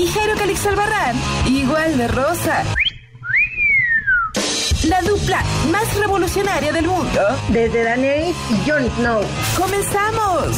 Y 0.00 0.06
Jairo 0.06 0.34
Calix 0.34 0.64
Albarrán, 0.64 1.14
igual 1.46 1.98
de 1.98 2.08
rosa. 2.08 2.64
La 4.84 5.02
dupla 5.02 5.44
más 5.70 5.94
revolucionaria 5.94 6.72
del 6.72 6.86
mundo. 6.86 7.20
Desde 7.48 7.84
Daenerys 7.84 8.34
y 8.48 8.70
Jon 8.70 8.90
Snow. 8.96 9.22
¡Comenzamos! 9.58 10.56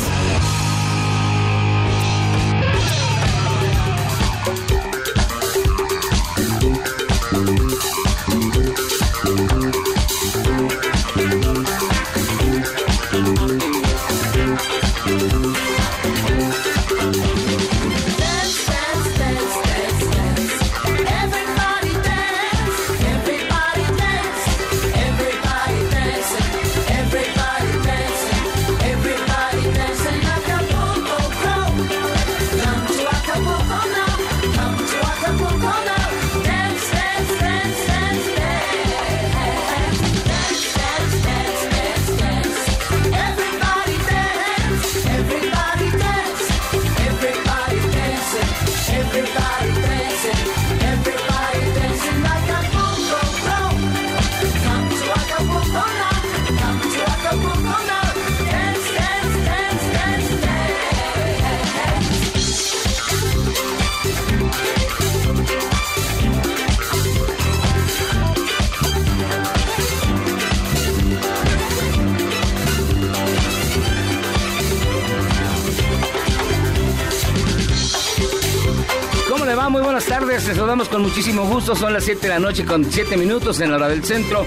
Tardes. 80.32 80.48
Les 80.48 80.56
saludamos 80.56 80.88
con 80.88 81.02
muchísimo 81.02 81.46
gusto. 81.46 81.74
Son 81.74 81.92
las 81.92 82.04
7 82.04 82.20
de 82.22 82.28
la 82.28 82.38
noche 82.38 82.64
con 82.64 82.84
7 82.90 83.16
minutos 83.16 83.60
en 83.60 83.70
la 83.70 83.76
hora 83.76 83.88
del 83.88 84.04
centro. 84.04 84.46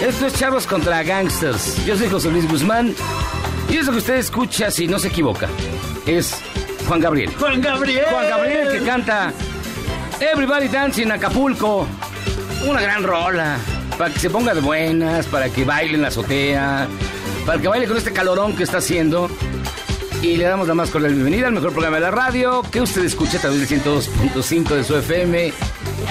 Esto 0.00 0.26
es 0.26 0.34
Charlos 0.34 0.66
contra 0.66 1.02
Gangsters. 1.02 1.84
Yo 1.84 1.96
soy 1.96 2.08
José 2.08 2.30
Luis 2.30 2.48
Guzmán. 2.48 2.94
Y 3.68 3.76
eso 3.76 3.92
que 3.92 3.98
usted 3.98 4.16
escucha, 4.16 4.70
si 4.70 4.86
no 4.86 4.98
se 4.98 5.08
equivoca, 5.08 5.48
es 6.06 6.36
Juan 6.86 7.00
Gabriel. 7.00 7.32
Juan 7.38 7.60
Gabriel. 7.60 8.04
Juan 8.10 8.28
Gabriel 8.28 8.68
que 8.70 8.84
canta 8.84 9.32
Everybody 10.20 10.68
Dancing 10.68 11.10
Acapulco. 11.10 11.86
Una 12.66 12.80
gran 12.80 13.02
rola. 13.02 13.56
Para 13.98 14.12
que 14.12 14.20
se 14.20 14.30
ponga 14.30 14.54
de 14.54 14.60
buenas, 14.60 15.26
para 15.26 15.48
que 15.48 15.64
baile 15.64 15.94
en 15.94 16.02
la 16.02 16.08
azotea, 16.08 16.88
para 17.46 17.60
que 17.60 17.68
baile 17.68 17.86
con 17.86 17.96
este 17.96 18.12
calorón 18.12 18.56
que 18.56 18.64
está 18.64 18.78
haciendo. 18.78 19.30
Y 20.24 20.38
le 20.38 20.44
damos 20.44 20.66
la 20.66 20.72
más 20.72 20.88
cordial 20.90 21.12
bienvenida 21.12 21.48
al 21.48 21.52
mejor 21.52 21.72
programa 21.72 21.96
de 21.96 22.00
la 22.00 22.10
radio 22.10 22.62
que 22.72 22.80
usted 22.80 23.04
escucha 23.04 23.36
a 23.36 23.42
través 23.42 23.68
del 23.68 23.82
102.5 23.82 24.68
de 24.70 24.82
su 24.82 24.96
FM 24.96 25.52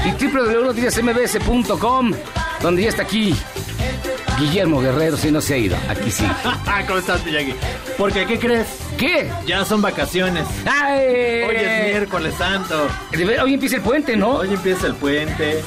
y 0.05 0.11
www.noticiasmbs.com, 0.23 2.11
donde 2.61 2.83
ya 2.83 2.89
está 2.89 3.01
aquí 3.01 3.35
Guillermo 4.37 4.81
Guerrero, 4.81 5.17
si 5.17 5.31
no 5.31 5.41
se 5.41 5.55
ha 5.55 5.57
ido. 5.57 5.75
Aquí 5.89 6.11
sí. 6.11 6.23
¿Cómo 6.87 6.99
estás, 6.99 7.25
Miyagi? 7.25 7.55
Porque, 7.97 8.27
¿qué 8.27 8.37
crees? 8.37 8.67
¿Qué? 8.99 9.31
Ya 9.47 9.65
son 9.65 9.81
vacaciones. 9.81 10.45
¡Ay! 10.63 11.45
Hoy 11.49 11.55
es 11.55 11.85
miércoles 11.85 12.35
santo. 12.37 12.87
Hoy 13.41 13.55
empieza 13.55 13.77
el 13.77 13.81
puente, 13.81 14.15
¿no? 14.15 14.35
Hoy 14.35 14.53
empieza 14.53 14.85
el 14.85 14.93
puente. 14.93 15.63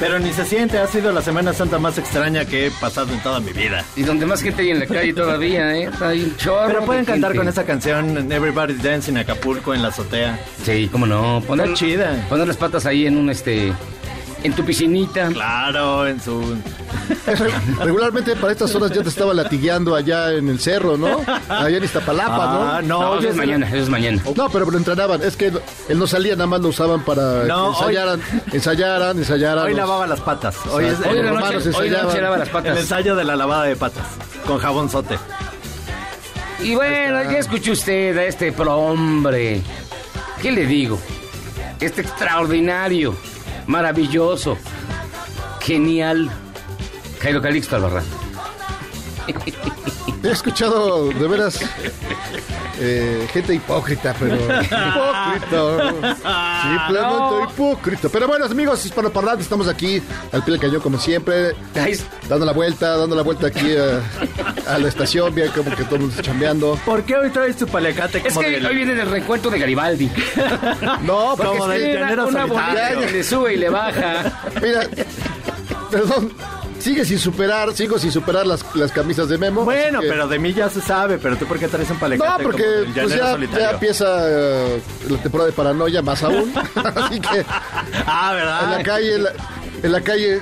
Pero 0.00 0.18
ni 0.18 0.32
se 0.32 0.44
siente, 0.44 0.78
ha 0.78 0.86
sido 0.86 1.12
la 1.12 1.22
Semana 1.22 1.52
Santa 1.52 1.78
más 1.78 1.98
extraña 1.98 2.44
que 2.44 2.66
he 2.66 2.70
pasado 2.72 3.12
en 3.12 3.20
toda 3.20 3.40
mi 3.40 3.52
vida. 3.52 3.84
Y 3.96 4.02
donde 4.02 4.26
más 4.26 4.42
gente 4.42 4.62
hay 4.62 4.70
en 4.70 4.80
la 4.80 4.86
calle 4.86 5.12
todavía, 5.14 5.76
¿eh? 5.76 5.88
Hay 6.00 6.24
un 6.24 6.36
chorro. 6.36 6.66
Pero 6.66 6.84
pueden 6.84 7.04
de 7.04 7.12
cantar 7.12 7.30
gente. 7.30 7.38
con 7.38 7.48
esa 7.48 7.64
canción 7.64 8.32
Everybody's 8.32 8.82
Dancing 8.82 9.16
Acapulco 9.16 9.72
en 9.72 9.82
la 9.82 9.88
azotea. 9.88 10.38
Sí, 10.64 10.88
cómo 10.90 11.06
no. 11.06 11.42
Poner, 11.46 11.66
Está 11.66 11.78
chida. 11.78 12.26
Poner 12.28 12.48
las 12.48 12.56
patas 12.56 12.86
ahí 12.86 13.06
en 13.06 13.16
un, 13.16 13.30
este... 13.30 13.72
En 14.44 14.52
tu 14.52 14.64
piscinita. 14.64 15.28
Claro, 15.28 16.06
en 16.06 16.20
su... 16.20 16.56
Regularmente 17.82 18.36
para 18.36 18.52
estas 18.52 18.74
horas 18.74 18.90
ya 18.92 19.02
te 19.02 19.08
estaba 19.08 19.34
latigueando 19.34 19.94
allá 19.96 20.32
en 20.32 20.48
el 20.48 20.60
cerro, 20.60 20.96
¿no? 20.96 21.20
Allá 21.48 21.78
en 21.78 21.84
Iztapalapa, 21.84 22.76
Ah, 22.76 22.82
¿no? 22.82 22.88
no, 22.88 23.00
No, 23.00 23.10
hoy 23.12 23.18
eso 23.20 23.28
es 23.30 23.36
mañana, 23.36 23.66
eso 23.66 23.76
es 23.78 23.88
mañana. 23.88 24.22
No, 24.36 24.48
pero 24.50 24.70
lo 24.70 24.76
entrenaban. 24.78 25.22
Es 25.22 25.36
que 25.36 25.46
él 25.88 25.98
no 25.98 26.06
salía, 26.06 26.34
nada 26.34 26.46
más 26.46 26.60
lo 26.60 26.68
usaban 26.68 27.02
para 27.04 27.44
No, 27.44 27.72
que 27.72 27.78
ensayaran, 27.80 28.20
ensayaran, 28.52 29.18
ensayaran. 29.18 29.64
Hoy 29.64 29.70
los- 29.70 29.78
lavaba 29.78 30.06
las 30.06 30.20
patas. 30.20 30.56
Hoy 30.70 30.84
es. 30.86 30.98
Hoy 31.00 31.06
el, 31.08 31.16
en 31.18 31.24
la 31.24 31.30
hermanos 31.32 31.66
noche, 31.66 31.78
hoy 31.78 31.90
noche 31.90 32.20
lava 32.20 32.36
las 32.36 32.48
el 32.48 32.52
patas. 32.52 32.78
ensayo 32.78 33.16
de 33.16 33.24
la 33.24 33.36
lavada 33.36 33.64
de 33.64 33.76
patas. 33.76 34.06
Con 34.46 34.58
jabón 34.58 34.90
sote. 34.90 35.18
Y 36.60 36.74
bueno, 36.74 37.22
ya 37.24 37.38
escuchó 37.38 37.72
usted 37.72 38.16
a 38.18 38.24
este 38.24 38.54
hombre. 38.58 39.62
¿Qué 40.40 40.52
le 40.52 40.66
digo? 40.66 40.98
Este 41.80 42.02
extraordinario, 42.02 43.14
maravilloso, 43.66 44.56
genial, 45.60 46.30
Jairo 47.20 47.40
Calixto 47.40 47.76
Albarrán. 47.76 48.04
He 50.22 50.30
escuchado 50.30 51.08
de 51.08 51.28
veras 51.28 51.60
eh, 52.80 53.26
gente 53.32 53.54
hipócrita, 53.54 54.14
pero 54.18 54.34
hipócrita. 54.36 55.92
Simplemente 56.62 57.00
No. 57.02 57.44
hipócrita. 57.50 58.08
Pero 58.08 58.28
bueno, 58.28 58.44
amigos 58.46 58.84
hispanoparlantes, 58.86 59.44
estamos 59.46 59.68
aquí 59.68 60.02
al 60.32 60.42
pie 60.44 60.52
del 60.52 60.60
cañón 60.60 60.80
como 60.80 60.98
siempre, 60.98 61.54
dando 62.28 62.46
la 62.46 62.52
vuelta, 62.52 62.96
dando 62.96 63.14
la 63.16 63.22
vuelta 63.22 63.46
aquí 63.48 63.74
a, 63.76 64.72
a 64.74 64.78
la 64.78 64.88
estación, 64.88 65.34
bien 65.34 65.50
como 65.52 65.70
que 65.74 65.84
todo 65.84 65.96
el 65.96 66.00
mundo 66.02 66.14
está 66.16 66.22
chambeando. 66.22 66.78
¿Por 66.84 67.02
qué 67.04 67.16
hoy 67.16 67.30
traes 67.30 67.56
tu 67.56 67.66
palecate 67.66 68.22
Es 68.26 68.36
que 68.36 68.50
del- 68.50 68.66
hoy 68.66 68.76
viene 68.76 68.92
el 69.00 69.08
reencuentro 69.10 69.50
de 69.50 69.58
Garibaldi. 69.58 70.10
No, 71.02 71.34
porque 71.36 71.58
Como 71.58 71.72
es 71.72 71.80
que- 71.80 71.90
Una, 71.96 72.00
llanero 72.00 72.26
una 72.28 72.40
solitario. 72.42 72.84
bolita 72.94 73.06
que 73.06 73.12
le 73.12 73.24
sube 73.24 73.54
y 73.54 73.56
le 73.56 73.68
baja. 73.68 74.40
Mira, 74.62 74.80
perdón, 75.90 76.32
sigue 76.84 77.04
sin 77.06 77.18
superar, 77.18 77.72
sigo 77.74 77.98
sin 77.98 78.12
superar 78.12 78.46
las, 78.46 78.62
las 78.76 78.92
camisas 78.92 79.28
de 79.30 79.38
Memo. 79.38 79.64
Bueno, 79.64 80.00
que- 80.00 80.08
pero 80.08 80.28
de 80.28 80.38
mí 80.38 80.52
ya 80.52 80.68
se 80.68 80.82
sabe, 80.82 81.16
pero 81.18 81.36
tú 81.36 81.46
por 81.46 81.58
qué 81.58 81.66
traes 81.66 81.88
un 81.90 81.98
palecate 81.98 82.30
No, 82.30 82.38
porque 82.44 82.64
como 82.92 83.08
pues 83.08 83.16
ya, 83.16 83.70
empieza 83.70 84.06
eh, 84.28 84.80
la 85.08 85.16
temporada 85.18 85.48
de 85.50 85.56
paranoia, 85.56 86.02
más 86.02 86.22
aún. 86.22 86.52
así 86.94 87.20
que 87.20 87.44
Ah, 88.06 88.30
en 88.32 88.36
¿verdad? 88.36 88.76
la 88.78 88.82
calle, 88.82 89.14
en 89.14 89.22
la, 89.24 89.32
en 89.82 89.92
la 89.92 90.00
calle. 90.02 90.40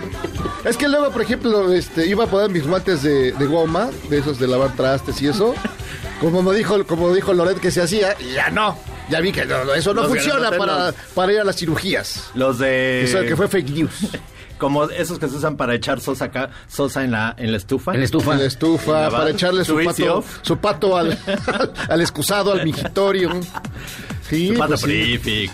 Es 0.65 0.77
que 0.77 0.89
luego, 0.89 1.11
por 1.13 1.23
ejemplo, 1.23 1.73
este, 1.73 2.07
iba 2.07 2.25
a 2.25 2.27
poner 2.27 2.51
mis 2.51 2.67
guantes 2.67 3.03
de, 3.03 3.33
de 3.33 3.47
goma, 3.47 3.91
de 4.11 4.19
esos 4.19 4.39
de 4.41 4.49
lavar 4.49 4.75
trastes 4.75 5.23
y 5.23 5.29
eso. 5.29 5.55
Como 6.21 6.41
me 6.43 6.55
dijo, 6.55 6.85
como 6.87 7.13
dijo 7.13 7.33
Loret 7.35 7.59
que 7.59 7.73
se 7.73 7.83
hacía, 7.83 8.15
y 8.21 8.35
ya 8.35 8.49
no. 8.51 8.79
Ya 9.11 9.21
vi 9.21 9.33
que 9.33 9.45
no, 9.45 9.75
eso 9.75 9.93
no 9.93 10.03
Los 10.03 10.11
funciona 10.13 10.53
para, 10.53 10.95
para 11.17 11.33
ir 11.33 11.41
a 11.41 11.45
las 11.45 11.57
cirugías. 11.57 12.31
Los 12.35 12.61
de... 12.61 13.03
Eso 13.03 13.21
que 13.23 13.35
fue 13.35 13.49
fake 13.49 13.71
news. 13.71 13.93
Como 14.63 14.85
esos 14.85 15.19
que 15.19 15.29
se 15.29 15.35
usan 15.37 15.57
para 15.57 15.75
echar 15.75 16.01
sosa 16.01 16.27
acá, 16.27 16.51
sosa 16.69 17.03
en 17.03 17.11
la, 17.11 17.35
en 17.37 17.51
la 17.51 17.57
estufa. 17.57 17.93
En 17.95 17.99
la 17.99 18.05
estufa. 18.05 18.33
En 18.35 18.39
la 18.39 18.45
estufa, 18.45 19.11
para 19.11 19.31
echarle 19.31 19.65
su 19.65 19.77
pato, 19.85 20.23
su 20.43 20.57
pato 20.59 20.97
al, 20.97 21.19
al 21.89 22.01
excusado, 22.01 22.53
al 22.53 22.65
mingitorio. 22.65 23.31
Sí, 24.29 24.49
Su 24.53 24.55
pato 24.55 24.77
pues 24.81 24.81
sí. 24.83 25.51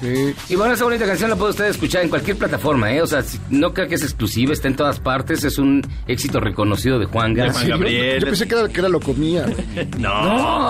Y 0.50 0.54
bueno, 0.56 0.74
esa 0.74 0.84
bonita 0.84 1.06
canción 1.06 1.30
la 1.30 1.36
puede 1.36 1.52
usted 1.52 1.64
escuchar 1.68 2.02
en 2.02 2.10
cualquier 2.10 2.36
plataforma, 2.36 2.92
¿eh? 2.92 3.00
O 3.00 3.06
sea, 3.06 3.22
si- 3.22 3.40
no 3.48 3.72
creo 3.72 3.88
que 3.88 3.94
es 3.94 4.02
exclusiva, 4.02 4.52
está 4.52 4.68
en 4.68 4.76
todas 4.76 5.00
partes, 5.00 5.42
es 5.42 5.56
un 5.58 5.80
éxito 6.06 6.38
reconocido 6.38 6.98
de 6.98 7.06
Juan 7.06 7.32
De 7.32 7.44
Gas. 7.46 7.56
Juan 7.56 7.68
Gabriel. 7.70 8.20
Yo 8.20 8.26
pensé 8.26 8.46
que 8.46 8.54
era, 8.54 8.68
que 8.68 8.78
era 8.78 8.88
locomía. 8.90 9.46
No. 9.98 10.22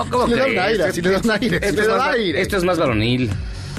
No, 0.05 0.11
¿cómo 0.11 0.27
Sí 0.27 0.31
le 0.35 0.37
da 0.39 0.45
un 0.47 0.53
crees? 0.53 0.65
aire, 0.81 0.93
sí 0.93 1.03
le 1.03 1.11
da 1.11 1.21
un 1.25 1.31
aire, 1.33 1.57
Esto, 1.57 1.73
le 1.77 1.83
es 1.83 1.89
da 1.89 1.97
más, 1.99 2.15
aire. 2.15 2.41
esto 2.41 2.57
es 2.57 2.65
más 2.65 2.79
varonil. 2.79 3.31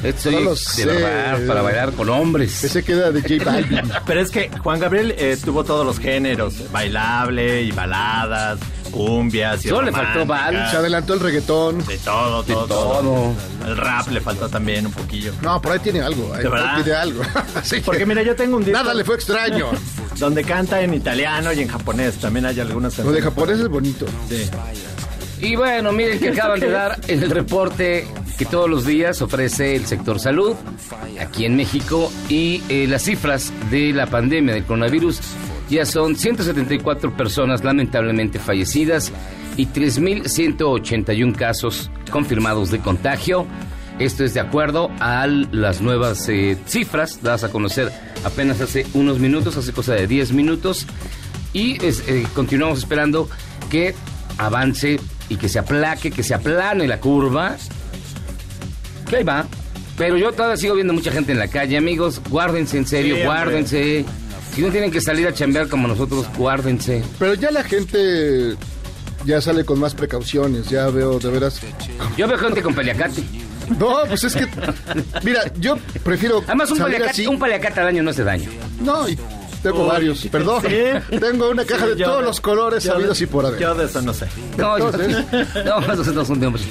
Esto 0.04 0.22
soy 0.24 0.34
No 0.36 0.40
lo 0.42 0.50
de 0.52 0.56
sé. 0.58 0.86
verdad, 0.86 1.48
para 1.48 1.62
bailar 1.62 1.92
con 1.94 2.10
hombres. 2.10 2.58
Pensé 2.62 2.84
que 2.84 2.94
era 2.94 3.12
de 3.12 3.22
J 3.22 3.44
Balvin. 3.44 3.92
Pero 4.06 4.22
es 4.22 4.32
que 4.32 4.50
Juan 4.64 4.80
Gabriel 4.80 5.14
eh, 5.18 5.38
tuvo 5.44 5.64
todos 5.64 5.86
los 5.86 6.00
géneros, 6.00 6.72
bailable 6.72 7.64
y 7.64 7.72
baladas, 7.72 8.60
cumbias 8.92 9.66
y 9.66 9.70
Solo 9.70 9.84
le 9.84 9.92
faltó 9.92 10.26
vals. 10.26 10.72
Se 10.72 10.78
adelantó 10.78 11.14
el 11.14 11.20
reggaetón. 11.20 11.86
De 11.86 11.98
todo, 11.98 12.44
De 12.44 12.54
todo, 12.54 12.68
todo. 12.68 13.34
El 13.68 13.78
rap 13.78 14.08
le 14.10 14.22
faltó 14.22 14.48
también 14.50 14.86
un 14.86 14.92
poquillo. 14.94 15.34
No, 15.42 15.62
por 15.62 15.74
ahí 15.74 15.80
tiene 15.80 16.02
algo. 16.02 16.34
Ahí, 16.34 16.44
¿De 16.44 16.50
verdad? 16.50 16.76
tiene 16.84 16.98
algo. 16.98 17.22
Así 17.56 17.82
Porque 17.82 18.00
que 18.00 18.06
mira, 18.06 18.24
yo 18.24 18.36
tengo 18.36 18.58
un 18.58 18.64
disco 18.64 18.80
Nada 18.80 18.94
le 18.94 19.04
fue 19.04 19.16
extraño. 19.16 19.68
donde 20.18 20.44
canta 20.44 20.82
en 20.82 20.94
italiano 20.94 21.54
y 21.54 21.62
en 21.62 21.68
japonés. 21.68 22.16
También 22.18 22.46
hay 22.46 22.60
algunas 22.60 22.98
Lo 23.00 23.12
de 23.12 23.22
japonés 23.22 23.60
es 23.60 23.68
bonito. 23.70 24.06
Sí. 24.30 24.50
Y 25.42 25.56
bueno, 25.56 25.92
miren 25.94 26.20
que 26.20 26.30
acaban 26.30 26.60
de 26.60 26.70
dar 26.70 27.00
el 27.08 27.30
reporte 27.30 28.06
que 28.40 28.46
todos 28.46 28.70
los 28.70 28.86
días 28.86 29.22
ofrece 29.22 29.76
el 29.76 29.86
sector 29.86 30.18
salud 30.18 30.56
aquí 31.20 31.44
en 31.44 31.58
México 31.58 32.10
y 32.30 32.64
eh, 32.70 32.88
las 32.88 33.04
cifras 33.04 33.52
de 33.70 33.92
la 33.92 34.08
pandemia 34.08 34.54
del 34.54 34.64
coronavirus 34.64 35.20
ya 35.70 35.86
son 35.86 36.16
174 36.16 37.18
personas 37.18 37.66
lamentablemente 37.66 38.40
fallecidas 38.40 39.12
y 39.58 39.68
3.181 39.68 41.36
casos 41.36 41.92
confirmados 42.10 42.72
de 42.72 42.80
contagio. 42.80 43.46
Esto 44.00 44.24
es 44.24 44.34
de 44.34 44.40
acuerdo 44.40 44.90
a 45.02 45.28
las 45.28 45.82
nuevas 45.82 46.30
eh, 46.30 46.58
cifras 46.66 47.22
dadas 47.22 47.44
a 47.44 47.52
conocer 47.52 47.92
apenas 48.24 48.62
hace 48.62 48.88
unos 48.94 49.20
minutos, 49.20 49.58
hace 49.58 49.74
cosa 49.74 49.96
de 49.96 50.08
10 50.08 50.32
minutos. 50.32 50.88
Y 51.52 51.78
eh, 51.84 52.26
continuamos 52.34 52.80
esperando 52.80 53.30
que 53.70 53.96
avance 54.38 54.98
y 55.28 55.36
que 55.36 55.50
se 55.50 55.60
aplaque, 55.60 56.10
que 56.10 56.24
se 56.24 56.34
aplane 56.34 56.88
la 56.88 57.02
curva. 57.02 57.58
Que 59.10 59.18
ahí 59.18 59.24
va. 59.24 59.46
Pero 59.98 60.18
yo 60.18 60.32
todavía 60.32 60.56
sigo 60.58 60.76
viendo 60.76 60.94
mucha 60.94 61.12
gente 61.12 61.32
en 61.34 61.40
la 61.40 61.48
calle, 61.48 61.76
amigos. 61.78 62.22
Guárdense 62.30 62.78
en 62.78 62.88
serio, 62.88 63.16
Sí, 63.18 63.24
guárdense. 63.24 64.06
Si 64.56 64.62
no 64.62 64.70
tienen 64.70 64.92
que 64.92 65.02
salir 65.02 65.28
a 65.28 65.34
chambear 65.34 65.68
como 65.68 65.88
nosotros, 65.88 66.26
guárdense. 66.38 67.04
Pero 67.20 67.34
ya 67.34 67.52
la 67.52 67.64
gente 67.64 68.56
ya 69.26 69.42
sale 69.42 69.66
con 69.66 69.80
más 69.80 69.94
precauciones. 69.96 70.70
Ya 70.70 70.88
veo 70.90 71.20
de 71.20 71.30
veras. 71.30 71.60
Yo 72.18 72.28
veo 72.28 72.38
gente 72.38 72.62
con 72.62 72.74
paliacate. 72.74 73.24
No, 73.78 73.98
pues 74.08 74.24
es 74.24 74.36
que. 74.36 74.48
Mira, 75.24 75.42
yo 75.60 75.78
prefiero. 76.04 76.42
Además, 76.48 76.72
un 76.72 76.78
salir 76.78 76.94
paliacate, 76.94 77.12
así. 77.22 77.28
un 77.28 77.38
paliacate 77.38 77.80
al 77.82 77.88
año 77.88 78.02
no 78.04 78.10
hace 78.12 78.24
daño. 78.24 78.50
No, 78.82 79.08
y 79.08 79.18
tengo 79.62 79.84
Uy, 79.84 79.90
varios. 79.90 80.26
Perdón. 80.32 80.64
¿sí? 80.64 81.18
Tengo 81.20 81.50
una 81.52 81.66
caja 81.66 81.84
Sí, 81.86 81.92
de 81.92 81.98
yo 81.98 82.06
todos 82.06 82.24
los 82.24 82.42
colores 82.42 82.84
yo 82.86 82.94
sabidos 82.94 83.20
de- 83.20 83.26
y 83.26 83.28
por 83.28 83.46
haber. 83.46 83.60
Yo 83.60 83.76
de 83.76 83.86
eso 83.86 84.02
no 84.02 84.14
sé. 84.14 84.26
No, 84.58 84.80
yo- 84.80 84.90
Entonces- 84.90 85.26
no, 85.66 85.94
esos 85.94 86.14
no 86.16 86.26
son 86.26 86.40
de 86.40 86.48
hombres. 86.48 86.66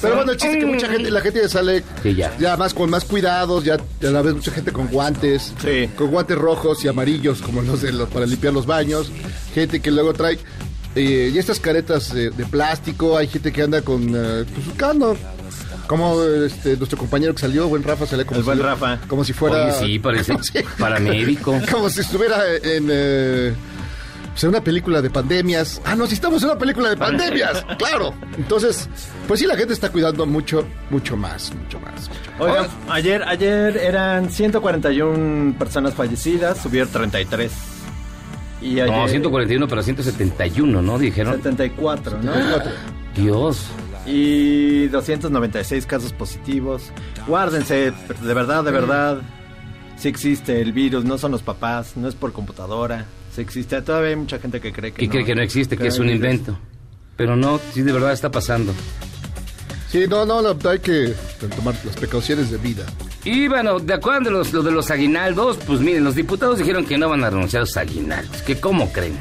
Pero 0.00 0.16
bueno, 0.16 0.32
el 0.32 0.38
chiste 0.38 0.58
es 0.58 0.64
que 0.64 0.70
mucha 0.70 0.88
gente, 0.88 1.10
la 1.10 1.20
gente 1.20 1.40
ya 1.42 1.48
sale 1.48 1.82
Sí, 2.02 2.14
ya. 2.14 2.56
más 2.56 2.72
con 2.74 2.88
más 2.90 3.04
cuidados, 3.04 3.64
ya 3.64 3.74
a 3.74 4.06
la 4.06 4.22
vez 4.22 4.34
mucha 4.34 4.50
gente 4.52 4.72
con 4.72 4.86
guantes, 4.88 5.52
Sí. 5.62 5.88
con 5.96 6.08
guantes 6.10 6.38
rojos 6.38 6.84
y 6.84 6.88
amarillos 6.88 7.40
como 7.42 7.62
los 7.62 7.82
de 7.82 7.92
los 7.92 8.08
para 8.08 8.26
limpiar 8.26 8.52
los 8.52 8.66
baños, 8.66 9.10
gente 9.54 9.80
que 9.80 9.90
luego 9.90 10.12
trae 10.14 10.38
eh, 10.94 11.30
y 11.32 11.38
estas 11.38 11.60
caretas 11.60 12.12
de, 12.14 12.30
de 12.30 12.46
plástico, 12.46 13.16
hay 13.16 13.28
gente 13.28 13.52
que 13.52 13.62
anda 13.62 13.82
con 13.82 14.02
eh, 14.14 14.44
pues, 14.54 14.66
buscando 14.66 15.16
como 15.86 16.22
este, 16.22 16.76
nuestro 16.76 16.98
compañero 16.98 17.34
que 17.34 17.40
salió, 17.40 17.66
buen 17.68 17.82
Rafa, 17.82 18.06
sale 18.06 18.24
como 18.26 18.38
El 18.40 18.44
si, 18.44 18.46
buen 18.46 18.60
Rafa. 18.60 18.98
como 19.08 19.24
si 19.24 19.32
fuera 19.32 19.66
Oye, 19.78 19.86
sí, 19.86 19.98
parece 19.98 20.34
paramédico. 20.78 21.54
como 21.70 21.88
si 21.90 22.00
estuviera 22.00 22.42
en 22.62 22.88
eh, 22.90 23.54
pues, 24.38 24.44
en 24.44 24.50
una 24.50 24.62
película 24.62 25.02
de 25.02 25.10
pandemias. 25.10 25.82
Ah, 25.84 25.96
no, 25.96 26.06
si 26.06 26.14
estamos 26.14 26.40
en 26.44 26.50
una 26.50 26.58
película 26.58 26.90
de 26.90 26.96
pandemias, 26.96 27.66
claro. 27.78 28.14
Entonces, 28.36 28.88
pues 29.26 29.40
sí, 29.40 29.46
la 29.46 29.56
gente 29.56 29.72
está 29.72 29.90
cuidando 29.90 30.26
mucho, 30.26 30.64
mucho 30.90 31.16
más, 31.16 31.52
mucho 31.52 31.80
más. 31.80 32.08
Oigan, 32.38 32.68
ayer, 32.88 33.24
ayer 33.24 33.76
eran 33.76 34.30
141 34.30 35.58
personas 35.58 35.94
fallecidas, 35.94 36.58
subieron 36.58 36.88
33. 36.88 37.50
Y 38.62 38.78
ayer, 38.78 38.88
No, 38.88 39.08
141 39.08 39.66
para 39.66 39.82
171, 39.82 40.82
¿no? 40.82 40.98
Dijeron. 41.00 41.34
74, 41.34 42.22
¿no? 42.22 42.32
Dios. 43.16 43.66
Y 44.06 44.86
296 44.86 45.84
casos 45.84 46.12
positivos. 46.12 46.92
Guárdense, 47.26 47.92
de 48.22 48.34
verdad, 48.34 48.62
de 48.62 48.70
verdad. 48.70 49.18
Sí 49.96 50.06
existe 50.06 50.60
el 50.60 50.72
virus, 50.72 51.04
no 51.04 51.18
son 51.18 51.32
los 51.32 51.42
papás, 51.42 51.96
no 51.96 52.06
es 52.06 52.14
por 52.14 52.32
computadora. 52.32 53.04
Existe. 53.38 53.80
Todavía 53.82 54.10
hay 54.10 54.16
mucha 54.16 54.38
gente 54.38 54.60
que 54.60 54.72
cree 54.72 54.92
que 54.92 54.98
Que 55.00 55.06
no. 55.06 55.12
cree 55.12 55.24
que 55.24 55.34
no 55.34 55.42
existe, 55.42 55.76
que 55.76 55.88
es 55.88 55.98
un 55.98 56.10
invento. 56.10 56.58
Pero 57.16 57.36
no, 57.36 57.60
sí 57.72 57.82
de 57.82 57.92
verdad 57.92 58.12
está 58.12 58.30
pasando. 58.30 58.72
Sí, 59.90 60.04
no, 60.08 60.26
no, 60.26 60.42
no, 60.42 60.56
hay 60.68 60.78
que 60.80 61.14
tomar 61.56 61.74
las 61.84 61.96
precauciones 61.96 62.50
de 62.50 62.58
vida. 62.58 62.84
Y 63.24 63.48
bueno, 63.48 63.78
de 63.80 63.94
acuerdo 63.94 64.20
de 64.24 64.30
los, 64.30 64.52
lo 64.52 64.62
de 64.62 64.70
los 64.70 64.90
aguinaldos, 64.90 65.56
pues 65.66 65.80
miren, 65.80 66.04
los 66.04 66.14
diputados 66.14 66.58
dijeron 66.58 66.84
que 66.84 66.98
no 66.98 67.08
van 67.08 67.24
a 67.24 67.30
renunciar 67.30 67.62
a 67.62 67.64
los 67.64 67.76
aguinaldos. 67.76 68.42
¿Que 68.42 68.60
cómo 68.60 68.92
creen? 68.92 69.18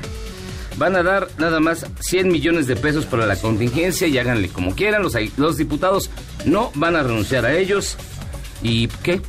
Van 0.75 0.95
a 0.95 1.03
dar 1.03 1.29
nada 1.37 1.59
más 1.59 1.85
100 2.01 2.27
millones 2.27 2.67
de 2.67 2.75
pesos 2.75 3.05
para 3.05 3.25
la 3.25 3.35
contingencia 3.37 4.07
y 4.07 4.17
háganle 4.17 4.49
como 4.49 4.75
quieran. 4.75 5.01
Los, 5.03 5.15
los 5.37 5.57
diputados 5.57 6.09
no 6.45 6.71
van 6.75 6.95
a 6.97 7.03
renunciar 7.03 7.45
a 7.45 7.53
ellos. 7.57 7.95
¿Y 8.61 8.87
qué? 8.87 9.21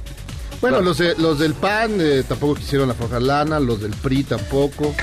Bueno, 0.60 0.78
No. 0.78 0.84
los, 0.86 0.98
de, 0.98 1.14
los 1.16 1.38
del 1.38 1.54
PAN 1.54 2.00
eh, 2.00 2.24
tampoco 2.26 2.54
quisieron 2.56 2.90
aflojar 2.90 3.22
lana, 3.22 3.60
los 3.60 3.80
del 3.80 3.92
PRI 3.92 4.24
tampoco. 4.24 4.94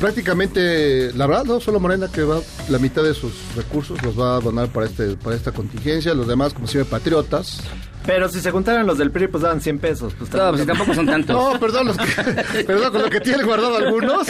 Prácticamente, 0.00 1.12
la 1.12 1.26
verdad, 1.26 1.44
no 1.44 1.60
solo 1.60 1.78
Morena 1.78 2.08
que 2.08 2.22
va 2.22 2.40
la 2.70 2.78
mitad 2.78 3.02
de 3.02 3.12
sus 3.12 3.32
recursos 3.54 4.02
los 4.02 4.18
va 4.18 4.36
a 4.36 4.40
donar 4.40 4.68
para 4.68 4.86
este 4.86 5.16
para 5.16 5.36
esta 5.36 5.52
contingencia, 5.52 6.14
los 6.14 6.26
demás 6.26 6.54
como 6.54 6.66
siempre 6.66 6.90
patriotas. 6.90 7.60
Pero 8.06 8.28
si 8.28 8.40
se 8.40 8.50
juntaran 8.50 8.86
los 8.86 8.96
del 8.98 9.10
PRI, 9.10 9.28
pues 9.28 9.42
daban 9.42 9.60
100 9.60 9.78
pesos. 9.78 10.14
Pues, 10.18 10.32
No, 10.32 10.50
pues 10.52 10.66
tampoco 10.66 10.94
son 10.94 11.06
tantos. 11.06 11.36
No, 11.36 11.60
perdón, 11.60 11.88
los 11.88 11.96
que- 11.98 12.64
perdón, 12.66 12.92
con 12.92 13.02
lo 13.02 13.10
que 13.10 13.20
tienen 13.20 13.46
guardado 13.46 13.76
algunos, 13.76 14.26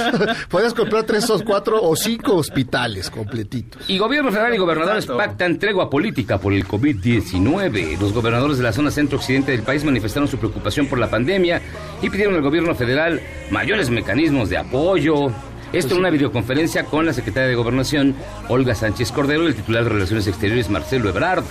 podías 0.48 0.74
comprar 0.74 1.04
tres 1.04 1.30
o 1.30 1.38
cuatro 1.44 1.80
o 1.82 1.94
cinco 1.96 2.34
hospitales 2.36 3.10
completitos. 3.10 3.88
Y 3.88 3.98
gobierno 3.98 4.30
federal 4.32 4.54
y 4.54 4.58
gobernadores 4.58 5.04
Exacto. 5.04 5.18
pactan 5.18 5.58
tregua 5.58 5.88
política 5.88 6.38
por 6.38 6.52
el 6.52 6.66
COVID-19. 6.66 7.98
Los 8.00 8.12
gobernadores 8.12 8.58
de 8.58 8.64
la 8.64 8.72
zona 8.72 8.90
centro-occidente 8.90 9.52
del 9.52 9.62
país 9.62 9.84
manifestaron 9.84 10.28
su 10.28 10.38
preocupación 10.38 10.86
por 10.86 10.98
la 10.98 11.08
pandemia 11.08 11.60
y 12.02 12.10
pidieron 12.10 12.34
al 12.34 12.42
gobierno 12.42 12.74
federal 12.74 13.20
mayores 13.50 13.90
mecanismos 13.90 14.50
de 14.50 14.58
apoyo. 14.58 15.28
Esto 15.72 15.94
en 15.94 16.00
una 16.00 16.10
videoconferencia 16.10 16.84
con 16.84 17.06
la 17.06 17.12
secretaria 17.12 17.48
de 17.48 17.54
Gobernación, 17.54 18.16
Olga 18.48 18.74
Sánchez 18.74 19.12
Cordero, 19.12 19.44
y 19.44 19.46
el 19.46 19.54
titular 19.54 19.84
de 19.84 19.90
Relaciones 19.90 20.26
Exteriores, 20.26 20.68
Marcelo 20.68 21.08
Ebrard. 21.08 21.44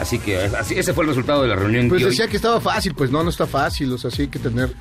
Así 0.00 0.18
que 0.18 0.36
así, 0.38 0.74
ese 0.74 0.92
fue 0.92 1.04
el 1.04 1.08
resultado 1.10 1.42
de 1.42 1.48
la 1.48 1.56
reunión. 1.56 1.88
Pues 1.88 2.00
que 2.00 2.04
hoy- 2.06 2.10
decía 2.10 2.28
que 2.28 2.36
estaba 2.36 2.60
fácil, 2.60 2.94
pues 2.94 3.10
no, 3.10 3.22
no 3.22 3.30
está 3.30 3.46
fácil, 3.46 3.92
o 3.92 3.98
sea, 3.98 4.10
sí 4.10 4.22
hay 4.22 4.28
que 4.28 4.38
tener... 4.38 4.72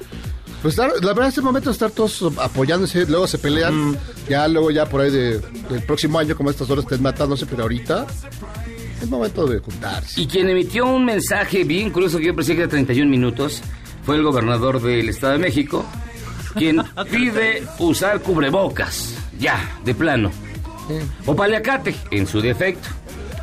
Pues 0.61 0.77
la, 0.77 0.87
verdad, 0.87 1.27
este 1.27 1.41
momento 1.41 1.69
estar 1.69 1.91
todos 1.91 2.23
apoyándose, 2.39 3.05
luego 3.05 3.27
se 3.27 3.37
pelean, 3.37 3.95
ya 4.27 4.47
luego 4.47 4.71
ya 4.71 4.87
por 4.87 5.01
ahí 5.01 5.11
de- 5.11 5.39
del 5.69 5.83
próximo 5.85 6.17
año, 6.17 6.35
como 6.35 6.49
a 6.49 6.51
estas 6.51 6.69
horas 6.69 6.85
estén 6.85 7.03
matándose, 7.03 7.45
pero 7.45 7.63
ahorita 7.63 8.07
es 9.01 9.09
momento 9.09 9.45
de 9.45 9.59
juntarse. 9.59 10.19
Y 10.19 10.25
quien 10.27 10.49
emitió 10.49 10.87
un 10.87 11.05
mensaje 11.05 11.63
bien 11.63 11.91
curioso 11.91 12.17
que 12.17 12.25
yo 12.25 12.35
pensé 12.35 12.55
que 12.55 12.61
era 12.61 12.69
31 12.69 13.09
minutos 13.09 13.61
fue 14.05 14.15
el 14.15 14.23
gobernador 14.23 14.81
del 14.81 15.07
Estado 15.07 15.33
de 15.33 15.39
México, 15.39 15.85
quien 16.57 16.81
pide 17.11 17.63
usar 17.77 18.19
cubrebocas, 18.21 19.13
ya, 19.39 19.77
de 19.85 19.93
plano. 19.93 20.31
O 21.27 21.35
paliacate, 21.35 21.95
en 22.11 22.25
su 22.27 22.41
defecto. 22.41 22.89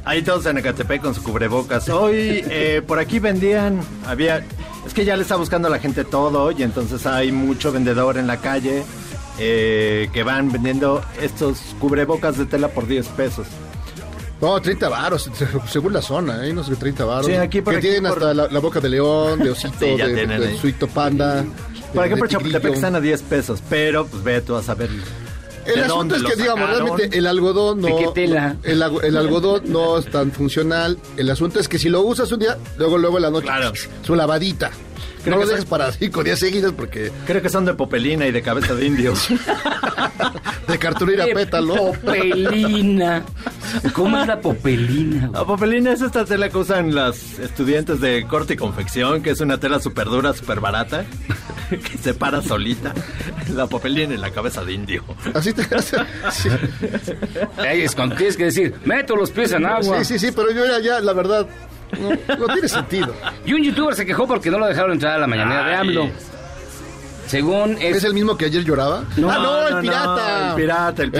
Ahí 0.04 0.22
todos 0.22 0.46
en 0.46 0.58
Ecatepec 0.58 1.00
con 1.02 1.14
su 1.14 1.22
cubrebocas. 1.22 1.88
Hoy 1.88 2.44
eh, 2.50 2.82
por 2.86 2.98
aquí 2.98 3.18
vendían, 3.20 3.80
había, 4.06 4.44
es 4.86 4.92
que 4.94 5.04
ya 5.04 5.16
le 5.16 5.22
está 5.22 5.36
buscando 5.36 5.68
a 5.68 5.70
la 5.70 5.78
gente 5.78 6.04
todo 6.04 6.50
y 6.50 6.62
entonces 6.62 7.06
hay 7.06 7.30
mucho 7.30 7.70
vendedor 7.70 8.16
en 8.18 8.26
la 8.26 8.38
calle 8.38 8.82
eh, 9.38 10.08
que 10.12 10.22
van 10.24 10.50
vendiendo 10.50 11.02
estos 11.20 11.58
cubrebocas 11.78 12.36
de 12.36 12.46
tela 12.46 12.68
por 12.68 12.86
10 12.88 13.06
pesos. 13.08 13.46
No, 14.40 14.60
30 14.60 14.88
varos, 14.88 15.30
según 15.68 15.92
la 15.92 16.02
zona, 16.02 16.40
unos 16.50 16.68
de 16.68 16.74
30 16.74 17.04
varos. 17.04 17.26
Sí, 17.26 17.34
aquí 17.34 17.60
por 17.62 17.74
Que 17.74 17.78
aquí, 17.78 17.88
tienen 17.90 18.10
por- 18.10 18.18
hasta 18.18 18.34
la, 18.34 18.48
la 18.48 18.58
boca 18.58 18.80
de 18.80 18.88
león, 18.88 19.38
de 19.38 19.50
osito, 19.52 19.74
Sí, 19.78 19.96
de, 19.96 20.26
de 20.26 20.34
ahí. 20.34 20.58
suito 20.58 20.88
panda. 20.88 21.44
Por 21.94 22.00
de- 22.00 22.06
ejemplo, 22.06 22.26
de 22.26 22.32
Chapultepec 22.32 22.74
están 22.74 22.96
a 22.96 23.00
10 23.00 23.22
pesos, 23.22 23.62
pero 23.70 24.04
pues 24.06 24.24
ve 24.24 24.40
tú 24.40 24.56
a 24.56 24.62
saber 24.64 24.90
El 25.66 25.74
¿De 25.76 25.82
asunto 25.82 26.16
es 26.16 26.22
que, 26.22 26.36
digamos, 26.36 26.68
realmente 26.68 27.16
el 27.16 27.26
algodón 27.26 27.80
no. 27.80 27.88
El, 28.64 28.82
el 29.02 29.16
algodón 29.16 29.62
no 29.66 29.98
es 29.98 30.10
tan 30.10 30.32
funcional. 30.32 30.98
El 31.16 31.30
asunto 31.30 31.60
es 31.60 31.68
que 31.68 31.78
si 31.78 31.88
lo 31.88 32.02
usas 32.02 32.30
un 32.32 32.40
día, 32.40 32.58
luego, 32.78 32.98
luego 32.98 33.16
en 33.18 33.22
la 33.22 33.30
noche, 33.30 33.46
Claro. 33.46 33.72
su 34.02 34.14
lavadita. 34.14 34.70
Creo 35.22 35.36
no 35.36 35.40
que 35.40 35.46
lo 35.46 35.50
dejes 35.50 35.60
son- 35.64 35.70
para 35.70 35.92
cinco 35.92 36.22
días 36.24 36.38
seguidos 36.38 36.72
porque 36.72 37.10
Creo 37.26 37.40
que 37.42 37.48
son 37.48 37.64
de 37.64 37.74
popelina 37.74 38.26
y 38.26 38.32
de 38.32 38.42
cabeza 38.42 38.74
de 38.74 38.86
indio. 38.86 39.14
de 40.68 40.78
cartulina 40.78 41.24
¡Qué 41.26 41.34
pétalo. 41.34 41.74
Popelina. 41.92 43.22
¿Cómo 43.92 44.18
es 44.18 44.26
la 44.26 44.40
popelina? 44.40 45.28
güey? 45.28 45.32
La 45.40 45.44
popelina 45.46 45.92
es 45.92 46.02
esta 46.02 46.24
tela 46.24 46.48
que 46.48 46.58
usan 46.58 46.94
las 46.94 47.38
estudiantes 47.38 48.00
de 48.00 48.26
corte 48.26 48.54
y 48.54 48.56
confección, 48.56 49.22
que 49.22 49.30
es 49.30 49.40
una 49.40 49.58
tela 49.58 49.80
súper 49.80 50.06
dura, 50.06 50.32
súper 50.34 50.60
barata, 50.60 51.04
que 51.70 51.98
se 51.98 52.14
para 52.14 52.42
solita. 52.42 52.92
La 53.54 53.66
popelina 53.66 54.14
y 54.14 54.18
la 54.18 54.30
cabeza 54.30 54.64
de 54.64 54.72
indio. 54.72 55.04
Así 55.34 55.52
te 55.52 55.62
hace. 55.74 55.96
Sí. 56.32 56.48
Es 57.66 57.94
cuando 57.94 58.16
tienes 58.16 58.36
que 58.36 58.44
decir, 58.44 58.74
meto 58.84 59.16
los 59.16 59.30
pies 59.30 59.52
en 59.52 59.66
agua. 59.66 60.04
sí, 60.04 60.18
sí, 60.18 60.26
sí, 60.26 60.32
pero 60.34 60.50
yo 60.52 60.64
ya, 60.66 60.80
ya, 60.80 61.00
la 61.00 61.12
verdad, 61.12 61.46
no, 62.00 62.36
no 62.36 62.46
tiene 62.54 62.68
sentido. 62.68 63.14
Y 63.44 63.52
un 63.52 63.62
youtuber 63.62 63.94
se 63.94 64.04
quejó 64.06 64.26
porque 64.26 64.50
no 64.50 64.58
lo 64.58 64.66
dejaron 64.66 64.92
entrar 64.92 65.14
a 65.16 65.18
la 65.18 65.26
mañanera 65.26 65.66
de. 65.66 65.74
AMLO. 65.76 66.08
Según 67.26 67.78
es... 67.80 67.96
¿Es 67.96 68.04
el 68.04 68.12
mismo 68.14 68.36
que 68.36 68.44
ayer 68.46 68.62
lloraba? 68.62 69.04
No, 69.16 69.30
ah, 69.30 69.38
no, 69.38 69.68
el 69.68 69.74
no, 69.76 69.80
pirata. 69.80 70.50
el 70.50 70.54
pirata, 70.56 71.02
el 71.02 71.10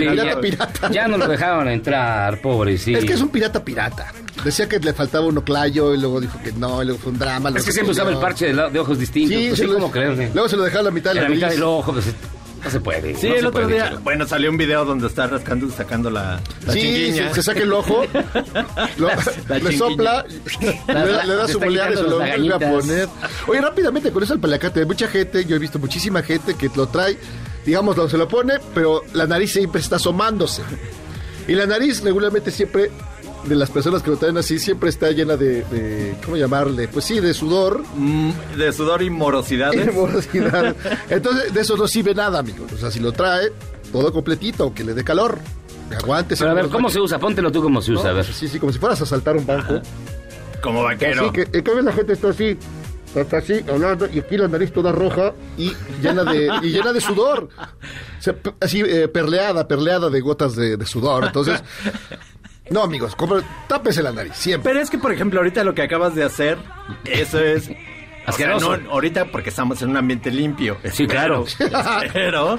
pirata. 0.41 0.91
Ya 0.91 1.09
no 1.09 1.17
lo 1.17 1.26
dejaron 1.26 1.69
entrar, 1.69 2.38
pobrecito. 2.43 2.99
Es 2.99 3.05
que 3.07 3.14
es 3.14 3.21
un 3.21 3.31
pirata 3.31 3.64
pirata. 3.64 4.12
Decía 4.45 4.69
que 4.69 4.79
le 4.79 4.93
faltaba 4.93 5.25
un 5.26 5.38
oclayo 5.38 5.95
y 5.95 5.99
luego 5.99 6.21
dijo 6.21 6.38
que 6.43 6.52
no, 6.52 6.83
y 6.83 6.87
luego 6.87 7.00
fue 7.00 7.12
un 7.12 7.19
drama. 7.19 7.50
Es 7.57 7.64
que 7.64 7.73
siempre 7.73 7.93
usaba 7.93 8.11
el 8.11 8.19
parche 8.19 8.47
de, 8.49 8.52
la- 8.52 8.69
de 8.69 8.79
ojos 8.81 8.99
distintos. 8.99 9.38
Sí, 9.38 9.47
pues 9.49 9.61
sí, 9.61 9.67
lo- 9.67 9.75
¿cómo 9.75 9.91
creerle? 9.91 10.31
Luego 10.35 10.49
se 10.49 10.57
lo 10.57 10.64
dejaba 10.64 10.81
a 10.81 10.85
la 10.85 10.91
mitad 10.91 11.11
de 11.11 11.17
la, 11.17 11.23
la 11.23 11.29
mitad 11.35 11.49
del 11.49 11.62
ojo, 11.62 11.93
pues, 11.93 12.05
no 12.64 12.71
se 12.71 12.81
puede. 12.81 13.14
Sí, 13.16 13.28
no 13.28 13.35
el 13.35 13.40
se 13.40 13.47
otro 13.47 13.62
puede, 13.62 13.75
día, 13.75 13.88
chelo. 13.88 14.00
bueno, 14.00 14.26
salió 14.26 14.50
un 14.50 14.57
video 14.57 14.85
donde 14.85 15.07
está 15.07 15.26
rascando 15.26 15.66
y 15.66 15.71
sacando 15.71 16.11
la, 16.11 16.40
la 16.66 16.73
sí, 16.73 16.81
chinguiña. 16.81 17.28
se, 17.28 17.35
se 17.35 17.42
saca 17.42 17.61
el 17.61 17.73
ojo, 17.73 18.04
lo- 18.99 19.09
La 19.09 19.14
le 19.59 19.61
chinguiña. 19.61 19.78
sopla, 19.78 20.25
le, 20.61 20.95
da- 20.95 21.25
le 21.25 21.35
da 21.35 21.47
Le 21.47 21.52
su 21.52 21.59
bolear 21.61 21.92
y 21.92 21.97
se 21.97 22.02
lo 22.02 22.19
vuelve 22.19 22.54
a 22.54 22.59
poner. 22.59 23.09
Oye, 23.49 23.61
rápidamente 23.61 24.11
con 24.12 24.23
eso 24.23 24.35
el 24.35 24.40
palacate, 24.40 24.81
hay 24.81 24.87
mucha 24.87 25.09
gente, 25.09 25.45
yo 25.45 25.57
he 25.57 25.59
visto 25.59 25.78
muchísima 25.78 26.23
gente 26.23 26.54
que 26.54 26.71
lo 26.75 26.87
trae, 26.88 27.19
digamos, 27.66 27.97
lo- 27.97 28.09
se 28.09 28.16
lo 28.19 28.28
pone, 28.28 28.54
pero 28.75 29.02
la 29.12 29.26
nariz 29.26 29.52
siempre 29.52 29.81
está 29.81 29.97
asomándose. 29.97 30.62
Y 31.49 31.54
la 31.54 31.66
nariz 31.66 32.02
regularmente 32.04 32.50
siempre, 32.52 32.90
de 33.46 33.54
las 33.56 33.70
personas 33.70 34.02
que 34.02 34.11
lo 34.11 34.16
traen 34.16 34.37
así, 34.37 34.58
siempre 34.58 34.88
está 34.88 35.11
llena 35.11 35.37
de, 35.37 35.62
de- 35.64 36.14
¿cómo 36.25 36.37
llamarle? 36.37 36.88
Pues 36.88 37.04
sí, 37.04 37.18
de 37.20 37.34
sudor. 37.34 37.82
Mm, 37.96 38.30
De 38.56 38.72
sudor 38.72 39.02
y 39.02 39.06
y 39.06 39.11
morosidades. 39.11 39.87
de 39.87 39.92
morosidad. 39.92 40.76
Entonces, 41.11 41.52
de 41.52 41.61
eso 41.61 41.76
no 41.76 41.88
sirve 41.88 42.14
nada, 42.14 42.38
amigos. 42.38 42.70
O 42.72 42.76
sea, 42.76 42.90
si 42.90 43.00
lo 43.00 43.12
trae, 43.12 43.50
todo 43.90 44.12
completito, 44.12 44.72
que 44.72 44.84
le 44.84 44.94
dé 44.94 45.02
calor, 45.04 45.38
que 45.90 45.96
aguante. 45.96 46.37
Pero 46.38 46.50
a 46.50 46.54
ver, 46.54 46.68
¿cómo 46.68 46.88
se 46.88 47.00
usa? 47.00 47.18
Póntelo 47.18 47.50
tú 47.50 47.62
como 47.62 47.82
se 47.82 47.92
usa, 47.92 48.11
a 48.11 48.12
ver. 48.12 48.25
Sí, 48.25 48.46
sí, 48.49 48.58
como 48.61 48.72
si 48.72 48.78
fueras 48.78 49.00
a 49.02 49.06
saltar 49.06 49.37
un 49.37 49.44
banco. 49.46 49.80
Como 50.62 50.84
vaquero. 50.84 51.22
Así 51.22 51.32
que, 51.32 51.42
en 51.58 51.64
cambio, 51.64 51.82
la 51.82 51.92
gente 51.92 52.12
está 52.12 52.28
así, 52.28 52.56
está 53.16 53.38
así, 53.38 53.61
hablando, 53.68 54.06
y 54.12 54.20
aquí 54.20 54.37
la 54.37 54.46
nariz 54.46 54.72
toda 54.72 54.92
roja 54.92 55.32
y 55.58 55.72
llena 56.00 56.22
de, 56.25 56.49
y 56.62 56.68
llena 56.70 56.92
de 56.92 57.00
sudor. 57.00 57.49
O 57.58 58.22
sea, 58.22 58.37
así, 58.61 58.80
eh, 58.87 59.08
perleada, 59.08 59.66
perleada 59.66 60.08
de 60.08 60.20
gotas 60.20 60.54
de, 60.54 60.76
de 60.76 60.87
sudor. 60.87 61.25
Entonces, 61.25 61.61
no, 62.71 62.83
amigos, 62.83 63.16
compre- 63.16 63.45
tápese 63.69 64.02
la 64.02 64.12
nariz, 64.12 64.35
siempre. 64.35 64.71
Pero 64.73 64.83
es 64.83 64.90
que, 64.90 64.99
por 64.99 65.12
ejemplo, 65.12 65.40
ahorita 65.40 65.64
lo 65.64 65.75
que 65.75 65.83
acabas 65.83 66.14
de 66.14 66.25
hacer, 66.25 66.59
eso 67.04 67.38
es... 67.40 67.69
o 67.69 67.73
sea, 67.73 67.76
Asqueroso. 68.26 68.76
no, 68.76 68.90
ahorita 68.92 69.26
porque 69.26 69.50
estamos 69.50 69.83
en 69.83 69.90
un 69.90 69.97
ambiente 69.97 70.31
limpio. 70.31 70.78
Sí, 70.92 71.07
claro. 71.07 71.45
Espero. 72.04 72.59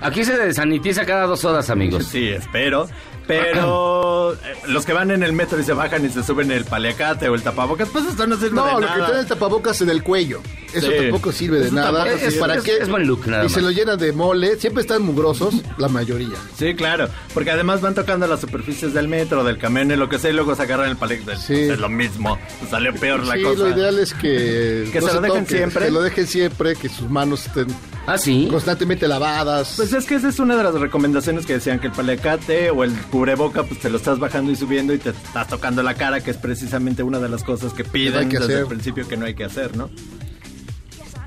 Aquí 0.00 0.24
se 0.24 0.36
desanitiza 0.36 1.06
cada 1.06 1.26
dos 1.26 1.44
horas, 1.44 1.70
amigos. 1.70 2.06
Sí, 2.06 2.28
espero. 2.28 2.88
Pero 3.28 4.32
eh, 4.34 4.36
los 4.68 4.84
que 4.84 4.92
van 4.92 5.10
en 5.10 5.22
el 5.22 5.32
metro 5.32 5.60
y 5.60 5.64
se 5.64 5.72
bajan 5.72 6.04
y 6.04 6.08
se 6.08 6.22
suben 6.24 6.50
el 6.50 6.64
paliacate 6.64 7.28
o 7.28 7.34
el 7.34 7.42
tapabocas, 7.42 7.88
pues 7.90 8.06
esto 8.06 8.26
no 8.26 8.36
sirve 8.36 8.56
No, 8.56 8.66
de 8.66 8.72
lo 8.72 8.80
nada. 8.80 8.94
que 8.96 9.02
trae 9.02 9.20
el 9.20 9.26
tapabocas 9.26 9.80
en 9.82 9.90
el 9.90 10.02
cuello. 10.02 10.40
Eso 10.72 10.88
Sí. 10.90 10.96
tampoco 10.98 11.32
sirve 11.32 11.58
de 11.60 11.66
Eso 11.66 11.74
nada. 11.74 12.04
sirve. 12.18 12.38
¿Para 12.38 12.54
Es- 12.56 12.62
qué? 12.62 12.78
es 12.78 12.88
buen 12.88 13.06
look, 13.06 13.26
nada 13.26 13.44
y 13.44 13.48
se 13.48 13.60
lo 13.62 13.70
llenan 13.70 13.98
de 13.98 14.12
mole. 14.12 14.56
Siempre 14.58 14.82
están 14.82 15.02
mugrosos, 15.02 15.54
la 15.78 15.88
mayoría. 15.88 16.36
Sí, 16.56 16.74
claro. 16.74 17.08
Porque 17.34 17.50
además 17.50 17.80
van 17.80 17.94
tocando 17.94 18.26
las 18.26 18.40
superficies 18.40 18.92
del 18.94 19.08
metro, 19.08 19.44
del 19.44 19.58
camión 19.58 19.90
y 19.90 19.96
lo 19.96 20.08
que 20.08 20.18
sea, 20.18 20.30
y 20.30 20.34
luego 20.34 20.54
se 20.54 20.62
agarran 20.62 20.88
el 20.90 20.96
paliacate. 20.96 21.36
Sí. 21.36 21.54
Es 21.54 21.78
lo 21.78 21.88
mismo. 21.88 22.38
Pues 22.58 22.70
salió 22.70 22.94
peor 22.94 23.24
la 23.24 23.34
sí, 23.34 23.42
cosa. 23.42 23.58
lo 23.62 23.68
ideal 23.70 23.98
es 23.98 24.14
que, 24.14 24.88
Que 24.92 25.00
se 25.00 25.12
lo 25.14 25.20
dejen 25.20 25.46
siempre. 25.46 25.84
Que 25.86 25.90
lo 25.90 26.02
dejen 26.02 26.26
siempre, 26.26 26.76
que 26.76 26.88
sus 26.88 27.08
manos 27.10 27.46
estén 27.46 27.66
Ah, 28.08 28.16
sí. 28.16 28.48
constantemente 28.50 29.06
lavadas. 29.06 29.74
Pues 29.76 29.92
es 29.92 30.06
que 30.06 30.14
esa 30.14 30.28
es 30.28 30.38
una 30.38 30.56
de 30.56 30.62
las 30.62 30.74
recomendaciones 30.74 31.44
que 31.44 31.54
decían 31.54 31.78
que 31.78 31.88
el 31.88 31.92
paliacate 31.92 32.70
o 32.70 32.82
el 32.82 32.92
cubreboca, 33.10 33.64
pues 33.64 33.80
te 33.80 33.90
lo 33.90 33.98
estás 33.98 34.18
bajando 34.18 34.50
y 34.50 34.56
subiendo 34.56 34.94
y 34.94 34.98
te 34.98 35.10
estás 35.10 35.46
tocando 35.48 35.82
la 35.82 35.94
cara, 35.94 36.20
que 36.20 36.30
es 36.30 36.38
precisamente 36.38 37.02
una 37.02 37.18
de 37.18 37.28
las 37.28 37.44
cosas 37.44 37.74
que 37.74 37.84
piden 37.84 38.30
que 38.30 38.38
desde 38.38 38.54
hacer. 38.54 38.62
el 38.62 38.66
principio 38.66 39.06
que 39.06 39.16
no 39.18 39.26
hay 39.26 39.34
que 39.34 39.44
hacer, 39.44 39.76
¿no? 39.76 39.90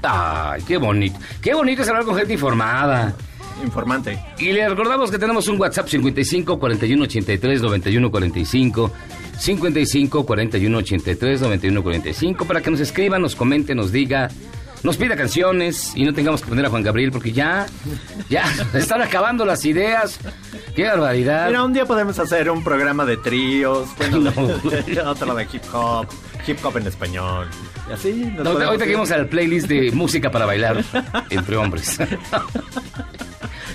Ay, 0.02 0.64
qué 0.68 0.78
bonito. 0.78 1.20
Qué 1.42 1.54
bonito 1.54 1.84
es 1.84 1.88
hablar 1.88 2.06
con 2.06 2.16
gente 2.16 2.34
informada. 2.34 3.14
Informante. 3.64 4.20
Y 4.40 4.52
le 4.52 4.68
recordamos 4.68 5.12
que 5.12 5.20
tenemos 5.20 5.48
un 5.48 5.60
WhatsApp 5.62 5.88
55 5.88 6.60
41 6.60 7.04
83 7.04 7.62
91 7.62 8.10
45 8.10 8.92
55 9.38 10.26
41 10.26 10.78
83 10.78 11.42
91 11.42 11.84
45 11.84 12.46
para 12.46 12.62
que 12.62 12.72
nos 12.72 12.80
escriba, 12.80 13.20
nos 13.20 13.36
comente, 13.36 13.76
nos 13.76 13.92
diga, 13.92 14.30
nos 14.84 14.98
pida 14.98 15.16
canciones 15.16 15.92
y 15.96 16.04
no 16.06 16.14
tengamos 16.14 16.42
que 16.42 16.48
poner 16.48 16.66
a 16.66 16.70
Juan 16.70 16.84
Gabriel 16.84 17.12
porque 17.12 17.32
ya, 17.32 17.66
ya 18.30 18.44
están 18.74 19.02
acabando 19.02 19.46
las 19.46 19.64
ideas. 19.66 20.20
Qué 20.76 20.86
barbaridad. 20.86 21.48
Mira, 21.48 21.64
un 21.64 21.74
día 21.74 21.86
podemos 21.86 22.18
hacer 22.20 22.50
un 22.50 22.64
programa 22.64 23.06
de 23.06 23.18
tríos, 23.18 23.90
bueno, 23.98 24.20
No. 24.20 24.32
otro 25.12 25.36
de 25.36 25.44
hip 25.52 25.64
hop, 25.74 26.08
hip 26.48 26.58
hop 26.66 26.78
en 26.78 26.88
español. 26.88 27.48
Y 27.90 27.94
así. 27.94 28.14
nos 28.14 28.38
No, 28.38 28.44
podemos 28.54 28.64
ahorita 28.66 28.86
que 28.86 28.94
vamos 28.94 29.12
al 29.12 29.28
playlist 29.28 29.68
de 29.68 29.92
música 29.92 30.32
para 30.32 30.46
bailar 30.46 30.84
entre 31.30 31.58
hombres. 31.58 32.00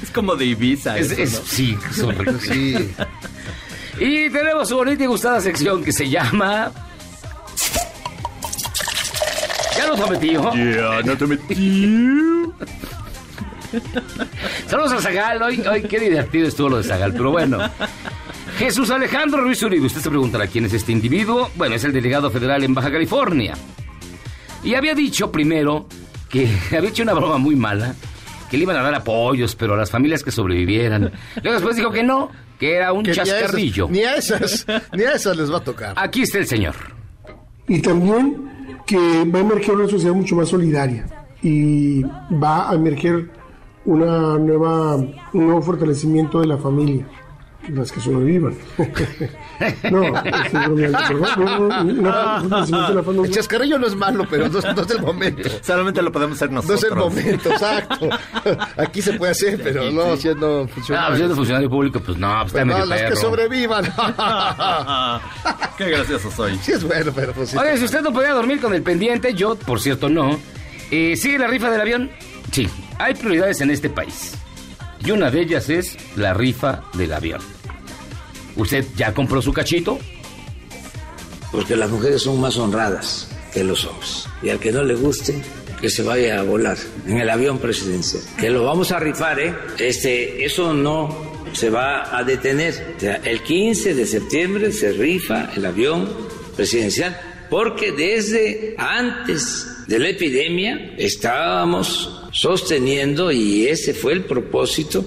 Es 0.03 0.11
como 0.13 0.35
de 0.37 0.47
Ibiza. 0.47 0.99
Es- 0.99 1.11
eso, 1.13 1.23
es- 1.23 1.33
¿no? 1.35 1.41
sí, 1.47 1.79
es 1.91 2.03
horrible. 2.03 2.41
Sí. 2.41 2.95
Y 3.99 4.31
tenemos 4.31 4.69
su 4.69 4.77
bonita 4.77 5.05
y 5.05 5.07
gustada 5.07 5.41
sección 5.41 5.83
que 5.85 5.93
se 5.93 6.09
llama. 6.09 6.71
Ya 9.77 9.87
lo 9.89 9.97
prometió. 9.97 10.53
Ya, 10.55 11.03
no 11.05 11.17
te 11.17 11.27
metí. 11.27 12.47
Saludos 14.67 14.93
a 14.93 15.01
Zagal. 15.01 15.43
Hoy, 15.43 15.61
hoy 15.61 15.83
qué 15.83 15.99
divertido 16.01 16.49
estuvo 16.49 16.69
lo 16.71 16.77
de 16.79 16.85
Zagal, 16.85 17.13
pero 17.13 17.31
bueno. 17.31 17.59
Jesús 18.59 18.91
Alejandro 18.91 19.43
Ruiz 19.43 19.63
Uribe. 19.63 19.87
Usted 19.87 20.01
se 20.01 20.09
preguntará 20.11 20.47
quién 20.47 20.65
es 20.65 20.73
este 20.73 20.93
individuo. 20.93 21.51
Bueno, 21.57 21.75
es 21.75 21.85
el 21.85 21.93
delegado 21.93 22.31
federal 22.31 22.63
en 22.65 22.75
Baja 22.75 22.91
California. 22.91 23.55
Y 24.65 24.75
había 24.75 24.95
dicho 24.95 25.31
primero 25.31 25.87
que 26.31 26.49
había 26.77 26.91
hecho 26.91 27.03
una 27.03 27.13
broma 27.15 27.39
muy 27.39 27.55
mala, 27.57 27.95
que 28.51 28.57
le 28.57 28.63
iban 28.63 28.77
a 28.77 28.83
dar 28.83 28.95
apoyos, 28.95 29.55
pero 29.55 29.75
a 29.75 29.77
las 29.77 29.91
familias 29.91 30.23
que 30.23 30.31
sobrevivieran. 30.31 31.13
Luego 31.43 31.53
después 31.53 31.77
dijo 31.77 31.91
que 31.91 32.03
no, 32.03 32.31
que 32.59 32.75
era 32.77 32.93
un 32.93 33.03
Que 33.05 33.13
ni 33.13 33.19
a 33.19 33.23
esas- 33.23 33.41
chascarrillo. 33.41 33.89
Ni 33.91 34.03
a 34.05 34.15
esas, 34.17 34.67
ni 34.93 35.03
a 35.03 35.13
esas 35.13 35.37
les 35.37 35.53
va 35.53 35.59
a 35.59 35.65
tocar. 35.65 35.93
Aquí 35.97 36.23
está 36.23 36.39
el 36.39 36.47
señor. 36.47 36.75
y 37.69 37.81
también 37.83 38.56
que 38.87 39.25
va 39.25 39.41
a 39.41 39.43
emerger 39.43 39.75
una 39.75 39.89
sociedad 39.89 40.15
mucho 40.15 40.37
más 40.37 40.49
solidaria 40.49 41.07
y 41.43 42.03
va 42.03 42.71
a 42.71 42.75
emerger 42.75 43.31
una 43.85 44.39
nueva, 44.39 44.97
un 44.97 45.47
nuevo 45.47 45.63
fortalecimiento 45.63 46.41
de 46.41 46.47
la 46.47 46.57
familia, 46.57 47.07
las 47.73 47.91
que 47.93 48.01
sobrevivan. 48.01 48.55
no, 49.91 50.01
no, 50.11 51.69
no, 51.85 53.03
no, 53.13 53.25
El 53.25 53.31
chascarrillo 53.31 53.79
no 53.79 53.87
es 53.87 53.95
malo, 53.95 54.27
pero 54.29 54.49
no, 54.49 54.61
no 54.61 54.83
es 54.83 54.91
el 54.91 55.01
momento. 55.03 55.49
Solamente 55.63 56.03
lo 56.03 56.13
podemos 56.13 56.37
hacer 56.37 56.51
No 56.51 56.57
nosotros. 56.63 56.85
es 56.85 56.91
el 56.91 56.97
momento, 56.97 57.51
exacto. 57.51 58.09
Aquí 58.77 59.03
se 59.03 59.15
puede 59.15 59.33
hacer, 59.33 59.61
pero 59.63 59.91
no 59.91 60.17
siendo 60.17 60.63
Ah, 60.65 60.69
funcionario. 60.73 61.09
pues 61.09 61.19
siendo 61.19 61.35
funcionario 61.37 61.71
público, 61.71 62.01
pues 62.01 62.19
no, 62.19 62.39
pues 62.43 62.53
Pero 62.53 62.65
no, 62.67 62.73
medio 62.75 62.87
las 62.87 63.03
que 63.03 63.17
sobrevivan. 63.17 63.85
Qué 65.79 65.91
gracioso 65.91 66.31
soy. 66.31 66.57
sí 66.63 66.73
es 66.73 66.85
bueno, 66.85 67.13
pero 67.15 67.33
pues 67.33 67.51
sí. 67.51 67.57
Oye, 67.57 67.77
si 67.79 67.85
usted 67.85 68.01
no 68.03 68.13
podía 68.13 68.33
dormir 68.33 68.61
con 68.61 68.75
el 68.75 68.83
pendiente, 68.83 69.35
yo, 69.35 69.57
por 69.57 69.81
cierto, 69.81 70.09
no. 70.09 70.39
Eh, 70.91 71.17
¿Sigue 71.17 71.39
la 71.39 71.47
rifa 71.49 71.71
del 71.71 71.81
avión? 71.81 72.11
Sí, 72.53 72.69
hay 72.99 73.15
prioridades 73.15 73.61
en 73.61 73.71
este 73.71 73.91
país. 73.91 74.35
Y 75.05 75.11
una 75.11 75.31
de 75.31 75.41
ellas 75.43 75.69
es 75.69 75.97
la 76.17 76.35
rifa 76.35 76.85
del 76.95 77.13
avión. 77.13 77.41
¿Usted 78.57 78.85
ya 78.97 79.13
compró 79.13 79.43
su 79.43 79.53
cachito? 79.53 79.99
porque 81.57 81.75
las 81.75 81.91
mujeres 81.91 82.23
son 82.23 82.39
más 82.39 82.59
honradas 82.59 83.29
que 83.53 83.65
los 83.65 83.85
hombres. 83.87 84.29
Y 84.43 84.51
al 84.51 84.59
que 84.59 84.73
no 84.73 84.83
le 84.83 84.95
guste, 84.95 85.41
que 85.81 85.89
se 85.89 86.03
vaya 86.03 86.41
a 86.41 86.43
volar 86.43 86.77
en 87.07 87.19
el 87.19 87.31
avión 87.31 87.59
presidencial. 87.59 88.23
Que 88.39 88.51
lo 88.51 88.65
vamos 88.65 88.93
a 88.93 89.01
rifar, 89.01 89.41
¿eh? 89.41 89.55
Este, 89.79 90.45
eso 90.45 90.75
no 90.75 91.33
se 91.55 91.71
va 91.71 92.15
a 92.15 92.23
detener. 92.25 92.95
O 92.97 93.01
sea, 93.01 93.21
el 93.25 93.43
15 93.43 93.95
de 93.95 94.07
septiembre 94.07 94.71
se 94.71 94.93
rifa 94.93 95.51
el 95.57 95.65
avión 95.65 96.11
presidencial, 96.55 97.19
porque 97.49 97.93
desde 97.93 98.75
antes 98.77 99.67
de 99.87 99.99
la 99.99 100.09
epidemia 100.09 100.95
estábamos 100.99 102.16
sosteniendo, 102.37 103.33
y 103.33 103.67
ese 103.67 103.95
fue 103.95 104.13
el 104.13 104.25
propósito, 104.25 105.05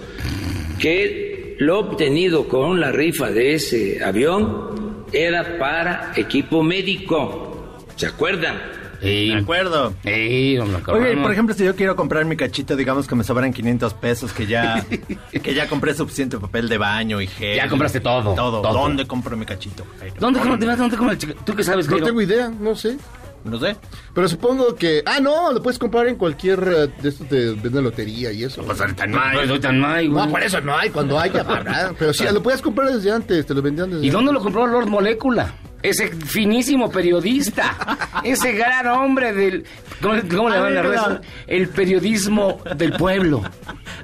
que 0.80 1.56
lo 1.60 1.80
obtenido 1.80 2.48
con 2.48 2.80
la 2.80 2.92
rifa 2.92 3.30
de 3.30 3.54
ese 3.54 4.04
avión 4.04 5.06
era 5.12 5.58
para 5.60 6.12
equipo 6.16 6.64
médico. 6.64 7.78
¿Se 7.96 8.08
acuerdan? 8.08 8.58
Sí. 9.02 9.30
De 9.30 9.36
acuerdo. 9.36 9.94
Sí, 10.04 10.56
no 10.58 10.66
me 10.66 10.76
Oye, 10.92 11.16
por 11.22 11.32
ejemplo, 11.32 11.56
si 11.56 11.64
yo 11.64 11.74
quiero 11.76 11.96
comprar 11.96 12.26
mi 12.26 12.36
cachito, 12.36 12.76
digamos 12.76 13.08
que 13.08 13.16
me 13.16 13.24
sobran 13.24 13.54
500 13.54 13.94
pesos, 13.94 14.34
que 14.34 14.46
ya 14.46 14.86
que 15.44 15.54
ya 15.54 15.68
compré 15.70 15.94
suficiente 15.94 16.38
papel 16.38 16.68
de 16.68 16.78
baño 16.78 17.22
y 17.22 17.28
gel. 17.28 17.56
Ya 17.58 17.70
compraste 17.70 18.00
todo, 18.02 18.34
Todo. 18.36 18.62
todo. 18.62 18.74
¿Dónde 18.74 19.08
compro 19.08 19.38
mi 19.38 19.46
cachito? 19.46 19.86
Jairo? 20.00 20.16
¿Dónde, 20.20 20.40
vas? 20.66 20.78
¿Dónde 20.78 20.98
cómo 20.98 21.12
el 21.12 21.18
chico? 21.18 21.34
¿Tú 21.46 21.56
qué 21.56 21.64
sabes, 21.64 21.86
No 21.86 21.92
Jairo? 21.92 22.08
tengo 22.08 22.22
idea, 22.22 22.50
no 22.50 22.76
sé. 22.76 22.98
No 23.44 23.60
sé. 23.60 23.76
Pero 24.14 24.28
supongo 24.28 24.76
que. 24.76 25.04
Ah, 25.06 25.20
no, 25.20 25.52
lo 25.52 25.62
puedes 25.62 25.80
comprar 25.80 26.08
en 26.08 26.16
cualquier 26.16 26.60
eh, 26.60 27.02
de 27.02 27.10
estos 27.10 27.30
de 27.30 27.56
venden 27.56 27.84
lotería 27.84 28.32
y 28.32 28.44
eso. 28.44 28.64
Pues 28.64 28.80
ahorita 28.80 29.08
no 29.08 29.20
hay. 29.20 29.38
Ahorita 29.50 29.72
no 29.72 29.88
hay, 29.88 30.08
güey. 30.08 30.26
No, 30.26 30.32
por 30.32 30.44
eso 30.44 30.62
no 30.62 30.78
hay, 30.78 30.90
cuando 30.90 31.20
haya, 31.20 31.42
habrá. 31.42 31.94
Pero 31.98 32.14
sí, 32.14 32.26
lo 32.32 32.44
puedes 32.44 32.62
comprar 32.62 32.92
desde 32.92 33.12
antes, 33.12 33.46
te 33.46 33.54
lo 33.54 33.62
vendían 33.62 33.90
desde 33.92 34.06
¿Y 34.06 34.10
dónde 34.10 34.34
lo 34.34 34.42
compró 34.42 34.68
Lord 34.68 34.88
Molécula? 34.88 35.54
Ese 35.82 36.10
finísimo 36.10 36.92
periodista, 36.92 37.98
ese 38.24 38.52
gran 38.52 38.88
hombre 38.88 39.32
del... 39.34 39.64
¿Cómo, 40.02 40.16
cómo 40.30 40.50
le 40.50 40.56
A 40.56 40.60
llaman 40.60 40.76
las 40.76 40.86
redes? 40.86 41.02
da- 41.02 41.22
El 41.48 41.70
periodismo 41.70 42.62
del 42.76 42.94
pueblo. 42.94 43.42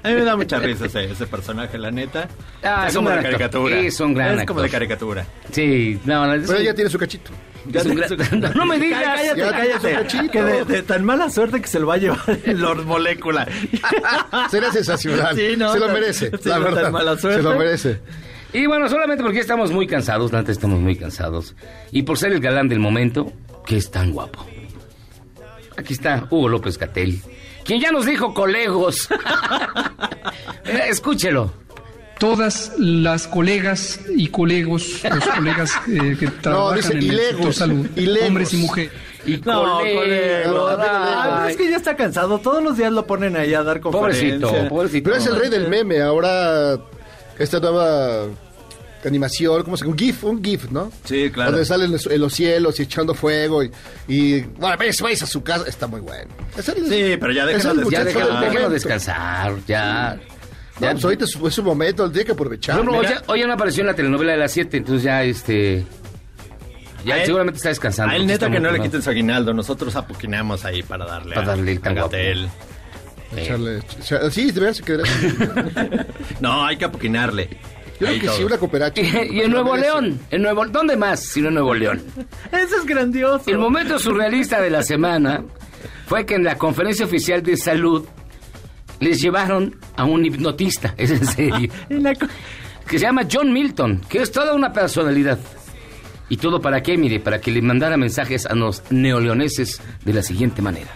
A 0.03 0.08
mí 0.10 0.13
me 0.15 0.24
da 0.24 0.36
mucha 0.38 0.58
risa 0.60 0.86
ese, 0.86 1.12
ese 1.12 1.27
personaje, 1.27 1.77
la 1.77 1.91
neta. 1.91 2.27
Ah, 2.63 2.86
es 2.88 2.96
como 2.96 3.10
de 3.10 3.22
caricatura. 3.22 3.77
Es 3.79 4.00
un 4.00 4.13
gran 4.13 4.39
Es 4.39 4.46
como 4.46 4.62
de 4.62 4.70
caricatura. 4.70 5.25
Sí, 5.51 6.00
no, 6.05 6.25
no, 6.27 6.34
es 6.34 6.48
Pero 6.48 6.62
ya 6.62 6.74
tiene 6.74 6.89
su 6.89 6.98
cachito. 6.98 7.32
gran- 7.65 8.39
No, 8.39 8.53
no 8.53 8.65
me 8.65 8.79
digas. 8.79 9.01
Cállate, 9.03 9.39
Ya, 9.39 9.51
cállate. 9.51 10.29
Que 10.32 10.44
de, 10.44 10.65
de 10.65 10.82
tan 10.84 11.03
mala 11.03 11.29
suerte 11.29 11.60
que 11.62 11.67
se 11.67 11.79
lo 11.79 11.88
va 11.88 11.96
a 11.96 11.98
llevar 11.98 12.20
el 12.46 12.60
Lord 12.60 12.86
Molécula. 12.86 13.48
Sería 14.50 14.72
sensacional. 14.72 15.36
Sí, 15.36 15.55
no, 15.58 15.74
se 15.74 15.79
lo 15.79 15.86
tan- 15.88 15.94
merece, 15.96 16.27
sí, 16.41 16.50
la 16.50 16.55
tan 16.55 16.63
verdad. 16.63 16.91
mala 16.91 17.17
suerte. 17.17 17.41
Se 17.41 17.44
lo 17.44 17.58
merece. 17.58 18.00
Y 18.57 18.65
bueno, 18.67 18.88
solamente 18.89 19.21
porque 19.24 19.39
estamos 19.39 19.71
muy 19.71 19.85
cansados, 19.85 20.31
la 20.31 20.39
neta 20.39 20.51
estamos 20.51 20.79
muy 20.79 20.95
cansados. 20.95 21.55
Y 21.91 22.03
por 22.03 22.17
ser 22.17 22.31
el 22.31 22.39
galán 22.39 22.69
del 22.69 22.79
momento, 22.79 23.31
que 23.65 23.75
es 23.77 23.91
tan 23.91 24.12
guapo. 24.12 24.45
Aquí 25.77 25.93
está 25.93 26.25
Hugo 26.29 26.47
López 26.47 26.77
Catel, 26.77 27.21
quien 27.65 27.81
ya 27.81 27.91
nos 27.91 28.05
dijo 28.05 28.33
colegos. 28.33 29.09
Eh, 30.65 30.88
Escúchelo. 30.89 31.53
todas 32.19 32.71
las 32.79 33.27
colegas 33.27 34.00
y 34.15 34.29
colegos, 34.29 35.03
los 35.03 35.24
colegas 35.27 35.71
eh, 35.88 36.17
que 36.19 36.27
trabajan 36.27 36.77
dice 36.77 36.91
en 36.93 36.97
el 36.97 37.03
ilegos, 37.05 37.31
sector 37.35 37.53
salud, 37.53 37.88
ilegos. 37.95 38.27
hombres 38.27 38.53
y 38.53 38.57
mujeres. 38.57 38.91
Y 39.27 39.38
No, 39.38 39.77
colegos, 39.77 40.01
colegos. 40.03 40.75
Ah, 40.79 41.43
ay. 41.43 41.51
es 41.51 41.57
que 41.57 41.69
ya 41.69 41.77
está 41.77 41.95
cansado. 41.95 42.39
Todos 42.39 42.63
los 42.63 42.77
días 42.77 42.91
lo 42.91 43.05
ponen 43.05 43.35
ahí 43.38 43.53
a 43.53 43.62
dar 43.63 43.79
conferencias. 43.79 44.39
Pobrecito, 44.41 44.69
pobrecito. 44.69 45.03
Pero 45.12 45.17
es 45.21 45.27
el 45.27 45.35
rey 45.35 45.50
del 45.51 45.67
meme. 45.67 46.01
Ahora, 46.01 46.79
esta 47.38 47.59
nueva 47.59 48.25
animación, 49.07 49.63
¿cómo 49.63 49.77
se 49.77 49.83
llama? 49.83 49.91
Un 49.93 49.97
GIF, 50.00 50.24
un 50.24 50.43
GIF, 50.43 50.71
¿no? 50.71 50.91
Sí, 51.03 51.29
claro. 51.31 51.51
Donde 51.51 51.65
salen 51.65 51.85
en 51.88 51.91
los- 51.93 52.07
en 52.07 52.21
los 52.21 52.33
cielos 52.33 52.79
y 52.79 52.83
echando 52.83 53.13
fuego 53.13 53.63
y, 53.63 53.71
y 54.07 54.41
bueno, 54.41 54.77
vais, 54.77 55.01
vais 55.01 55.21
a 55.24 55.25
su 55.25 55.43
casa, 55.43 55.65
está 55.67 55.88
muy 55.88 56.01
bueno. 56.01 56.29
Es 56.57 56.67
el- 56.69 56.88
Sí, 56.88 57.17
pero 57.19 57.31
ya 57.31 57.43
es 57.50 57.63
déjenlo 57.63 57.83
el 57.83 57.89
Ya 57.89 58.03
déjalo, 58.03 58.39
del 58.39 58.50
déjalo 58.50 58.69
descansar, 58.69 59.53
ya. 59.67 60.15
No, 60.79 60.81
Ya. 60.81 60.91
pues 60.91 61.03
ahorita 61.05 61.25
es 61.25 61.31
su, 61.31 61.63
momento, 61.63 62.09
tiene 62.12 62.25
que 62.25 62.31
aprovechar. 62.33 62.75
Bueno, 62.77 62.91
hoy, 62.93 63.05
Mira, 63.07 63.19
ya, 63.21 63.24
hoy 63.31 63.39
ya 63.39 63.47
no 63.47 63.53
apareció 63.53 63.81
en 63.81 63.88
la 63.88 63.93
telenovela 63.95 64.33
de 64.33 64.38
las 64.39 64.51
7, 64.51 64.77
entonces 64.77 65.03
ya 65.03 65.24
este. 65.24 65.85
Ya 67.05 67.17
él- 67.19 67.25
seguramente 67.27 67.57
está 67.57 67.69
descansando. 67.69 68.12
A 68.13 68.17
él 68.17 68.25
neta 68.27 68.50
que 68.50 68.59
no 68.59 68.71
le 68.71 68.79
quiten 68.81 69.01
su 69.01 69.09
aguinaldo. 69.09 69.53
Nosotros 69.53 69.95
apuquinamos 69.95 70.65
ahí 70.65 70.81
para 70.83 71.05
darle, 71.05 71.35
Para 71.35 71.47
darle 71.47 71.71
el 71.74 71.79
tan 71.79 71.97
a 71.97 72.01
guapo. 72.01 72.12
Gatel. 72.17 72.50
echarle- 73.38 73.83
echar- 74.00 74.29
sí, 74.31 74.51
de 74.51 74.59
veras 74.59 74.77
se 74.77 74.83
quedará. 74.83 75.03
No, 76.41 76.65
hay 76.65 76.77
que 76.77 76.85
apuquinarle. 77.96 78.20
creo 78.20 78.20
que 78.20 78.25
todo. 78.28 78.36
sí, 78.38 78.44
una 78.44 78.58
cooperacha. 78.58 79.02
Y, 79.02 79.06
y 79.38 79.42
en 79.42 79.52
Nuevo 79.52 79.75
León, 79.75 80.20
en 80.32 80.42
Nuevo, 80.42 80.66
¿dónde 80.68 80.96
más 80.98 81.22
sino 81.24 81.48
en 81.50 81.54
Nuevo 81.56 81.74
León? 81.74 82.02
Eso 82.52 82.78
es 82.78 82.86
grandioso. 82.86 83.44
El 83.50 83.58
momento 83.58 83.98
surrealista 84.00 84.62
de 84.62 84.70
la 84.70 84.84
semana 84.84 85.44
fue 86.08 86.25
que 86.25 86.36
en 86.36 86.44
la 86.44 86.58
conferencia 86.58 87.06
oficial 87.06 87.42
de 87.44 87.58
salud 87.58 88.06
les 89.00 89.22
llevaron 89.22 89.75
a 89.98 90.06
un 90.06 90.25
hipnotista, 90.25 90.94
es 90.98 91.12
en 91.12 91.25
serio, 91.25 91.72
En 91.90 92.03
la 92.03 92.14
co- 92.16 92.27
que 92.88 93.00
se 93.00 93.05
llama 93.05 93.24
John 93.31 93.51
Milton, 93.51 94.01
que 94.08 94.22
es 94.22 94.31
toda 94.31 94.53
una 94.53 94.72
personalidad. 94.72 95.40
¿Y 96.29 96.38
todo 96.38 96.60
para 96.62 96.81
qué? 96.81 96.98
Mire, 96.98 97.20
para 97.20 97.40
que 97.40 97.51
le 97.51 97.62
mandara 97.62 97.98
mensajes 97.98 98.46
a 98.48 98.55
los 98.55 98.81
neoleoneses 98.90 99.79
de 100.03 100.14
la 100.14 100.24
siguiente 100.24 100.62
manera. 100.62 100.90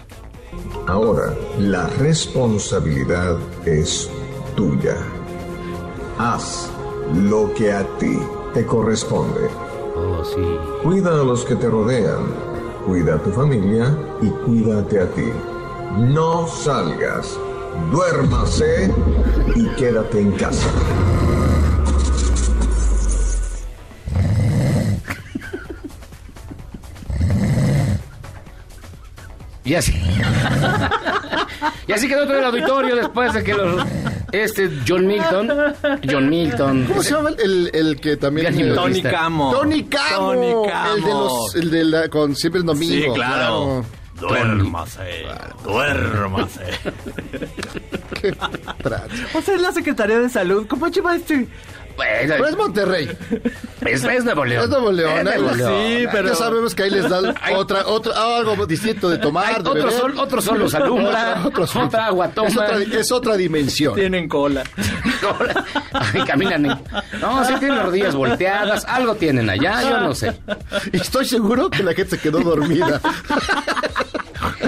Ahora, 0.87 1.35
la 1.59 1.87
responsabilidad 1.99 3.37
es 3.65 4.09
tuya. 4.55 4.95
Haz 6.17 6.71
lo 7.13 7.53
que 7.53 7.71
a 7.71 7.83
ti 7.97 8.19
te 8.53 8.65
corresponde. 8.65 9.49
Oh, 9.95 10.23
sí. 10.23 10.41
Cuida 10.83 11.11
a 11.11 11.23
los 11.23 11.45
que 11.45 11.55
te 11.55 11.69
rodean, 11.69 12.25
cuida 12.85 13.15
a 13.15 13.17
tu 13.19 13.31
familia 13.31 13.95
y 14.21 14.29
cuídate 14.45 15.01
a 15.01 15.07
ti. 15.11 15.29
No 15.97 16.47
salgas, 16.47 17.37
duérmase 17.91 18.93
y 19.55 19.67
quédate 19.69 20.21
en 20.21 20.31
casa. 20.33 20.69
Y 29.69 29.75
así. 29.75 29.93
y 31.87 31.91
así 31.91 32.07
quedó 32.07 32.25
todo 32.25 32.39
el 32.39 32.45
auditorio 32.45 32.95
después 32.95 33.33
de 33.33 33.43
que 33.43 33.53
los. 33.53 33.85
Este 34.31 34.69
John 34.87 35.07
Milton. 35.07 35.51
John 36.09 36.29
Milton. 36.29 36.85
¿Cómo 36.87 37.03
se 37.03 37.11
llama 37.11 37.29
el, 37.43 37.69
el 37.73 37.99
que 37.99 38.17
también... 38.17 38.75
Tony. 38.75 39.01
Camo. 39.01 39.51
Tony 39.51 39.83
Camo. 39.83 40.33
Tony 40.33 40.53
Camo. 40.69 40.95
El 40.95 41.03
de 41.03 41.09
los... 41.09 41.55
El 41.55 41.71
de 41.71 41.83
la... 41.85 42.09
Con 42.09 42.35
siempre 42.35 42.59
es 42.59 42.65
domingo. 42.65 42.93
Sí, 42.93 43.11
claro. 43.13 43.85
Duérmase. 44.19 45.25
Duérmase. 45.63 46.65
Qué 48.21 48.33
trato. 48.83 49.13
O 49.33 49.41
sea, 49.41 49.55
es 49.55 49.61
la 49.61 49.71
Secretaría 49.71 50.19
de 50.19 50.29
Salud. 50.29 50.67
¿Cómo 50.67 50.87
lleva 50.89 51.15
este? 51.15 51.47
Bueno, 51.99 52.33
Pero 52.37 52.47
es 52.47 52.55
Monterrey. 52.55 53.17
es, 53.85 54.03
es 54.05 54.23
Nuevo 54.23 54.45
León. 54.45 54.63
Es 54.63 54.69
Nuevo 54.69 54.91
León. 54.91 55.17
Es 55.17 55.23
Nuevo 55.25 55.47
les- 55.49 55.57
León. 55.57 55.73
Sí, 55.85 56.07
pero- 56.13 56.29
Ya 56.29 56.35
sabemos 56.35 56.73
que 56.73 56.83
ahí 56.83 56.89
les 56.91 57.09
dan 57.09 57.35
otra, 57.55 57.85
otra, 57.87 58.37
algo 58.37 58.65
distinto 58.65 59.09
de 59.09 59.17
tomar, 59.17 59.47
Hay 59.47 59.53
de 59.55 59.59
otro, 59.59 59.73
beber. 59.73 59.91
sol, 59.91 60.13
otro 60.17 60.41
sol 60.41 60.59
los 60.59 60.73
alumbra, 60.75 61.09
Otra- 61.09 61.41
otro 61.47 61.67
sol. 61.67 61.83
otra 61.87 62.05
agua 62.05 62.29
toma. 62.29 62.47
Es 62.47 62.55
otra, 62.57 62.77
es 62.99 63.11
otra 63.11 63.35
dimensión. 63.35 63.95
Tienen 63.95 64.29
cola. 64.29 64.63
Ay, 65.91 66.21
caminan. 66.25 66.65
en- 66.67 66.79
No, 67.19 67.43
sí 67.43 67.53
tienen 67.59 67.75
las 67.77 67.85
rodillas 67.87 68.15
volteadas, 68.15 68.85
algo 68.85 69.15
tienen 69.15 69.49
allá, 69.49 69.81
yo 69.81 69.99
no 69.99 70.15
sé. 70.15 70.33
Y 70.93 70.97
estoy 70.97 71.25
seguro 71.25 71.69
que 71.69 71.83
la 71.83 71.93
gente 71.93 72.15
se 72.15 72.21
quedó 72.21 72.39
dormida. 72.39 73.01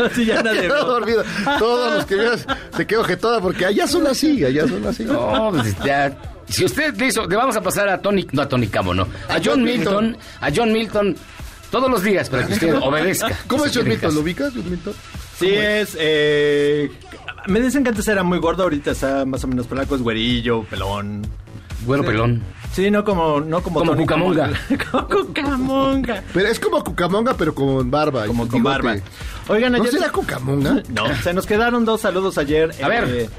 Así 0.06 0.26
ya 0.26 0.38
Se 0.38 0.44
nadie 0.44 0.62
quedó 0.62 0.86
dormida. 0.86 1.24
Todos 1.60 1.94
los 1.94 2.06
que 2.06 2.16
vieron 2.16 2.40
se 2.76 2.86
quedó 2.88 3.04
jetada 3.04 3.40
porque 3.40 3.66
allá 3.66 3.88
son 3.88 4.06
así, 4.08 4.44
allá 4.44 4.68
son 4.68 4.86
así. 4.86 5.04
No, 5.06 5.52
pues 5.52 5.76
ya. 5.84 6.14
Si 6.52 6.66
usted 6.66 6.96
le 6.98 7.08
hizo, 7.08 7.26
le 7.28 7.36
vamos 7.36 7.56
a 7.56 7.62
pasar 7.62 7.88
a 7.90 8.02
Tony, 8.02 8.28
no 8.32 8.42
a 8.42 8.48
Tony 8.50 8.68
Camo, 8.68 8.94
no. 8.94 9.08
A 9.30 9.40
John 9.44 9.64
Milton, 9.64 10.18
a 10.42 10.50
John 10.54 10.72
Milton, 10.74 11.16
todos 11.72 11.90
los 11.90 12.04
días 12.04 12.30
para 12.30 12.46
que 12.46 12.54
usted 12.54 12.76
obedezca. 12.82 13.30
¿Cómo 13.48 13.66
es 13.66 13.72
John 13.74 13.88
Milton? 13.88 14.14
¿Lo 14.14 14.22
ubicas, 14.22 14.52
John 14.54 14.70
Milton? 14.70 14.94
Sí, 15.38 15.48
es. 15.50 15.96
Eh, 16.00 16.92
me 17.48 17.60
dicen 17.62 17.84
que 17.84 17.90
antes 17.90 18.08
era 18.08 18.22
muy 18.24 18.38
gordo, 18.40 18.64
ahorita 18.64 18.92
está 18.92 19.26
más 19.26 19.44
o 19.44 19.48
menos 19.48 19.66
flaco, 19.68 19.96
es 19.96 20.02
güerillo, 20.02 20.64
pelón. 20.66 21.26
Güero 21.86 22.04
pelón. 22.04 22.44
Sí, 22.74 22.92
no 22.92 23.04
como. 23.04 23.40
No 23.42 23.64
como, 23.64 23.80
Como 23.80 23.96
Cucamonga. 23.96 24.52
Camo. 24.78 25.08
como 25.10 25.26
Cucamonga. 25.26 26.24
Pero 26.34 26.48
es 26.48 26.60
como 26.60 26.84
Cucamonga, 26.84 27.34
pero 27.34 27.56
con 27.56 27.90
barba. 27.90 28.28
Como 28.28 28.46
y 28.46 28.50
con 28.50 28.64
barba. 28.64 28.96
Oigan, 29.48 29.72
¿No 29.74 29.80
ayer. 29.80 29.92
será 29.94 30.12
Cucamonga? 30.12 30.84
No, 30.90 31.14
se 31.24 31.34
nos 31.34 31.46
quedaron 31.46 31.84
dos 31.86 32.02
saludos 32.02 32.38
ayer. 32.38 32.72
A 32.84 32.88
ver. 32.88 33.30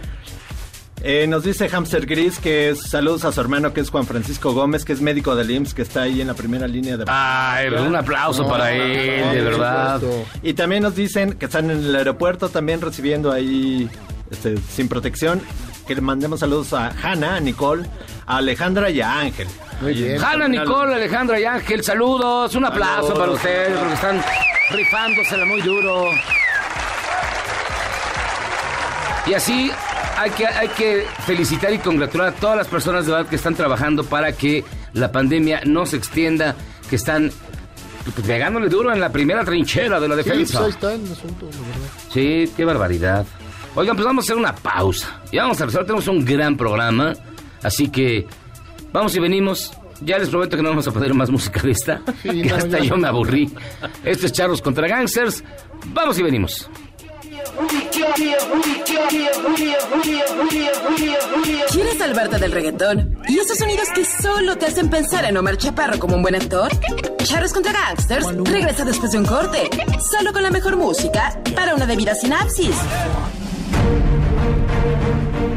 Eh, 1.05 1.27
nos 1.27 1.43
dice 1.45 1.69
Hamster 1.69 2.07
Gris 2.07 2.39
que 2.39 2.71
es- 2.71 2.83
saludos 2.91 3.25
a 3.25 3.33
su 3.33 3.41
hermano 3.41 3.73
que 3.73 3.81
es 3.81 3.91
Juan 3.91 4.07
Francisco 4.07 4.53
Gómez, 4.53 4.85
que 4.85 4.93
es 4.93 5.01
médico 5.01 5.35
del 5.37 5.51
IMSS, 5.51 5.75
que 5.75 5.83
está 5.83 6.03
ahí 6.03 6.21
en 6.21 6.27
la 6.29 6.35
primera 6.35 6.67
línea 6.69 6.97
de... 6.97 7.05
Ay, 7.09 7.69
pues 7.71 7.81
un 7.83 7.97
aplauso 7.97 8.47
para 8.49 8.73
él, 8.73 9.33
de 9.35 9.41
verdad. 9.43 10.01
Y 10.43 10.55
también 10.55 10.83
nos 10.83 10.95
dicen 10.95 11.33
que 11.35 11.47
están 11.47 11.71
en 11.71 11.79
el 11.85 11.97
aeropuerto 11.97 12.49
también 12.49 12.81
recibiendo 12.81 13.33
ahí 13.33 13.89
este, 14.31 14.57
sin 14.59 14.89
protección. 14.89 15.41
Que 15.87 15.97
le 15.97 16.01
mandemos 16.01 16.39
saludos 16.39 16.73
a 16.75 16.93
Hanna, 17.03 17.35
a 17.37 17.41
Nicole, 17.41 17.85
a 18.25 18.37
Alejandra 18.37 18.89
y 18.91 19.01
a 19.01 19.19
Ángel. 19.19 19.49
Muy 19.81 19.95
bien. 19.95 20.23
Hanna, 20.23 20.47
Nicole, 20.47 20.95
Alejandra 20.95 21.41
y 21.41 21.45
Ángel, 21.45 21.83
saludos. 21.83 22.55
Un 22.55 22.65
aplauso 22.65 23.09
Saludos. 23.09 23.19
para 23.19 23.33
ustedes 23.33 23.77
porque 23.77 23.95
están 23.95 24.23
rifándosela 24.71 25.45
muy 25.45 25.61
duro. 25.61 26.05
Y 29.27 29.35
así 29.35 29.71
hay 30.23 30.31
que, 30.31 30.47
hay 30.47 30.69
que 30.69 31.05
felicitar 31.27 31.73
y 31.73 31.79
congratular 31.79 32.29
a 32.29 32.33
todas 32.33 32.57
las 32.57 32.69
personas 32.69 33.07
de 33.07 33.13
verdad 33.13 33.29
que 33.29 33.37
están 33.37 33.55
trabajando 33.55 34.05
para 34.05 34.33
que 34.33 34.65
la 34.93 35.11
pandemia 35.13 35.63
no 35.65 35.85
se 35.87 35.97
extienda, 35.97 36.55
que 36.89 36.97
están 36.97 37.31
pues, 38.15 38.27
pegándole 38.27 38.69
duro 38.69 38.93
en 38.93 39.01
la 39.01 39.11
primera 39.11 39.45
trinchera 39.45 39.99
de 40.01 40.09
la 40.09 40.17
Sí, 40.17 40.23
pues 40.23 40.27
defensa. 40.39 40.65
ahí 40.65 40.71
está 40.71 40.93
el 40.95 41.13
asunto, 41.13 41.47
la 41.51 41.59
verdad. 41.59 41.89
Sí, 42.13 42.53
qué 42.57 42.65
barbaridad. 42.65 43.27
Oigan, 43.75 43.97
pues 43.97 44.05
vamos 44.07 44.25
a 44.25 44.27
hacer 44.27 44.37
una 44.37 44.55
pausa. 44.55 45.21
Y 45.31 45.39
vamos 45.39 45.57
a 45.59 45.61
regresar, 45.65 45.85
tenemos 45.85 46.07
un 46.09 46.25
gran 46.25 46.57
programa. 46.57 47.15
Así 47.63 47.89
que 47.89 48.27
vamos 48.93 49.15
y 49.17 49.21
venimos. 49.21 49.73
Ya 50.05 50.19
les 50.19 50.29
prometo 50.31 50.57
que 50.57 50.63
no 50.65 50.71
vamos 50.71 50.87
a 50.89 50.91
poner 50.93 51.15
más 51.15 51.31
música 51.31 51.63
de 51.63 51.71
esta. 51.71 52.01
Sí, 52.23 52.43
que 52.43 52.49
no, 52.51 52.57
hasta 52.57 52.79
ya. 52.81 52.85
yo 52.85 52.97
me 52.97 53.07
aburrí. 53.09 53.51
Esto 54.05 54.27
es 54.27 54.33
Charros 54.33 54.61
contra 54.61 54.89
Gangsters. 54.89 55.43
Vamos 55.87 56.19
y 56.19 56.23
venimos. 56.23 56.69
¿Quieres 61.73 61.99
salvarte 61.99 62.39
del 62.39 62.53
reggaetón? 62.53 63.19
¿Y 63.29 63.39
esos 63.39 63.59
sonidos 63.59 63.89
que 63.95 64.05
solo 64.05 64.57
te 64.57 64.67
hacen 64.67 64.91
pensar 64.91 65.25
en 65.25 65.37
Omar 65.37 65.57
Chaparro 65.57 65.99
como 65.99 66.17
un 66.17 66.23
buen 66.23 66.35
actor? 66.35 66.71
Charros 67.25 67.53
contra 67.53 67.73
Gangsters 67.73 68.27
regresa 68.45 68.85
después 68.85 69.13
de 69.13 69.19
un 69.19 69.25
corte, 69.25 69.71
solo 70.01 70.33
con 70.33 70.43
la 70.43 70.51
mejor 70.51 70.77
música 70.77 71.39
para 71.55 71.75
una 71.75 71.87
debida 71.87 72.15
sinapsis. 72.15 72.77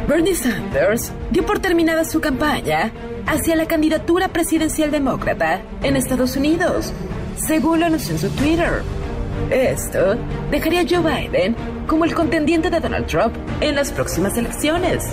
Bernie 0.08 0.36
Sanders 0.36 1.12
dio 1.32 1.46
por 1.46 1.60
terminada 1.60 2.06
su 2.06 2.22
campaña 2.22 2.92
hacia 3.26 3.56
la 3.56 3.66
candidatura 3.66 4.30
presidencial 4.30 4.92
demócrata 4.92 5.62
en 5.82 5.96
Estados 5.96 6.36
Unidos, 6.36 6.94
según 7.36 7.80
lo 7.80 7.88
anunció 7.88 8.12
en 8.12 8.20
su 8.20 8.30
Twitter. 8.30 8.84
Esto 9.50 10.18
dejaría 10.52 10.82
a 10.82 10.86
Joe 10.88 11.00
Biden 11.00 11.56
como 11.88 12.06
el 12.06 12.14
contendiente 12.14 12.70
de 12.70 12.80
Donald 12.80 13.08
Trump 13.08 13.36
en 13.62 13.76
las 13.76 13.92
próximas 13.92 14.38
elecciones. 14.38 15.04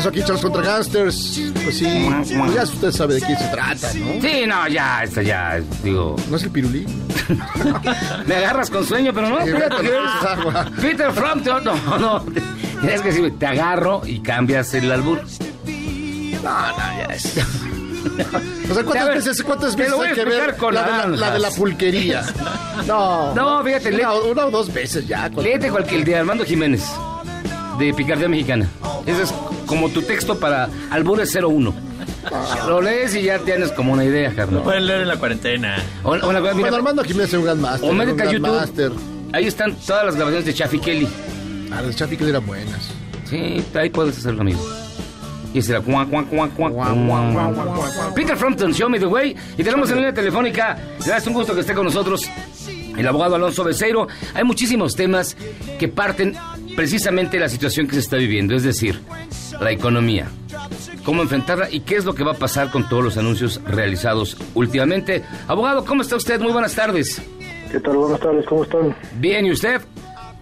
Regreso 0.00 0.08
aquí, 0.08 0.20
Charles 0.20 0.42
contra 0.42 0.62
Gangsters. 0.62 1.40
Pues 1.62 1.78
sí, 1.78 2.08
pues 2.36 2.54
ya 2.54 2.62
usted 2.62 2.92
sabe 2.92 3.14
de 3.14 3.20
quién 3.20 3.38
se 3.38 3.48
trata, 3.48 3.92
¿no? 3.94 4.20
Sí, 4.20 4.46
no, 4.46 4.68
ya, 4.68 5.02
esto 5.04 5.22
ya, 5.22 5.60
digo. 5.82 6.16
¿No 6.28 6.36
es 6.36 6.42
el 6.42 6.50
pirulí? 6.50 6.86
Me 8.26 8.34
agarras 8.36 8.70
con 8.70 8.86
sueño, 8.86 9.12
pero 9.12 9.28
no, 9.28 9.40
Sí, 9.44 9.50
es 9.50 10.26
agua. 10.26 10.66
es 10.74 10.80
Peter 10.80 11.12
Frampton, 11.12 11.64
no, 11.64 11.98
no. 11.98 12.24
Tienes 12.80 13.02
que 13.02 13.08
decir, 13.08 13.38
te 13.38 13.46
agarro 13.46 14.02
y 14.06 14.20
cambias 14.20 14.72
el 14.74 14.90
albur. 14.90 15.22
No, 16.42 16.68
no, 16.68 16.76
ya 16.76 17.14
es. 17.14 17.36
O 18.70 18.74
sea, 18.74 18.84
¿cuántas 18.84 19.08
veces, 19.08 19.42
cuántas 19.42 19.76
veces 19.76 19.94
hay 19.98 20.14
que 20.14 20.24
ver 20.24 20.56
con 20.56 20.74
la 20.74 20.84
de 20.84 20.90
la, 20.90 20.96
la 20.98 21.04
de 21.04 21.16
la 21.16 21.26
naranjas. 21.26 21.54
pulquería? 21.54 22.22
No. 22.86 23.34
No, 23.34 23.62
fíjate, 23.62 23.94
Una, 23.94 24.14
una 24.14 24.46
o 24.46 24.50
dos 24.50 24.72
veces 24.72 25.06
ya. 25.06 25.28
Léete 25.28 25.70
cualquier, 25.70 26.00
el 26.00 26.06
de 26.06 26.16
Armando 26.16 26.44
Jiménez, 26.44 26.82
de 27.78 27.92
Picardía 27.92 28.26
Mexicana. 28.26 28.66
Ese 29.06 29.24
es 29.24 29.34
como 29.70 29.88
tu 29.88 30.02
texto 30.02 30.38
para 30.38 30.68
Albures 30.90 31.34
01. 31.34 31.72
Lo 32.66 32.82
lees 32.82 33.14
y 33.14 33.22
ya 33.22 33.38
tienes 33.38 33.72
como 33.72 33.92
una 33.94 34.04
idea, 34.04 34.32
Carlos. 34.34 34.62
Pueden 34.62 34.86
leer 34.86 35.00
en 35.02 35.08
la 35.08 35.16
cuarentena. 35.16 35.76
O, 36.02 36.10
o 36.10 36.32
la- 36.32 36.40
mira, 36.40 36.52
Bueno, 36.54 36.76
Armando 36.76 37.02
Jiménez 37.04 37.28
es 37.28 37.38
un 37.38 37.44
gran 37.44 37.60
máster. 37.60 37.88
o 37.88 37.92
métete 37.94 38.22
a 38.22 38.30
YouTube. 38.32 38.98
Ahí 39.32 39.46
están 39.46 39.74
todas 39.86 40.04
las 40.04 40.16
grabaciones 40.16 40.44
de 40.44 40.52
Chaffy 40.52 40.78
Kelly. 40.78 41.08
Ah, 41.72 41.80
las 41.82 41.96
Chafi 41.96 42.16
que 42.16 42.28
eran 42.28 42.44
buenas. 42.44 42.90
Sí, 43.28 43.64
ahí 43.74 43.88
puedes 43.90 44.18
hacerlo, 44.18 44.42
amigo. 44.42 44.60
Y 45.54 45.60
ese 45.60 45.72
era 45.72 45.80
cuac, 45.80 46.08
cuac, 46.10 46.28
cuac, 46.28 46.52
cuac, 46.54 46.72
cuac. 46.74 48.14
Peter 48.14 48.36
Frampton, 48.36 48.74
Show 48.74 48.90
Me 48.90 48.98
the 48.98 49.06
Way. 49.06 49.34
Y 49.56 49.62
tenemos 49.64 49.88
en 49.90 49.96
línea 49.96 50.12
telefónica, 50.12 50.76
es 51.16 51.26
un 51.26 51.32
gusto 51.34 51.54
que 51.54 51.60
esté 51.60 51.74
con 51.74 51.84
nosotros, 51.84 52.22
el 52.96 53.06
abogado 53.06 53.36
Alonso 53.36 53.64
Becerro. 53.64 54.08
Hay 54.34 54.44
muchísimos 54.44 54.94
temas 54.94 55.36
que 55.78 55.88
parten 55.88 56.36
precisamente 56.76 57.36
de 57.36 57.40
la 57.44 57.48
situación 57.48 57.86
que 57.86 57.94
se 57.94 58.00
está 58.00 58.16
viviendo, 58.16 58.54
es 58.54 58.62
decir, 58.62 59.00
la 59.60 59.70
economía. 59.72 60.28
Cómo 61.04 61.22
enfrentarla 61.22 61.70
y 61.70 61.80
qué 61.80 61.96
es 61.96 62.04
lo 62.04 62.14
que 62.14 62.24
va 62.24 62.32
a 62.32 62.36
pasar 62.36 62.70
con 62.70 62.88
todos 62.88 63.02
los 63.04 63.16
anuncios 63.16 63.60
realizados 63.64 64.36
últimamente. 64.54 65.22
Abogado, 65.48 65.84
¿cómo 65.84 66.02
está 66.02 66.16
usted? 66.16 66.40
Muy 66.40 66.52
buenas 66.52 66.74
tardes. 66.74 67.20
¿Qué 67.70 67.80
tal? 67.80 67.96
Buenas 67.96 68.20
tardes, 68.20 68.44
¿cómo 68.46 68.64
están? 68.64 68.94
Bien, 69.18 69.46
¿y 69.46 69.52
usted? 69.52 69.80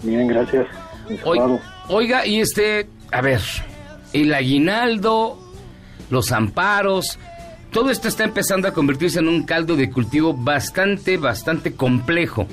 Bien, 0.02 0.26
gracias. 0.28 0.66
Oi- 1.24 1.36
Informado. 1.38 1.60
oiga, 1.88 2.26
y 2.26 2.40
este, 2.40 2.88
a 3.12 3.20
ver, 3.20 3.40
el 4.12 4.32
aguinaldo, 4.34 5.38
los 6.10 6.32
amparos, 6.32 7.18
todo 7.72 7.90
esto 7.90 8.08
está 8.08 8.24
empezando 8.24 8.66
a 8.68 8.72
convertirse 8.72 9.18
en 9.18 9.28
un 9.28 9.44
caldo 9.44 9.76
de 9.76 9.90
cultivo 9.90 10.34
bastante, 10.34 11.16
bastante 11.18 11.74
complejo 11.74 12.46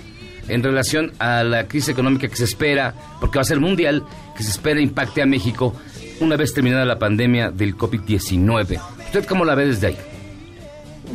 en 0.48 0.62
relación 0.62 1.12
a 1.20 1.44
la 1.44 1.68
crisis 1.68 1.90
económica 1.90 2.28
que 2.28 2.36
se 2.36 2.44
espera, 2.44 2.94
porque 3.20 3.38
va 3.38 3.42
a 3.42 3.46
ser 3.46 3.60
mundial, 3.60 4.04
que 4.38 4.44
se 4.44 4.52
espera 4.52 4.80
impacte 4.80 5.22
a 5.22 5.26
México 5.26 5.74
una 6.22 6.36
vez 6.38 6.54
terminada 6.54 6.86
la 6.86 7.00
pandemia 7.00 7.52
del 7.52 7.76
COVID-19. 7.78 8.80
¿Usted 9.06 9.26
cómo 9.26 9.46
la 9.46 9.56
ve 9.56 9.68
desde 9.68 9.88
ahí? 9.88 9.98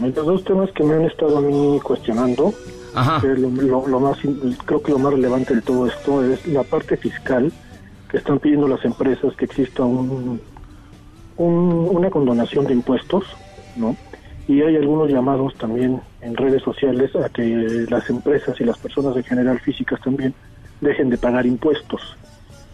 Hay 0.02 0.12
dos 0.12 0.44
temas 0.44 0.70
que 0.72 0.84
me 0.84 0.94
han 0.94 1.04
estado 1.04 1.38
a 1.38 1.40
mí 1.40 1.80
cuestionando. 1.82 2.52
Ajá. 2.94 3.20
lo, 3.24 3.48
lo- 3.50 3.86
lo 3.86 4.00
más, 4.00 4.18
creo 4.66 4.82
que 4.82 4.90
lo 4.90 4.98
más 4.98 5.12
relevante 5.12 5.54
de 5.54 5.62
todo 5.62 5.86
esto 5.86 6.24
es 6.24 6.44
la 6.48 6.64
parte 6.64 6.96
fiscal 6.96 7.52
que 8.10 8.16
están 8.16 8.40
pidiendo 8.40 8.66
las 8.66 8.84
empresas 8.84 9.32
que 9.36 9.44
exista 9.44 9.84
un, 9.84 10.40
un- 11.36 11.88
una 11.92 12.10
condonación 12.10 12.66
de 12.66 12.72
impuestos, 12.72 13.24
¿no? 13.76 13.96
Y 14.48 14.62
hay 14.62 14.74
algunos 14.74 15.08
llamados 15.08 15.54
también 15.54 16.00
en 16.20 16.36
redes 16.36 16.62
sociales 16.64 17.14
a 17.14 17.28
que 17.28 17.86
las 17.88 18.10
empresas 18.10 18.60
y 18.60 18.64
las 18.64 18.76
personas 18.78 19.16
en 19.16 19.22
general 19.22 19.60
físicas 19.60 20.00
también 20.00 20.34
dejen 20.80 21.08
de 21.10 21.16
pagar 21.18 21.46
impuestos, 21.46 22.16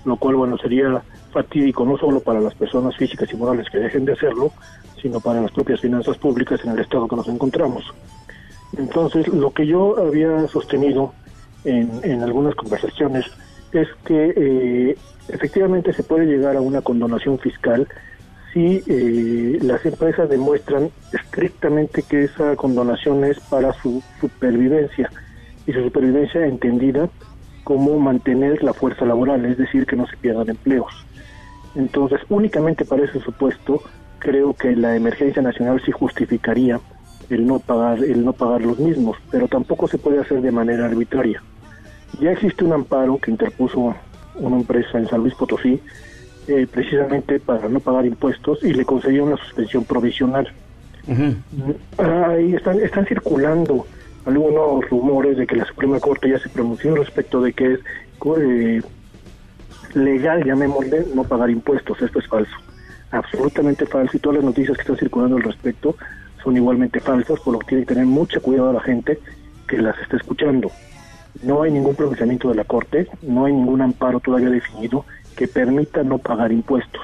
lo 0.07 0.17
cual, 0.17 0.37
bueno, 0.37 0.57
sería 0.57 1.03
fatídico 1.33 1.85
no 1.85 1.99
solo 1.99 2.21
para 2.21 2.41
las 2.41 2.55
personas 2.55 2.97
físicas 2.97 3.31
y 3.33 3.37
morales 3.37 3.69
que 3.71 3.79
dejen 3.79 4.05
de 4.05 4.13
hacerlo, 4.13 4.53
sino 5.03 5.21
para 5.21 5.43
las 5.43 5.51
propias 5.53 5.81
finanzas 5.81 6.17
públicas 6.17 6.61
en 6.65 6.73
el 6.73 6.79
estado 6.79 7.09
que 7.09 7.17
nos 7.17 7.29
encontramos. 7.29 7.85
Entonces, 8.79 9.29
lo 9.29 9.51
que 9.51 9.67
yo 9.67 9.99
había 9.99 10.47
sostenido 10.49 11.13
en, 11.65 11.91
en 12.03 12.23
algunas 12.23 12.55
conversaciones 12.55 13.27
es 13.73 13.89
que 14.05 14.33
eh, 14.37 14.97
efectivamente 15.29 15.93
se 15.93 16.03
puede 16.03 16.27
llegar 16.27 16.57
a 16.57 16.61
una 16.61 16.81
condonación 16.81 17.39
fiscal 17.39 17.87
si 18.53 18.83
eh, 18.87 19.59
las 19.61 19.85
empresas 19.85 20.31
demuestran 20.31 20.91
estrictamente 21.13 22.03
que 22.03 22.25
esa 22.25 22.57
condonación 22.57 23.25
es 23.25 23.39
para 23.41 23.73
su 23.75 24.03
supervivencia 24.21 25.11
y 25.67 25.73
su 25.73 25.83
supervivencia 25.83 26.47
entendida 26.47 27.11
como 27.67 27.99
mantener 27.99 28.63
la 28.63 28.73
fuerza 28.73 29.05
laboral, 29.05 29.45
es 29.45 29.59
decir, 29.59 29.87
que 29.87 29.97
no 29.97 30.07
se 30.07 30.17
pierdan 30.17 30.49
empleos. 30.49 31.05
Entonces, 31.75 32.21
únicamente 32.29 32.85
para 32.85 33.03
ese 33.03 33.19
supuesto, 33.19 33.83
creo 34.21 34.55
que 34.55 34.77
la 34.77 34.95
emergencia 34.95 35.43
nacional 35.43 35.83
sí 35.85 35.91
justificaría 35.91 36.79
el 37.29 37.45
no 37.45 37.59
pagar 37.59 38.05
el 38.05 38.25
no 38.25 38.33
pagar 38.35 38.61
los 38.61 38.79
mismos, 38.79 39.17
pero 39.33 39.49
tampoco 39.49 39.89
se 39.89 39.99
puede 39.99 40.21
hacer 40.21 40.43
de 40.43 40.53
manera 40.53 40.87
arbitraria. 40.87 41.43
Ya 42.21 42.31
existe 42.31 42.65
un 42.65 42.73
amparo 42.73 43.19
que 43.19 43.33
interpuso 43.33 43.97
una 44.37 44.57
empresa 44.59 44.99
en 44.99 45.09
San 45.09 45.23
Luis 45.23 45.35
Potosí 45.35 45.81
eh, 46.47 46.69
precisamente 46.71 47.41
para 47.41 47.69
no 47.69 47.81
pagar 47.81 48.07
impuestos 48.07 48.63
y 48.63 48.75
le 48.75 48.85
concedió 48.85 49.25
una 49.25 49.39
suspensión 49.39 49.83
provisional. 49.83 50.53
Ahí 51.99 52.55
están, 52.55 52.79
están 52.79 53.07
circulando 53.07 53.89
algunos 54.27 54.89
rumores 54.91 55.37
de 55.37 55.47
que 55.47 55.57
la 55.57 55.65
Suprema 55.65 56.01
Corte 56.01 56.29
ya 56.29 56.39
se 56.39 56.49
pronunció 56.49 56.95
respecto 56.97 57.41
de 57.41 57.53
que 57.53 57.75
es 57.75 57.81
eh, 58.39 58.83
legal, 59.95 60.45
llamémosle, 60.45 61.07
no 61.15 61.25
pagar 61.25 61.49
impuestos. 61.49 62.03
Esto 62.03 62.19
es 62.19 62.27
falso. 62.27 62.57
Absolutamente 63.13 63.87
falso. 63.87 64.17
Y 64.17 64.21
todas 64.21 64.39
las 64.39 64.45
noticias 64.45 64.77
que 64.77 64.83
están 64.83 64.97
circulando 64.97 65.37
al 65.37 65.45
respecto 65.45 65.97
son 66.43 66.57
igualmente 66.57 66.99
falsas, 67.01 67.39
por 67.41 67.55
lo 67.55 67.61
que 67.61 67.67
tiene 67.67 67.85
que 67.85 67.95
tener 67.95 68.07
mucho 68.07 68.43
cuidado 68.43 68.73
la 68.73 68.81
gente 68.81 69.19
que 69.69 69.79
las 69.79 69.99
está 70.01 70.17
escuchando. 70.17 70.71
No 71.43 71.63
hay 71.63 71.71
ningún 71.71 71.95
pronunciamiento 71.95 72.49
de 72.49 72.57
la 72.57 72.65
Corte, 72.65 73.09
no 73.23 73.45
hay 73.45 73.53
ningún 73.53 73.81
amparo 73.81 74.21
todavía 74.21 74.51
definido 74.51 75.05
que 75.37 75.47
permita 75.47 76.03
no 76.03 76.19
pagar 76.19 76.51
impuestos. 76.51 77.03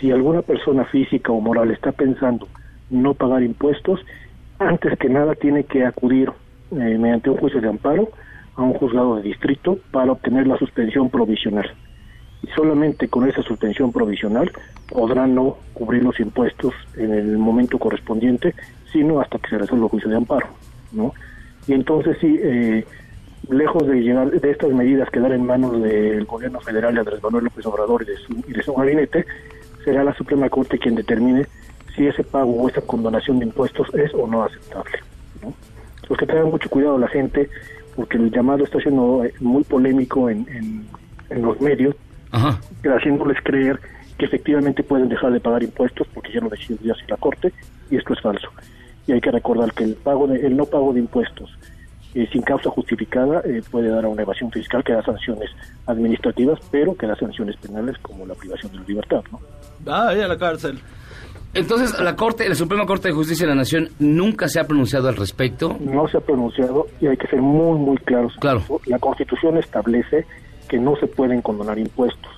Si 0.00 0.10
alguna 0.10 0.42
persona 0.42 0.84
física 0.84 1.30
o 1.30 1.40
moral 1.40 1.70
está 1.70 1.92
pensando 1.92 2.48
no 2.90 3.14
pagar 3.14 3.42
impuestos, 3.42 4.00
antes 4.58 4.98
que 4.98 5.08
nada 5.08 5.34
tiene 5.34 5.64
que 5.64 5.84
acudir 5.84 6.30
eh, 6.72 6.98
mediante 6.98 7.30
un 7.30 7.36
juicio 7.36 7.60
de 7.60 7.68
amparo 7.68 8.08
a 8.56 8.62
un 8.62 8.74
juzgado 8.74 9.16
de 9.16 9.22
distrito 9.22 9.78
para 9.90 10.12
obtener 10.12 10.46
la 10.46 10.56
suspensión 10.58 11.10
provisional. 11.10 11.70
y 12.42 12.46
solamente 12.48 13.08
con 13.08 13.28
esa 13.28 13.42
suspensión 13.42 13.90
provisional 13.90 14.50
podrán 14.88 15.34
no 15.34 15.56
cubrir 15.72 16.02
los 16.02 16.20
impuestos 16.20 16.74
en 16.96 17.12
el 17.12 17.38
momento 17.38 17.78
correspondiente, 17.78 18.54
sino 18.92 19.20
hasta 19.20 19.38
que 19.38 19.48
se 19.48 19.58
resuelva 19.58 19.86
el 19.86 19.90
juicio 19.90 20.10
de 20.10 20.16
amparo, 20.16 20.48
¿no? 20.92 21.14
Y 21.66 21.72
entonces 21.72 22.18
sí, 22.20 22.38
eh, 22.42 22.84
lejos 23.48 23.86
de 23.86 24.00
llegar 24.00 24.30
de 24.30 24.50
estas 24.50 24.70
medidas 24.70 25.10
quedar 25.10 25.32
en 25.32 25.46
manos 25.46 25.82
del 25.82 26.24
gobierno 26.26 26.60
federal 26.60 26.94
de 26.94 27.00
Andrés 27.00 27.22
Manuel 27.22 27.44
López 27.44 27.64
Obrador 27.66 28.02
y 28.02 28.06
de 28.06 28.16
su, 28.18 28.32
y 28.46 28.52
de 28.52 28.62
su 28.62 28.74
gabinete, 28.74 29.24
será 29.84 30.04
la 30.04 30.14
Suprema 30.14 30.48
Corte 30.48 30.78
quien 30.78 30.94
determine 30.94 31.46
si 31.94 32.06
ese 32.06 32.24
pago 32.24 32.52
o 32.62 32.68
esa 32.68 32.80
condonación 32.80 33.38
de 33.38 33.46
impuestos 33.46 33.88
es 33.94 34.12
o 34.14 34.26
no 34.26 34.44
aceptable. 34.44 34.98
¿no? 35.42 35.54
Pues 36.08 36.20
que 36.20 36.26
tengan 36.26 36.50
mucho 36.50 36.68
cuidado 36.68 36.98
la 36.98 37.08
gente, 37.08 37.48
porque 37.96 38.16
el 38.16 38.30
llamado 38.30 38.64
está 38.64 38.78
siendo 38.80 39.24
eh, 39.24 39.32
muy 39.40 39.64
polémico 39.64 40.28
en, 40.28 40.46
en, 40.48 40.86
en 41.30 41.42
los 41.42 41.60
medios, 41.60 41.94
Ajá. 42.32 42.60
haciéndoles 42.96 43.38
creer 43.42 43.78
que 44.18 44.26
efectivamente 44.26 44.82
pueden 44.82 45.08
dejar 45.08 45.32
de 45.32 45.40
pagar 45.40 45.62
impuestos 45.62 46.06
porque 46.12 46.32
ya 46.32 46.40
lo 46.40 46.48
decidió 46.48 46.92
así 46.92 47.02
la 47.08 47.16
Corte, 47.16 47.52
y 47.90 47.96
esto 47.96 48.12
es 48.12 48.20
falso. 48.20 48.48
Y 49.06 49.12
hay 49.12 49.20
que 49.20 49.30
recordar 49.30 49.72
que 49.72 49.84
el 49.84 49.94
pago 49.94 50.26
de, 50.26 50.46
el 50.46 50.56
no 50.56 50.64
pago 50.66 50.92
de 50.92 51.00
impuestos 51.00 51.50
eh, 52.14 52.28
sin 52.32 52.42
causa 52.42 52.70
justificada 52.70 53.42
eh, 53.44 53.60
puede 53.70 53.88
dar 53.88 54.04
a 54.04 54.08
una 54.08 54.22
evasión 54.22 54.50
fiscal 54.50 54.84
que 54.84 54.92
da 54.92 55.02
sanciones 55.02 55.50
administrativas, 55.86 56.60
pero 56.70 56.96
que 56.96 57.06
da 57.06 57.16
sanciones 57.16 57.56
penales 57.56 57.98
como 57.98 58.24
la 58.24 58.34
privación 58.34 58.70
de 58.72 58.78
la 58.78 58.84
libertad. 58.84 59.22
¿no? 59.32 59.40
Ay, 59.92 60.20
a 60.20 60.28
la 60.28 60.38
cárcel. 60.38 60.78
Entonces, 61.54 61.98
la 62.00 62.16
Corte, 62.16 62.48
la 62.48 62.54
Suprema 62.54 62.84
Corte 62.84 63.08
de 63.08 63.14
Justicia 63.14 63.46
de 63.46 63.50
la 63.50 63.56
Nación 63.56 63.88
nunca 64.00 64.48
se 64.48 64.58
ha 64.58 64.66
pronunciado 64.66 65.08
al 65.08 65.16
respecto. 65.16 65.76
No 65.80 66.08
se 66.08 66.16
ha 66.16 66.20
pronunciado 66.20 66.86
y 67.00 67.06
hay 67.06 67.16
que 67.16 67.28
ser 67.28 67.40
muy, 67.40 67.78
muy 67.78 67.96
claros. 67.98 68.34
Claro. 68.40 68.62
La 68.86 68.98
Constitución 68.98 69.56
establece 69.58 70.26
que 70.68 70.78
no 70.78 70.96
se 70.96 71.06
pueden 71.06 71.42
condonar 71.42 71.78
impuestos. 71.78 72.30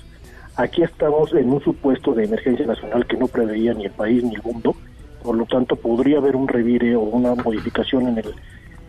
Aquí 0.56 0.82
estamos 0.82 1.32
en 1.34 1.50
un 1.50 1.62
supuesto 1.62 2.12
de 2.12 2.24
emergencia 2.24 2.66
nacional 2.66 3.06
que 3.06 3.16
no 3.16 3.26
preveía 3.26 3.74
ni 3.74 3.86
el 3.86 3.90
país 3.90 4.22
ni 4.22 4.34
el 4.34 4.42
mundo, 4.42 4.74
por 5.22 5.36
lo 5.36 5.44
tanto 5.44 5.76
podría 5.76 6.18
haber 6.18 6.36
un 6.36 6.48
revire 6.48 6.96
o 6.96 7.00
una 7.00 7.34
modificación 7.34 8.08
en 8.08 8.18
el, 8.18 8.34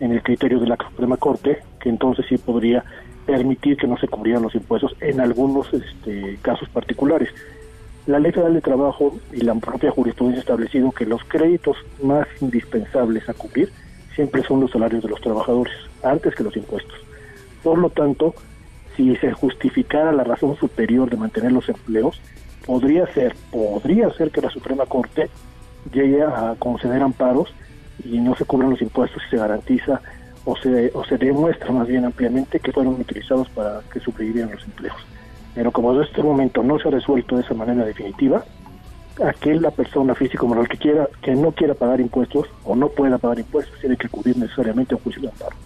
en 0.00 0.12
el 0.12 0.22
criterio 0.22 0.60
de 0.60 0.66
la 0.66 0.76
Suprema 0.76 1.16
Corte, 1.16 1.58
que 1.80 1.88
entonces 1.88 2.24
sí 2.28 2.38
podría 2.38 2.84
permitir 3.26 3.76
que 3.76 3.86
no 3.86 3.98
se 3.98 4.08
cubrieran 4.08 4.42
los 4.42 4.54
impuestos 4.54 4.94
en 5.00 5.20
algunos 5.20 5.72
este, 5.74 6.38
casos 6.40 6.68
particulares. 6.70 7.28
La 8.08 8.18
Ley 8.18 8.32
Federal 8.32 8.54
de 8.54 8.62
Trabajo 8.62 9.20
y 9.34 9.42
la 9.42 9.54
propia 9.56 9.90
jurisprudencia 9.90 10.38
ha 10.38 10.40
establecido 10.40 10.92
que 10.92 11.04
los 11.04 11.22
créditos 11.24 11.76
más 12.02 12.26
indispensables 12.40 13.28
a 13.28 13.34
cubrir 13.34 13.70
siempre 14.14 14.42
son 14.44 14.62
los 14.62 14.70
salarios 14.70 15.02
de 15.02 15.10
los 15.10 15.20
trabajadores, 15.20 15.74
antes 16.02 16.34
que 16.34 16.42
los 16.42 16.56
impuestos. 16.56 16.98
Por 17.62 17.76
lo 17.76 17.90
tanto, 17.90 18.34
si 18.96 19.14
se 19.16 19.30
justificara 19.32 20.10
la 20.12 20.24
razón 20.24 20.56
superior 20.56 21.10
de 21.10 21.18
mantener 21.18 21.52
los 21.52 21.68
empleos, 21.68 22.18
podría 22.64 23.06
ser, 23.12 23.36
podría 23.52 24.10
ser 24.14 24.30
que 24.30 24.40
la 24.40 24.48
Suprema 24.48 24.86
Corte 24.86 25.28
llegue 25.92 26.22
a 26.22 26.56
conceder 26.58 27.02
amparos 27.02 27.52
y 28.02 28.20
no 28.20 28.34
se 28.36 28.46
cubran 28.46 28.70
los 28.70 28.80
impuestos 28.80 29.22
y 29.26 29.30
se 29.32 29.36
garantiza 29.36 30.00
o 30.46 30.56
se, 30.56 30.90
o 30.94 31.04
se 31.04 31.18
demuestra 31.18 31.72
más 31.72 31.86
bien 31.86 32.06
ampliamente 32.06 32.58
que 32.58 32.72
fueron 32.72 32.94
utilizados 32.94 33.50
para 33.50 33.82
que 33.92 34.00
sobrevivieran 34.00 34.52
los 34.52 34.64
empleos. 34.64 34.96
Pero 35.58 35.72
como 35.72 35.92
en 35.92 36.02
este 36.04 36.22
momento 36.22 36.62
no 36.62 36.78
se 36.78 36.86
ha 36.86 36.92
resuelto 36.92 37.34
de 37.34 37.42
esa 37.42 37.52
manera 37.52 37.84
definitiva, 37.84 38.44
aquel 39.26 39.60
la 39.60 39.72
persona 39.72 40.14
física 40.14 40.44
o 40.44 40.46
moral 40.46 40.68
que 40.68 40.76
quiera, 40.76 41.08
que 41.20 41.32
no 41.34 41.50
quiera 41.50 41.74
pagar 41.74 42.00
impuestos 42.00 42.46
o 42.64 42.76
no 42.76 42.88
pueda 42.90 43.18
pagar 43.18 43.40
impuestos, 43.40 43.76
tiene 43.80 43.96
que 43.96 44.06
acudir 44.06 44.36
necesariamente 44.36 44.94
a 44.94 44.98
un 44.98 45.02
juicio 45.02 45.22
de 45.22 45.28
amparo. 45.30 45.56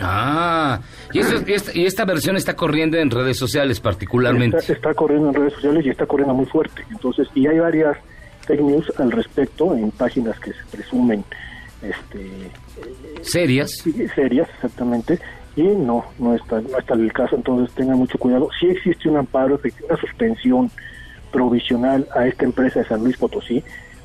Ah, 0.00 0.80
y, 1.12 1.20
eso- 1.20 1.36
y 1.46 1.52
esta, 1.52 1.70
y 1.78 1.86
esta 1.86 2.04
versión 2.04 2.34
está 2.36 2.56
corriendo 2.56 2.96
en 2.96 3.10
redes 3.12 3.36
sociales 3.36 3.78
particularmente. 3.78 4.56
Está, 4.58 4.72
está 4.72 4.94
corriendo 4.94 5.28
en 5.28 5.34
redes 5.34 5.52
sociales 5.52 5.86
y 5.86 5.90
está 5.90 6.06
corriendo 6.06 6.34
muy 6.34 6.46
fuerte. 6.46 6.82
Entonces, 6.90 7.28
y 7.36 7.46
hay 7.46 7.60
varias 7.60 7.96
fake 8.44 8.60
news 8.60 8.92
al 8.98 9.12
respecto 9.12 9.72
en 9.76 9.92
páginas 9.92 10.36
que 10.40 10.50
se 10.52 10.64
presumen 10.68 11.24
este, 11.80 12.50
Serias. 13.22 13.70
serias, 14.16 14.48
exactamente, 14.56 15.20
y 15.56 15.62
no, 15.62 16.04
no 16.18 16.34
está, 16.34 16.60
no 16.60 16.78
está 16.78 16.94
el 16.94 17.12
caso, 17.12 17.36
entonces 17.36 17.74
tengan 17.74 17.98
mucho 17.98 18.18
cuidado. 18.18 18.48
Sí 18.58 18.66
existe 18.66 19.08
un 19.08 19.16
amparo, 19.16 19.56
efectivo, 19.56 19.88
una 19.88 20.00
suspensión 20.00 20.70
provisional 21.32 22.06
a 22.14 22.26
esta 22.26 22.44
empresa 22.44 22.80
de 22.80 22.86
San 22.86 23.02
Luis 23.02 23.16
Potosí, 23.16 23.62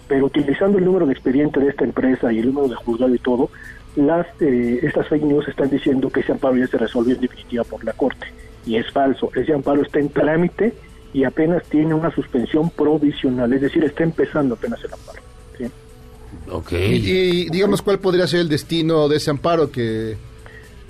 pero 0.07 0.25
utilizando 0.25 0.77
el 0.77 0.85
número 0.85 1.05
de 1.05 1.13
expediente 1.13 1.59
de 1.59 1.69
esta 1.69 1.83
empresa 1.83 2.31
y 2.31 2.39
el 2.39 2.47
número 2.47 2.67
de 2.67 2.75
juzgado 2.75 3.13
y 3.13 3.19
todo, 3.19 3.49
las 3.95 4.27
eh, 4.41 4.79
estas 4.83 5.07
fake 5.07 5.23
news 5.23 5.47
están 5.47 5.69
diciendo 5.69 6.09
que 6.09 6.19
ese 6.19 6.31
amparo 6.31 6.57
ya 6.57 6.67
se 6.67 6.77
resolvió 6.77 7.15
en 7.15 7.21
definitiva 7.21 7.63
por 7.63 7.83
la 7.83 7.93
Corte, 7.93 8.27
y 8.65 8.75
es 8.75 8.91
falso. 8.91 9.31
Ese 9.35 9.53
amparo 9.53 9.81
está 9.83 9.99
en 9.99 10.09
trámite 10.09 10.73
y 11.13 11.23
apenas 11.23 11.63
tiene 11.69 11.93
una 11.93 12.13
suspensión 12.13 12.69
provisional, 12.71 13.51
es 13.53 13.61
decir, 13.61 13.83
está 13.83 14.03
empezando 14.03 14.55
apenas 14.55 14.83
el 14.83 14.93
amparo. 14.93 15.21
¿sí? 15.57 15.65
Ok. 16.51 16.71
Y, 16.73 17.45
y 17.45 17.49
digamos, 17.49 17.81
¿cuál 17.81 17.99
podría 17.99 18.27
ser 18.27 18.41
el 18.41 18.49
destino 18.49 19.07
de 19.07 19.17
ese 19.17 19.31
amparo? 19.31 19.71
Que, 19.71 20.17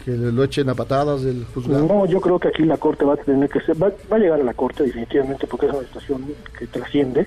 que 0.05 0.11
lo 0.11 0.43
echen 0.43 0.69
a 0.69 0.75
patadas 0.75 1.23
del 1.23 1.45
juzgado. 1.45 1.87
No, 1.87 2.05
yo 2.05 2.21
creo 2.21 2.37
que 2.37 2.49
aquí 2.49 2.63
la 2.63 2.77
Corte 2.77 3.03
va 3.03 3.15
a 3.15 3.17
tener 3.17 3.49
que 3.49 3.59
ser, 3.61 3.81
va, 3.81 3.91
va 4.11 4.17
a 4.17 4.19
llegar 4.19 4.39
a 4.39 4.43
la 4.43 4.53
Corte 4.53 4.83
definitivamente 4.83 5.47
porque 5.47 5.65
es 5.65 5.73
una 5.73 5.81
situación 5.81 6.25
que 6.57 6.67
trasciende. 6.67 7.25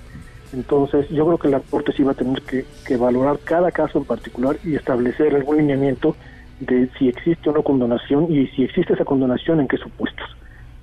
Entonces, 0.53 1.09
yo 1.11 1.27
creo 1.27 1.39
que 1.39 1.49
la 1.49 1.59
Corte 1.59 1.93
sí 1.93 2.05
va 2.05 2.13
a 2.13 2.15
tener 2.15 2.41
que, 2.43 2.65
que 2.87 2.97
valorar 2.97 3.41
cada 3.43 3.73
caso 3.73 3.99
en 3.99 4.05
particular 4.05 4.57
y 4.65 4.77
establecer 4.77 5.35
algún 5.35 5.57
lineamiento 5.57 6.15
de 6.61 6.89
si 6.99 7.09
existe 7.09 7.51
no 7.51 7.63
condonación 7.65 8.33
y 8.33 8.47
si 8.49 8.63
existe 8.63 8.95
esa 8.95 9.05
condonación 9.05 9.61
en 9.61 9.67
qué 9.67 9.77
supuestos. 9.77 10.27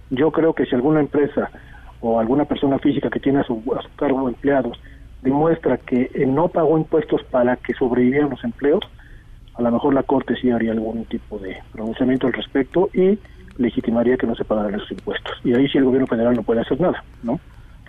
Yo 0.10 0.32
creo 0.32 0.54
que 0.54 0.66
si 0.66 0.76
alguna 0.76 1.00
empresa 1.00 1.50
o 2.02 2.20
alguna 2.20 2.44
persona 2.44 2.78
física 2.78 3.10
que 3.10 3.22
tiene 3.22 3.40
a 3.40 3.44
su, 3.44 3.64
a 3.74 3.82
su 3.82 3.90
cargo 3.96 4.28
empleados 4.28 4.78
demuestra 5.22 5.78
que 5.78 6.12
eh, 6.14 6.26
no 6.26 6.50
pagó 6.50 6.78
impuestos 6.78 7.24
para 7.24 7.56
que 7.56 7.74
sobrevivieran 7.74 8.30
los 8.30 8.44
empleos, 8.44 8.82
a 9.58 9.62
lo 9.62 9.72
mejor 9.72 9.94
la 9.94 10.04
Corte 10.04 10.36
sí 10.42 10.50
haría 10.52 10.72
algún 10.72 11.06
tipo 11.06 11.40
de 11.40 11.58
pronunciamiento 11.72 12.28
al 12.28 12.34
respecto 12.34 12.90
y 12.94 13.18
legitimaría 13.58 14.18
que 14.18 14.28
no 14.28 14.36
se 14.36 14.44
pagaran 14.44 14.76
esos 14.76 14.92
impuestos. 14.92 15.32
Y 15.44 15.54
ahí 15.54 15.68
sí 15.70 15.78
el 15.78 15.86
gobierno 15.86 16.08
federal 16.08 16.36
no 16.36 16.44
puede 16.44 16.62
hacer 16.62 16.80
nada, 16.80 17.04
¿no? 17.24 17.40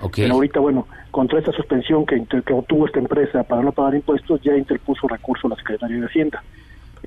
Ok. 0.00 0.16
Pero 0.16 0.34
ahorita, 0.34 0.60
bueno, 0.60 0.86
contra 1.10 1.38
esta 1.38 1.52
suspensión 1.52 2.04
que, 2.06 2.16
inter- 2.16 2.42
que 2.42 2.52
obtuvo 2.52 2.86
esta 2.86 2.98
empresa 3.00 3.42
para 3.44 3.62
no 3.62 3.72
pagar 3.72 3.94
impuestos, 3.94 4.40
ya 4.42 4.54
interpuso 4.56 5.08
recurso 5.08 5.48
la 5.48 5.56
Secretaría 5.56 5.98
de 5.98 6.06
Hacienda. 6.06 6.42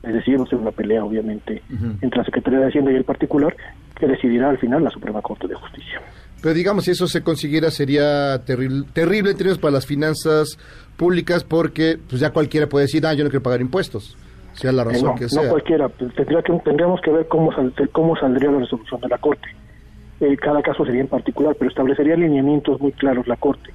Es 0.04 0.14
decir, 0.14 0.40
va 0.40 0.44
a 0.44 0.48
ser 0.48 0.60
una 0.60 0.72
pelea, 0.72 1.04
obviamente, 1.04 1.62
entre 2.02 2.20
la 2.20 2.24
Secretaría 2.26 2.60
de 2.60 2.68
Hacienda 2.68 2.92
y 2.92 2.96
el 2.96 3.04
particular, 3.04 3.56
que 4.00 4.08
decidirá 4.08 4.50
al 4.50 4.58
final 4.58 4.84
la 4.84 4.90
Suprema 4.90 5.22
Corte 5.22 5.48
de 5.48 5.56
Justicia. 5.56 6.02
Pero 6.42 6.54
digamos, 6.54 6.86
si 6.86 6.92
eso 6.92 7.08
se 7.08 7.22
consiguiera, 7.22 7.70
sería 7.70 8.44
terrible, 8.46 8.86
terrible 8.94 9.32
en 9.32 9.38
términos 9.38 9.58
para 9.60 9.72
las 9.74 9.86
finanzas 9.86 10.58
públicas, 10.96 11.44
porque 11.44 11.98
pues 12.10 12.22
ya 12.22 12.32
cualquiera 12.32 12.68
puede 12.68 12.86
decir, 12.86 13.06
ah, 13.06 13.14
yo 13.14 13.24
no 13.26 13.30
quiero 13.30 13.44
pagar 13.44 13.60
impuestos, 13.62 14.18
sea 14.60 14.72
la 14.72 14.84
razón 14.84 15.10
no, 15.10 15.16
que 15.16 15.24
no 15.24 15.50
cualquiera, 15.50 15.90
pues, 15.90 16.14
tendría 16.14 16.42
que, 16.42 16.54
tendríamos 16.60 17.02
que 17.02 17.12
ver 17.12 17.28
cómo, 17.28 17.52
sal- 17.54 17.74
cómo 17.92 18.16
saldría 18.18 18.52
la 18.52 18.60
resolución 18.60 19.00
de 19.02 19.08
la 19.08 19.18
Corte. 19.18 19.48
Eh, 20.20 20.36
cada 20.38 20.62
caso 20.62 20.86
sería 20.86 21.02
en 21.02 21.08
particular, 21.08 21.56
pero 21.58 21.70
establecería 21.70 22.16
lineamientos 22.16 22.80
muy 22.82 22.92
claros 22.92 23.28
la 23.28 23.38
Corte. 23.38 23.72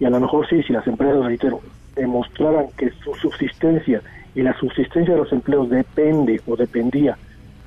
Y 0.00 0.04
a 0.04 0.10
lo 0.10 0.18
mejor 0.20 0.48
sí, 0.48 0.62
si 0.64 0.72
las 0.72 0.86
empresas, 0.86 1.24
reitero, 1.24 1.60
demostraran 1.94 2.66
que 2.76 2.90
su 3.04 3.14
subsistencia 3.14 4.02
y 4.34 4.42
la 4.42 4.58
subsistencia 4.58 5.14
de 5.14 5.20
los 5.20 5.32
empleos 5.32 5.70
depende 5.70 6.40
o 6.48 6.56
dependía 6.56 7.16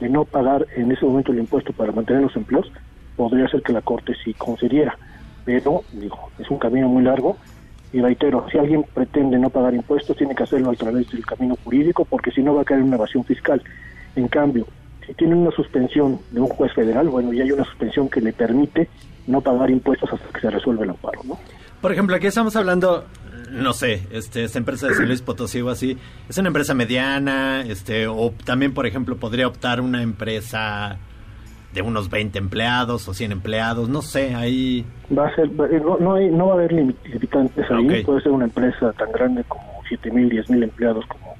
de 0.01 0.09
no 0.09 0.25
pagar 0.25 0.67
en 0.75 0.91
ese 0.91 1.05
momento 1.05 1.31
el 1.31 1.39
impuesto 1.39 1.71
para 1.73 1.91
mantener 1.93 2.21
los 2.23 2.35
empleos, 2.35 2.69
podría 3.15 3.47
ser 3.47 3.61
que 3.61 3.71
la 3.73 3.81
Corte 3.81 4.13
sí 4.23 4.33
concediera. 4.33 4.97
Pero, 5.45 5.83
digo, 5.93 6.29
es 6.37 6.51
un 6.51 6.59
camino 6.59 6.89
muy 6.89 7.03
largo 7.03 7.37
y 7.93 8.01
reitero, 8.01 8.45
si 8.51 8.57
alguien 8.57 8.83
pretende 8.93 9.39
no 9.39 9.49
pagar 9.49 9.73
impuestos, 9.73 10.17
tiene 10.17 10.35
que 10.35 10.43
hacerlo 10.43 10.71
a 10.71 10.75
través 10.75 11.09
del 11.09 11.25
camino 11.25 11.57
jurídico, 11.63 12.05
porque 12.05 12.31
si 12.31 12.41
no 12.41 12.53
va 12.53 12.61
a 12.61 12.65
caer 12.65 12.81
en 12.81 12.87
una 12.87 12.97
evasión 12.97 13.23
fiscal. 13.23 13.61
En 14.15 14.27
cambio, 14.27 14.67
si 15.05 15.13
tiene 15.13 15.35
una 15.35 15.51
suspensión 15.51 16.19
de 16.31 16.41
un 16.41 16.47
juez 16.47 16.73
federal, 16.73 17.07
bueno, 17.07 17.31
ya 17.31 17.43
hay 17.43 17.51
una 17.51 17.63
suspensión 17.63 18.09
que 18.09 18.19
le 18.19 18.33
permite 18.33 18.89
no 19.27 19.41
pagar 19.41 19.69
impuestos 19.69 20.11
hasta 20.11 20.27
que 20.33 20.41
se 20.41 20.49
resuelva 20.49 20.83
el 20.83 20.89
amparo, 20.89 21.21
¿no? 21.23 21.39
Por 21.81 21.91
ejemplo, 21.91 22.15
aquí 22.15 22.27
estamos 22.27 22.55
hablando, 22.55 23.05
no 23.51 23.71
sé, 23.73 24.07
este, 24.11 24.43
esta 24.43 24.57
empresa 24.57 24.87
de 24.87 24.95
San 24.95 25.07
Luis 25.07 25.21
Potosí 25.21 25.61
o 25.61 25.69
así, 25.69 25.97
es 26.27 26.37
una 26.37 26.47
empresa 26.47 26.73
mediana, 26.73 27.61
este, 27.61 28.07
o 28.07 28.33
también, 28.43 28.73
por 28.73 28.87
ejemplo, 28.87 29.17
podría 29.17 29.47
optar 29.47 29.79
una 29.79 30.01
empresa 30.01 30.97
de 31.73 31.81
unos 31.81 32.09
20 32.09 32.37
empleados 32.39 33.07
o 33.07 33.13
100 33.13 33.31
empleados, 33.33 33.89
no 33.89 34.01
sé, 34.01 34.33
ahí... 34.35 34.85
Va 35.15 35.27
a 35.27 35.35
ser, 35.35 35.45
eh, 35.47 35.81
no, 35.83 35.97
no, 35.99 36.15
hay- 36.15 36.29
no 36.31 36.47
va 36.47 36.53
a 36.53 36.55
haber 36.57 36.71
limi- 36.71 36.95
limitantes 37.05 37.69
ahí, 37.69 37.99
Ok. 37.99 38.05
puede 38.05 38.21
ser 38.21 38.31
una 38.31 38.45
empresa 38.45 38.93
tan 38.93 39.11
grande 39.11 39.43
como 39.47 39.63
7 39.87 40.09
mil, 40.11 40.29
10 40.29 40.49
mil 40.49 40.63
empleados 40.63 41.05
como 41.07 41.35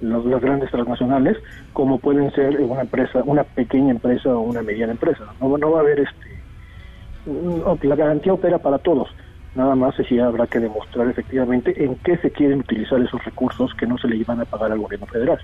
los- 0.00 0.24
las 0.26 0.40
grandes 0.40 0.70
transnacionales, 0.70 1.36
como 1.72 1.98
pueden 1.98 2.30
ser 2.32 2.60
una 2.60 2.82
empresa, 2.82 3.22
una 3.24 3.44
pequeña 3.44 3.90
empresa 3.92 4.28
o 4.30 4.40
una 4.40 4.62
mediana 4.62 4.92
empresa. 4.92 5.24
No, 5.40 5.56
no 5.56 5.70
va 5.72 5.78
a 5.78 5.82
haber 5.82 6.00
este, 6.00 6.40
no, 7.26 7.78
la 7.82 7.96
garantía 7.96 8.32
opera 8.32 8.58
para 8.58 8.78
todos. 8.78 9.08
Nada 9.54 9.74
más 9.74 9.94
si 10.08 10.18
habrá 10.18 10.46
que 10.46 10.58
demostrar 10.60 11.08
efectivamente 11.08 11.84
en 11.84 11.94
qué 11.96 12.16
se 12.18 12.30
quieren 12.30 12.60
utilizar 12.60 13.00
esos 13.00 13.22
recursos 13.24 13.72
que 13.74 13.86
no 13.86 13.98
se 13.98 14.08
le 14.08 14.22
van 14.24 14.40
a 14.40 14.44
pagar 14.44 14.72
al 14.72 14.78
gobierno 14.78 15.06
federal. 15.06 15.38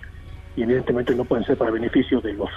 Y 0.57 0.63
evidentemente 0.63 1.15
no 1.15 1.25
pueden 1.25 1.45
ser 1.45 1.57
para 1.59 1.71
beneficio 1.71 2.21
de 2.21 2.33
los 2.33 2.49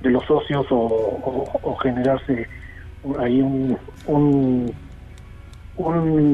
de 0.00 0.10
los 0.10 0.24
socios 0.26 0.66
o, 0.70 1.76
generarse 1.82 2.46
hay 3.18 3.40
un 3.42 3.76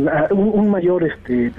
ah, 0.09 0.29
un- 0.31 0.51
un 0.61 0.71
mayor 0.71 1.05
este 1.05 1.53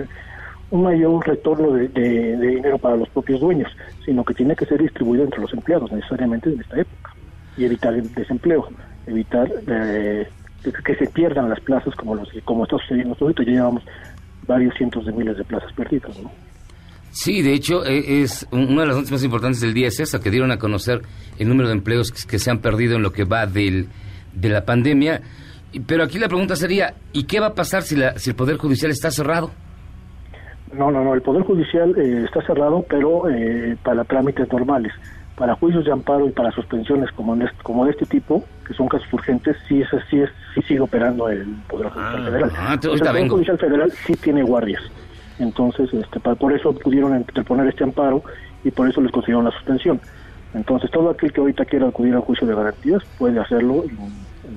un 0.72 0.84
mayor 0.84 1.26
retorno 1.28 1.72
de, 1.72 1.88
de- 1.90 2.38
dinero 2.38 2.78
para 2.80 2.96
los 2.98 3.08
propios 3.10 3.40
dueños, 3.40 3.72
sino 4.04 4.24
que 4.26 4.34
tiene 4.34 4.56
que 4.56 4.66
ser 4.66 4.82
distribuido 4.82 5.24
entre 5.24 5.40
los 5.42 5.54
empleados 5.54 5.92
necesariamente 5.92 6.50
en 6.50 6.60
esta 6.60 6.80
época 6.80 7.12
y 7.56 7.66
evitar 7.66 7.94
el 7.94 8.12
desempleo, 8.12 8.68
evitar 9.06 9.50
eh, 9.68 10.28
que 10.84 10.96
se 10.96 11.08
pierdan 11.08 11.50
las 11.50 11.62
plazas 11.62 11.94
como 11.96 12.16
los 12.16 12.28
como 12.44 12.64
está 12.64 12.78
sucediendo 12.80 13.16
ahorita, 13.20 13.44
ya 13.44 13.52
llevamos 13.52 13.84
varios 14.48 14.74
cientos 14.76 15.06
de 15.06 15.12
miles 15.14 15.38
de 15.38 15.44
plazas 15.46 15.72
perdidas, 15.74 16.18
¿no? 16.20 16.32
Sí, 17.18 17.42
de 17.42 17.54
hecho, 17.54 17.86
eh, 17.86 18.24
es 18.24 18.46
un- 18.52 18.74
una 18.74 18.82
de 18.82 18.88
las 18.88 18.96
noticias 18.98 19.20
más 19.20 19.24
importantes 19.24 19.62
del 19.62 19.74
día 19.74 19.88
es 19.88 20.02
esa, 20.02 20.20
que 20.20 20.30
dieron 20.30 20.52
a 20.52 20.58
conocer 20.60 21.02
el 21.40 21.48
número 21.48 21.70
de 21.70 21.76
empleos 21.76 22.12
que, 22.12 22.38
se 22.40 22.52
han 22.52 22.60
perdido 22.60 22.98
en 22.98 23.04
lo 23.04 23.14
que 23.14 23.24
va 23.24 23.46
del, 23.46 23.88
de 24.34 24.50
la 24.50 24.66
pandemia. 24.66 25.22
Pero 25.88 26.04
aquí 26.04 26.20
la 26.20 26.28
pregunta 26.28 26.58
sería, 26.58 26.94
¿y 27.14 27.24
qué 27.24 27.40
va 27.40 27.48
a 27.48 27.54
pasar 27.54 27.84
si, 27.84 27.96
la, 27.96 28.20
si 28.20 28.32
el 28.32 28.36
Poder 28.36 28.58
Judicial 28.58 28.92
está 28.92 29.12
cerrado? 29.12 29.52
No, 30.74 30.92
no, 30.92 31.06
no, 31.06 31.14
el 31.14 31.22
Poder 31.22 31.44
Judicial 31.44 31.96
eh, 31.98 32.24
está 32.26 32.42
cerrado, 32.46 32.86
pero 32.90 33.30
eh, 33.30 33.78
para 33.82 34.04
trámites 34.04 34.52
normales. 34.52 34.92
Para 35.38 35.56
juicios 35.56 35.86
de 35.86 35.94
amparo 35.94 36.28
y 36.28 36.32
para 36.32 36.52
suspensiones 36.52 37.10
como, 37.14 37.34
en 37.34 37.44
este- 37.44 37.64
como 37.64 37.86
de 37.86 37.92
este 37.92 38.06
tipo, 38.06 38.44
que 38.68 38.74
son 38.74 38.88
casos 38.90 39.08
urgentes, 39.14 39.56
sí, 39.70 39.82
es, 39.82 39.88
sí, 40.10 40.20
es, 40.20 40.30
sí 40.54 40.62
sigue 40.68 40.82
operando 40.82 41.30
el 41.30 41.46
Poder 41.70 41.90
Judicial 41.92 42.26
Federal. 42.26 42.52
ah, 42.54 42.58
sea, 42.58 42.68
ahorita 42.72 42.90
el 42.90 43.00
Poder 43.00 43.14
vengo. 43.14 43.36
Judicial 43.36 43.58
Federal 43.58 43.92
sí 44.06 44.14
tiene 44.16 44.44
guardias. 44.44 44.82
Entonces, 45.40 45.90
este, 45.94 46.20
pa- 46.20 46.36
por 46.36 46.54
eso 46.54 46.74
pudieron 46.74 47.16
interponer 47.18 47.68
este 47.68 47.84
amparo 47.84 48.24
y 48.64 48.72
por 48.72 48.90
eso 48.90 49.02
les 49.02 49.12
concedieron 49.12 49.46
la 49.46 49.52
suspensión. 49.52 50.00
Entonces, 50.54 50.90
todo 50.92 51.10
aquel 51.10 51.34
que 51.34 51.42
ahorita 51.42 51.66
quiera 51.66 51.88
acudir 51.88 52.14
al 52.14 52.22
juicio 52.22 52.48
de 52.48 52.56
garantías 52.56 53.02
puede 53.18 53.40
hacerlo 53.40 53.84
en, 53.84 53.98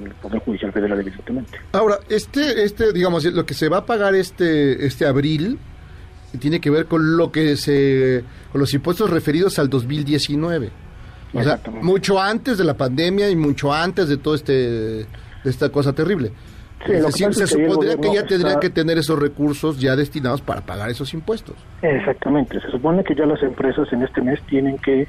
en 0.00 0.06
el 0.06 0.12
Poder 0.14 0.38
Judicial 0.40 0.72
Federal, 0.72 1.00
evidentemente. 1.00 1.58
Ahora, 1.72 1.96
este, 2.08 2.62
este, 2.62 2.92
digamos, 2.92 3.24
lo 3.24 3.44
que 3.44 3.54
se 3.54 3.68
va 3.68 3.78
a 3.78 3.86
pagar 3.86 4.14
este, 4.14 4.86
este 4.86 5.06
abril 5.06 5.58
tiene 6.38 6.60
que 6.60 6.70
ver 6.70 6.86
con 6.86 7.16
lo 7.16 7.32
que 7.32 7.56
se, 7.56 8.22
con 8.52 8.60
los 8.60 8.72
impuestos 8.74 9.10
referidos 9.10 9.58
al 9.58 9.68
2019. 9.68 10.70
O 11.34 11.42
sea, 11.42 11.60
mucho 11.82 12.20
antes 12.20 12.56
de 12.58 12.64
la 12.64 12.74
pandemia 12.74 13.28
y 13.28 13.36
mucho 13.36 13.72
antes 13.72 14.08
de 14.08 14.16
todo 14.16 14.34
este, 14.34 14.52
de 14.52 15.06
esta 15.44 15.68
cosa 15.70 15.92
terrible. 15.92 16.32
Sí, 16.86 16.92
es 16.92 17.04
decir, 17.06 17.34
se 17.34 17.44
es 17.44 17.54
que 17.54 17.68
supondría 17.68 17.96
que 17.96 18.14
ya 18.14 18.22
tendrían 18.24 18.48
está- 18.50 18.60
que 18.60 18.70
tener 18.70 18.98
esos 18.98 19.18
recursos 19.18 19.78
ya 19.80 19.96
destinados 19.96 20.40
para 20.40 20.60
pagar 20.60 20.90
esos 20.90 21.12
impuestos. 21.12 21.56
Exactamente, 21.82 22.60
se 22.60 22.70
supone 22.70 23.02
que 23.04 23.14
ya 23.14 23.26
las 23.26 23.42
empresas 23.42 23.92
en 23.92 24.02
este 24.02 24.20
mes 24.22 24.40
tienen 24.42 24.78
que, 24.78 25.06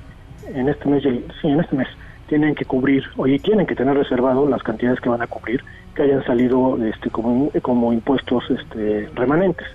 en 0.54 0.68
este 0.70 0.90
mes, 0.90 1.04
sí, 1.04 1.48
en 1.48 1.60
este 1.60 1.76
mes, 1.76 1.88
tienen 2.28 2.56
que 2.56 2.66
cubrir, 2.66 3.04
oye, 3.18 3.40
tienen 3.40 3.66
que 3.66 3.76
tener 3.76 3.96
reservado 3.96 4.48
las 4.48 4.62
cantidades 4.64 5.00
que 5.00 5.10
van 5.10 5.22
a 5.22 5.28
cubrir 5.28 5.64
que 5.96 6.04
hayan 6.04 6.24
salido 6.26 6.78
este, 6.86 7.10
como, 7.10 7.52
como 7.62 7.92
impuestos 7.94 8.44
este, 8.50 9.10
remanentes. 9.16 9.68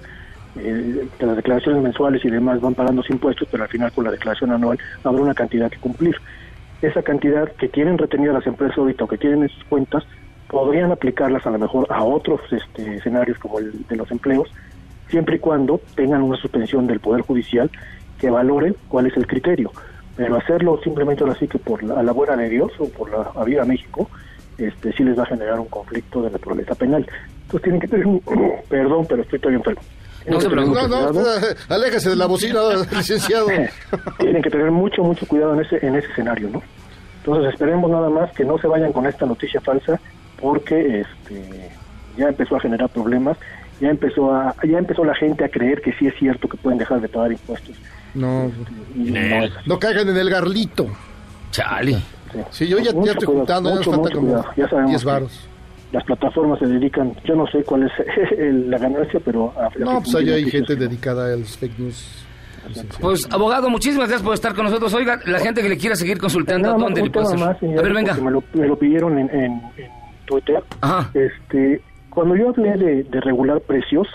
Eh, 0.57 1.09
que 1.19 1.27
las 1.27 1.35
declaraciones 1.37 1.83
mensuales 1.83 2.25
y 2.25 2.31
demás 2.31 2.61
van 2.61 2.75
pagando 2.75 3.03
los 3.03 3.11
impuestos, 3.11 3.49
pero 3.51 3.65
al 3.65 3.69
final 3.69 3.91
con 3.91 4.05
la 4.05 4.13
declaración 4.13 4.53
anual 4.53 4.79
habrá 5.03 5.21
una 5.21 5.35
cantidad 5.35 5.69
que 5.69 5.79
cumplir. 5.79 6.15
Esa 6.81 7.03
cantidad 7.03 7.51
que 7.53 7.69
tienen 7.69 7.99
retenida 7.99 8.33
las 8.33 8.47
empresas 8.47 8.79
ahorita 8.79 9.03
o 9.03 9.09
que 9.09 9.19
tienen 9.19 9.43
en 9.43 9.49
sus 9.49 9.65
cuentas, 9.65 10.05
podrían 10.49 10.93
aplicarlas 10.93 11.47
a 11.47 11.51
lo 11.51 11.59
mejor 11.59 11.87
a 11.91 12.05
otros 12.05 12.41
este, 12.51 12.97
escenarios 12.97 13.39
como 13.39 13.59
el 13.59 13.87
de 13.87 13.97
los 13.97 14.11
empleos, 14.11 14.49
siempre 15.09 15.37
y 15.37 15.39
cuando 15.39 15.81
tengan 15.95 16.23
una 16.23 16.37
suspensión 16.37 16.87
del 16.87 17.01
Poder 17.01 17.23
Judicial 17.23 17.71
que 18.19 18.31
valore 18.31 18.75
cuál 18.89 19.07
es 19.07 19.17
el 19.17 19.27
criterio. 19.27 19.71
Pero 20.17 20.37
hacerlo 20.37 20.81
simplemente 20.83 21.25
ahora 21.25 21.37
sí 21.39 21.49
que 21.49 21.59
por 21.59 21.83
la, 21.83 21.95
a 21.95 22.03
la 22.03 22.13
buena 22.13 22.37
de 22.37 22.49
Dios 22.49 22.73
o 22.79 22.89
por 22.89 23.11
la 23.11 23.31
a 23.35 23.45
vida 23.45 23.65
México, 23.65 24.09
este, 24.59 24.93
sí 24.93 25.03
les 25.03 25.19
va 25.19 25.25
a 25.25 25.27
generar 25.27 25.59
un 25.59 25.67
conflicto 25.67 26.23
de 26.23 26.31
naturaleza 26.31 26.75
penal. 26.75 27.07
Entonces 27.43 27.63
tienen 27.63 27.81
que 27.81 27.89
tener 27.89 28.07
un... 28.07 28.23
Perdón, 28.69 29.07
pero 29.09 29.23
estoy 29.23 29.39
todavía 29.39 29.59
enfermo. 29.59 29.83
No 30.27 30.41
se 30.41 30.49
No, 30.49 30.89
no, 30.89 31.23
aléjese 31.69 32.11
de 32.11 32.17
la 32.17 32.27
bocina, 32.27 32.61
licenciado. 32.93 33.47
tienen 34.19 34.43
que 34.43 34.51
tener 34.51 34.71
mucho, 34.71 35.03
mucho 35.03 35.27
cuidado 35.27 35.55
en 35.55 35.61
ese, 35.61 35.85
en 35.85 35.97
ese 35.97 36.09
escenario, 36.09 36.49
¿no? 36.49 36.63
Entonces 37.19 37.55
esperemos 37.55 37.91
nada 37.91 38.09
más 38.11 38.31
que 38.33 38.45
no 38.45 38.59
se 38.59 38.67
vayan 38.67 38.93
con 38.93 39.07
esta 39.07 39.27
noticia 39.27 39.61
falsa 39.61 39.99
porque 40.45 41.01
este 41.01 41.71
ya 42.19 42.29
empezó 42.29 42.57
a 42.57 42.61
generar 42.61 42.91
problemas, 42.91 43.39
ya 43.81 43.89
empezó 43.89 44.33
a, 44.35 44.55
ya 44.63 44.77
empezó 44.79 45.03
la 45.05 45.15
gente 45.15 45.43
a 45.45 45.49
creer 45.49 45.81
que 45.81 45.93
sí 45.95 46.07
es 46.07 46.15
cierto 46.19 46.47
que 46.49 46.59
pueden 46.59 46.79
dejar 46.79 47.01
de 47.01 47.09
pagar 47.09 47.33
impuestos. 47.33 47.75
No, 48.15 48.53
Y 48.95 49.11
no 49.11 49.21
no 49.67 49.79
caigan 49.79 50.09
en 50.11 50.17
el 50.19 50.29
garlito. 50.31 50.87
Chale. 51.51 51.97
Sí, 52.51 52.67
yo 52.69 52.79
ya, 52.79 52.93
Mucho 52.93 53.07
ya 53.07 53.13
estoy 53.13 53.27
cuidado, 53.27 53.39
juntando, 53.47 53.71
ya 53.71 53.77
nos 53.77 53.87
mucho, 53.87 53.91
falta 53.91 54.03
mucho 54.03 54.17
como 54.21 54.33
cuidado. 54.33 54.55
Ya 54.57 54.69
sabemos 54.69 54.91
10 54.91 55.01
que 55.03 55.07
varos. 55.07 55.49
Las 55.93 56.05
plataformas 56.05 56.59
se 56.59 56.67
dedican, 56.67 57.15
yo 57.25 57.37
no 57.37 57.47
sé 57.47 57.63
cuál 57.65 57.85
es 57.85 57.93
el- 58.39 58.71
la 58.71 58.79
ganancia, 58.79 59.21
pero 59.25 59.53
a, 59.59 59.71
No, 59.79 60.03
pues 60.03 60.15
ahí 60.17 60.29
hay 60.31 60.51
gente 60.51 60.77
dedicada 60.77 61.33
a 61.33 61.37
los 61.37 61.57
fake 61.57 61.79
news. 61.79 62.25
Pues, 63.01 63.29
abogado, 63.31 63.69
muchísimas 63.69 64.09
gracias 64.09 64.25
por 64.25 64.35
estar 64.35 64.55
con 64.55 64.65
nosotros. 64.65 64.93
Oiga, 64.95 65.21
la 65.27 65.39
gente 65.39 65.63
que 65.63 65.69
le 65.69 65.77
quiera 65.77 65.95
seguir 65.97 66.19
consultando, 66.19 66.73
¿dónde 66.75 67.03
le 67.03 67.11
puede 67.11 67.27
tema 67.27 67.51
hacer? 67.51 67.69
más, 67.71 67.79
A 67.79 67.83
ver, 67.83 67.93
venga. 67.93 68.13
porque 68.15 68.25
Me 68.25 68.31
lo, 68.31 68.43
me 68.55 68.67
lo 68.67 68.79
pidieron 68.79 69.19
en, 69.19 69.29
en, 69.31 69.53
en 69.77 69.91
Twitter. 70.25 70.63
Este, 71.15 71.81
cuando 72.11 72.37
yo 72.37 72.51
hablé 72.51 72.77
de, 72.77 73.03
de 73.05 73.21
regular 73.21 73.61
precios, 73.61 74.07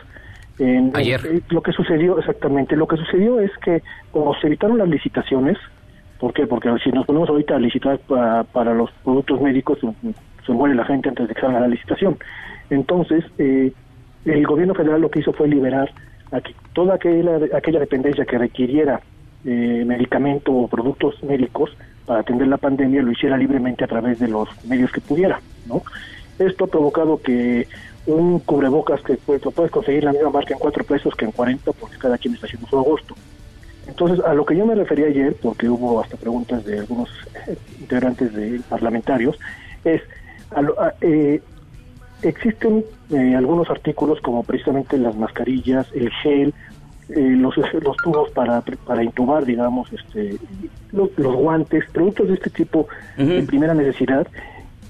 en, 0.58 0.92
Ayer. 0.96 1.22
eh, 1.26 1.42
lo 1.50 1.62
que 1.62 1.72
sucedió 1.72 2.18
exactamente, 2.20 2.76
lo 2.76 2.88
que 2.88 2.98
sucedió 2.98 3.40
es 3.40 3.52
que 3.64 3.82
como 4.12 4.34
se 4.40 4.48
evitaron 4.48 4.78
las 4.78 4.90
licitaciones, 4.90 5.58
¿por 6.20 6.34
qué? 6.34 6.46
Porque 6.48 6.70
si 6.84 6.92
nos 6.92 7.06
ponemos 7.06 7.30
ahorita 7.30 7.56
a 7.56 7.60
licitar 7.60 7.98
pa- 8.00 8.44
para 8.44 8.74
los 8.74 8.92
productos 9.04 9.40
médicos, 9.42 9.80
se- 9.80 10.14
se 10.46 10.52
muere 10.52 10.76
la 10.76 10.86
gente 10.86 11.08
antes 11.10 11.28
de 11.28 11.34
que 11.34 11.40
salga 11.42 11.62
la 11.62 11.68
licitación. 11.68 12.18
Entonces, 12.70 13.24
eh, 13.38 13.72
el 14.26 14.46
gobierno 14.46 14.74
federal 14.76 15.00
lo 15.02 15.10
que 15.10 15.20
hizo 15.20 15.32
fue 15.34 15.48
liberar 15.48 15.90
a 16.32 16.42
que 16.42 16.54
toda 16.74 16.96
aquella, 16.96 17.40
aquella 17.56 17.80
dependencia 17.80 18.26
que 18.26 18.38
requiriera 18.38 19.00
eh, 19.46 19.84
medicamento 19.88 20.52
o 20.52 20.68
productos 20.68 21.24
médicos 21.24 21.72
para 22.10 22.22
atender 22.22 22.48
la 22.48 22.58
pandemia 22.58 23.04
lo 23.04 23.12
hiciera 23.12 23.38
libremente 23.38 23.84
a 23.84 23.88
través 23.88 24.18
de 24.18 24.28
los 24.28 24.50
medios 24.64 24.92
que 24.92 25.00
pudiera, 25.00 25.40
¿no? 25.66 25.84
Esto 26.40 26.66
ha 26.66 26.68
provocado 26.68 27.22
que 27.22 27.68
un 28.08 28.40
cubrebocas 28.40 29.00
que 29.04 29.18
pues, 29.18 29.40
puedes 29.54 29.70
conseguir 29.70 30.06
la 30.06 30.12
misma 30.12 30.32
marca 30.32 30.56
en 30.56 30.60
cuatro 30.60 30.84
pesos 30.84 31.14
que 31.16 31.26
en 31.26 31.32
40 31.32 31.72
porque 31.74 31.98
cada 32.00 32.18
quien 32.18 32.34
está 32.34 32.48
haciendo 32.48 32.68
su 32.68 32.80
agosto. 32.80 33.14
Entonces, 33.86 34.26
a 34.26 34.34
lo 34.34 34.44
que 34.44 34.56
yo 34.58 34.66
me 34.66 34.74
refería 34.74 35.06
ayer, 35.06 35.38
porque 35.40 35.70
hubo 35.70 36.02
hasta 36.02 36.18
preguntas 36.18 36.66
de 36.66 36.80
algunos 36.80 37.10
eh, 37.48 37.56
integrantes 37.80 38.34
de 38.34 38.60
parlamentarios, 38.68 39.38
es, 39.84 40.02
a 40.50 40.64
lo- 40.64 40.82
a- 40.82 40.96
eh, 41.02 41.44
existen 42.24 42.86
eh, 43.12 43.36
algunos 43.36 43.70
artículos 43.70 44.20
como 44.22 44.44
precisamente 44.44 44.98
las 44.98 45.16
mascarillas, 45.16 45.86
el 45.94 46.10
gel, 46.24 46.56
eh, 47.10 47.20
los, 47.20 47.58
los 47.58 47.98
tubos 47.98 48.30
para, 48.32 48.62
para 48.62 49.04
intubar, 49.04 49.46
digamos, 49.46 49.92
este, 49.92 50.38
los, 50.92 51.10
los 51.18 51.36
guantes, 51.36 51.84
productos 51.92 52.28
de 52.28 52.34
este 52.36 52.50
tipo 52.50 52.88
de 53.18 53.44
primera 53.44 53.74
necesidad 53.74 54.28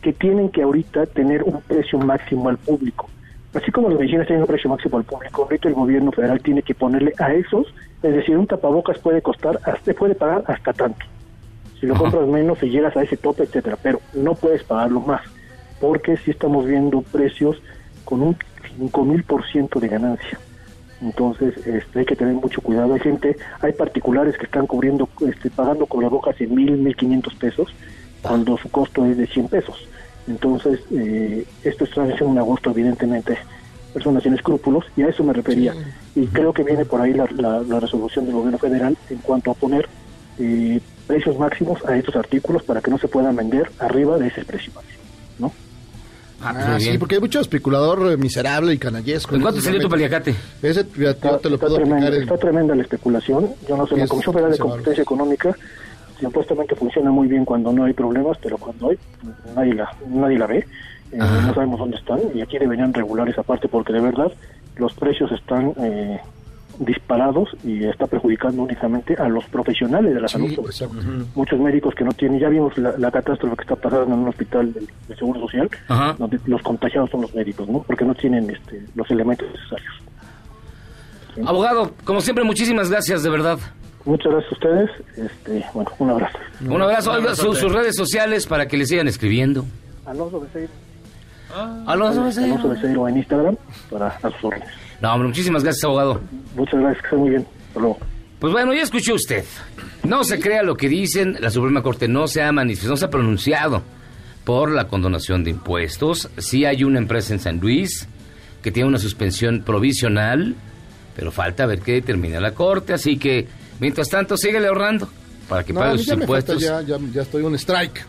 que 0.02 0.14
tienen 0.14 0.50
que 0.50 0.62
ahorita 0.62 1.06
tener 1.08 1.44
un 1.44 1.62
precio 1.62 2.00
máximo 2.00 2.50
al 2.50 2.58
público. 2.58 3.10
Así 3.54 3.72
como 3.72 3.90
las 3.90 4.00
medicinas 4.00 4.28
tienen 4.28 4.44
un 4.44 4.48
precio 4.48 4.70
máximo 4.70 4.98
al 4.98 5.04
público, 5.04 5.44
ahorita 5.44 5.70
el 5.70 5.74
gobierno 5.74 6.12
federal 6.12 6.40
tiene 6.42 6.62
que 6.62 6.76
ponerle 6.76 7.14
a 7.18 7.34
esos, 7.34 7.74
es 8.04 8.14
decir, 8.14 8.38
un 8.38 8.48
tapabocas 8.48 9.00
puede 9.00 9.22
costar, 9.22 9.60
hasta, 9.64 9.94
puede 9.94 10.16
pagar 10.16 10.44
hasta 10.48 10.74
tanto. 10.74 11.06
Si 11.80 11.86
lo 11.86 11.96
compras 11.96 12.28
menos, 12.28 12.60
si 12.60 12.70
llegas 12.70 12.96
a 12.96 13.04
ese 13.04 13.18
tope, 13.18 13.44
etcétera, 13.44 13.78
pero 13.82 14.02
no 14.14 14.36
puedes 14.36 14.64
pagarlo 14.64 15.00
más, 15.00 15.22
porque 15.80 16.18
si 16.18 16.32
estamos 16.32 16.66
viendo 16.66 17.02
precios 17.02 17.62
con 18.06 18.22
un 18.22 18.38
5000% 18.78 19.80
de 19.80 19.88
ganancia. 19.88 20.40
Entonces, 21.02 21.56
este, 21.66 22.00
hay 22.00 22.06
que 22.06 22.16
tener 22.16 22.34
mucho 22.36 22.62
cuidado. 22.62 22.94
Hay 22.94 23.00
gente, 23.00 23.38
hay 23.62 23.72
particulares 23.74 24.38
que 24.38 24.46
están 24.46 24.68
cubriendo, 24.68 25.08
este, 25.28 25.50
pagando 25.50 25.86
cubrebocas 25.86 26.40
en 26.42 26.54
mil, 26.54 26.72
mil 26.78 26.96
quinientos 26.96 27.34
pesos, 27.36 27.74
cuando 28.22 28.58
su 28.58 28.70
costo 28.70 29.06
es 29.06 29.18
de 29.18 29.28
100 29.28 29.48
pesos. 29.48 29.88
Entonces, 30.28 30.80
eh, 30.92 31.46
esto 31.64 31.86
está 31.86 32.02
un 32.26 32.38
agosto, 32.38 32.72
evidentemente, 32.72 33.38
personas 33.94 34.24
sin 34.24 34.34
escrúpulos, 34.34 34.86
y 34.98 35.04
a 35.04 35.08
eso 35.08 35.24
me 35.24 35.34
refería. 35.34 35.74
Y 36.16 36.28
creo 36.28 36.52
que 36.54 36.64
viene 36.64 36.86
por 36.86 37.02
ahí 37.02 37.14
la, 37.14 37.26
la- 37.38 37.62
la 37.62 37.80
resolución 37.80 38.26
del 38.26 38.36
gobierno 38.36 38.58
federal 38.58 38.98
en 39.10 39.18
cuanto 39.20 39.52
a 39.52 39.54
poner 39.54 39.88
eh, 40.38 40.80
precios 41.08 41.38
máximos 41.40 41.84
a 41.86 41.98
estos 41.98 42.16
artículos 42.16 42.64
para 42.64 42.82
que 42.82 42.92
no 42.92 42.98
se 42.98 43.08
puedan 43.08 43.36
vender 43.36 43.72
arriba 43.80 44.18
de 44.18 44.28
ese 44.28 44.44
precio 44.46 44.72
máximo. 44.76 44.99
Ah, 46.42 46.78
sí, 46.80 46.98
porque 46.98 47.16
hay 47.16 47.22
mucho 47.22 47.40
especulador 47.42 48.12
eh, 48.14 48.18
miserable 48.18 48.74
y 48.74 48.78
canallesco. 48.78 49.36
¿En 49.36 49.42
cuánto 49.42 49.60
salió 49.62 49.82
tu 49.82 49.90
paliacate? 49.90 50.34
Ese 50.62 50.86
ya 50.98 51.14
te- 51.14 51.30
te 51.38 51.50
lo 51.50 51.56
Está 51.56 51.68
puedo 51.68 51.80
en... 51.82 52.04
está 52.22 52.38
tremenda 52.38 52.76
la 52.76 52.82
especulación. 52.84 53.50
Yo 53.68 53.76
no 53.78 53.86
sé, 53.88 53.98
la 53.98 54.04
Es- 54.06 54.10
Comisión 54.10 54.34
Federal 54.34 54.52
de 54.54 54.58
Competencia 54.60 55.02
Económica 55.04 55.56
supuestamente 56.20 56.76
funciona 56.76 57.12
muy 57.12 57.28
bien 57.28 57.46
cuando 57.46 57.72
no 57.72 57.86
hay 57.86 57.94
problemas, 57.94 58.38
pero 58.42 58.58
cuando 58.58 58.90
hay, 58.90 58.98
nadie 59.56 59.74
la, 59.74 59.90
nadie 60.10 60.38
la 60.38 60.48
ve. 60.48 60.58
Eh, 61.12 61.18
no 61.18 61.54
sabemos 61.54 61.80
dónde 61.80 61.98
están 61.98 62.20
y 62.36 62.42
aquí 62.42 62.58
deberían 62.60 62.94
regular 62.94 63.28
esa 63.28 63.42
parte 63.42 63.68
porque 63.68 63.92
de 63.94 64.00
verdad 64.02 64.32
los 64.76 64.94
precios 64.94 65.32
están 65.32 65.74
eh, 65.82 66.20
disparados 66.80 67.50
y 67.64 67.84
está 67.86 68.08
perjudicando 68.08 68.64
únicamente 68.64 69.14
a 69.16 69.28
los 69.28 69.46
profesionales 69.46 70.14
de 70.14 70.22
la 70.22 70.28
salud. 70.28 70.52
sobre 70.56 70.74
todo. 70.74 70.92
Muchos 71.36 71.60
médicos 71.60 71.94
que 71.94 72.04
no 72.04 72.12
tienen, 72.14 72.40
ya 72.40 72.50
vimos 72.50 72.78
la, 72.78 72.98
la 72.98 73.12
catástrofe 73.12 73.56
que 73.58 73.62
está 73.64 73.76
pasando 73.76 74.06
en 74.16 74.20
un 74.22 74.28
hospital 74.30 74.74
del, 74.74 74.88
del 75.08 75.18
Seguro 75.18 75.42
Social, 75.42 75.70
Ajá. 75.90 76.16
donde 76.18 76.40
los 76.46 76.62
contagiados 76.62 77.10
son 77.10 77.22
los 77.22 77.36
médicos, 77.36 77.68
¿no? 77.70 77.84
Porque 77.84 78.06
no 78.06 78.16
tienen 78.16 78.50
este, 78.50 78.84
los 78.96 79.10
elementos 79.12 79.48
necesarios. 79.54 79.94
Abogado, 81.46 81.92
como 82.04 82.22
siempre, 82.22 82.44
muchísimas 82.44 82.90
gracias, 82.90 83.24
de 83.24 83.30
verdad. 83.30 83.60
Muchas 84.06 84.32
gracias 84.32 84.52
a 84.52 84.56
ustedes. 84.56 84.90
Este, 85.18 85.66
bueno, 85.74 85.92
un 86.00 86.10
abrazo. 86.10 86.38
Un 86.68 86.82
abrazo. 86.82 87.12
Oiga, 87.12 87.36
su- 87.36 87.54
sus 87.54 87.72
redes 87.72 87.96
sociales 87.96 88.48
para 88.48 88.68
que 88.68 88.78
le 88.78 88.86
sigan 88.86 89.08
escribiendo. 89.08 89.66
Alonso 90.06 90.40
Becerra. 90.42 90.68
Alonso 91.88 92.24
Becerra. 92.24 92.56
Alonso 92.56 93.08
en 93.08 93.18
Instagram 93.18 93.58
para 93.90 94.08
a 94.08 94.22
sus 94.32 94.44
órdenes. 94.44 94.70
No, 95.02 95.14
hombre, 95.14 95.28
muchísimas 95.30 95.64
gracias, 95.64 95.84
abogado. 95.86 96.22
Muchas 96.56 96.80
gracias, 96.80 97.02
que 97.02 97.06
esté 97.08 97.16
muy 97.18 97.30
bien. 97.30 97.46
Hasta 97.70 97.80
luego. 97.80 97.98
Pues 98.40 98.54
bueno, 98.54 98.74
ya 98.74 98.84
escuchó 98.84 99.16
usted. 99.16 99.44
No 100.04 100.24
se 100.24 100.40
crea 100.40 100.64
lo 100.64 100.76
que 100.76 100.88
dicen, 100.88 101.38
la 101.40 101.50
Suprema 101.50 101.82
Corte 101.82 102.08
no 102.08 102.28
se 102.28 102.42
ha 102.42 102.52
manifestado, 102.52 102.94
no 102.94 102.98
se 102.98 103.06
ha 103.06 103.10
pronunciado 103.10 103.84
por 104.46 104.72
la 104.72 104.88
condonación 104.88 105.44
de 105.44 105.50
impuestos. 105.52 106.30
Sí 106.38 106.66
hay 106.66 106.84
una 106.84 107.00
empresa 107.00 107.34
en 107.34 107.40
San 107.40 107.60
Luis 107.60 108.08
que 108.62 108.72
tiene 108.72 108.88
una 108.90 108.98
suspensión 108.98 109.62
provisional, 109.64 110.56
pero 111.16 111.32
falta 111.32 111.66
ver 111.66 111.80
qué 111.80 111.94
determina 111.94 112.40
la 112.40 112.54
Corte, 112.54 112.94
así 112.94 113.18
que 113.18 113.48
mientras 113.80 114.10
tanto 114.10 114.38
síguele 114.38 114.68
ahorrando 114.68 115.10
para 115.50 115.64
que 115.64 115.74
No, 115.74 115.80
pague 115.82 115.98
sus 115.98 116.08
ya 116.08 116.16
me 116.16 116.26
falta, 116.28 116.54
impuestos. 116.54 116.62
ya, 116.62 116.82
ya, 116.82 116.98
ya 117.14 117.22
estoy 117.24 117.46
en 117.46 117.56
strike. 117.56 118.06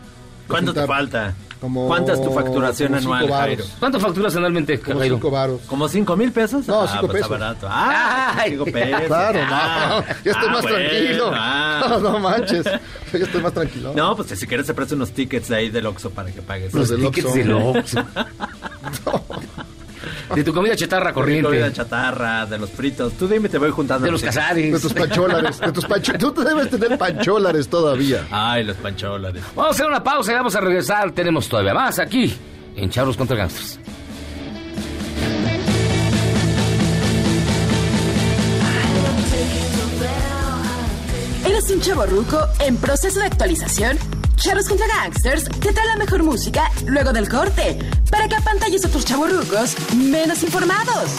¿Cuánto 0.47 0.73
te 0.73 0.85
falta? 0.85 1.33
Como- 1.61 1.87
¿Cuánta 1.87 2.13
es 2.13 2.21
tu 2.21 2.31
facturación 2.31 2.89
como 2.89 2.99
cinco 2.99 3.13
anual. 3.15 3.39
Jairo? 3.41 3.63
¿Cuánto 3.79 3.99
facturas 4.01 4.35
anualmente, 4.35 4.79
Como 4.81 4.99
Jairo? 4.99 5.15
cinco 5.15 5.31
varos. 5.31 5.61
¿Como 5.67 5.87
cinco 5.87 6.17
mil 6.17 6.31
pesos? 6.33 6.67
No, 6.67 6.81
Ah, 6.81 6.87
cinco 6.91 7.07
pues 7.07 7.21
está 7.21 7.27
pesos. 7.35 7.39
barato. 7.39 7.67
Ah, 7.69 8.33
Ay. 8.37 8.51
cinco 8.51 8.65
pesos. 8.73 9.01
Claro, 9.07 9.39
Ah, 9.43 9.87
no, 9.89 10.13
ya 10.25 10.31
estoy 10.31 10.47
ah, 10.47 10.51
más 10.51 10.61
bueno, 10.63 10.77
tranquilo. 10.77 11.31
ah. 11.33 11.85
No, 11.91 11.99
no 11.99 12.19
manches, 12.19 12.63
ya 12.65 12.79
estoy 13.19 13.41
más 13.41 13.53
tranquilo. 13.53 13.93
No, 13.95 14.15
pues 14.15 14.29
si 14.37 14.47
quieres 14.47 14.65
te 14.67 14.73
presto 14.73 14.95
unos 14.95 15.11
tickets 15.11 15.47
de 15.49 15.55
ahí 15.55 15.69
del 15.69 15.85
Oxxo 15.85 16.09
para 16.09 16.31
que 16.31 16.41
pagues. 16.41 16.73
Los 16.73 16.89
del 16.89 17.01
Tickets 17.01 17.27
Oxxo. 17.27 17.43
de 17.43 17.53
Oxxo. 17.53 18.05
De 20.35 20.43
tu 20.43 20.53
comida 20.53 20.75
chatarra 20.75 21.13
Comida 21.13 21.41
corriente. 21.43 21.73
chatarra, 21.73 22.45
de 22.45 22.57
los 22.57 22.69
fritos. 22.69 23.13
Tú 23.13 23.27
dime, 23.27 23.49
te 23.49 23.57
voy 23.57 23.71
juntando. 23.71 24.05
De 24.05 24.11
los 24.11 24.21
casares. 24.21 24.71
De 24.73 24.79
tus 24.79 24.93
pancholares, 24.93 25.59
de 25.59 25.71
tus 25.71 25.85
pancho... 25.85 26.13
Tú 26.17 26.33
debes 26.43 26.69
tener 26.69 26.97
pancholares 26.97 27.67
todavía. 27.67 28.25
Ay, 28.31 28.63
los 28.63 28.77
pancholares. 28.77 29.43
Vamos 29.55 29.71
a 29.71 29.75
hacer 29.75 29.85
una 29.87 30.03
pausa 30.03 30.31
y 30.31 30.35
vamos 30.35 30.55
a 30.55 30.61
regresar. 30.61 31.11
Tenemos 31.11 31.47
todavía 31.49 31.73
más 31.73 31.99
aquí 31.99 32.33
en 32.75 32.89
Charlos 32.89 33.17
contra 33.17 33.35
Gangsters. 33.35 33.79
¿Eres 41.45 41.69
un 41.71 41.81
chavo 41.81 42.05
ruco 42.05 42.39
en 42.59 42.77
proceso 42.77 43.19
de 43.19 43.25
actualización? 43.25 43.97
Charros 44.41 44.67
contra 44.67 44.87
Gangsters 44.87 45.43
te 45.43 45.71
trae 45.71 45.85
la 45.85 45.97
mejor 45.97 46.23
música 46.23 46.63
luego 46.87 47.13
del 47.13 47.29
corte 47.29 47.77
para 48.09 48.27
que 48.27 48.33
apantalles 48.33 48.83
a 48.83 48.87
otros 48.87 49.05
chavorrucos 49.05 49.75
menos 49.95 50.41
informados. 50.41 51.11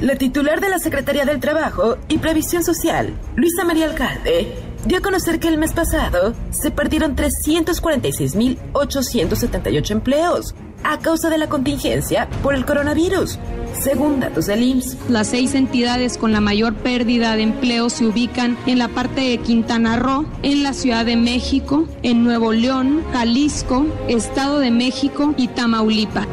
La 0.00 0.16
titular 0.16 0.60
de 0.60 0.70
la 0.70 0.80
Secretaría 0.80 1.24
del 1.24 1.38
Trabajo 1.38 1.98
y 2.08 2.18
Previsión 2.18 2.64
Social, 2.64 3.16
Luisa 3.36 3.62
María 3.62 3.84
Alcalde, 3.84 4.52
dio 4.86 4.98
a 4.98 5.02
conocer 5.02 5.38
que 5.38 5.46
el 5.46 5.56
mes 5.56 5.72
pasado 5.72 6.34
se 6.50 6.72
perdieron 6.72 7.14
346.878 7.14 9.90
empleos 9.92 10.56
a 10.84 10.98
causa 10.98 11.30
de 11.30 11.38
la 11.38 11.48
contingencia 11.48 12.28
por 12.42 12.54
el 12.54 12.64
coronavirus, 12.64 13.38
según 13.80 14.20
datos 14.20 14.46
del 14.46 14.62
IMSS. 14.62 14.96
Las 15.08 15.28
seis 15.28 15.54
entidades 15.54 16.18
con 16.18 16.32
la 16.32 16.40
mayor 16.40 16.74
pérdida 16.74 17.36
de 17.36 17.42
empleo 17.42 17.90
se 17.90 18.06
ubican 18.06 18.56
en 18.66 18.78
la 18.78 18.88
parte 18.88 19.20
de 19.20 19.38
Quintana 19.38 19.96
Roo, 19.96 20.26
en 20.42 20.62
la 20.62 20.72
Ciudad 20.72 21.04
de 21.04 21.16
México, 21.16 21.86
en 22.02 22.24
Nuevo 22.24 22.52
León, 22.52 23.02
Jalisco, 23.12 23.86
Estado 24.08 24.58
de 24.58 24.70
México 24.70 25.34
y 25.36 25.48
Tamaulipas. 25.48 26.26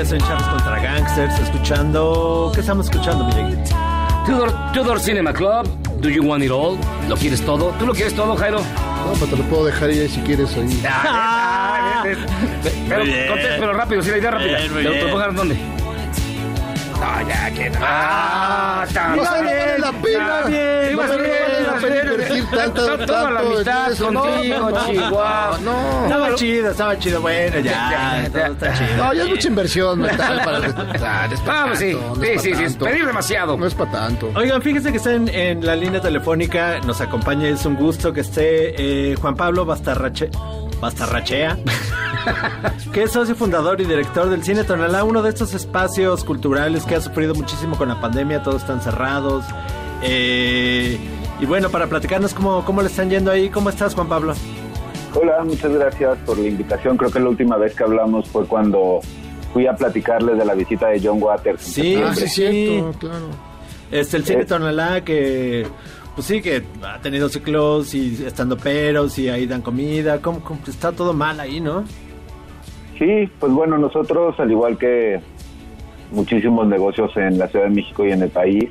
Regreso 0.00 0.14
en 0.14 0.22
Charles 0.22 0.48
contra 0.48 0.78
Gangsters, 0.80 1.38
escuchando... 1.40 2.50
¿Qué 2.54 2.60
estamos 2.60 2.86
escuchando, 2.88 3.24
Miguel? 3.24 3.58
Tudor, 4.24 4.52
Tudor 4.72 4.98
Cinema 5.00 5.32
Club, 5.32 5.68
Do 6.00 6.08
You 6.08 6.22
Want 6.24 6.42
It 6.42 6.50
All? 6.50 6.78
¿Lo 7.08 7.16
quieres 7.16 7.44
todo? 7.44 7.66
¿Tú 7.78 7.86
lo 7.86 7.92
quieres 7.92 8.14
todo, 8.14 8.34
Jairo? 8.36 8.60
No, 8.60 9.12
pero 9.14 9.26
te 9.26 9.36
lo 9.36 9.42
puedo 9.44 9.66
dejar 9.66 9.90
ahí 9.90 10.08
si 10.08 10.20
quieres 10.22 10.54
ahí. 10.56 10.82
Ah, 10.88 12.02
Pero, 12.88 13.04
Muy 13.04 13.12
bien. 13.12 13.28
conte- 13.28 13.56
pero 13.58 13.72
rápido, 13.74 14.02
si 14.02 14.10
la 14.10 14.18
idea 14.18 14.30
rápida. 14.30 14.58
Bien, 14.58 14.68
¿Te 14.72 14.82
lo 14.82 14.90
bien. 14.90 15.36
dónde? 15.36 15.56
Ah, 17.12 17.22
ya, 17.26 17.50
que 17.50 17.72
Ah, 17.80 18.84
está 18.86 19.08
No, 19.08 19.16
no 19.16 19.22
vale 19.24 19.78
la 19.78 19.92
pena. 19.92 20.38
Está 20.38 20.48
bien, 20.48 20.96
No 20.96 21.02
está 21.02 21.16
vale 21.16 21.62
la 21.66 21.72
pena 21.74 21.88
bien. 21.88 22.12
invertir 22.12 22.44
tanto- 22.50 22.84
Toda 22.86 23.06
toda 23.06 23.30
la 23.30 23.64
tanto. 23.64 24.10
No, 24.12 24.20
contigo, 24.22 24.58
no, 24.58 24.70
no, 24.70 24.86
Chihuahua. 24.86 25.58
no. 25.62 26.04
Estaba 26.04 26.34
chido, 26.36 26.70
estaba 26.70 26.98
chido. 26.98 27.20
Bueno, 27.20 27.58
ya, 27.60 28.28
todo 28.32 28.46
está 28.46 28.72
chido. 28.74 28.96
No, 28.96 29.12
ya 29.14 29.22
es 29.24 29.28
mucha 29.28 29.48
inversión 29.48 30.00
mental 30.00 30.40
para... 30.44 30.58
Es 31.30 31.40
para 31.40 31.60
Vamos, 31.62 31.78
sí. 31.78 31.92
tanto, 31.92 32.08
no 32.16 32.22
Sí, 32.22 32.28
es 32.30 32.42
sí, 32.42 32.54
sí. 32.54 32.62
tanto. 32.64 32.84
Pedir 32.84 33.06
demasiado. 33.06 33.56
No 33.56 33.66
es 33.66 33.74
para 33.74 33.90
tanto. 33.90 34.30
Oigan, 34.34 34.62
fíjense 34.62 34.90
que 34.90 34.96
está 34.98 35.12
en, 35.12 35.28
en 35.28 35.64
la 35.66 35.74
línea 35.76 36.00
telefónica, 36.00 36.78
nos 36.86 37.00
acompaña, 37.00 37.48
es 37.48 37.64
un 37.66 37.74
gusto 37.76 38.12
que 38.12 38.20
esté 38.20 39.10
eh, 39.12 39.16
Juan 39.20 39.34
Pablo 39.34 39.64
Bastarrache, 39.64 40.30
Bastarrachea, 40.80 41.58
que 42.92 43.02
es 43.04 43.10
socio 43.12 43.34
fundador 43.34 43.80
y 43.80 43.84
director 43.84 44.28
del 44.28 44.42
Cine 44.42 44.64
Tonalá, 44.64 45.04
uno 45.04 45.22
de 45.22 45.30
estos 45.30 45.54
espacios 45.54 46.24
culturales 46.24 46.84
que 46.84 46.94
ha 46.96 47.00
sufrido 47.00 47.34
muchísimo 47.34 47.76
con 47.76 47.88
la 47.88 48.00
pandemia, 48.00 48.42
todos 48.42 48.62
están 48.62 48.80
cerrados. 48.80 49.44
eh, 50.02 50.98
y 51.40 51.46
bueno, 51.46 51.70
para 51.70 51.86
platicarnos 51.86 52.34
cómo, 52.34 52.64
cómo 52.66 52.82
le 52.82 52.88
están 52.88 53.08
yendo 53.08 53.30
ahí, 53.30 53.48
¿cómo 53.48 53.70
estás 53.70 53.94
Juan 53.94 54.08
Pablo? 54.08 54.34
Hola, 55.14 55.42
muchas 55.42 55.72
gracias 55.72 56.18
por 56.26 56.38
la 56.38 56.46
invitación. 56.48 56.96
Creo 56.98 57.10
que 57.10 57.18
la 57.18 57.28
última 57.30 57.56
vez 57.56 57.74
que 57.74 57.82
hablamos 57.82 58.28
fue 58.28 58.46
cuando 58.46 59.00
fui 59.52 59.66
a 59.66 59.74
platicarles 59.74 60.36
de 60.38 60.44
la 60.44 60.54
visita 60.54 60.88
de 60.88 61.00
John 61.02 61.20
Waters. 61.20 61.62
Sí, 61.62 61.96
Ah, 61.96 62.14
sí, 62.14 62.28
cierto, 62.28 62.92
claro. 62.98 63.26
Este, 63.90 64.18
el 64.18 64.24
Cine 64.24 64.42
Eh. 64.42 64.44
Tonalá 64.44 65.02
que, 65.02 65.66
pues 66.14 66.26
sí, 66.26 66.40
que 66.42 66.62
ha 66.82 67.00
tenido 67.00 67.28
ciclos 67.28 67.92
y 67.94 68.22
estando 68.24 68.56
peros 68.56 69.18
y 69.18 69.28
ahí 69.30 69.46
dan 69.46 69.62
comida, 69.62 70.20
como, 70.20 70.42
está 70.68 70.92
todo 70.92 71.12
mal 71.14 71.40
ahí, 71.40 71.60
¿no? 71.60 71.84
Sí, 73.00 73.30
pues 73.40 73.50
bueno, 73.50 73.78
nosotros, 73.78 74.38
al 74.38 74.50
igual 74.50 74.76
que 74.76 75.20
muchísimos 76.12 76.66
negocios 76.66 77.16
en 77.16 77.38
la 77.38 77.48
Ciudad 77.48 77.64
de 77.64 77.70
México 77.70 78.04
y 78.04 78.12
en 78.12 78.20
el 78.20 78.28
país, 78.28 78.68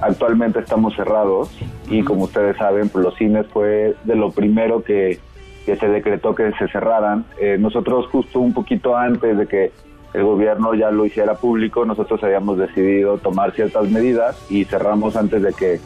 actualmente 0.00 0.60
estamos 0.60 0.96
cerrados 0.96 1.50
y 1.90 2.02
como 2.02 2.24
ustedes 2.24 2.56
saben, 2.56 2.88
pues 2.88 3.04
los 3.04 3.14
cines 3.16 3.46
fue 3.48 3.94
de 4.04 4.16
lo 4.16 4.30
primero 4.30 4.82
que, 4.82 5.20
que 5.66 5.76
se 5.76 5.88
decretó 5.88 6.34
que 6.34 6.52
se 6.52 6.68
cerraran. 6.68 7.26
Eh, 7.38 7.58
nosotros 7.60 8.06
justo 8.06 8.40
un 8.40 8.54
poquito 8.54 8.96
antes 8.96 9.36
de 9.36 9.46
que 9.46 9.72
el 10.14 10.24
gobierno 10.24 10.74
ya 10.74 10.90
lo 10.90 11.04
hiciera 11.04 11.34
público, 11.34 11.84
nosotros 11.84 12.24
habíamos 12.24 12.56
decidido 12.56 13.18
tomar 13.18 13.52
ciertas 13.52 13.90
medidas 13.90 14.42
y 14.48 14.64
cerramos 14.64 15.16
antes 15.16 15.42
de 15.42 15.52
que, 15.52 15.80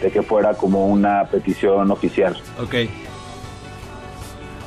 de 0.00 0.12
que 0.12 0.22
fuera 0.22 0.54
como 0.54 0.86
una 0.86 1.24
petición 1.24 1.90
oficial. 1.90 2.36
Ok. 2.62 2.88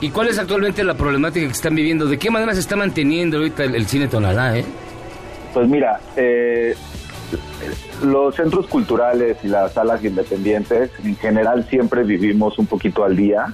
¿Y 0.01 0.09
cuál 0.11 0.29
es 0.29 0.39
actualmente 0.39 0.83
la 0.83 0.93
problemática 0.93 1.45
que 1.45 1.51
están 1.51 1.75
viviendo? 1.75 2.05
¿De 2.05 2.17
qué 2.17 2.31
manera 2.31 2.53
se 2.53 2.61
está 2.61 2.75
manteniendo 2.75 3.37
ahorita 3.37 3.65
el, 3.65 3.75
el 3.75 3.85
cine 3.85 4.07
Tonalá, 4.07 4.57
eh? 4.57 4.65
Pues 5.53 5.67
mira, 5.67 5.99
eh, 6.15 6.75
los 8.03 8.35
centros 8.35 8.67
culturales 8.67 9.37
y 9.43 9.47
las 9.47 9.73
salas 9.73 10.03
independientes 10.03 10.91
en 11.03 11.17
general 11.17 11.67
siempre 11.69 12.03
vivimos 12.03 12.57
un 12.59 12.65
poquito 12.65 13.03
al 13.03 13.15
día, 13.15 13.53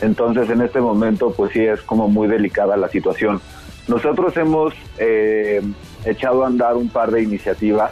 entonces 0.00 0.48
en 0.50 0.62
este 0.62 0.80
momento 0.80 1.32
pues 1.32 1.52
sí 1.52 1.60
es 1.60 1.80
como 1.82 2.08
muy 2.08 2.28
delicada 2.28 2.76
la 2.76 2.88
situación. 2.88 3.40
Nosotros 3.88 4.36
hemos 4.36 4.74
eh, 4.98 5.60
echado 6.04 6.44
a 6.44 6.46
andar 6.46 6.76
un 6.76 6.88
par 6.88 7.10
de 7.10 7.22
iniciativas 7.22 7.90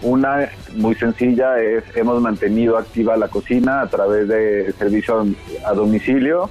Una 0.00 0.48
muy 0.76 0.94
sencilla 0.94 1.60
es 1.60 1.84
hemos 1.96 2.22
mantenido 2.22 2.78
activa 2.78 3.16
la 3.16 3.28
cocina 3.28 3.82
a 3.82 3.88
través 3.88 4.28
de 4.28 4.72
servicio 4.78 5.26
a 5.66 5.72
domicilio 5.74 6.48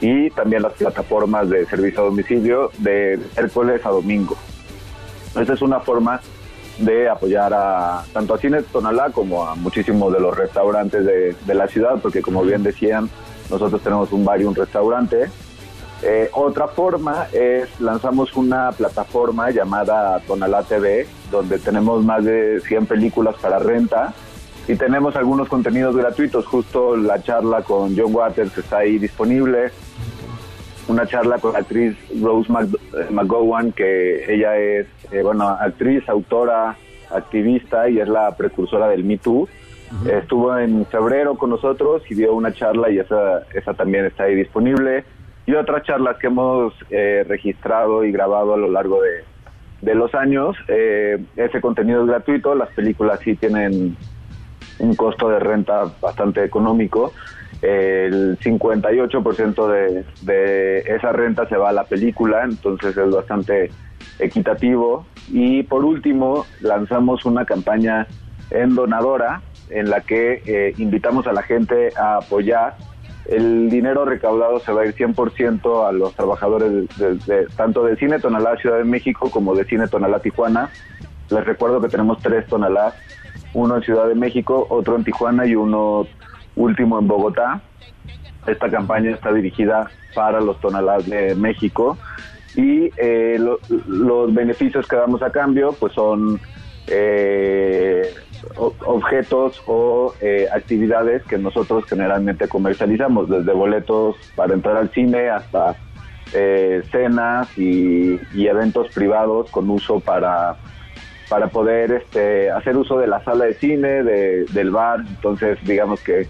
y 0.00 0.30
también 0.30 0.62
las 0.62 0.74
plataformas 0.74 1.48
de 1.48 1.66
servicio 1.66 2.02
a 2.02 2.04
domicilio 2.04 2.70
de 2.78 3.18
miércoles 3.36 3.84
a 3.84 3.90
domingo. 3.90 4.36
Esta 5.38 5.54
es 5.54 5.62
una 5.62 5.80
forma 5.80 6.20
de 6.78 7.08
apoyar 7.08 7.52
a 7.54 8.04
tanto 8.12 8.34
a 8.34 8.38
Cine 8.38 8.62
Tonalá 8.62 9.10
como 9.10 9.46
a 9.46 9.54
muchísimos 9.54 10.12
de 10.12 10.20
los 10.20 10.36
restaurantes 10.36 11.04
de, 11.04 11.34
de 11.34 11.54
la 11.54 11.66
ciudad, 11.68 11.98
porque 12.02 12.20
como 12.20 12.42
bien 12.42 12.62
decían, 12.62 13.08
nosotros 13.50 13.80
tenemos 13.82 14.12
un 14.12 14.24
bar 14.24 14.40
y 14.40 14.44
un 14.44 14.54
restaurante. 14.54 15.30
Eh, 16.02 16.28
otra 16.32 16.68
forma 16.68 17.26
es 17.32 17.80
lanzamos 17.80 18.34
una 18.36 18.72
plataforma 18.72 19.50
llamada 19.50 20.20
Tonalá 20.26 20.62
TV, 20.62 21.06
donde 21.30 21.58
tenemos 21.58 22.04
más 22.04 22.22
de 22.22 22.60
100 22.60 22.86
películas 22.86 23.36
para 23.40 23.58
renta 23.58 24.12
y 24.68 24.76
tenemos 24.76 25.14
algunos 25.16 25.48
contenidos 25.48 25.96
gratuitos. 25.96 26.46
Justo 26.46 26.96
la 26.96 27.22
charla 27.22 27.62
con 27.62 27.96
John 27.96 28.14
Waters 28.14 28.56
está 28.58 28.78
ahí 28.78 28.98
disponible. 28.98 29.70
Una 30.88 31.06
charla 31.06 31.38
con 31.38 31.52
la 31.52 31.60
actriz 31.60 31.96
Rose 32.20 32.52
eh, 32.52 33.06
McGowan, 33.10 33.72
que 33.72 34.32
ella 34.32 34.56
es, 34.56 34.86
eh, 35.10 35.22
bueno, 35.22 35.48
actriz, 35.48 36.08
autora, 36.08 36.76
activista 37.10 37.88
y 37.88 38.00
es 38.00 38.08
la 38.08 38.36
precursora 38.36 38.88
del 38.88 39.04
Me 39.04 39.18
Too. 39.18 39.48
Estuvo 40.10 40.58
en 40.58 40.84
febrero 40.86 41.36
con 41.36 41.50
nosotros 41.50 42.02
y 42.10 42.14
dio 42.14 42.34
una 42.34 42.52
charla 42.52 42.90
y 42.90 42.98
esa, 42.98 43.42
esa 43.54 43.72
también 43.74 44.04
está 44.04 44.24
ahí 44.24 44.34
disponible. 44.34 45.04
Y 45.46 45.54
otras 45.54 45.84
charlas 45.84 46.18
que 46.18 46.26
hemos 46.26 46.74
eh, 46.90 47.24
registrado 47.26 48.04
y 48.04 48.10
grabado 48.10 48.54
a 48.54 48.56
lo 48.56 48.68
largo 48.68 49.00
de, 49.00 49.22
de 49.82 49.94
los 49.94 50.12
años. 50.14 50.56
Eh, 50.66 51.18
ese 51.36 51.60
contenido 51.60 52.02
es 52.02 52.08
gratuito, 52.08 52.54
las 52.56 52.70
películas 52.70 53.20
sí 53.22 53.36
tienen 53.36 53.96
un 54.78 54.94
costo 54.94 55.28
de 55.28 55.38
renta 55.38 55.84
bastante 56.00 56.44
económico. 56.44 57.12
El 57.62 58.38
58% 58.38 59.66
de, 59.68 60.04
de 60.20 60.78
esa 60.80 61.12
renta 61.12 61.48
se 61.48 61.56
va 61.56 61.70
a 61.70 61.72
la 61.72 61.84
película, 61.84 62.44
entonces 62.44 62.96
es 62.96 63.10
bastante 63.10 63.70
equitativo. 64.18 65.06
Y 65.28 65.62
por 65.64 65.84
último, 65.84 66.46
lanzamos 66.60 67.24
una 67.24 67.44
campaña 67.44 68.06
en 68.50 68.74
donadora 68.74 69.42
en 69.70 69.90
la 69.90 70.00
que 70.02 70.42
eh, 70.46 70.74
invitamos 70.78 71.26
a 71.26 71.32
la 71.32 71.42
gente 71.42 71.92
a 71.96 72.18
apoyar. 72.18 72.76
El 73.28 73.68
dinero 73.70 74.04
recaudado 74.04 74.60
se 74.60 74.72
va 74.72 74.82
a 74.82 74.86
ir 74.86 74.94
100% 74.94 75.88
a 75.88 75.90
los 75.92 76.14
trabajadores 76.14 76.70
de, 76.96 77.08
de- 77.08 77.14
de- 77.26 77.46
tanto 77.56 77.82
de 77.84 77.96
Cine 77.96 78.20
Tonalá 78.20 78.56
Ciudad 78.58 78.78
de 78.78 78.84
México 78.84 79.30
como 79.30 79.54
de 79.56 79.64
Cine 79.64 79.88
Tonalá 79.88 80.20
Tijuana. 80.20 80.70
Les 81.30 81.44
recuerdo 81.44 81.80
que 81.80 81.88
tenemos 81.88 82.22
tres 82.22 82.46
Tonalás, 82.46 82.94
uno 83.56 83.76
en 83.76 83.82
Ciudad 83.82 84.06
de 84.06 84.14
México, 84.14 84.66
otro 84.68 84.96
en 84.96 85.04
Tijuana 85.04 85.46
y 85.46 85.54
uno 85.56 86.06
último 86.56 86.98
en 86.98 87.08
Bogotá. 87.08 87.62
Esta 88.46 88.70
campaña 88.70 89.10
está 89.12 89.32
dirigida 89.32 89.90
para 90.14 90.40
los 90.40 90.60
Tonalás 90.60 91.08
de 91.08 91.34
México 91.34 91.96
y 92.54 92.90
eh, 92.98 93.36
lo- 93.38 93.58
los 93.88 94.32
beneficios 94.34 94.86
que 94.86 94.96
damos 94.96 95.22
a 95.22 95.30
cambio 95.30 95.72
pues 95.80 95.94
son 95.94 96.38
eh, 96.88 98.02
objetos 98.84 99.62
o 99.66 100.12
eh, 100.20 100.46
actividades 100.52 101.22
que 101.24 101.38
nosotros 101.38 101.84
generalmente 101.86 102.48
comercializamos, 102.48 103.28
desde 103.28 103.52
boletos 103.52 104.16
para 104.36 104.52
entrar 104.54 104.76
al 104.76 104.90
cine 104.90 105.30
hasta 105.30 105.76
eh, 106.34 106.82
cenas 106.92 107.48
y, 107.56 108.20
y 108.34 108.46
eventos 108.48 108.88
privados 108.94 109.50
con 109.50 109.70
uso 109.70 109.98
para 110.00 110.56
para 111.28 111.48
poder 111.48 111.92
este, 111.92 112.50
hacer 112.50 112.76
uso 112.76 112.98
de 112.98 113.06
la 113.06 113.22
sala 113.24 113.46
de 113.46 113.54
cine, 113.54 114.02
de- 114.04 114.44
del 114.50 114.70
bar. 114.70 115.00
Entonces, 115.08 115.58
digamos 115.62 116.00
que 116.00 116.28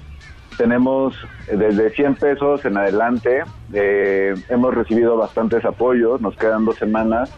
tenemos 0.56 1.14
desde 1.52 1.90
100 1.90 2.14
pesos 2.14 2.64
en 2.64 2.76
adelante. 2.78 3.42
eh, 3.74 4.34
hemos 4.48 4.74
recibido 4.74 5.16
bastantes 5.16 5.64
apoyos, 5.64 6.20
nos 6.20 6.36
quedan 6.36 6.64
dos 6.64 6.76
semanas. 6.76 7.30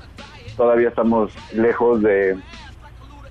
Todavía 0.57 0.89
estamos 0.89 1.33
lejos 1.53 2.01
de, 2.03 2.37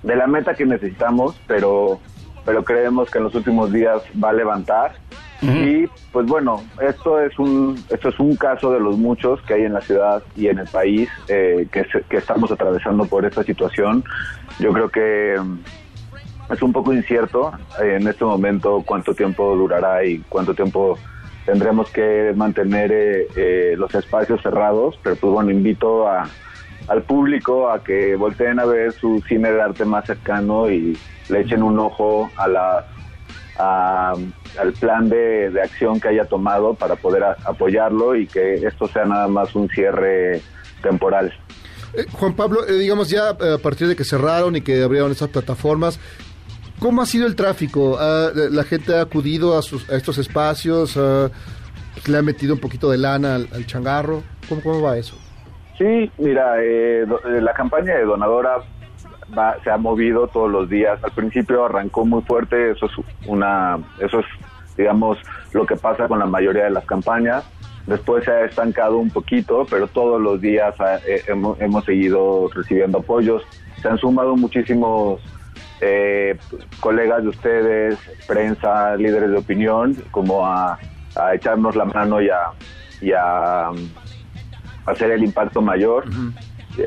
de 0.02 0.16
la 0.16 0.26
meta 0.26 0.54
que 0.54 0.66
necesitamos, 0.66 1.40
pero, 1.46 2.00
pero 2.44 2.64
creemos 2.64 3.10
que 3.10 3.18
en 3.18 3.24
los 3.24 3.34
últimos 3.34 3.72
días 3.72 4.02
va 4.22 4.30
a 4.30 4.32
levantar. 4.34 4.92
Y 5.40 5.86
pues 6.12 6.26
bueno, 6.26 6.64
esto 6.80 7.20
es 7.20 7.38
un 7.38 7.76
esto 7.90 8.08
es 8.08 8.18
un 8.18 8.34
caso 8.34 8.72
de 8.72 8.80
los 8.80 8.98
muchos 8.98 9.40
que 9.42 9.54
hay 9.54 9.62
en 9.62 9.72
la 9.72 9.80
ciudad 9.80 10.22
y 10.34 10.48
en 10.48 10.58
el 10.58 10.66
país 10.66 11.08
eh, 11.28 11.68
que, 11.70 11.86
estamos 12.16 12.50
atravesando 12.50 13.04
por 13.04 13.24
esta 13.24 13.44
situación. 13.44 14.02
Yo 14.58 14.72
creo 14.72 14.88
que 14.88 15.36
mm, 15.40 16.52
es 16.52 16.62
un 16.62 16.72
poco 16.72 16.92
incierto 16.92 17.52
eh, 17.80 17.98
en 18.00 18.08
este 18.08 18.24
momento 18.24 18.82
cuánto 18.84 19.14
tiempo 19.14 19.54
durará 19.54 20.04
y 20.04 20.18
cuánto 20.28 20.54
tiempo 20.54 20.98
tendremos 21.48 21.90
que 21.90 22.34
mantener 22.36 22.92
eh, 22.92 23.28
eh, 23.34 23.74
los 23.78 23.94
espacios 23.94 24.42
cerrados, 24.42 24.98
pero 25.02 25.16
pues 25.16 25.32
bueno, 25.32 25.50
invito 25.50 26.06
a, 26.06 26.28
al 26.88 27.02
público 27.02 27.70
a 27.70 27.82
que 27.82 28.16
volteen 28.16 28.60
a 28.60 28.66
ver 28.66 28.92
su 28.92 29.22
cine 29.26 29.50
de 29.50 29.62
arte 29.62 29.86
más 29.86 30.04
cercano 30.04 30.70
y 30.70 30.98
le 31.30 31.40
echen 31.40 31.62
un 31.62 31.78
ojo 31.78 32.30
a 32.36 32.48
la 32.48 32.86
a- 33.58 34.14
al 34.58 34.72
plan 34.80 35.08
de, 35.08 35.50
de 35.50 35.60
acción 35.62 36.00
que 36.00 36.08
haya 36.08 36.24
tomado 36.24 36.74
para 36.74 36.96
poder 36.96 37.24
a- 37.24 37.36
apoyarlo 37.44 38.14
y 38.16 38.26
que 38.26 38.54
esto 38.54 38.86
sea 38.88 39.04
nada 39.04 39.28
más 39.28 39.54
un 39.54 39.68
cierre 39.68 40.40
temporal. 40.82 41.32
Eh, 41.94 42.04
Juan 42.12 42.34
Pablo, 42.34 42.66
eh, 42.68 42.72
digamos 42.74 43.08
ya 43.10 43.30
eh, 43.40 43.54
a 43.54 43.58
partir 43.62 43.88
de 43.88 43.96
que 43.96 44.04
cerraron 44.04 44.56
y 44.56 44.60
que 44.60 44.82
abrieron 44.82 45.10
estas 45.10 45.28
plataformas, 45.30 45.98
¿cómo 46.78 47.02
ha 47.02 47.06
sido 47.06 47.26
el 47.26 47.34
tráfico? 47.34 47.96
Ah, 47.98 48.30
la 48.34 48.64
gente 48.64 48.94
ha 48.96 49.00
acudido 49.02 49.56
a, 49.58 49.62
sus- 49.62 49.88
a 49.90 49.96
estos 49.96 50.18
espacios, 50.18 50.96
Ah, 50.96 51.28
le 52.06 52.16
ha 52.16 52.22
metido 52.22 52.54
un 52.54 52.60
poquito 52.60 52.90
de 52.90 52.98
lana 52.98 53.34
al, 53.34 53.48
al 53.52 53.66
changarro. 53.66 54.22
¿Cómo, 54.48 54.62
¿Cómo 54.62 54.82
va 54.82 54.96
eso? 54.96 55.16
Sí, 55.76 56.10
mira, 56.18 56.56
eh, 56.62 57.04
la 57.40 57.52
campaña 57.54 57.94
de 57.96 58.04
donadora 58.04 58.58
va- 59.36 59.56
se 59.64 59.70
ha 59.70 59.76
movido 59.76 60.28
todos 60.28 60.50
los 60.50 60.68
días. 60.68 61.02
Al 61.02 61.12
principio 61.12 61.64
arrancó 61.64 62.04
muy 62.04 62.22
fuerte, 62.22 62.70
eso 62.72 62.86
es 62.86 62.92
una, 63.26 63.78
eso 64.00 64.20
es, 64.20 64.26
digamos, 64.76 65.18
lo 65.52 65.66
que 65.66 65.76
pasa 65.76 66.06
con 66.08 66.18
la 66.18 66.26
mayoría 66.26 66.64
de 66.64 66.70
las 66.70 66.84
campañas. 66.84 67.44
Después 67.86 68.24
se 68.24 68.30
ha 68.30 68.44
estancado 68.44 68.98
un 68.98 69.10
poquito, 69.10 69.66
pero 69.68 69.86
todos 69.88 70.20
los 70.20 70.40
días 70.40 70.74
eh, 71.06 71.22
hemos, 71.26 71.58
hemos 71.60 71.84
seguido 71.84 72.48
recibiendo 72.54 72.98
apoyos. 72.98 73.42
Se 73.80 73.88
han 73.88 73.96
sumado 73.98 74.36
muchísimos 74.36 75.20
eh, 75.80 76.36
colegas 76.80 77.22
de 77.22 77.28
ustedes, 77.30 77.98
prensa, 78.26 78.94
líderes 78.96 79.30
de 79.30 79.38
opinión, 79.38 79.94
como 80.10 80.44
a, 80.44 80.78
a 81.16 81.34
echarnos 81.34 81.76
la 81.76 81.86
mano 81.86 82.20
y 82.20 82.28
a, 82.28 82.50
a 83.16 83.70
um, 83.70 83.76
hacer 84.84 85.10
el 85.12 85.24
impacto 85.24 85.62
mayor. 85.62 86.04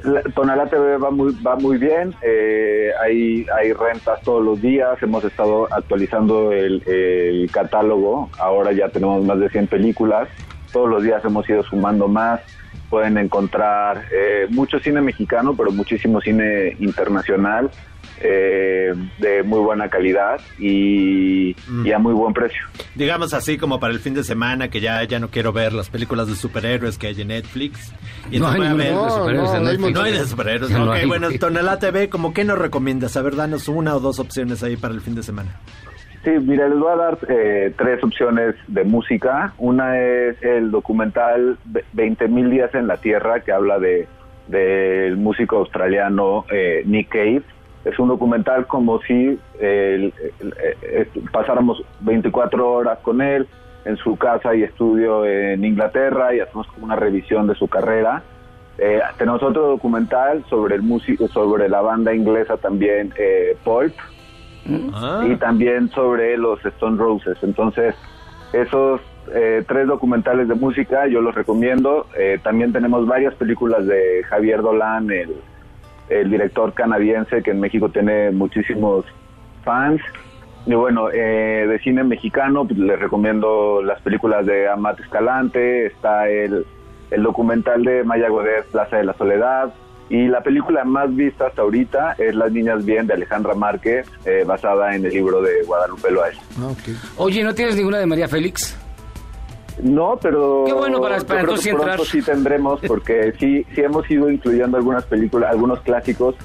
La- 0.03 0.21
Tonalá 0.23 0.67
TV 0.67 0.97
va 0.97 1.11
muy, 1.11 1.33
va 1.45 1.55
muy 1.57 1.77
bien, 1.77 2.13
eh, 2.21 2.91
hay, 3.01 3.45
hay 3.57 3.73
rentas 3.73 4.21
todos 4.23 4.43
los 4.43 4.61
días, 4.61 5.01
hemos 5.01 5.23
estado 5.25 5.67
actualizando 5.71 6.51
el, 6.53 7.49
catálogo, 7.51 8.29
ahora 8.39 8.71
ya 8.71 8.87
tenemos 8.89 9.23
más 9.25 9.39
de 9.39 9.49
100 9.49 9.67
películas, 9.67 10.29
todos 10.71 10.89
los 10.89 11.03
días 11.03 11.23
hemos 11.25 11.47
ido 11.49 11.61
sumando 11.63 12.07
más, 12.07 12.39
pueden 12.89 13.17
encontrar 13.17 14.05
eh, 14.13 14.47
mucho 14.49 14.79
cine 14.79 15.01
mexicano, 15.01 15.55
pero 15.55 15.71
muchísimo 15.71 16.21
cine 16.21 16.75
internacional, 16.79 17.69
eh, 18.23 18.93
de 19.19 19.43
muy 19.43 19.59
buena 19.59 19.89
calidad 19.89 20.39
y, 20.59 21.55
y 21.83 21.91
a 21.91 21.99
muy 21.99 22.13
buen 22.13 22.33
precio. 22.33 22.61
Digamos 22.95 23.33
así 23.33 23.57
como 23.57 23.79
para 23.79 23.93
el 23.93 23.99
fin 23.99 24.13
de 24.13 24.23
semana 24.23 24.69
que 24.69 24.79
ya, 24.79 25.03
ya 25.03 25.19
no 25.19 25.29
quiero 25.29 25.51
ver 25.53 25.73
las 25.73 25.89
películas 25.89 26.27
de 26.27 26.35
superhéroes 26.35 26.97
que 26.97 27.07
hay 27.07 27.21
en 27.21 27.29
Netflix. 27.29 27.93
Y 28.31 28.39
No 28.39 28.47
hay 28.49 28.57
voy 28.57 28.67
a 28.67 28.73
ninguna 28.73 29.03
de 29.05 29.09
superhéroes 29.11 29.53
en 29.53 29.63
Netflix. 29.63 29.93
No 29.93 30.01
hay 30.01 30.11
de 30.13 30.25
superhéroes. 30.25 30.71
No 30.71 30.83
ok, 30.85 30.93
hay. 30.95 31.05
bueno, 31.07 31.27
Tonalá 31.39 31.79
TV, 31.79 32.09
¿cómo 32.09 32.33
qué 32.33 32.43
nos 32.43 32.57
recomiendas? 32.57 33.17
A 33.17 33.21
ver, 33.21 33.35
danos 33.35 33.67
una 33.67 33.95
o 33.95 33.99
dos 33.99 34.19
opciones 34.19 34.63
ahí 34.63 34.77
para 34.77 34.93
el 34.93 35.01
fin 35.01 35.15
de 35.15 35.23
semana. 35.23 35.51
Sí, 36.23 36.29
mira, 36.45 36.67
les 36.69 36.77
voy 36.77 36.91
a 36.93 36.95
dar 36.97 37.17
eh, 37.29 37.73
tres 37.77 38.03
opciones 38.03 38.53
de 38.67 38.83
música. 38.83 39.53
Una 39.57 39.99
es 39.99 40.41
el 40.43 40.69
documental 40.69 41.57
20.000 41.95 42.49
días 42.49 42.75
en 42.75 42.85
la 42.87 42.97
Tierra, 42.97 43.39
que 43.39 43.51
habla 43.51 43.79
de 43.79 44.07
del 44.47 45.17
músico 45.17 45.57
australiano 45.57 46.45
eh, 46.51 46.83
Nick 46.85 47.09
Cave. 47.09 47.41
Es 47.83 47.97
un 47.99 48.09
documental 48.09 48.67
como 48.67 49.01
si 49.01 49.39
eh, 49.59 50.11
pasáramos 51.31 51.83
24 52.01 52.71
horas 52.71 52.99
con 52.99 53.21
él 53.21 53.47
en 53.85 53.97
su 53.97 54.15
casa 54.17 54.53
y 54.53 54.63
estudio 54.63 55.25
en 55.25 55.63
Inglaterra 55.63 56.35
y 56.35 56.39
hacemos 56.39 56.67
como 56.67 56.85
una 56.85 56.95
revisión 56.95 57.47
de 57.47 57.55
su 57.55 57.67
carrera. 57.67 58.21
Eh, 58.77 58.99
tenemos 59.17 59.41
otro 59.43 59.67
documental 59.67 60.43
sobre 60.49 60.75
el 60.75 60.81
músico, 60.81 61.27
sobre 61.27 61.69
la 61.69 61.81
banda 61.81 62.13
inglesa 62.13 62.57
también, 62.57 63.13
eh, 63.17 63.57
Pulp, 63.63 63.93
y 64.65 65.35
también 65.37 65.89
sobre 65.89 66.37
los 66.37 66.63
Stone 66.63 66.97
Roses. 66.97 67.37
Entonces, 67.41 67.95
esos 68.53 69.01
eh, 69.33 69.63
tres 69.67 69.87
documentales 69.87 70.47
de 70.47 70.55
música 70.55 71.07
yo 71.07 71.21
los 71.21 71.35
recomiendo. 71.35 72.07
Eh, 72.17 72.39
también 72.43 72.73
tenemos 72.73 73.05
varias 73.07 73.33
películas 73.35 73.85
de 73.85 74.23
Javier 74.27 74.61
Dolan, 74.61 75.09
el, 75.11 75.35
el 76.11 76.29
director 76.29 76.73
canadiense 76.73 77.41
que 77.41 77.51
en 77.51 77.59
México 77.59 77.89
tiene 77.89 78.31
muchísimos 78.31 79.05
fans. 79.63 80.01
Y 80.65 80.75
bueno, 80.75 81.09
eh, 81.11 81.65
de 81.67 81.79
cine 81.79 82.03
mexicano, 82.03 82.65
pues, 82.65 82.77
les 82.77 82.99
recomiendo 82.99 83.81
las 83.81 84.01
películas 84.01 84.45
de 84.45 84.69
Amat 84.69 84.99
Escalante, 84.99 85.87
está 85.87 86.29
el, 86.29 86.65
el 87.09 87.23
documental 87.23 87.83
de 87.83 88.03
Maya 88.03 88.29
Godet, 88.29 88.65
Plaza 88.67 88.97
de 88.97 89.05
la 89.05 89.13
Soledad, 89.13 89.73
y 90.09 90.27
la 90.27 90.41
película 90.41 90.83
más 90.83 91.15
vista 91.15 91.47
hasta 91.47 91.61
ahorita 91.61 92.15
es 92.17 92.35
Las 92.35 92.51
Niñas 92.51 92.83
Bien 92.83 93.07
de 93.07 93.13
Alejandra 93.13 93.55
Márquez, 93.55 94.07
eh, 94.25 94.43
basada 94.45 94.93
en 94.93 95.05
el 95.05 95.13
libro 95.13 95.41
de 95.41 95.63
Guadalupe 95.65 96.11
Loaes. 96.11 96.37
Oye, 97.15 97.43
¿no 97.43 97.55
tienes 97.55 97.77
ninguna 97.77 97.99
de 97.99 98.05
María 98.05 98.27
Félix? 98.27 98.77
No, 99.81 100.17
pero 100.21 100.63
Qué 100.65 100.73
bueno 100.73 100.99
para- 101.01 101.17
para 101.17 101.25
creo 101.25 101.39
entonces 101.41 101.65
que 101.65 101.71
pronto 101.73 101.89
entrar. 101.91 102.07
sí 102.07 102.21
tendremos 102.21 102.79
porque 102.87 103.33
sí 103.39 103.65
sí 103.73 103.81
hemos 103.81 104.09
ido 104.11 104.29
incluyendo 104.29 104.77
algunas 104.77 105.05
películas, 105.05 105.51
algunos 105.51 105.79
clásicos. 105.81 106.35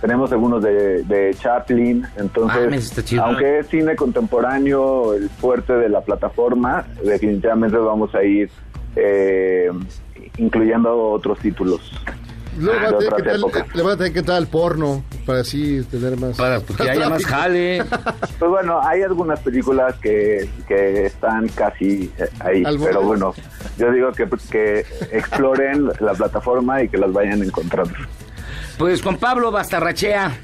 Tenemos 0.00 0.30
algunos 0.30 0.62
de, 0.62 1.02
de 1.04 1.34
Chaplin, 1.38 2.06
entonces, 2.18 2.92
Ah, 2.98 3.02
chido. 3.02 3.24
aunque 3.24 3.60
es 3.60 3.66
cine 3.68 3.96
contemporáneo, 3.96 5.14
el 5.14 5.30
fuerte 5.30 5.72
de 5.72 5.88
la 5.88 6.02
plataforma, 6.02 6.84
definitivamente 7.02 7.78
vamos 7.78 8.14
a 8.14 8.22
ir 8.22 8.50
eh, 8.94 9.70
incluyendo 10.36 10.96
otros 11.12 11.38
títulos. 11.38 11.80
Luego 12.58 12.80
de 12.80 13.10
va 13.10 13.16
a 13.16 13.16
tener 13.16 13.40
que 13.40 13.76
le 13.76 13.82
van 13.82 13.92
a 13.92 13.96
tener 13.96 14.12
que 14.12 14.18
entrar 14.20 14.38
al 14.38 14.46
porno 14.46 15.04
para 15.24 15.40
así 15.40 15.82
tener 15.90 16.18
más. 16.18 16.36
Para 16.36 16.60
que 16.60 16.90
haya 16.90 17.08
más 17.08 17.24
jale. 17.26 17.84
Pues 18.38 18.50
bueno, 18.50 18.80
hay 18.82 19.02
algunas 19.02 19.40
películas 19.40 19.94
que, 20.00 20.48
que 20.66 21.06
están 21.06 21.48
casi 21.48 22.10
eh, 22.18 22.28
ahí, 22.40 22.62
pero 22.82 23.02
bueno, 23.02 23.34
yo 23.78 23.90
digo 23.92 24.12
que, 24.12 24.28
que 24.50 24.80
exploren 25.12 25.88
la 26.00 26.12
plataforma 26.14 26.82
y 26.82 26.88
que 26.88 26.98
las 26.98 27.12
vayan 27.12 27.42
encontrando. 27.42 27.94
Pues 28.78 29.02
Juan 29.02 29.16
Pablo 29.16 29.50
Bastarrachea, 29.50 30.36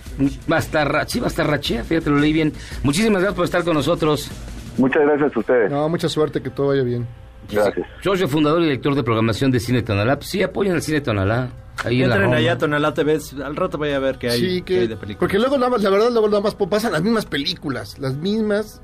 Bastarra, 0.46 1.06
sí, 1.06 1.20
Bastarrachea, 1.20 1.84
fíjate, 1.84 2.10
lo 2.10 2.16
leí 2.16 2.32
bien. 2.32 2.52
Muchísimas 2.82 3.20
gracias 3.20 3.36
por 3.36 3.44
estar 3.44 3.64
con 3.64 3.74
nosotros. 3.74 4.30
Muchas 4.78 5.02
gracias 5.02 5.36
a 5.36 5.38
ustedes. 5.38 5.70
No, 5.70 5.88
mucha 5.88 6.08
suerte, 6.08 6.40
que 6.40 6.50
todo 6.50 6.68
vaya 6.68 6.82
bien. 6.82 7.06
Gracias. 7.50 7.86
Soy 8.02 8.20
el 8.22 8.28
fundador 8.28 8.60
y 8.62 8.64
director 8.64 8.94
de 8.94 9.02
programación 9.02 9.50
de 9.50 9.60
Cine 9.60 9.82
Tonalá. 9.82 10.18
Sí, 10.20 10.42
apoyan 10.42 10.74
al 10.74 10.82
Cine 10.82 11.00
Tonalá. 11.00 11.50
Ahí 11.84 12.02
en 12.02 12.08
la 12.10 12.14
Entren 12.16 12.30
Roma. 12.30 12.36
allá 12.36 12.52
a 12.52 12.58
Tonalá 12.58 12.94
TV, 12.94 13.18
al 13.44 13.56
rato 13.56 13.78
voy 13.78 13.90
a 13.90 13.98
ver 13.98 14.18
qué 14.18 14.30
hay, 14.30 14.38
Sí, 14.40 14.46
hay 14.46 14.62
que. 14.62 14.74
de 14.88 14.96
películas. 14.96 15.16
Porque 15.18 15.38
luego, 15.38 15.56
nada 15.58 15.70
más, 15.70 15.82
la 15.82 15.90
verdad, 15.90 16.10
luego 16.12 16.28
nada 16.28 16.40
más 16.40 16.54
pasan 16.54 16.92
las 16.92 17.02
mismas 17.02 17.26
películas. 17.26 17.98
Las 17.98 18.14
mismas 18.16 18.80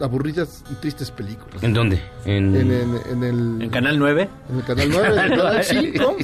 aburridas 0.00 0.64
y 0.70 0.74
tristes 0.76 1.10
películas. 1.10 1.62
¿En 1.62 1.72
dónde? 1.72 2.02
En, 2.24 2.54
En, 2.56 2.70
en, 2.72 3.00
en 3.10 3.22
el. 3.24 3.62
¿En 3.62 3.70
Canal 3.70 3.98
9? 3.98 4.28
En 4.50 4.56
el 4.56 4.64
canal 4.64 4.88
9, 4.90 5.08
en 5.26 5.32
el 5.32 5.38
canal 5.38 5.64
5. 5.64 6.16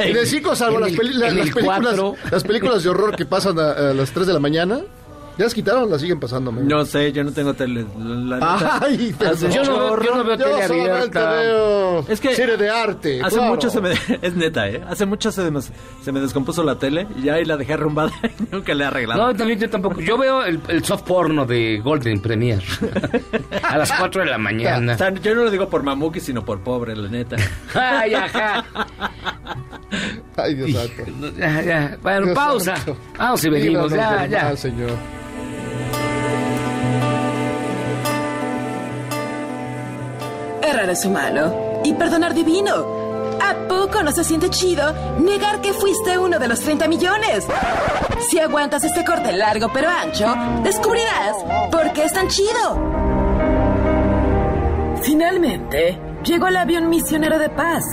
En 0.00 0.16
el 0.16 0.26
5, 0.26 0.56
salvo 0.56 0.76
En 0.76 0.80
las, 0.82 0.90
el- 0.90 0.96
peli- 0.98 1.14
las, 1.14 1.30
en 1.32 1.38
las 1.38 1.46
el 1.48 1.54
películas, 1.54 2.00
las 2.30 2.44
películas 2.44 2.82
de 2.82 2.88
horror 2.90 3.16
que 3.16 3.24
pasan 3.26 3.58
a, 3.58 3.70
a 3.70 3.94
las 3.94 4.10
3 4.10 4.26
de 4.26 4.32
la 4.32 4.40
mañana. 4.40 4.80
¿Ya 5.36 5.44
las 5.46 5.54
quitaron 5.54 5.84
o 5.84 5.86
las 5.88 6.00
siguen 6.00 6.20
pasando? 6.20 6.52
No 6.52 6.84
sé, 6.84 7.10
yo 7.12 7.24
no 7.24 7.32
tengo 7.32 7.54
tele. 7.54 7.84
La, 7.98 8.36
la 8.38 8.78
Ay, 8.82 9.12
hace 9.28 9.50
yo 9.50 9.64
no 9.64 9.78
veo- 9.96 10.02
yo 10.04 10.14
no 10.14 10.24
veo 10.24 10.36
tele 10.36 10.62
abierta. 10.62 11.30
veo 11.32 12.04
Es 12.08 12.20
que 12.20 12.34
serie 12.36 12.56
de 12.56 12.70
arte. 12.70 13.20
Hace 13.20 13.36
claro. 13.38 13.52
mucho 13.54 13.68
se 13.68 13.80
me... 13.80 13.90
Es 14.22 14.34
neta, 14.36 14.68
¿eh? 14.68 14.80
Hace 14.88 15.06
mucho 15.06 15.32
se 15.32 15.50
me, 15.50 15.60
se 15.60 16.12
me 16.12 16.20
descompuso 16.20 16.62
la 16.62 16.78
tele 16.78 17.08
y 17.18 17.22
ya 17.24 17.34
ahí 17.34 17.44
la 17.44 17.56
dejé 17.56 17.72
arrumbada 17.72 18.12
y 18.22 18.54
nunca 18.54 18.74
la 18.74 18.84
he 18.84 18.86
arreglado. 18.86 19.26
No, 19.26 19.34
también 19.36 19.58
yo 19.58 19.68
tampoco. 19.68 20.00
Yo 20.00 20.16
veo 20.16 20.44
el, 20.44 20.60
el 20.68 20.84
soft 20.84 21.02
porno 21.02 21.44
de 21.44 21.80
Golden 21.82 22.20
Premier 22.20 22.62
a 23.62 23.76
las 23.76 23.90
4 23.90 24.22
de 24.22 24.30
la 24.30 24.36
O 24.36 24.38
mañana. 24.38 24.96
sea, 24.96 25.12
yo 25.14 25.34
no 25.34 25.42
lo 25.44 25.50
digo 25.50 25.68
por 25.68 25.82
mamuki, 25.82 26.20
sino 26.20 26.44
por 26.44 26.60
pobre, 26.60 26.94
la 26.94 27.08
neta. 27.08 27.34
Ay, 27.74 28.14
ajá. 28.14 28.64
Ay, 30.36 30.54
Dios 30.54 30.70
santo. 30.72 31.30
Ya, 31.38 31.62
ya. 31.62 31.98
Bueno, 32.02 32.26
Dios 32.26 32.36
pausa. 32.36 32.76
santo. 32.76 32.96
Vamos 33.18 33.44
y 33.44 33.48
venimos. 33.50 33.90
Ya, 33.92 34.26
ya. 34.26 34.44
mal, 34.44 34.58
señor. 34.58 34.90
Errar 40.64 40.88
es 40.88 41.04
humano 41.04 41.82
y 41.84 41.92
perdonar 41.92 42.32
divino. 42.32 42.72
¿A 43.38 43.68
poco 43.68 44.02
no 44.02 44.10
se 44.12 44.24
siente 44.24 44.48
chido 44.48 44.94
negar 45.18 45.60
que 45.60 45.74
fuiste 45.74 46.16
uno 46.16 46.38
de 46.38 46.48
los 46.48 46.60
30 46.60 46.88
millones? 46.88 47.46
Si 48.30 48.40
aguantas 48.40 48.82
este 48.82 49.04
corte 49.04 49.30
largo 49.32 49.70
pero 49.74 49.90
ancho, 49.90 50.34
descubrirás 50.62 51.36
por 51.70 51.92
qué 51.92 52.04
es 52.04 52.12
tan 52.14 52.28
chido. 52.28 52.94
Finalmente, 55.02 56.00
llegó 56.24 56.48
el 56.48 56.56
avión 56.56 56.88
misionero 56.88 57.38
de 57.38 57.50
paz, 57.50 57.84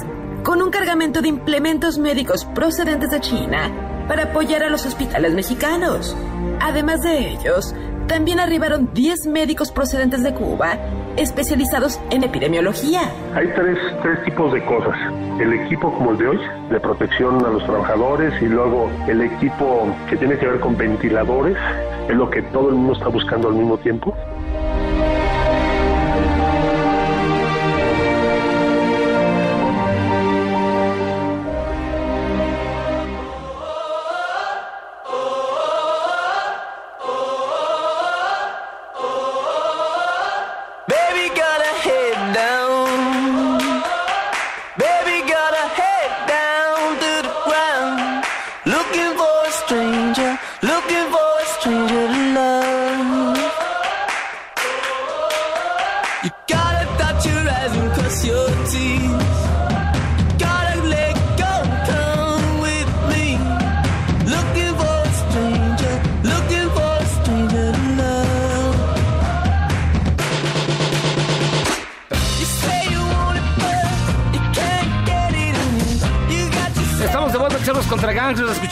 con 0.43 0.61
un 0.61 0.69
cargamento 0.69 1.21
de 1.21 1.27
implementos 1.27 1.97
médicos 1.97 2.45
procedentes 2.45 3.11
de 3.11 3.19
China 3.19 4.05
para 4.07 4.23
apoyar 4.23 4.63
a 4.63 4.69
los 4.69 4.85
hospitales 4.85 5.33
mexicanos. 5.33 6.15
Además 6.61 7.01
de 7.01 7.31
ellos, 7.31 7.75
también 8.11 8.41
arribaron 8.41 8.89
10 8.93 9.27
médicos 9.27 9.71
procedentes 9.71 10.21
de 10.21 10.33
Cuba, 10.33 10.77
especializados 11.15 11.97
en 12.09 12.25
epidemiología. 12.25 13.03
Hay 13.33 13.47
tres, 13.55 13.77
tres 14.03 14.21
tipos 14.25 14.51
de 14.51 14.65
cosas. 14.65 14.97
El 15.39 15.53
equipo 15.53 15.93
como 15.93 16.11
el 16.11 16.17
de 16.17 16.27
hoy, 16.27 16.39
de 16.69 16.79
protección 16.81 17.45
a 17.45 17.47
los 17.47 17.63
trabajadores, 17.63 18.33
y 18.41 18.47
luego 18.47 18.91
el 19.07 19.21
equipo 19.21 19.87
que 20.09 20.17
tiene 20.17 20.37
que 20.37 20.45
ver 20.45 20.59
con 20.59 20.75
ventiladores, 20.75 21.55
es 22.09 22.15
lo 22.17 22.29
que 22.29 22.41
todo 22.41 22.67
el 22.67 22.75
mundo 22.75 22.91
está 22.91 23.07
buscando 23.07 23.47
al 23.47 23.53
mismo 23.53 23.77
tiempo. 23.77 24.13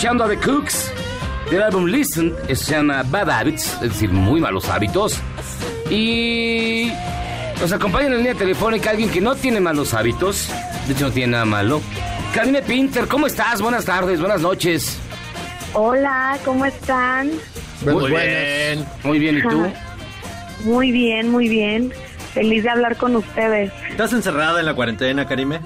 Escuchando 0.09 0.23
a 0.23 0.29
The 0.29 0.37
Cooks 0.43 0.91
del 1.51 1.61
álbum 1.61 1.85
Listen. 1.85 2.33
Eso 2.47 2.65
se 2.65 2.71
llama 2.71 3.03
Bad 3.03 3.29
Habits, 3.29 3.73
es 3.75 3.89
decir, 3.89 4.09
muy 4.09 4.41
malos 4.41 4.67
hábitos. 4.67 5.19
Y 5.91 6.91
nos 7.61 7.71
acompaña 7.71 8.07
en 8.07 8.11
la 8.13 8.17
línea 8.17 8.33
telefónica 8.33 8.89
alguien 8.89 9.11
que 9.11 9.21
no 9.21 9.35
tiene 9.35 9.59
malos 9.59 9.93
hábitos. 9.93 10.49
De 10.87 10.93
hecho, 10.93 11.07
no 11.07 11.11
tiene 11.11 11.33
nada 11.33 11.45
malo. 11.45 11.79
Karine 12.33 12.63
Pinter, 12.63 13.07
¿cómo 13.07 13.27
estás? 13.27 13.61
Buenas 13.61 13.85
tardes, 13.85 14.19
buenas 14.19 14.41
noches. 14.41 14.97
Hola, 15.73 16.39
¿cómo 16.43 16.65
están? 16.65 17.29
muy 17.85 18.09
bien. 18.09 18.85
Muy 19.03 19.19
bien, 19.19 19.37
¿y 19.37 19.41
tú? 19.43 19.71
Muy 20.63 20.91
bien, 20.91 21.29
muy 21.29 21.47
bien. 21.47 21.93
Feliz 22.33 22.63
de 22.63 22.69
hablar 22.69 22.97
con 22.97 23.15
ustedes. 23.15 23.71
¿Estás 23.91 24.11
encerrada 24.13 24.59
en 24.59 24.65
la 24.65 24.73
cuarentena, 24.73 25.27
Karime? 25.27 25.59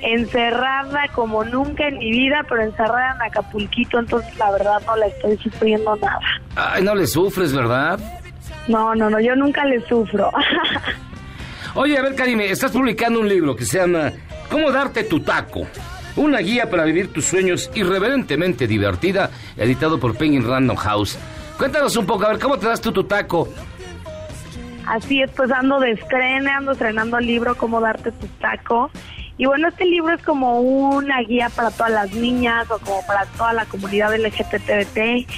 Encerrada 0.00 1.08
como 1.14 1.44
nunca 1.44 1.88
en 1.88 1.98
mi 1.98 2.10
vida, 2.10 2.44
pero 2.48 2.62
encerrada 2.62 3.16
en 3.16 3.22
Acapulquito, 3.22 3.98
entonces 3.98 4.36
la 4.38 4.50
verdad 4.52 4.80
no 4.86 4.96
la 4.96 5.06
estoy 5.06 5.36
sufriendo 5.38 5.96
nada. 5.96 6.20
Ay, 6.54 6.82
no 6.82 6.94
le 6.94 7.06
sufres, 7.06 7.52
¿verdad? 7.52 7.98
No, 8.68 8.94
no, 8.94 9.10
no, 9.10 9.18
yo 9.20 9.34
nunca 9.34 9.64
le 9.64 9.80
sufro. 9.86 10.30
Oye, 11.74 11.98
a 11.98 12.02
ver, 12.02 12.14
Karime, 12.14 12.50
estás 12.50 12.72
publicando 12.72 13.20
un 13.20 13.28
libro 13.28 13.56
que 13.56 13.64
se 13.64 13.78
llama 13.78 14.12
¿Cómo 14.50 14.70
darte 14.70 15.04
tu 15.04 15.20
taco? 15.20 15.66
Una 16.16 16.38
guía 16.38 16.68
para 16.70 16.84
vivir 16.84 17.12
tus 17.12 17.26
sueños 17.26 17.70
irreverentemente 17.74 18.66
divertida, 18.66 19.30
editado 19.56 20.00
por 20.00 20.16
Penguin 20.16 20.46
Random 20.46 20.76
House. 20.76 21.18
Cuéntanos 21.56 21.96
un 21.96 22.06
poco, 22.06 22.24
a 22.24 22.30
ver, 22.30 22.38
¿cómo 22.38 22.58
te 22.58 22.66
das 22.66 22.80
tú 22.80 22.92
tu 22.92 23.04
taco? 23.04 23.48
Así 24.86 25.20
es, 25.20 25.30
pues 25.32 25.50
ando 25.52 25.78
de 25.80 25.92
estrene, 25.92 26.50
ando 26.50 26.72
estrenando 26.72 27.18
el 27.18 27.26
libro 27.26 27.54
Cómo 27.56 27.80
darte 27.80 28.10
tu 28.10 28.26
taco. 28.40 28.90
Y 29.38 29.46
bueno, 29.46 29.68
este 29.68 29.84
libro 29.84 30.14
es 30.14 30.22
como 30.22 30.60
una 30.60 31.20
guía 31.20 31.48
para 31.48 31.70
todas 31.70 31.92
las 31.92 32.12
niñas 32.12 32.68
o 32.70 32.78
como 32.78 33.06
para 33.06 33.24
toda 33.24 33.52
la 33.52 33.64
comunidad 33.66 34.14
LGTBT. 34.16 35.30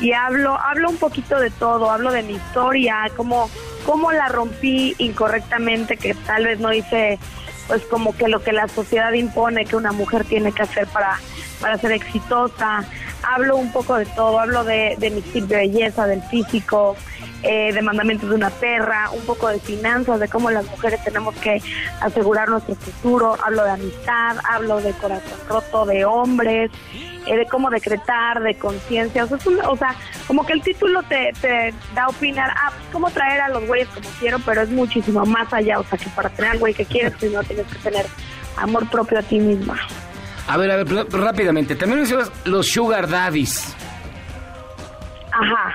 Y 0.00 0.12
hablo, 0.12 0.56
hablo 0.56 0.88
un 0.88 0.96
poquito 0.96 1.38
de 1.38 1.50
todo, 1.50 1.90
hablo 1.90 2.12
de 2.12 2.22
mi 2.22 2.34
historia, 2.34 3.10
cómo, 3.16 3.50
cómo 3.84 4.12
la 4.12 4.28
rompí 4.28 4.94
incorrectamente, 4.98 5.96
que 5.96 6.14
tal 6.14 6.44
vez 6.44 6.60
no 6.60 6.72
hice 6.72 7.18
pues 7.66 7.82
como 7.82 8.16
que 8.16 8.26
lo 8.26 8.42
que 8.42 8.52
la 8.52 8.66
sociedad 8.66 9.12
impone 9.12 9.64
que 9.64 9.76
una 9.76 9.92
mujer 9.92 10.24
tiene 10.24 10.50
que 10.50 10.62
hacer 10.62 10.88
para, 10.88 11.20
para 11.60 11.76
ser 11.78 11.92
exitosa. 11.92 12.84
hablo 13.22 13.56
un 13.56 13.70
poco 13.72 13.96
de 13.96 14.06
todo, 14.06 14.40
hablo 14.40 14.64
de, 14.64 14.96
de 14.98 15.10
mi 15.10 15.20
estilo 15.20 15.46
de 15.46 15.56
belleza, 15.56 16.06
del 16.06 16.22
físico, 16.22 16.96
eh, 17.42 17.72
de 17.72 17.82
mandamientos 17.82 18.28
de 18.28 18.34
una 18.34 18.50
perra, 18.50 19.10
un 19.10 19.22
poco 19.22 19.48
de 19.48 19.58
finanzas, 19.58 20.20
de 20.20 20.28
cómo 20.28 20.50
las 20.50 20.66
mujeres 20.66 21.02
tenemos 21.02 21.34
que 21.36 21.62
asegurar 22.00 22.48
nuestro 22.48 22.74
futuro, 22.74 23.36
hablo 23.42 23.64
de 23.64 23.70
amistad, 23.70 24.36
hablo 24.48 24.80
de 24.80 24.92
corazón 24.92 25.38
roto, 25.48 25.86
de 25.86 26.04
hombres, 26.04 26.70
eh, 27.26 27.36
de 27.36 27.46
cómo 27.46 27.70
decretar, 27.70 28.40
de 28.42 28.56
conciencia, 28.56 29.24
o, 29.24 29.28
sea, 29.28 29.38
o 29.68 29.76
sea, 29.76 29.94
como 30.26 30.44
que 30.44 30.52
el 30.52 30.62
título 30.62 31.02
te, 31.04 31.32
te 31.40 31.72
da 31.94 32.04
a 32.04 32.08
opinar, 32.08 32.50
ah, 32.56 32.72
pues 32.76 32.88
cómo 32.92 33.10
traer 33.10 33.40
a 33.40 33.48
los 33.48 33.66
güeyes 33.66 33.88
como 33.88 34.08
quiero, 34.18 34.38
pero 34.40 34.62
es 34.62 34.70
muchísimo 34.70 35.24
más 35.26 35.52
allá, 35.52 35.78
o 35.80 35.84
sea, 35.84 35.98
que 35.98 36.08
para 36.10 36.28
tener 36.30 36.52
al 36.52 36.58
güey 36.58 36.74
que 36.74 36.84
quieres, 36.84 37.14
primero 37.14 37.42
tienes 37.44 37.66
que 37.66 37.78
tener 37.78 38.06
amor 38.56 38.88
propio 38.90 39.18
a 39.18 39.22
ti 39.22 39.38
misma. 39.38 39.78
A 40.46 40.56
ver, 40.56 40.70
a 40.70 40.76
ver, 40.82 41.06
rápidamente. 41.12 41.76
También 41.76 42.00
mencionas 42.00 42.30
los 42.44 42.66
sugar 42.66 43.08
daddies. 43.08 43.74
Ajá. 45.32 45.74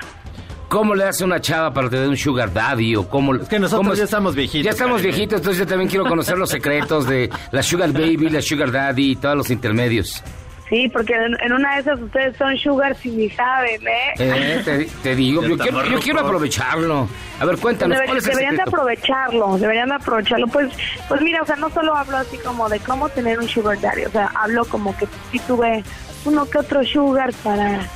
¿Cómo 0.68 0.94
le 0.94 1.04
hace 1.04 1.24
una 1.24 1.40
chava 1.40 1.72
para 1.72 1.88
tener 1.88 2.08
un 2.08 2.16
sugar 2.16 2.52
daddy? 2.52 2.96
O 2.96 3.08
cómo, 3.08 3.34
es 3.36 3.48
que 3.48 3.58
nosotros 3.58 3.96
ya 3.98 4.04
estamos 4.04 4.34
viejitos, 4.34 4.64
Ya 4.64 4.70
estamos 4.72 5.00
viejitos, 5.02 5.38
entonces 5.38 5.60
yo 5.60 5.66
también 5.66 5.88
quiero 5.88 6.04
conocer 6.06 6.36
los 6.36 6.50
secretos 6.50 7.06
de 7.06 7.30
la 7.52 7.62
sugar 7.62 7.92
baby, 7.92 8.28
la 8.30 8.42
sugar 8.42 8.72
daddy 8.72 9.12
y 9.12 9.16
todos 9.16 9.36
los 9.36 9.50
intermedios. 9.50 10.22
Sí, 10.68 10.88
porque 10.92 11.14
en, 11.14 11.36
en 11.40 11.52
una 11.52 11.74
de 11.76 11.80
esas 11.82 12.00
ustedes 12.00 12.36
son 12.36 12.56
sugar 12.58 12.96
si 12.96 13.10
ni 13.10 13.30
saben, 13.30 13.80
¿eh? 13.86 14.14
Eh, 14.18 14.62
te, 14.64 14.84
te 15.04 15.14
digo, 15.14 15.40
yo 15.44 15.56
quiero, 15.56 15.84
yo 15.86 16.00
quiero 16.00 16.18
aprovecharlo. 16.20 17.08
A 17.38 17.44
ver, 17.44 17.56
cuéntanos, 17.58 17.96
Deber- 17.96 18.06
¿cuál 18.06 18.18
es 18.18 18.24
el 18.24 18.30
deberían 18.30 18.56
de 18.56 18.62
aprovecharlo, 18.62 19.58
deberían 19.58 19.88
de 19.90 19.94
aprovecharlo. 19.94 20.48
Pues, 20.48 20.72
pues 21.08 21.20
mira, 21.20 21.40
o 21.42 21.46
sea, 21.46 21.54
no 21.54 21.70
solo 21.70 21.94
hablo 21.94 22.16
así 22.16 22.36
como 22.38 22.68
de 22.68 22.80
cómo 22.80 23.08
tener 23.10 23.38
un 23.38 23.46
sugar 23.48 23.80
daddy, 23.80 24.06
o 24.06 24.10
sea, 24.10 24.32
hablo 24.34 24.64
como 24.64 24.96
que 24.96 25.06
sí 25.30 25.38
tuve 25.46 25.84
uno 26.24 26.50
que 26.50 26.58
otro 26.58 26.82
sugar 26.84 27.32
para 27.44 27.88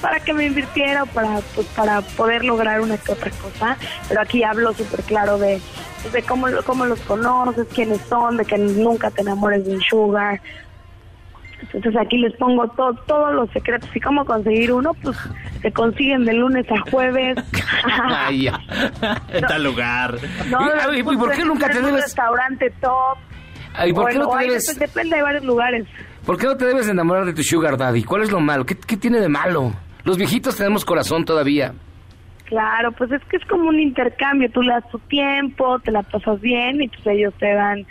para 0.00 0.20
que 0.20 0.32
me 0.32 0.44
invirtiera 0.46 1.02
o 1.02 1.06
para 1.06 1.40
pues 1.54 1.66
para 1.68 2.00
poder 2.02 2.44
lograr 2.44 2.80
una 2.80 2.96
que 2.98 3.12
otra 3.12 3.30
cosa, 3.30 3.76
pero 4.08 4.20
aquí 4.20 4.42
hablo 4.44 4.72
súper 4.74 5.02
claro 5.02 5.38
de 5.38 5.60
pues, 6.02 6.12
de 6.12 6.22
cómo, 6.22 6.48
lo- 6.48 6.62
cómo 6.62 6.84
los 6.86 7.00
conoces, 7.00 7.66
quiénes 7.74 8.00
son, 8.08 8.36
de 8.36 8.44
que 8.44 8.58
nunca 8.58 9.10
te 9.10 9.22
enamores 9.22 9.64
de 9.66 9.74
un 9.76 9.80
sugar. 9.82 10.40
Entonces 11.72 11.96
aquí 12.00 12.18
les 12.18 12.34
pongo 12.36 12.68
to- 12.68 12.94
todos 13.06 13.34
los 13.34 13.50
secretos 13.50 13.88
y 13.94 14.00
cómo 14.00 14.24
conseguir 14.26 14.72
uno, 14.72 14.92
pues 15.02 15.16
se 15.62 15.72
consiguen 15.72 16.24
de 16.26 16.34
lunes 16.34 16.66
a 16.70 16.90
jueves. 16.90 17.38
Ay, 18.04 18.42
ya. 18.44 18.60
En 19.30 19.44
tal 19.46 19.64
lugar. 19.64 20.16
No, 20.50 20.60
Y, 20.66 20.80
a 20.80 20.86
ver, 20.86 20.98
¿y 20.98 21.02
pues, 21.02 21.16
por 21.18 21.32
qué 21.32 21.44
nunca 21.44 21.68
te 21.70 21.80
debes- 21.80 22.02
restaurante 22.02 22.70
top. 22.80 23.18
Ay, 23.74 23.92
¿por 23.92 24.10
qué 24.10 24.18
no 24.18 24.28
te 24.28 24.36
hay- 24.36 24.48
debes- 24.50 24.78
Depende 24.78 25.16
de 25.16 25.22
varios 25.22 25.44
lugares. 25.44 25.86
¿Por 26.26 26.36
qué 26.38 26.46
no 26.46 26.56
te 26.56 26.66
debes 26.66 26.86
de 26.86 26.92
enamorar 26.92 27.24
de 27.24 27.32
tu 27.32 27.42
sugar 27.42 27.76
daddy? 27.76 28.02
¿Cuál 28.04 28.22
es 28.22 28.30
lo 28.30 28.40
malo? 28.40 28.66
¿Qué, 28.66 28.76
qué 28.76 28.96
tiene 28.96 29.20
de 29.20 29.28
malo? 29.28 29.72
Los 30.06 30.16
viejitos 30.16 30.56
tenemos 30.56 30.84
corazón 30.84 31.24
todavía. 31.24 31.74
Claro, 32.44 32.92
pues 32.92 33.10
es 33.10 33.20
que 33.24 33.38
es 33.38 33.44
como 33.46 33.68
un 33.68 33.80
intercambio. 33.80 34.48
Tú 34.52 34.62
le 34.62 34.72
das 34.72 34.88
tu 34.88 35.00
tiempo, 35.00 35.80
te 35.80 35.90
la 35.90 36.04
pasas 36.04 36.40
bien 36.40 36.80
y 36.80 36.86
pues 36.86 37.04
ellos 37.08 37.34
te 37.40 37.52
dan 37.52 37.84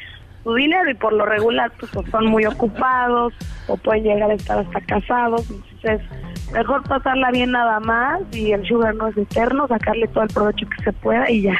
su 0.45 0.53
dinero 0.53 0.89
y 0.89 0.93
por 0.93 1.11
lo 1.11 1.25
regular 1.25 1.73
pues 1.77 1.93
o 1.93 2.05
son 2.09 2.27
muy 2.27 2.45
ocupados 2.45 3.33
o 3.67 3.75
pueden 3.75 4.03
llegar 4.03 4.31
a 4.31 4.35
estar 4.35 4.59
hasta 4.59 4.79
casados. 4.79 5.45
Entonces, 5.51 6.07
mejor 6.53 6.83
pasarla 6.83 7.31
bien 7.31 7.51
nada 7.51 7.81
más 7.81 8.21
y 8.31 8.53
el 8.53 8.65
sugar 8.65 8.95
no 8.95 9.09
es 9.09 9.17
eterno, 9.17 9.67
sacarle 9.67 10.07
todo 10.07 10.23
el 10.23 10.29
provecho 10.29 10.65
que 10.69 10.83
se 10.85 10.93
pueda 10.93 11.29
y 11.29 11.41
ya. 11.41 11.59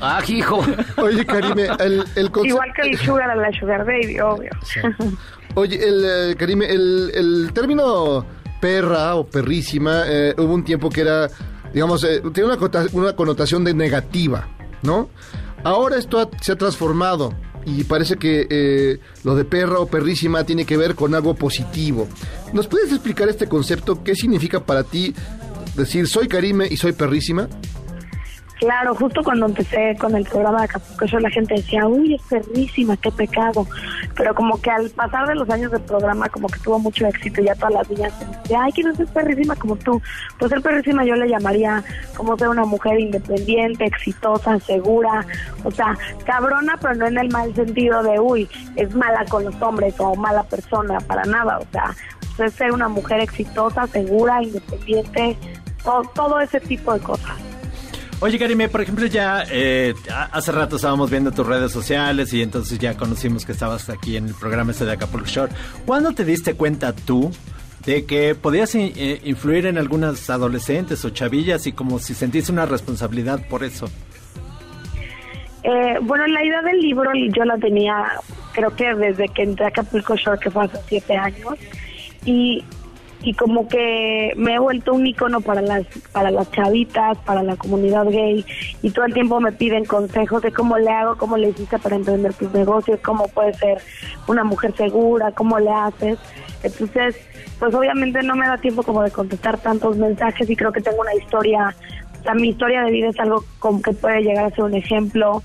Ah, 0.00 0.20
hijo. 0.28 0.64
Oye, 0.96 1.26
Karime, 1.26 1.66
el, 1.80 2.04
el 2.14 2.30
Igual 2.44 2.72
que 2.72 2.82
el 2.82 2.98
sugar 2.98 3.30
a 3.30 3.34
la 3.34 3.50
sugar 3.50 3.84
baby, 3.84 4.20
obvio. 4.20 4.50
Oye, 5.56 5.76
el, 5.84 6.04
eh, 6.04 6.36
Karime, 6.36 6.66
el, 6.66 7.10
el 7.14 7.52
término 7.52 8.24
perra 8.60 9.14
o 9.16 9.26
perrísima, 9.26 10.04
eh, 10.06 10.34
hubo 10.38 10.54
un 10.54 10.64
tiempo 10.64 10.90
que 10.90 11.02
era, 11.02 11.28
digamos, 11.72 12.04
eh, 12.04 12.22
tiene 12.32 12.50
una, 12.92 13.12
connotación 13.14 13.64
de 13.64 13.74
negativa, 13.74 14.48
¿no? 14.82 15.10
Ahora 15.64 15.96
esto 15.96 16.30
se 16.40 16.52
ha 16.52 16.56
transformado 16.56 17.34
y 17.64 17.84
parece 17.84 18.16
que 18.16 18.46
eh, 18.48 19.00
lo 19.24 19.34
de 19.34 19.44
perra 19.44 19.78
o 19.80 19.86
perrísima 19.86 20.44
tiene 20.44 20.64
que 20.64 20.76
ver 20.76 20.94
con 20.94 21.14
algo 21.14 21.34
positivo. 21.34 22.08
¿Nos 22.52 22.66
puedes 22.66 22.92
explicar 22.92 23.28
este 23.28 23.48
concepto? 23.48 24.02
¿Qué 24.02 24.14
significa 24.14 24.64
para 24.64 24.84
ti 24.84 25.14
decir 25.74 26.06
soy 26.06 26.28
Karime 26.28 26.66
y 26.70 26.76
soy 26.76 26.92
perrísima? 26.92 27.48
Claro, 28.58 28.92
justo 28.94 29.22
cuando 29.22 29.46
empecé 29.46 29.96
con 30.00 30.16
el 30.16 30.24
programa 30.24 30.58
de 30.58 30.64
Acapulco 30.64 31.18
la 31.20 31.30
gente 31.30 31.54
decía, 31.54 31.86
uy, 31.86 32.14
es 32.14 32.22
perrísima, 32.22 32.96
qué 32.96 33.12
pecado. 33.12 33.66
Pero 34.16 34.34
como 34.34 34.60
que 34.60 34.70
al 34.70 34.90
pasar 34.90 35.28
de 35.28 35.36
los 35.36 35.48
años 35.48 35.70
del 35.70 35.82
programa, 35.82 36.28
como 36.28 36.48
que 36.48 36.58
tuvo 36.58 36.80
mucho 36.80 37.06
éxito 37.06 37.40
ya 37.40 37.54
todas 37.54 37.74
las 37.74 37.90
niñas 37.90 38.12
decían, 38.42 38.62
ay, 38.64 38.72
quiero 38.72 38.94
ser 38.96 39.06
perrísima 39.06 39.54
como 39.54 39.76
tú. 39.76 40.02
Pues 40.40 40.50
ser 40.50 40.60
perrísima 40.60 41.04
yo 41.04 41.14
le 41.14 41.28
llamaría 41.28 41.84
como 42.16 42.36
ser 42.36 42.48
una 42.48 42.64
mujer 42.64 42.98
independiente, 42.98 43.84
exitosa, 43.84 44.58
segura, 44.58 45.24
o 45.62 45.70
sea, 45.70 45.96
cabrona, 46.26 46.76
pero 46.80 46.96
no 46.96 47.06
en 47.06 47.18
el 47.18 47.28
mal 47.28 47.54
sentido 47.54 48.02
de, 48.02 48.18
uy, 48.18 48.48
es 48.74 48.92
mala 48.92 49.24
con 49.26 49.44
los 49.44 49.62
hombres 49.62 49.94
o 49.98 50.16
mala 50.16 50.42
persona, 50.42 50.98
para 50.98 51.22
nada. 51.24 51.58
O 51.58 51.66
sea, 51.70 51.94
pues, 52.36 52.54
ser 52.54 52.72
una 52.72 52.88
mujer 52.88 53.20
exitosa, 53.20 53.86
segura, 53.86 54.42
independiente, 54.42 55.36
todo, 55.84 56.02
todo 56.14 56.40
ese 56.40 56.58
tipo 56.58 56.92
de 56.92 57.00
cosas. 57.00 57.36
Oye, 58.20 58.36
Karime, 58.36 58.68
por 58.68 58.80
ejemplo, 58.80 59.06
ya 59.06 59.44
eh, 59.48 59.94
hace 60.32 60.50
rato 60.50 60.74
estábamos 60.74 61.08
viendo 61.08 61.30
tus 61.30 61.46
redes 61.46 61.70
sociales 61.70 62.32
y 62.32 62.42
entonces 62.42 62.76
ya 62.80 62.96
conocimos 62.96 63.46
que 63.46 63.52
estabas 63.52 63.88
aquí 63.90 64.16
en 64.16 64.26
el 64.26 64.34
programa 64.34 64.72
este 64.72 64.84
de 64.84 64.92
Acapulco 64.92 65.26
Shore. 65.26 65.52
¿Cuándo 65.86 66.10
te 66.12 66.24
diste 66.24 66.54
cuenta 66.54 66.92
tú 66.92 67.30
de 67.86 68.06
que 68.06 68.34
podías 68.34 68.74
eh, 68.74 69.20
influir 69.24 69.66
en 69.66 69.78
algunas 69.78 70.28
adolescentes 70.30 71.04
o 71.04 71.10
chavillas 71.10 71.68
y 71.68 71.72
como 71.72 72.00
si 72.00 72.12
sentiste 72.12 72.50
una 72.50 72.66
responsabilidad 72.66 73.46
por 73.48 73.62
eso? 73.62 73.88
Eh, 75.62 75.98
bueno, 76.02 76.26
la 76.26 76.44
idea 76.44 76.62
del 76.62 76.80
libro 76.80 77.10
yo 77.14 77.44
la 77.44 77.56
tenía, 77.58 78.04
creo 78.52 78.74
que 78.74 78.94
desde 78.96 79.28
que 79.28 79.44
entré 79.44 79.66
a 79.66 79.68
Acapulco 79.68 80.16
Shore, 80.16 80.40
que 80.40 80.50
fue 80.50 80.64
hace 80.64 80.78
siete 80.88 81.16
años, 81.16 81.54
y, 82.24 82.64
y 83.22 83.34
como 83.34 83.68
que 83.68 84.32
me 84.36 84.54
he 84.54 84.58
vuelto 84.58 84.94
un 84.94 85.06
icono 85.06 85.40
para 85.40 85.60
las 85.60 85.86
para 86.12 86.30
las 86.30 86.50
chavitas, 86.52 87.18
para 87.18 87.42
la 87.42 87.56
comunidad 87.56 88.06
gay, 88.06 88.44
y 88.82 88.90
todo 88.90 89.04
el 89.04 89.14
tiempo 89.14 89.40
me 89.40 89.52
piden 89.52 89.84
consejos 89.84 90.42
de 90.42 90.52
cómo 90.52 90.78
le 90.78 90.90
hago, 90.90 91.16
cómo 91.16 91.36
le 91.36 91.48
hiciste 91.48 91.78
para 91.78 91.96
emprender 91.96 92.34
tus 92.34 92.52
negocios, 92.52 93.00
cómo 93.00 93.28
puedes 93.28 93.56
ser 93.58 93.78
una 94.26 94.44
mujer 94.44 94.74
segura, 94.76 95.32
cómo 95.32 95.58
le 95.58 95.70
haces. 95.70 96.18
Entonces, 96.62 97.16
pues 97.58 97.74
obviamente 97.74 98.22
no 98.22 98.36
me 98.36 98.46
da 98.46 98.56
tiempo 98.58 98.82
como 98.82 99.02
de 99.02 99.10
contestar 99.10 99.58
tantos 99.58 99.96
mensajes 99.96 100.48
y 100.48 100.56
creo 100.56 100.72
que 100.72 100.80
tengo 100.80 101.00
una 101.00 101.14
historia 101.14 101.74
o 102.20 102.22
sea, 102.22 102.34
mi 102.34 102.48
historia 102.48 102.82
de 102.82 102.90
vida 102.90 103.08
es 103.08 103.20
algo 103.20 103.44
como 103.58 103.80
que 103.80 103.92
puede 103.92 104.22
llegar 104.22 104.46
a 104.46 104.50
ser 104.50 104.64
un 104.64 104.74
ejemplo, 104.74 105.42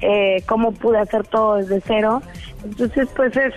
eh, 0.00 0.42
cómo 0.46 0.72
pude 0.72 0.98
hacer 0.98 1.26
todo 1.26 1.56
desde 1.56 1.82
cero. 1.86 2.22
Entonces, 2.64 3.08
pues 3.14 3.36
es 3.36 3.54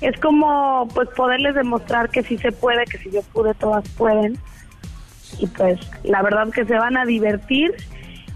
es 0.00 0.18
como 0.20 0.88
pues 0.94 1.08
poderles 1.10 1.54
demostrar 1.54 2.10
que 2.10 2.22
sí 2.22 2.38
se 2.38 2.52
puede, 2.52 2.84
que 2.84 2.98
si 2.98 3.10
yo 3.10 3.22
pude, 3.32 3.54
todas 3.54 3.88
pueden. 3.90 4.38
Y 5.38 5.46
pues 5.46 5.80
la 6.04 6.22
verdad 6.22 6.48
que 6.50 6.64
se 6.64 6.74
van 6.74 6.96
a 6.96 7.04
divertir 7.04 7.74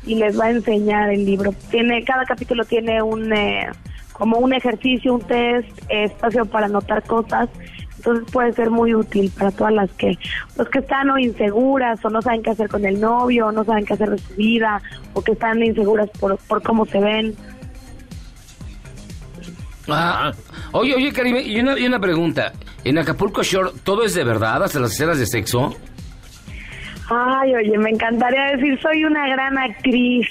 y 0.04 0.14
les 0.14 0.38
va 0.38 0.46
a 0.46 0.50
enseñar 0.50 1.10
el 1.10 1.24
libro. 1.24 1.52
Tiene 1.70 2.02
cada 2.04 2.24
capítulo 2.24 2.64
tiene 2.64 3.02
un 3.02 3.32
eh, 3.32 3.68
como 4.12 4.38
un 4.38 4.52
ejercicio, 4.52 5.14
un 5.14 5.20
test, 5.20 5.68
eh, 5.88 6.04
espacio 6.04 6.44
para 6.46 6.66
anotar 6.66 7.02
cosas. 7.04 7.48
Entonces 7.98 8.30
puede 8.32 8.52
ser 8.52 8.70
muy 8.70 8.94
útil 8.94 9.30
para 9.36 9.50
todas 9.50 9.72
las 9.72 9.90
que 9.92 10.16
pues 10.56 10.68
que 10.68 10.78
están 10.78 11.10
o 11.10 11.18
inseguras 11.18 12.04
o 12.04 12.10
no 12.10 12.22
saben 12.22 12.42
qué 12.42 12.50
hacer 12.50 12.68
con 12.68 12.84
el 12.84 13.00
novio, 13.00 13.48
o 13.48 13.52
no 13.52 13.64
saben 13.64 13.84
qué 13.84 13.94
hacer 13.94 14.10
de 14.10 14.18
su 14.18 14.34
vida 14.34 14.80
o 15.14 15.22
que 15.22 15.32
están 15.32 15.62
inseguras 15.62 16.08
por, 16.18 16.38
por 16.38 16.62
cómo 16.62 16.86
se 16.86 17.00
ven. 17.00 17.36
Ah, 19.88 20.32
oye, 20.72 20.94
oye, 20.94 21.12
Karime, 21.12 21.40
y 21.42 21.58
una, 21.60 21.78
y 21.78 21.86
una 21.86 21.98
pregunta. 21.98 22.52
¿En 22.84 22.98
Acapulco 22.98 23.42
Shore 23.42 23.70
todo 23.84 24.04
es 24.04 24.14
de 24.14 24.24
verdad, 24.24 24.62
hasta 24.62 24.78
las 24.80 24.92
escenas 24.92 25.18
de 25.18 25.26
sexo? 25.26 25.74
Ay, 27.10 27.54
oye, 27.54 27.78
me 27.78 27.90
encantaría 27.90 28.56
decir, 28.56 28.78
soy 28.82 29.04
una 29.04 29.26
gran 29.28 29.56
actriz. 29.58 30.28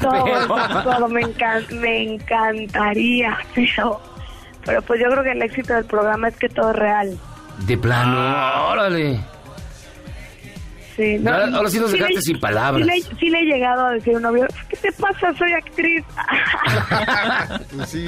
Todo, 0.00 0.24
Pero- 0.24 0.82
todo 0.82 1.08
me, 1.08 1.20
encan- 1.22 1.70
me 1.80 2.14
encantaría, 2.14 3.36
pero, 3.54 4.00
pero 4.64 4.82
pues 4.82 5.00
yo 5.00 5.08
creo 5.10 5.22
que 5.22 5.32
el 5.32 5.42
éxito 5.42 5.74
del 5.74 5.84
programa 5.84 6.28
es 6.28 6.36
que 6.36 6.48
todo 6.48 6.70
es 6.70 6.76
real. 6.76 7.18
De 7.66 7.76
plano, 7.76 8.68
órale. 8.70 9.20
Sí, 10.96 11.16
no, 11.18 11.30
Ahora- 11.32 11.56
ahora 11.56 11.70
sí 11.70 11.78
nos 11.78 11.90
dejaste 11.92 12.14
le- 12.14 12.22
sin 12.22 12.38
palabras. 12.40 12.86
Sí 12.86 12.90
le, 13.10 13.16
sí 13.18 13.30
le 13.30 13.40
he 13.40 13.44
llegado 13.44 13.86
a 13.86 13.92
decir 13.92 14.12
a 14.14 14.16
un 14.18 14.22
novio, 14.22 14.46
¿qué 14.68 14.76
te 14.76 14.92
pasa? 14.92 15.32
Soy 15.38 15.52
actriz. 15.52 16.04
Sí. 17.86 18.06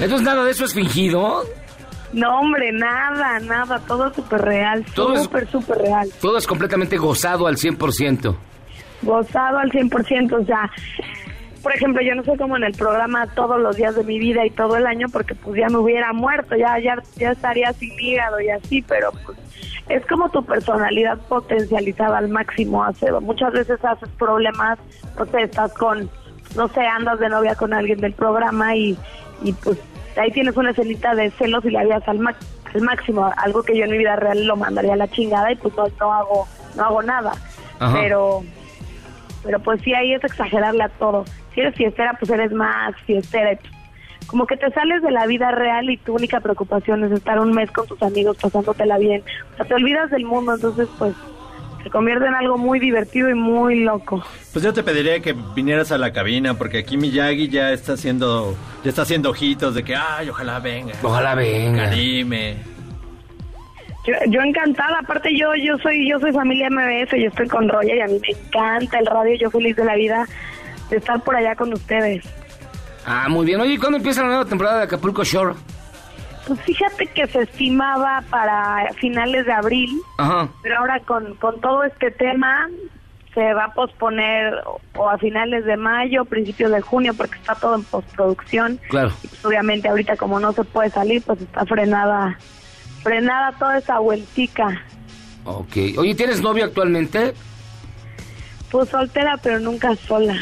Entonces 0.00 0.22
nada 0.22 0.44
de 0.44 0.50
eso 0.50 0.64
es 0.64 0.74
fingido. 0.74 1.44
no, 2.12 2.40
hombre, 2.40 2.72
nada, 2.72 3.38
nada, 3.40 3.78
todo 3.86 4.12
súper 4.12 4.40
real, 4.42 4.84
Todo 4.94 5.14
es- 5.14 5.22
súper, 5.24 5.48
súper 5.50 5.78
real. 5.78 6.08
Todo 6.20 6.36
es 6.38 6.46
completamente 6.46 6.96
gozado 6.96 7.46
al 7.46 7.56
100%. 7.56 8.36
Gozado 9.02 9.58
al 9.58 9.70
100%, 9.70 10.32
o 10.42 10.44
sea, 10.44 10.70
por 11.62 11.74
ejemplo, 11.74 12.02
yo 12.02 12.14
no 12.14 12.22
soy 12.24 12.36
como 12.38 12.56
en 12.56 12.64
el 12.64 12.72
programa 12.72 13.26
todos 13.34 13.60
los 13.60 13.76
días 13.76 13.94
de 13.94 14.04
mi 14.04 14.18
vida 14.18 14.44
y 14.46 14.50
todo 14.50 14.76
el 14.76 14.86
año 14.86 15.06
porque 15.12 15.34
pues 15.34 15.58
ya 15.60 15.68
me 15.68 15.78
hubiera 15.78 16.12
muerto, 16.12 16.56
ya 16.56 16.78
ya 16.78 16.96
ya 17.16 17.32
estaría 17.32 17.72
sin 17.74 17.92
hígado 18.00 18.40
y 18.40 18.48
así, 18.50 18.82
pero 18.82 19.10
pues 19.24 19.36
es 19.88 20.04
como 20.06 20.28
tu 20.30 20.44
personalidad 20.44 21.18
potencializada 21.28 22.18
al 22.18 22.28
máximo, 22.28 22.82
hace 22.84 23.10
muchas 23.12 23.52
veces 23.52 23.84
haces 23.84 24.08
problemas, 24.18 24.78
no 25.18 25.26
sé, 25.26 25.42
estás 25.42 25.72
con 25.74 26.10
no 26.54 26.68
sé, 26.68 26.86
andas 26.86 27.18
de 27.18 27.28
novia 27.28 27.54
con 27.54 27.72
alguien 27.72 28.00
del 28.00 28.12
programa 28.12 28.74
y 28.74 28.96
y 29.42 29.52
pues 29.52 29.78
ahí 30.16 30.30
tienes 30.30 30.56
una 30.56 30.70
escenita 30.70 31.14
de 31.14 31.30
celos 31.32 31.64
y 31.64 31.70
la 31.70 31.84
vías 31.84 32.06
al, 32.08 32.18
al 32.18 32.80
máximo, 32.80 33.30
algo 33.36 33.62
que 33.62 33.76
yo 33.76 33.84
en 33.84 33.90
mi 33.90 33.98
vida 33.98 34.16
real 34.16 34.46
lo 34.46 34.56
mandaría 34.56 34.94
a 34.94 34.96
la 34.96 35.08
chingada 35.08 35.52
y 35.52 35.56
pues 35.56 35.74
no, 35.76 35.86
no 36.00 36.12
hago 36.12 36.48
no 36.74 36.84
hago 36.84 37.02
nada. 37.02 37.32
Ajá. 37.78 37.98
Pero 38.00 38.42
pero 39.46 39.60
pues 39.60 39.80
sí 39.82 39.94
ahí 39.94 40.12
es 40.12 40.24
exagerarle 40.24 40.82
a 40.82 40.88
todo. 40.88 41.24
Si 41.54 41.60
eres 41.60 41.74
fiestera, 41.76 42.14
pues 42.18 42.30
eres 42.30 42.52
más 42.52 42.94
fiestera. 43.06 43.52
y, 43.52 43.56
pues, 43.56 43.75
Como 44.26 44.46
que 44.46 44.56
te 44.56 44.70
sales 44.70 45.02
de 45.02 45.10
la 45.10 45.26
vida 45.26 45.50
real 45.52 45.88
y 45.90 45.96
tu 45.98 46.14
única 46.14 46.40
preocupación 46.40 47.04
es 47.04 47.12
estar 47.12 47.38
un 47.38 47.52
mes 47.52 47.70
con 47.70 47.86
tus 47.86 48.02
amigos 48.02 48.36
pasándotela 48.38 48.98
bien. 48.98 49.22
O 49.52 49.56
sea, 49.56 49.66
te 49.66 49.74
olvidas 49.74 50.10
del 50.10 50.24
mundo, 50.24 50.54
entonces 50.54 50.88
pues 50.98 51.14
se 51.86 51.90
convierte 51.90 52.26
en 52.26 52.34
algo 52.34 52.58
muy 52.58 52.80
divertido 52.80 53.30
y 53.30 53.34
muy 53.34 53.84
loco. 53.84 54.20
Pues 54.52 54.64
yo 54.64 54.72
te 54.72 54.82
pediría 54.82 55.20
que 55.20 55.36
vinieras 55.54 55.92
a 55.92 55.98
la 55.98 56.12
cabina 56.12 56.54
porque 56.54 56.78
aquí 56.78 56.96
Miyagi 56.96 57.48
ya 57.48 57.70
está 57.70 57.92
haciendo 57.92 58.56
ya 58.82 58.90
está 58.90 59.02
haciendo 59.02 59.30
ojitos 59.30 59.72
de 59.76 59.84
que 59.84 59.94
ay, 59.94 60.28
ojalá 60.28 60.58
venga. 60.58 60.94
Ojalá 61.00 61.36
venga. 61.36 61.84
Karime. 61.84 62.56
Yo, 64.04 64.14
yo 64.30 64.40
encantada, 64.40 64.98
aparte 64.98 65.36
yo 65.38 65.54
yo 65.54 65.78
soy 65.78 66.08
yo 66.10 66.18
soy 66.18 66.32
familia 66.32 66.68
MBS, 66.70 67.10
yo 67.12 67.28
estoy 67.28 67.46
con 67.46 67.68
Roya 67.68 67.94
y 67.94 68.00
a 68.00 68.06
mí 68.06 68.18
me 68.20 68.36
encanta 68.36 68.98
el 68.98 69.06
radio, 69.06 69.36
yo 69.36 69.50
feliz 69.52 69.76
de 69.76 69.84
la 69.84 69.94
vida 69.94 70.26
de 70.90 70.96
estar 70.96 71.22
por 71.22 71.36
allá 71.36 71.54
con 71.54 71.72
ustedes. 71.72 72.24
Ah, 73.06 73.28
muy 73.28 73.46
bien. 73.46 73.60
Oye, 73.60 73.74
¿y 73.74 73.78
cuándo 73.78 73.98
empieza 73.98 74.22
la 74.22 74.28
nueva 74.28 74.44
temporada 74.44 74.78
de 74.78 74.84
Acapulco 74.84 75.22
Shore? 75.24 75.54
Pues 76.46 76.60
fíjate 76.60 77.06
que 77.08 77.26
se 77.28 77.42
estimaba 77.42 78.22
para 78.30 78.92
finales 79.00 79.46
de 79.46 79.52
abril, 79.52 79.90
Ajá. 80.18 80.48
pero 80.62 80.78
ahora 80.78 81.00
con, 81.00 81.34
con 81.36 81.60
todo 81.60 81.82
este 81.84 82.10
tema 82.10 82.68
se 83.34 83.52
va 83.52 83.64
a 83.64 83.72
posponer 83.72 84.54
o, 84.96 85.08
a 85.08 85.18
finales 85.18 85.64
de 85.64 85.76
mayo, 85.76 86.24
principios 86.24 86.70
de 86.72 86.80
junio, 86.80 87.14
porque 87.14 87.36
está 87.36 87.54
todo 87.54 87.74
en 87.74 87.84
postproducción. 87.84 88.80
Claro. 88.88 89.12
Y 89.22 89.28
pues 89.28 89.44
obviamente 89.44 89.88
ahorita 89.88 90.16
como 90.16 90.40
no 90.40 90.52
se 90.52 90.64
puede 90.64 90.90
salir, 90.90 91.22
pues 91.22 91.40
está 91.40 91.64
frenada, 91.66 92.38
frenada 93.02 93.52
toda 93.58 93.78
esa 93.78 93.98
vueltica. 93.98 94.82
Ok. 95.44 95.76
Oye, 95.98 96.14
¿tienes 96.14 96.40
novio 96.42 96.64
actualmente? 96.64 97.34
Pues 98.70 98.88
soltera, 98.88 99.36
pero 99.42 99.60
nunca 99.60 99.94
sola. 99.96 100.34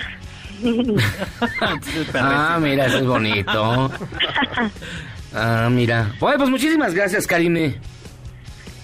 Ah, 2.14 2.59
mira, 2.61 2.86
eso 2.86 2.98
es 2.98 3.07
bonito. 3.07 3.90
Ah, 5.34 5.68
mira. 5.70 6.12
Oye, 6.20 6.36
pues 6.36 6.50
muchísimas 6.50 6.94
gracias, 6.94 7.26
Karime. 7.26 7.76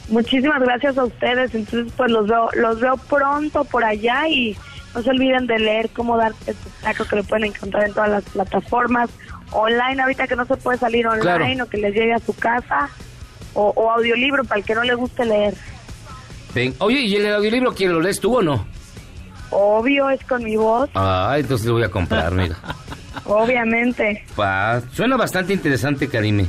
Muchísimas 0.09 0.61
gracias 0.61 0.99
a 0.99 1.05
ustedes. 1.05 1.55
Entonces, 1.55 1.93
pues 1.97 2.11
los 2.11 2.27
veo, 2.27 2.49
los 2.55 2.81
veo 2.81 2.97
pronto 2.97 3.65
por 3.65 3.85
allá 3.85 4.27
y 4.29 4.57
no 4.95 5.03
se 5.03 5.11
olviden 5.11 5.47
de 5.47 5.59
leer 5.59 5.91
cómo 5.91 6.19
tu 6.45 6.53
taco 6.83 7.05
que 7.05 7.17
lo 7.17 7.25
pueden 7.25 7.45
encontrar 7.47 7.87
en 7.87 7.95
todas 7.95 8.11
las 8.11 8.25
plataformas 8.25 9.11
online 9.53 10.03
ahorita 10.03 10.27
que 10.27 10.37
no 10.37 10.45
se 10.47 10.57
puede 10.57 10.79
salir 10.79 11.07
online 11.07 11.23
Claro. 11.23 11.65
o 11.65 11.69
que 11.69 11.77
les 11.79 11.95
llegue 11.95 12.13
a 12.15 12.19
su 12.19 12.35
casa 12.35 12.89
o, 13.55 13.73
o 13.77 13.91
audiolibro 13.91 14.45
para 14.45 14.59
el 14.61 14.65
que 14.67 14.75
no 14.75 14.83
le 14.83 14.95
guste 14.95 15.25
leer. 15.25 15.55
Oye, 16.79 17.01
¿y 17.03 17.15
el 17.15 17.33
audiolibro 17.33 17.73
quién 17.75 17.93
lo 17.93 18.01
lees 18.01 18.19
tú 18.19 18.37
o 18.39 18.43
no? 18.43 18.67
Obvio 19.51 20.09
es 20.11 20.23
con 20.25 20.45
mi 20.45 20.57
voz, 20.57 20.89
Ah, 20.95 21.35
entonces 21.39 21.67
lo 21.67 21.75
voy 21.75 21.83
a 21.85 21.89
comprar, 21.91 22.33
mira. 22.33 22.57
obviamente. 23.25 24.25
Pa, 24.37 24.81
suena 24.93 25.17
bastante 25.17 25.53
interesante, 25.53 26.09
Karime. 26.09 26.47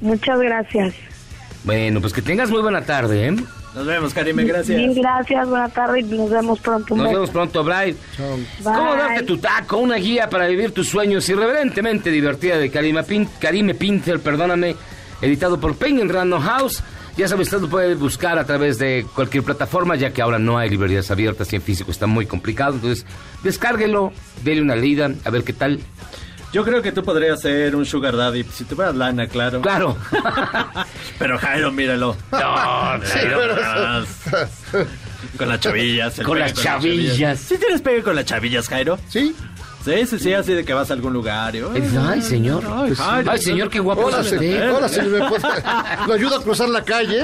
Muchas 0.00 0.38
gracias. 0.38 0.94
Bueno, 1.64 2.00
pues 2.00 2.12
que 2.12 2.22
tengas 2.22 2.50
muy 2.50 2.62
buena 2.62 2.82
tarde, 2.82 3.28
¿eh? 3.28 3.36
Nos 3.74 3.86
vemos, 3.86 4.14
Karime, 4.14 4.44
gracias. 4.44 4.78
Mil 4.78 4.94
gracias, 4.94 5.48
buena 5.48 5.68
tarde 5.68 6.00
y 6.00 6.04
nos 6.04 6.30
vemos 6.30 6.58
pronto. 6.60 6.96
Nos 6.96 7.12
vemos 7.12 7.30
pronto, 7.30 7.62
Bray. 7.64 7.96
¿Cómo 8.62 8.94
darte 8.96 9.24
tu 9.24 9.38
taco? 9.38 9.76
Una 9.78 9.96
guía 9.96 10.30
para 10.30 10.46
vivir 10.46 10.72
tus 10.72 10.88
sueños 10.88 11.28
irreverentemente 11.28 12.10
divertida 12.10 12.56
de 12.58 12.70
Karime, 12.70 13.02
Pin 13.02 13.28
Karime 13.40 13.74
Pinter, 13.74 14.20
perdóname, 14.20 14.74
editado 15.20 15.60
por 15.60 15.76
Penguin 15.76 16.08
Random 16.08 16.40
House. 16.40 16.82
Ya 17.18 17.26
sabes, 17.26 17.48
usted 17.48 17.60
lo 17.60 17.68
puede 17.68 17.94
buscar 17.96 18.38
a 18.38 18.46
través 18.46 18.78
de 18.78 19.04
cualquier 19.14 19.42
plataforma, 19.42 19.96
ya 19.96 20.12
que 20.12 20.22
ahora 20.22 20.38
no 20.38 20.56
hay 20.56 20.70
librerías 20.70 21.10
abiertas 21.10 21.52
y 21.52 21.56
en 21.56 21.62
físico 21.62 21.90
está 21.90 22.06
muy 22.06 22.26
complicado. 22.26 22.74
Entonces, 22.74 23.04
descárguelo, 23.42 24.12
dele 24.44 24.62
una 24.62 24.76
leída, 24.76 25.10
a 25.24 25.30
ver 25.30 25.42
qué 25.42 25.52
tal. 25.52 25.80
Yo 26.52 26.64
creo 26.64 26.80
que 26.80 26.92
tú 26.92 27.02
podrías 27.04 27.40
ser 27.42 27.74
un 27.76 27.84
sugar 27.84 28.16
daddy 28.16 28.44
si 28.44 28.64
tuvieras 28.64 28.94
lana, 28.94 29.26
claro. 29.26 29.60
Claro. 29.60 29.96
pero 31.18 31.38
Jairo, 31.38 31.72
míralo. 31.72 32.16
No, 32.30 33.04
Sí, 33.04 33.10
Jairo. 33.12 33.38
pero- 33.40 34.86
Con 35.36 35.48
las 35.48 35.60
chavillas. 35.60 36.18
el 36.20 36.24
Con 36.24 36.38
las 36.38 36.54
chavillas. 36.54 37.38
¿Sí 37.40 37.58
tienes 37.58 37.82
pegue 37.82 38.02
con 38.02 38.14
las 38.14 38.24
chavillas, 38.24 38.68
Jairo? 38.68 38.96
Sí. 39.08 39.34
Sí, 39.88 40.06
sí, 40.06 40.18
sí, 40.18 40.32
así 40.34 40.52
de 40.52 40.64
que 40.64 40.72
vas 40.74 40.90
a 40.90 40.94
algún 40.94 41.12
lugar. 41.12 41.54
y, 41.56 41.62
Ay, 41.98 42.22
señor. 42.22 42.62
Ay, 42.70 42.94
Jairo, 42.94 43.30
Ay, 43.30 43.38
señor, 43.40 43.70
qué 43.70 43.80
guapo 43.80 44.02
Hola, 44.06 44.20
es 44.20 44.28
se- 44.28 44.34
usted. 44.36 44.72
hola, 44.72 44.88
señor, 44.88 45.10
¿me 45.10 45.28
puede- 45.28 45.42
¿Lo 46.06 46.12
ayuda 46.14 46.36
a 46.36 46.40
cruzar 46.42 46.68
la 46.68 46.84
calle? 46.84 47.18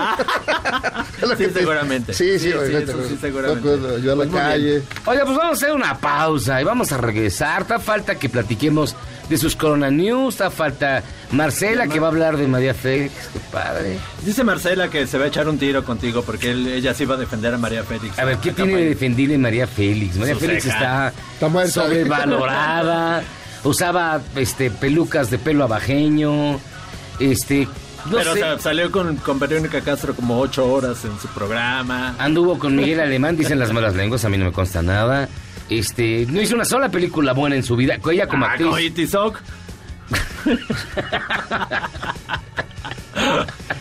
Es 1.21 1.23
lo 1.29 1.37
Sí, 1.37 1.45
que 1.45 1.49
te- 1.49 1.59
seguramente. 1.61 2.13
Sí, 2.15 2.39
sí, 2.39 2.51
Sí, 2.51 2.53
sí, 2.53 2.73
sí, 2.87 2.93
Lo 3.13 3.19
seguramente. 3.21 3.61
puedo 3.63 3.97
ayudar 3.97 4.15
a 4.15 4.17
Pues 4.17 4.17
la 4.17 4.25
muy 4.25 4.39
calle. 4.41 4.83
Oye, 5.07 5.21
pues 5.25 5.37
vamos 5.37 5.45
a 5.45 5.51
hacer 5.51 5.73
una 5.73 5.99
pausa 5.99 6.61
y 6.61 6.65
vamos 6.65 6.93
a 6.93 6.97
regresar. 6.99 7.63
Está 7.63 7.79
falta 7.79 8.15
que 8.17 8.29
platiquemos 8.29 8.95
de 9.29 9.39
sus 9.39 9.57
Corona 9.57 9.91
News. 9.91 10.35
Está 10.35 10.51
falta 10.51 11.03
Marcela 11.33 11.87
que 11.89 11.99
va 12.01 12.09
a 12.09 12.11
hablar 12.11 12.37
de 12.37 12.47
María 12.47 12.75
Félix. 12.75 13.13
Qué 13.33 13.41
padre. 13.53 13.99
Dice 14.25 14.45
Marcela 14.45 14.89
que 14.89 15.07
se 15.07 15.19
va 15.19 15.25
a 15.25 15.29
echar 15.29 15.49
un 15.49 15.59
tiro 15.59 15.85
contigo 15.85 16.23
porque 16.23 16.51
él- 16.51 16.67
ella 16.69 16.95
sí 16.95 17.03
iba 17.05 17.15
a 17.15 17.19
defender 17.19 17.53
a 17.55 17.59
María 17.59 17.83
Félix. 17.85 18.19
A 18.19 18.25
ver, 18.25 18.39
¿qué 18.39 18.53
tiene 18.53 18.77
de 18.77 18.85
defendible 18.91 19.37
María 19.39 19.67
Félix? 19.67 20.17
María 20.17 20.35
Su 20.35 20.41
Félix 20.41 20.65
ceja. 20.65 21.13
Está, 21.63 21.83
sobrevalorada. 21.83 23.23
Usaba 23.65 24.21
este 24.37 24.71
pelucas 24.71 25.31
de 25.31 25.39
pelo 25.39 25.65
abajeño. 25.65 26.59
Este. 27.19 27.67
No 28.11 28.19
Pero 28.19 28.35
sé. 28.35 28.43
o 28.43 28.45
sea, 28.45 28.59
salió 28.59 28.93
con, 28.93 29.17
con 29.17 29.39
Verónica 29.39 29.81
Castro 29.81 30.15
como 30.15 30.39
ocho 30.39 30.71
horas 30.71 31.03
en 31.07 31.19
su 31.19 31.27
programa. 31.29 32.15
Anduvo 32.19 32.59
con 32.59 32.77
Miguel 32.77 33.01
Alemán, 33.01 33.37
dicen 33.37 33.59
las 33.59 33.73
malas 33.73 33.95
lenguas, 33.95 34.25
a 34.25 34.29
mí 34.29 34.37
no 34.37 34.45
me 34.45 34.53
consta 34.53 34.83
nada. 34.83 35.29
Este, 35.71 36.27
no 36.29 36.43
hizo 36.43 36.55
una 36.55 36.67
sola 36.67 36.91
película 36.91 37.33
buena 37.33 37.57
en 37.57 37.63
su 37.63 37.75
vida. 37.77 37.97
Ella 38.11 38.29
como 38.29 38.45
Ah, 38.45 38.51
actriz. 38.53 38.79
Itizoc. 38.81 39.41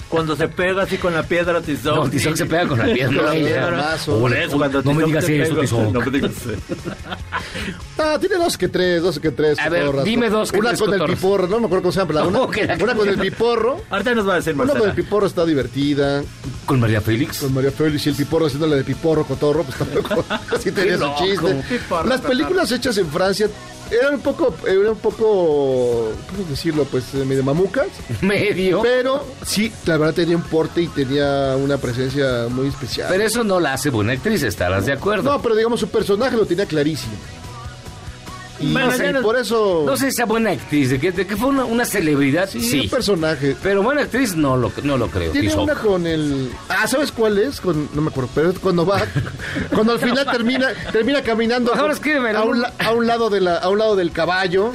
Cuando 0.09 0.35
se 0.35 0.47
pega 0.47 0.83
así 0.83 0.97
con 0.97 1.13
la 1.13 1.23
piedra 1.23 1.59
Tizoc. 1.61 1.95
No, 1.95 2.09
Tizoc 2.09 2.35
se 2.35 2.45
pega 2.45 2.67
con 2.67 2.77
la 2.77 2.85
piedra, 2.85 3.15
Con 3.15 3.25
la 3.25 3.35
ella. 3.35 3.47
piedra. 3.47 3.71
Mazo. 3.77 4.19
Por 4.19 4.33
eso, 4.35 4.57
cuando 4.57 4.81
No 4.83 4.93
me 4.93 5.05
digas 5.05 5.27
eso, 5.27 5.55
Tizoc. 5.55 5.91
No 5.91 5.99
me 6.01 6.11
digas 6.11 6.31
eso. 6.31 6.51
Ah, 7.97 8.17
tiene 8.19 8.35
dos 8.35 8.57
que 8.57 8.67
tres, 8.67 9.01
dos 9.01 9.19
que 9.19 9.31
tres. 9.31 9.57
A 9.59 9.69
ver, 9.69 10.03
dime 10.03 10.29
dos 10.29 10.51
que 10.51 10.59
Una 10.59 10.69
tres 10.69 10.81
con 10.81 10.93
el 10.93 11.03
piporro, 11.05 11.47
no 11.47 11.59
me 11.59 11.65
acuerdo 11.65 11.83
cómo 11.83 11.91
se 11.91 11.99
llama, 11.99 12.07
pero 12.07 12.19
la 12.21 12.27
una, 12.27 12.39
¿Cómo 12.39 12.51
que 12.51 12.65
la- 12.65 12.75
una 12.83 12.95
con 12.95 13.07
el 13.09 13.17
piporro. 13.17 13.81
Ahorita 13.89 14.15
nos 14.15 14.27
va 14.27 14.33
a 14.33 14.35
decir 14.37 14.53
Una 14.55 14.73
con 14.73 14.87
el 14.89 14.95
piporro 14.95 15.25
está 15.27 15.45
divertida. 15.45 16.23
¿Con 16.65 16.79
María 16.79 17.01
Félix? 17.01 17.39
Con 17.39 17.53
María 17.53 17.71
Félix 17.71 18.05
y 18.05 18.09
el 18.09 18.15
piporro 18.15 18.45
haciéndole 18.47 18.75
de 18.77 18.83
piporro 18.83 19.25
cotorro, 19.25 19.63
pues 19.63 19.77
tampoco. 19.79 20.25
Así 20.55 20.71
tenía 20.71 20.97
su 20.97 21.09
chiste. 21.17 21.63
Piporro, 21.69 22.07
Las 22.07 22.21
películas 22.21 22.71
hechas 22.71 22.97
en 22.97 23.07
Francia 23.09 23.47
eran 23.99 24.15
un 24.15 24.21
poco, 24.21 24.55
eran 24.67 24.87
un 24.89 24.97
poco, 24.97 26.11
¿cómo 26.29 26.49
decirlo? 26.49 26.85
Pues 26.85 27.13
eh, 27.13 27.25
medio 27.25 27.43
mamucas. 27.43 27.87
Medio. 28.21 28.81
Pero 28.81 29.25
sí, 29.45 29.71
la 29.85 29.97
verdad 29.97 30.13
tenía 30.13 30.35
un 30.35 30.43
porte 30.43 30.81
y 30.81 30.87
tenía 30.87 31.55
una 31.57 31.77
presencia 31.77 32.47
muy 32.49 32.67
especial. 32.67 33.07
Pero 33.09 33.23
eso 33.23 33.43
no 33.43 33.59
la 33.59 33.73
hace 33.73 33.89
buena 33.89 34.13
actriz, 34.13 34.43
estarás 34.43 34.85
de 34.85 34.93
acuerdo. 34.93 35.31
No, 35.31 35.41
pero 35.41 35.55
digamos 35.55 35.79
su 35.79 35.89
personaje 35.89 36.35
lo 36.35 36.45
tenía 36.45 36.65
clarísimo. 36.65 37.13
Y 38.59 38.71
Bueno, 38.71 38.91
no 38.91 38.97
sé, 38.97 39.11
no- 39.11 39.21
por 39.21 39.35
eso. 39.37 39.83
No 39.85 39.97
sé 39.97 40.11
si 40.11 40.17
sea 40.17 40.25
buena 40.25 40.51
actriz, 40.51 40.89
de 40.91 40.99
que, 40.99 41.11
de 41.11 41.25
que 41.25 41.35
fue 41.35 41.49
una, 41.49 41.65
una 41.65 41.85
celebridad, 41.85 42.47
Sí, 42.49 42.61
sí. 42.61 42.79
un 42.81 42.89
personaje. 42.89 43.55
Pero 43.63 43.81
buena 43.83 44.01
actriz 44.03 44.35
no 44.35 44.55
lo, 44.55 44.71
no 44.83 44.97
lo 44.97 45.07
creo. 45.09 45.31
Tiene 45.31 45.53
una 45.55 45.73
con 45.73 46.05
el. 46.05 46.51
Ah, 46.69 46.87
¿sabes 46.87 47.11
cuál 47.11 47.39
es? 47.39 47.59
Con, 47.59 47.89
no 47.93 48.01
me 48.01 48.09
acuerdo, 48.09 48.29
pero 48.35 48.51
es 48.51 48.59
cuando 48.59 48.85
va. 48.85 49.01
cuando 49.73 49.93
al 49.93 49.99
final 49.99 50.25
termina 50.31 50.67
termina 50.91 51.21
caminando 51.23 51.73
Ahora 51.73 51.93
escríbemelo. 51.93 52.39
a, 52.39 52.43
un, 52.43 52.63
a 52.79 52.91
un 52.91 53.07
lado 53.07 53.29
de 53.29 53.41
la, 53.41 53.57
a 53.57 53.69
un 53.69 53.79
lado 53.79 53.95
del 53.95 54.11
caballo. 54.11 54.71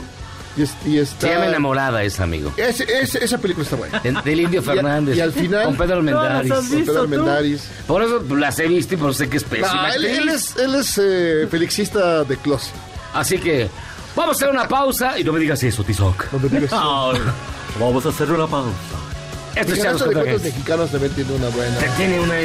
Y, 0.56 0.62
es- 0.62 0.74
y 0.84 0.98
está. 0.98 1.28
Se 1.28 1.32
llama 1.34 1.46
Enamorada 1.46 2.02
esa, 2.02 2.24
amigo. 2.24 2.52
Ese- 2.56 2.84
ese- 3.00 3.22
esa 3.24 3.38
película 3.38 3.62
está 3.62 3.76
buena. 3.76 4.00
De- 4.00 4.10
del 4.24 4.40
Indio 4.40 4.60
Y 4.60 4.64
a- 4.64 4.66
Fernández. 4.74 5.16
y 5.16 5.20
al 5.20 5.32
final- 5.32 5.64
Con 5.66 5.76
Pedro 5.76 5.94
Almendaris. 5.98 6.52
Con 6.52 6.68
Pedro? 6.68 7.00
Almendaris. 7.02 7.62
Por 7.86 8.02
eso 8.02 8.24
las 8.36 8.58
he 8.58 8.66
visto 8.66 8.94
y 8.94 8.96
por 8.96 9.10
eso 9.10 9.18
sé 9.20 9.28
que 9.28 9.36
es 9.36 9.44
pésima 9.44 9.72
No, 9.72 9.86
él, 9.94 10.04
actriz. 10.04 10.18
él 10.18 10.28
es, 10.30 10.56
él 10.56 10.74
es 10.74 11.00
eh, 11.00 11.46
felixista 11.48 12.24
de 12.24 12.36
closet. 12.38 12.74
Así 13.14 13.38
que 13.38 13.68
vamos 14.14 14.36
a 14.36 14.44
hacer 14.44 14.48
una 14.54 14.68
pausa 14.68 15.18
y 15.18 15.24
no 15.24 15.32
me 15.32 15.40
digas 15.40 15.62
eso, 15.62 15.82
Tizoc. 15.84 16.32
No 16.32 16.38
me 16.38 16.48
digas. 16.48 16.70
Ay, 16.72 17.20
Vamos 17.78 18.04
a 18.06 18.08
hacer 18.08 18.30
una 18.32 18.46
pausa. 18.46 18.72
Esto 19.54 19.72
es 19.72 19.82
Charlos 19.82 20.08
de 20.08 20.38
mexicanos 20.38 20.90
también 20.90 21.12
tiene 21.14 21.32
una 21.32 21.48
buena. 21.48 21.78
Te 21.78 21.88
tiene 21.90 22.20
una 22.20 22.40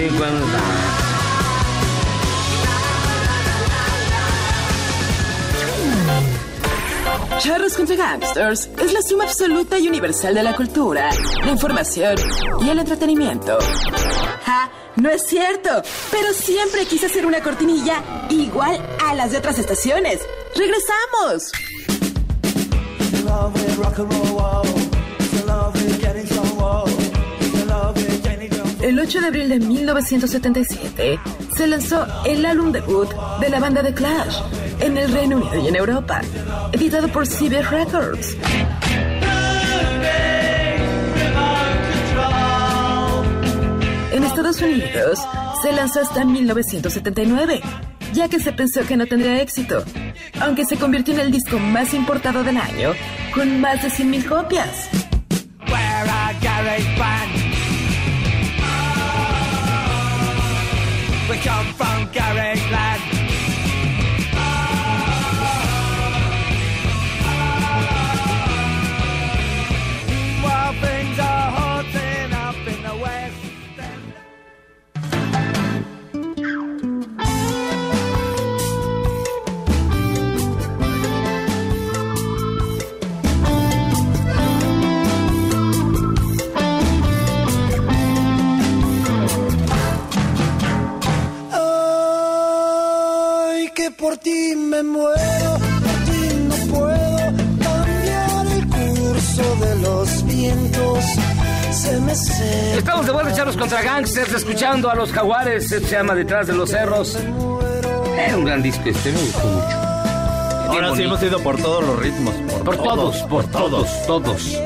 Charros 7.40 7.76
contra 7.76 7.96
Gangsters 7.96 8.70
es 8.82 8.94
la 8.94 9.02
suma 9.02 9.24
absoluta 9.26 9.78
y 9.78 9.88
universal 9.88 10.34
de 10.34 10.44
la 10.44 10.56
cultura, 10.56 11.10
la 11.44 11.52
información 11.52 12.16
y 12.62 12.70
el 12.70 12.80
entretenimiento. 12.80 13.58
¡Ja! 14.46 14.70
No 14.96 15.10
es 15.10 15.26
cierto, 15.26 15.70
pero 16.12 16.34
siempre 16.34 16.86
quise 16.86 17.08
hacer 17.08 17.26
una 17.26 17.42
cortinilla 17.42 18.02
igual 18.30 18.80
a 19.04 19.16
las 19.16 19.32
de 19.32 19.40
otras 19.40 19.58
estaciones. 19.58 20.20
¡Regresamos! 20.56 21.52
El 28.82 29.00
8 29.00 29.22
de 29.22 29.28
abril 29.28 29.50
de 29.50 29.60
1977 29.60 31.20
se 31.56 31.68
lanzó 31.68 32.06
el 32.26 32.46
álbum 32.46 32.72
debut 32.72 33.10
de 33.40 33.50
la 33.50 33.60
banda 33.60 33.82
The 33.82 33.94
Clash 33.94 34.38
en 34.84 34.98
el 34.98 35.14
Reino 35.14 35.38
Unido 35.38 35.64
y 35.64 35.68
en 35.70 35.76
Europa, 35.78 36.22
editado 36.74 37.08
por 37.08 37.26
CBS 37.26 37.70
Records. 37.70 38.38
En 44.12 44.24
Estados 44.26 44.62
Unidos 44.62 45.20
se 45.62 45.72
lanzó 45.72 46.02
hasta 46.02 46.26
1979, 46.26 47.62
ya 48.14 48.28
que 48.28 48.42
se 48.42 48.52
pensó 48.52 48.82
que 48.86 48.98
no 48.98 49.06
tendría 49.06 49.42
éxito, 49.42 49.86
aunque 50.42 50.66
se 50.66 50.76
convirtió 50.76 51.14
en 51.14 51.22
el 51.22 51.32
disco 51.32 51.58
más 51.60 51.94
importado 51.94 52.44
del 52.44 52.58
año, 52.58 52.92
con 53.34 53.62
más 53.62 53.82
de 53.82 53.90
100.000 53.90 54.28
copias. 54.28 54.90
Ti 94.24 94.56
me 94.56 94.82
muero, 94.82 95.52
por 95.84 96.00
ti 96.06 96.34
no 96.48 96.56
puedo 96.74 97.18
cambiar 97.62 98.48
el 98.58 98.68
curso 98.68 99.56
de 99.66 99.76
los 99.82 100.26
vientos. 100.26 101.06
Se 101.72 102.00
me 102.00 102.16
seca. 102.16 102.78
Estamos 102.78 103.06
de 103.06 103.12
vuelta, 103.12 103.34
charlos 103.34 103.58
contra 103.58 103.82
gangsters, 103.82 104.34
escuchando 104.34 104.90
a 104.90 104.96
los 104.96 105.12
jaguares, 105.12 105.68
se 105.68 105.82
llama 105.82 106.16
Detrás 106.16 106.48
de 106.48 106.54
los 106.54 106.70
Cerros. 106.70 107.18
Era 108.18 108.38
un 108.38 108.46
gran 108.46 108.64
disco 108.64 108.82
este, 108.86 109.12
me 109.12 109.20
gustó 109.20 109.46
mucho. 109.46 109.78
Ahora 110.70 110.96
sí 110.96 111.04
hemos 111.04 111.22
ido 111.22 111.40
por 111.40 111.58
todos 111.62 111.86
los 111.86 112.00
ritmos. 112.00 112.34
Por, 112.34 112.64
Por 112.64 112.78
todos, 112.78 113.18
por 113.24 113.46
todos, 113.48 114.06
todos. 114.08 114.58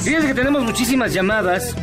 Fíjense 0.00 0.28
que 0.28 0.34
tenemos 0.34 0.62
muchísimas 0.62 1.12
llamadas. 1.12 1.74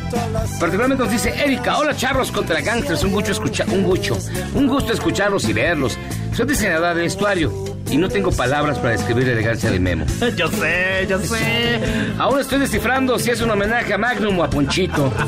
Particularmente 0.59 1.03
nos 1.03 1.11
dice 1.11 1.29
Erika, 1.37 1.77
hola 1.77 1.95
charros 1.95 2.31
contra 2.31 2.61
gangsters, 2.61 3.03
un 3.03 3.11
gusto 3.11 3.31
escuchar, 3.31 3.69
un 3.69 3.83
gusto, 3.83 4.17
un 4.55 4.67
gusto 4.67 4.93
escucharlos 4.93 5.47
y 5.47 5.53
leerlos. 5.53 5.97
Soy 6.37 6.45
diseñadora 6.45 6.93
de 6.93 7.01
vestuario 7.01 7.51
y 7.89 7.97
no 7.97 8.07
tengo 8.09 8.31
palabras 8.31 8.77
para 8.77 8.91
describir 8.91 9.25
la 9.25 9.33
elegancia 9.33 9.71
de 9.71 9.79
Memo. 9.79 10.05
Yo 10.37 10.47
sé, 10.49 11.07
yo 11.09 11.17
sé. 11.19 11.79
Aún 12.19 12.39
estoy 12.39 12.59
descifrando 12.59 13.17
si 13.17 13.31
es 13.31 13.41
un 13.41 13.49
homenaje 13.49 13.91
a 13.91 13.97
Magnum 13.97 14.37
o 14.37 14.43
a 14.43 14.49
Ponchito. 14.49 15.11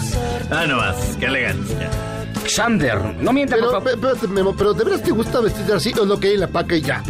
Ah, 0.52 0.66
no 0.68 0.78
más, 0.78 0.96
qué 1.20 1.26
elegancia. 1.28 1.90
Xander, 2.48 2.98
no 3.22 3.32
mienta, 3.34 3.56
Pero, 3.56 3.70
por 3.72 3.84
favor. 3.84 4.00
pe- 4.00 4.08
espérate, 4.08 4.28
Memo, 4.28 4.56
pero 4.56 4.74
¿de 4.74 4.84
veras 4.84 5.02
te 5.04 5.12
gusta 5.12 5.40
vestirte 5.42 5.74
así 5.74 5.94
o 6.00 6.06
lo 6.06 6.20
que 6.20 6.28
hay 6.30 6.34
en 6.36 6.40
la 6.42 6.48
paca 6.48 6.76
y 6.76 6.82
ya? 6.82 7.04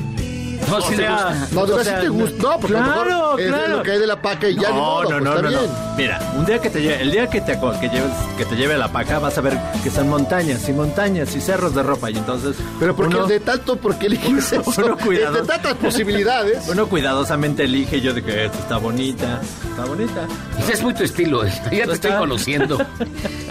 No, 0.70 0.76
O 0.78 0.90
le 0.92 0.98
sea, 0.98 1.12
gusta. 1.12 1.48
No, 1.52 1.66
de 1.66 1.74
O 1.74 1.76
verdad 1.78 1.84
sea, 1.92 1.96
sí 2.00 2.04
te 2.04 2.10
gusta. 2.10 2.44
No, 2.44 2.60
porque 2.60 2.78
a 2.78 2.80
lo 2.80 2.86
claro, 2.86 3.06
mejor 3.06 3.42
es 3.42 3.48
claro. 3.48 3.78
lo 3.78 3.84
que 3.84 3.92
hay 3.92 4.00
de 4.00 4.08
la 4.08 4.22
paca 4.22 4.50
y 4.50 4.56
ya, 4.56 4.70
ni 4.70 4.76
modo, 4.76 5.04
no, 5.04 5.10
pues 5.10 5.24
no, 5.24 5.30
está 5.30 5.42
no, 5.42 5.52
no. 5.52 5.60
bien. 5.60 5.72
Mira, 5.98 6.32
un 6.38 6.46
día 6.46 6.60
que 6.60 6.70
te 6.70 6.82
lleve, 6.82 7.02
el 7.02 7.12
día 7.12 7.28
que 7.30 7.42
te, 7.42 7.54
que 7.60 7.90
lleves, 7.90 8.12
que 8.38 8.46
te 8.46 8.56
lleve 8.56 8.78
la 8.78 8.88
paca, 8.92 9.20
vas 9.20 9.38
a 9.38 9.42
ver 9.42 9.58
que 9.84 9.90
son 9.90 10.10
montañas 10.10 10.68
y 10.70 10.74
montañas 10.74 11.36
y 11.36 11.42
cerros 11.42 11.74
de 11.76 11.84
ropa 11.84 12.10
y 12.12 12.18
entonces. 12.18 12.56
Pero 12.80 12.96
porque 12.96 13.16
uno, 13.16 13.28
de 13.28 13.40
tanto, 13.40 13.76
¿por 13.76 13.96
qué 13.98 14.08
eliges 14.08 14.54
eso? 14.54 14.64
Uno 14.84 14.98
cuidado. 14.98 15.34
De 15.36 15.42
tantas 15.44 15.74
posibilidades. 15.76 16.68
uno 16.70 16.88
cuidadosamente 16.88 17.64
elige 17.64 18.02
yo 18.02 18.14
de 18.14 18.24
que 18.24 18.46
esta 18.46 18.58
está 18.60 18.78
bonita, 18.78 19.42
está 19.70 19.86
bonita. 19.86 20.28
Ese 20.60 20.74
es 20.74 20.84
muy 20.84 20.94
tu 20.94 21.04
estilo, 21.04 21.46
ya 21.46 21.86
te 21.86 21.94
estoy 21.94 22.12
conociendo. 22.12 22.78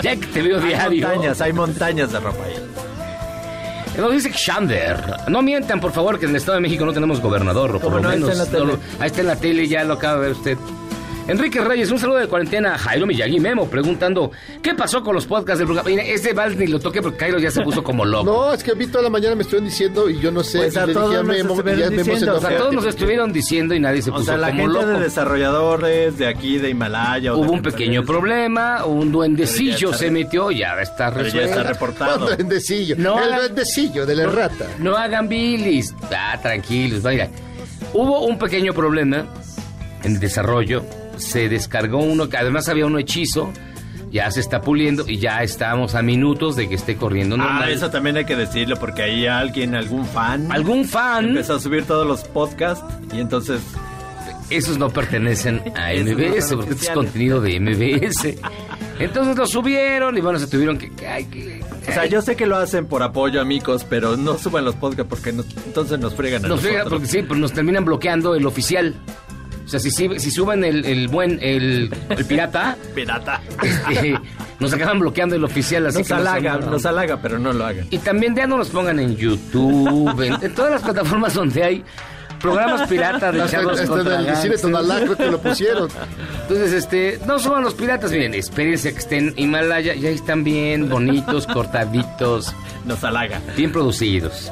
Ya 0.02 0.14
que 0.16 0.26
te 0.26 0.42
veo 0.42 0.58
Hay 0.58 0.68
diario. 0.68 1.08
montañas, 1.08 1.40
hay 1.40 1.52
montañas 1.52 2.12
de 2.12 2.20
ropa 2.20 2.44
ahí. 2.44 2.54
Nos 3.99 4.12
dice 4.12 4.32
Xander. 4.32 4.96
No 5.28 5.42
mientan, 5.42 5.80
por 5.80 5.90
favor, 5.92 6.18
que 6.18 6.24
en 6.26 6.30
el 6.30 6.36
Estado 6.36 6.57
de 6.57 6.62
México 6.62 6.86
no 6.86 6.92
tenemos 6.92 7.20
gobernador, 7.20 7.70
o 7.70 7.72
por 7.80 7.82
¿Cómo 7.82 7.96
lo 7.96 8.03
no? 8.03 8.09
Menos. 8.11 8.38
está 8.38 8.59
no 8.59 8.78
ahí 9.01 9.07
está 9.09 9.20
en 9.22 9.26
la 9.26 9.36
tele, 9.36 9.66
ya 9.66 9.82
lo 9.84 9.94
acaba 9.94 10.14
de 10.14 10.20
ver 10.20 10.32
usted. 10.32 10.59
Enrique 11.28 11.60
Reyes, 11.60 11.90
un 11.90 11.98
saludo 11.98 12.16
de 12.16 12.26
cuarentena 12.26 12.74
a 12.74 12.78
Jairo 12.78 13.06
Miyagi 13.06 13.38
Memo, 13.38 13.68
preguntando 13.68 14.30
¿qué 14.62 14.74
pasó 14.74 15.02
con 15.02 15.14
los 15.14 15.26
podcasts 15.26 15.58
del 15.58 15.66
programa? 15.66 15.88
Mira, 15.90 16.02
Este 16.02 16.32
vals 16.32 16.56
ni 16.56 16.66
lo 16.66 16.80
toqué 16.80 17.02
porque 17.02 17.18
Jairo 17.18 17.38
ya 17.38 17.50
se 17.50 17.60
puso 17.60 17.82
como 17.84 18.06
loco. 18.06 18.24
No, 18.48 18.54
es 18.54 18.64
que 18.64 18.70
a 18.70 18.74
mí 18.74 18.86
toda 18.86 19.04
la 19.04 19.10
mañana 19.10 19.34
me 19.34 19.42
estuvieron 19.42 19.68
diciendo 19.68 20.08
y 20.08 20.18
yo 20.20 20.30
no 20.30 20.42
sé. 20.42 20.58
Pues 20.58 20.74
y 20.74 20.78
a 20.78 20.86
le 20.86 20.92
dije 20.94 21.00
todos 21.00 21.14
a 21.14 21.18
nos 21.22 21.26
Memo 21.26 21.54
y 21.54 21.58
estuvieron 21.58 21.80
ya 21.80 21.90
Memo 21.90 22.04
se 22.04 22.10
diciendo, 22.12 22.36
o 22.36 22.40
sea, 22.40 22.56
todos 22.56 22.72
nos 22.74 22.84
estuvieron 22.86 23.32
diciendo 23.32 23.74
y 23.74 23.80
nadie 23.80 24.00
se 24.00 24.10
O 24.10 24.14
puso 24.14 24.24
sea, 24.24 24.36
la 24.38 24.48
como 24.48 24.62
gente 24.62 24.74
loco. 24.78 24.86
de 24.88 25.00
desarrolladores 25.00 26.16
de 26.18 26.26
aquí, 26.28 26.56
de 26.58 26.70
Himalaya. 26.70 27.34
Hubo 27.34 27.52
un 27.52 27.60
pequeño 27.62 28.04
problema, 28.04 28.86
un 28.86 29.12
duendecillo 29.12 29.92
se 29.92 30.10
metió, 30.10 30.50
ya 30.50 30.80
está 30.80 31.10
Pero 31.12 31.26
ya 31.28 31.40
resuelto. 31.40 31.50
está 31.60 31.62
reportado. 31.74 32.26
Un 32.26 32.36
duendecillo. 32.36 32.96
No, 32.98 33.18
el 33.22 33.24
hagan- 33.32 33.38
duendecillo 33.40 34.06
de 34.06 34.14
la 34.16 34.26
rata. 34.28 34.64
No 34.78 34.96
hagan 34.96 35.28
bilis. 35.28 35.94
Ah, 36.10 36.38
tranquilos, 36.40 37.02
vaya. 37.02 37.28
Hubo 37.92 38.24
un 38.24 38.38
pequeño 38.38 38.72
problema 38.72 39.26
en 40.04 40.12
el 40.14 40.20
desarrollo. 40.20 40.82
Se 41.18 41.48
descargó 41.48 41.98
uno, 41.98 42.28
que 42.28 42.36
además 42.36 42.68
había 42.68 42.86
un 42.86 42.98
hechizo. 42.98 43.52
Ya 44.10 44.30
se 44.30 44.40
está 44.40 44.62
puliendo 44.62 45.04
y 45.06 45.18
ya 45.18 45.42
estamos 45.42 45.94
a 45.94 46.00
minutos 46.00 46.56
de 46.56 46.66
que 46.66 46.76
esté 46.76 46.96
corriendo 46.96 47.36
normal. 47.36 47.64
Ah, 47.66 47.70
eso 47.70 47.90
también 47.90 48.16
hay 48.16 48.24
que 48.24 48.36
decirlo 48.36 48.76
porque 48.78 49.02
ahí 49.02 49.26
alguien, 49.26 49.74
algún 49.74 50.06
fan, 50.06 50.50
¿Algún 50.50 50.86
fan? 50.86 51.28
empezó 51.28 51.56
a 51.56 51.60
subir 51.60 51.84
todos 51.84 52.06
los 52.06 52.22
podcasts 52.24 52.82
y 53.12 53.20
entonces 53.20 53.60
Esos 54.48 54.78
no 54.78 54.88
pertenecen 54.88 55.60
a 55.76 55.92
no 55.92 56.04
MBS, 56.14 56.54
porque 56.54 56.70
este 56.72 56.86
es 56.86 56.90
contenido 56.92 57.42
de 57.42 57.60
MBS. 57.60 58.38
Entonces 58.98 59.36
lo 59.36 59.46
subieron 59.46 60.16
y 60.16 60.22
bueno, 60.22 60.38
se 60.38 60.46
tuvieron 60.46 60.78
que... 60.78 60.90
que- 60.90 61.06
ay, 61.06 61.24
que- 61.26 61.60
O 61.86 61.92
sea, 61.92 62.06
yo 62.06 62.22
sé 62.22 62.34
que 62.34 62.46
lo 62.46 62.56
hacen 62.56 62.86
por 62.86 63.02
apoyo, 63.02 63.42
amigos, 63.42 63.84
pero 63.90 64.16
no 64.16 64.38
suban 64.38 64.64
los 64.64 64.74
podcasts 64.74 65.06
porque 65.10 65.32
nos- 65.34 65.54
entonces 65.66 65.98
nos 65.98 66.14
fregan 66.14 66.46
a 66.46 66.48
Nos 66.48 66.60
frega 66.62 66.78
nosotros. 66.78 67.00
porque 67.02 67.12
sí, 67.12 67.22
pues 67.28 67.38
nos 67.38 67.52
terminan 67.52 67.84
bloqueando 67.84 68.34
el 68.34 68.46
oficial. 68.46 68.94
O 69.68 69.70
sea, 69.70 69.78
si, 69.80 69.90
si, 69.90 70.18
si 70.18 70.30
suben 70.30 70.64
el, 70.64 70.82
el 70.86 71.08
buen, 71.08 71.38
el, 71.42 71.90
el 72.08 72.24
pirata, 72.24 72.74
Pirata. 72.94 73.42
este, 73.90 74.18
nos 74.58 74.72
acaban 74.72 74.98
bloqueando 74.98 75.36
el 75.36 75.44
oficial. 75.44 75.84
Así 75.86 75.98
Nos 75.98 76.08
que 76.08 76.14
no 76.14 76.20
halaga, 76.20 76.56
nos 76.56 76.86
halaga, 76.86 77.20
pero 77.20 77.38
no 77.38 77.52
lo 77.52 77.66
hagan. 77.66 77.86
Y 77.90 77.98
también 77.98 78.34
ya 78.34 78.46
no 78.46 78.56
nos 78.56 78.68
pongan 78.70 78.98
en 78.98 79.14
YouTube, 79.14 80.22
en, 80.22 80.42
en 80.42 80.54
todas 80.54 80.70
las 80.72 80.80
plataformas 80.82 81.34
donde 81.34 81.62
hay 81.62 81.84
programas 82.40 82.88
piratas 82.88 83.34
de 83.34 83.42
hasta 83.42 83.62
contra 83.86 84.20
el 84.20 84.36
cine. 84.36 84.56
Tonalá 84.56 85.00
creo 85.02 85.16
que 85.18 85.26
lo 85.26 85.38
pusieron. 85.38 85.90
Entonces, 86.44 86.72
este, 86.72 87.20
no 87.26 87.38
suban 87.38 87.62
los 87.62 87.74
piratas, 87.74 88.10
miren, 88.10 88.32
espérense 88.32 88.88
a 88.88 88.92
que 88.92 88.98
estén 89.00 89.28
en 89.28 89.38
Himalaya, 89.38 89.94
ya 89.96 90.08
están 90.08 90.44
bien 90.44 90.88
bonitos, 90.88 91.46
cortaditos, 91.52 92.54
Nos 92.86 93.04
halaga. 93.04 93.42
bien 93.54 93.70
producidos. 93.70 94.50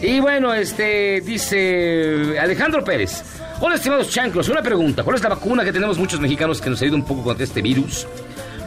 Y 0.00 0.20
bueno, 0.20 0.54
este, 0.54 1.20
dice 1.20 2.38
Alejandro 2.40 2.82
Pérez. 2.82 3.22
Hola, 3.60 3.76
estimados 3.76 4.10
chanclos, 4.10 4.48
una 4.48 4.62
pregunta. 4.62 5.04
¿Cuál 5.04 5.16
es 5.16 5.22
la 5.22 5.28
vacuna 5.28 5.64
que 5.64 5.72
tenemos 5.72 5.96
muchos 5.96 6.20
mexicanos 6.20 6.60
que 6.60 6.70
nos 6.70 6.82
ayuda 6.82 6.96
un 6.96 7.04
poco 7.04 7.22
contra 7.22 7.44
este 7.44 7.62
virus? 7.62 8.06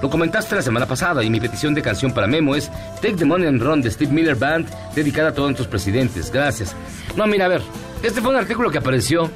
Lo 0.01 0.09
comentaste 0.09 0.55
la 0.55 0.61
semana 0.61 0.85
pasada 0.85 1.23
y 1.23 1.29
mi 1.29 1.41
petición 1.41 1.73
de 1.73 1.81
canción 1.81 2.13
para 2.13 2.25
Memo 2.25 2.55
es 2.55 2.71
Take 3.01 3.15
the 3.15 3.25
Money 3.25 3.47
and 3.47 3.61
Run 3.61 3.81
de 3.81 3.91
Steve 3.91 4.13
Miller 4.13 4.35
Band, 4.35 4.67
dedicada 4.95 5.29
a 5.29 5.33
todos 5.33 5.49
nuestros 5.49 5.67
presidentes. 5.67 6.31
Gracias. 6.31 6.73
No, 7.17 7.27
mira, 7.27 7.45
a 7.45 7.47
ver, 7.49 7.61
este 8.01 8.21
fue 8.21 8.29
un 8.29 8.37
artículo 8.37 8.71
que 8.71 8.77
apareció 8.77 9.29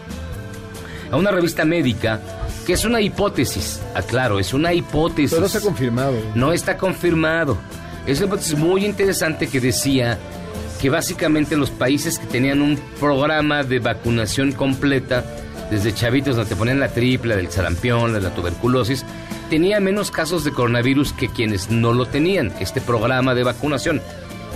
a 1.11 1.17
una 1.17 1.31
revista 1.31 1.65
médica 1.65 2.21
que 2.65 2.73
es 2.73 2.85
una 2.85 3.01
hipótesis. 3.01 3.81
Aclaro, 3.93 4.39
es 4.39 4.53
una 4.53 4.73
hipótesis. 4.73 5.31
Pero 5.31 5.47
no 5.47 5.59
ha 5.59 5.61
confirmado. 5.61 6.13
No 6.33 6.53
está 6.53 6.77
confirmado. 6.77 7.57
Es 8.07 8.19
una 8.19 8.27
hipótesis 8.27 8.57
muy 8.57 8.85
interesante 8.85 9.47
que 9.47 9.59
decía 9.59 10.17
que 10.81 10.89
básicamente 10.89 11.55
los 11.55 11.69
países 11.69 12.17
que 12.17 12.25
tenían 12.25 12.61
un 12.61 12.75
programa 12.99 13.63
de 13.63 13.77
vacunación 13.77 14.51
completa, 14.51 15.23
desde 15.69 15.93
chavitos 15.93 16.35
donde 16.35 16.49
te 16.49 16.55
ponían 16.55 16.79
la 16.79 16.91
tripla 16.91 17.35
del 17.35 17.51
sarampión, 17.51 18.13
de 18.13 18.19
la 18.19 18.33
tuberculosis, 18.33 19.05
tenía 19.51 19.79
menos 19.79 20.09
casos 20.09 20.43
de 20.43 20.51
coronavirus 20.51 21.13
que 21.13 21.29
quienes 21.29 21.69
no 21.69 21.93
lo 21.93 22.07
tenían, 22.07 22.51
este 22.59 22.81
programa 22.81 23.35
de 23.35 23.43
vacunación. 23.43 24.01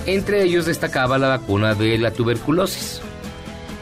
Entre 0.08 0.44
ellos 0.44 0.66
destacaba 0.66 1.20
la 1.20 1.28
vacuna 1.28 1.76
de 1.76 1.98
la 2.00 2.10
tuberculosis. 2.12 3.02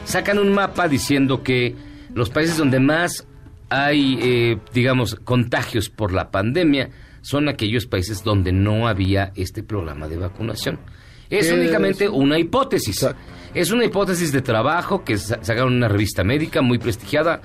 Sacan 0.04 0.38
un 0.38 0.52
mapa 0.52 0.86
diciendo 0.86 1.42
que 1.42 1.74
los 2.14 2.28
países 2.28 2.58
donde 2.58 2.78
más 2.78 3.26
hay, 3.70 4.18
eh, 4.20 4.58
digamos, 4.74 5.14
contagios 5.14 5.88
por 5.88 6.12
la 6.12 6.30
pandemia 6.30 6.90
son 7.22 7.48
aquellos 7.48 7.86
países 7.86 8.22
donde 8.22 8.52
no 8.52 8.86
había 8.86 9.32
este 9.34 9.62
programa 9.62 10.08
de 10.08 10.18
vacunación. 10.18 10.78
Es 11.38 11.48
¿Qué 11.48 11.54
únicamente 11.54 12.04
es? 12.04 12.10
una 12.10 12.38
hipótesis. 12.38 13.06
Es 13.54 13.70
una 13.70 13.84
hipótesis 13.84 14.32
de 14.32 14.42
trabajo 14.42 15.04
que 15.04 15.16
sa- 15.18 15.38
sacaron 15.42 15.72
en 15.72 15.76
una 15.78 15.88
revista 15.88 16.24
médica 16.24 16.60
muy 16.62 16.78
prestigiada. 16.78 17.40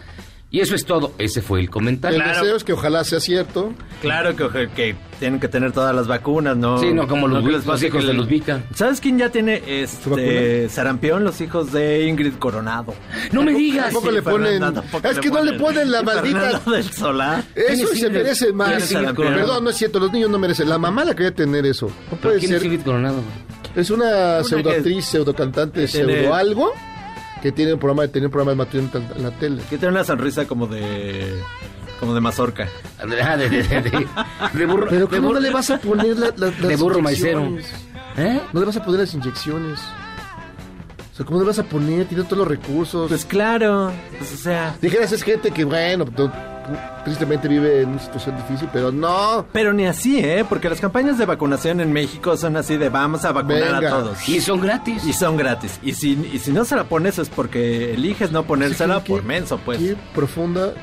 Y 0.51 0.61
eso 0.61 0.73
es 0.73 0.83
todo. 0.83 1.13
Ese 1.19 1.43
fue 1.43 1.59
el 1.59 1.69
comentario. 1.69 2.19
El 2.19 2.27
deseo 2.27 2.55
es 2.55 2.63
que 2.63 2.73
ojalá 2.73 3.03
sea 3.03 3.19
cierto. 3.19 3.71
Claro 4.01 4.35
que, 4.35 4.67
que 4.75 4.95
tienen 5.19 5.39
que 5.39 5.47
tener 5.47 5.71
todas 5.73 5.93
las 5.95 6.07
vacunas, 6.07 6.57
¿no? 6.57 6.79
Sí, 6.79 6.91
no 6.91 7.07
como 7.07 7.27
los, 7.27 7.43
les 7.43 7.53
los 7.53 7.65
pase 7.65 7.85
hijos 7.85 8.01
de 8.07 8.13
le- 8.13 8.19
Ludvika. 8.19 8.63
¿Sabes 8.73 8.99
quién 8.99 9.19
ya 9.19 9.29
tiene 9.29 9.61
este 9.67 10.67
sarampión? 10.69 11.23
Los 11.23 11.39
hijos 11.41 11.71
de 11.71 12.07
Ingrid 12.07 12.33
Coronado. 12.39 12.95
No 13.31 13.43
me 13.43 13.53
digas. 13.53 13.85
Tampoco 13.93 14.09
le 14.09 14.23
ponen- 14.23 14.83
es 15.03 15.19
que 15.19 15.29
no 15.29 15.43
le 15.43 15.53
ponen 15.59 15.91
la 15.91 16.01
maldita- 16.01 16.59
del 16.71 16.83
Solar. 16.91 17.43
Eso 17.53 17.85
se 17.93 18.09
merece 18.09 18.51
más. 18.51 18.91
Perdón, 19.15 19.63
no 19.65 19.69
es 19.69 19.75
cierto, 19.77 19.99
los 19.99 20.11
niños 20.11 20.31
no 20.31 20.39
merecen. 20.39 20.67
La 20.67 20.79
mamá 20.79 21.05
la 21.05 21.13
quería 21.15 21.31
tener 21.31 21.67
eso. 21.67 21.91
No 22.09 22.17
puede 22.17 22.39
¿Quién 22.39 22.53
es 22.55 22.57
ser. 22.61 22.65
Ingrid 22.71 22.83
Coronado? 22.85 23.21
Es 23.76 23.89
una 23.91 24.39
que- 24.39 24.43
pseudoactriz, 24.45 25.05
pseudocantante, 25.05 25.88
tiene- 25.88 26.13
pseudo 26.15 26.34
algo 26.34 26.74
que 27.41 27.51
tiene 27.51 27.74
un 27.74 27.80
programa, 27.80 28.07
tenía 28.07 28.28
un 28.28 28.32
programa 28.32 28.51
de 28.51 28.55
matrimonio 28.57 29.01
en, 29.15 29.24
la 29.24 29.32
tele. 29.32 29.61
Que 29.70 29.78
tiene 29.78 29.89
una 29.93 30.03
sonrisa 30.03 30.45
como 30.45 30.67
de 30.67 31.39
como 31.99 32.13
de 32.13 32.22
mazorca. 32.22 32.67
Ah, 32.97 33.36
de, 33.38 33.49
de- 33.49 33.63
de- 33.63 33.82
de- 33.82 34.07
de 34.53 34.65
burro. 34.65 34.88
Pero 34.89 35.07
de 35.07 35.17
¿cómo 35.17 35.30
burro- 35.30 35.34
no 35.36 35.39
le 35.41 35.49
vas 35.51 35.70
a 35.70 35.78
poner 35.80 36.17
la- 36.17 36.34
la- 36.38 36.47
las 36.47 36.61
De 36.67 36.76
burro 36.78 37.01
maicero. 37.01 37.41
inyecciones? 37.45 37.74
¿Eh? 38.17 38.41
No 38.53 38.59
le 38.61 38.65
vas 38.65 38.78
a 38.78 38.84
poner 38.84 39.01
las 39.01 39.13
inyecciones. 39.13 39.80
O 41.13 41.15
sea, 41.15 41.26
¿cómo 41.26 41.39
le 41.39 41.45
vas 41.45 41.59
a 41.59 41.63
poner? 41.63 42.05
Tiene 42.05 42.24
todos 42.24 42.38
los 42.39 42.47
recursos. 42.47 43.09
Pues 43.09 43.26
claro, 43.26 43.91
pues 44.17 44.34
o 44.34 44.38
sea... 44.38 44.76
Dijeras, 44.82 45.11
es 45.11 45.24
gente 45.24 45.51
que, 45.51 45.63
bueno, 45.65 46.05
no- 46.17 46.32
tristemente 47.03 47.47
vive 47.47 47.82
en 47.82 47.89
una 47.89 47.99
situación 47.99 48.36
difícil, 48.38 48.70
pero 48.72 48.91
no. 48.91 49.45
Pero 49.51 49.74
ni 49.74 49.86
así, 49.86 50.20
¿eh? 50.20 50.45
Porque 50.47 50.70
las 50.70 50.80
campañas 50.80 51.17
de 51.17 51.26
vacunación 51.26 51.80
en 51.82 51.91
México 51.93 52.36
son 52.38 52.57
así 52.57 52.78
de 52.78 52.89
vamos 52.89 53.26
a 53.26 53.32
vacunar 53.32 53.76
Venga. 53.76 53.88
a 53.88 53.89
todos. 54.01 54.28
Y 54.30 54.41
son 54.41 54.61
gratis. 54.61 55.05
Y 55.05 55.13
son 55.13 55.38
gratis. 55.38 55.80
Y 55.84 55.93
si, 55.93 56.11
y 56.34 56.39
si 56.39 56.51
no 56.51 56.65
se 56.65 56.76
la 56.76 56.84
pones 56.86 57.20
es 57.20 57.30
porque 57.30 57.93
eliges 57.93 58.32
no 58.32 58.43
ponérsela 58.43 59.03
¿Qué- 59.03 59.11
por 59.13 59.24
menso, 59.24 59.59
pues. 59.63 59.80
Qué 59.80 59.95
profunda. 60.13 60.74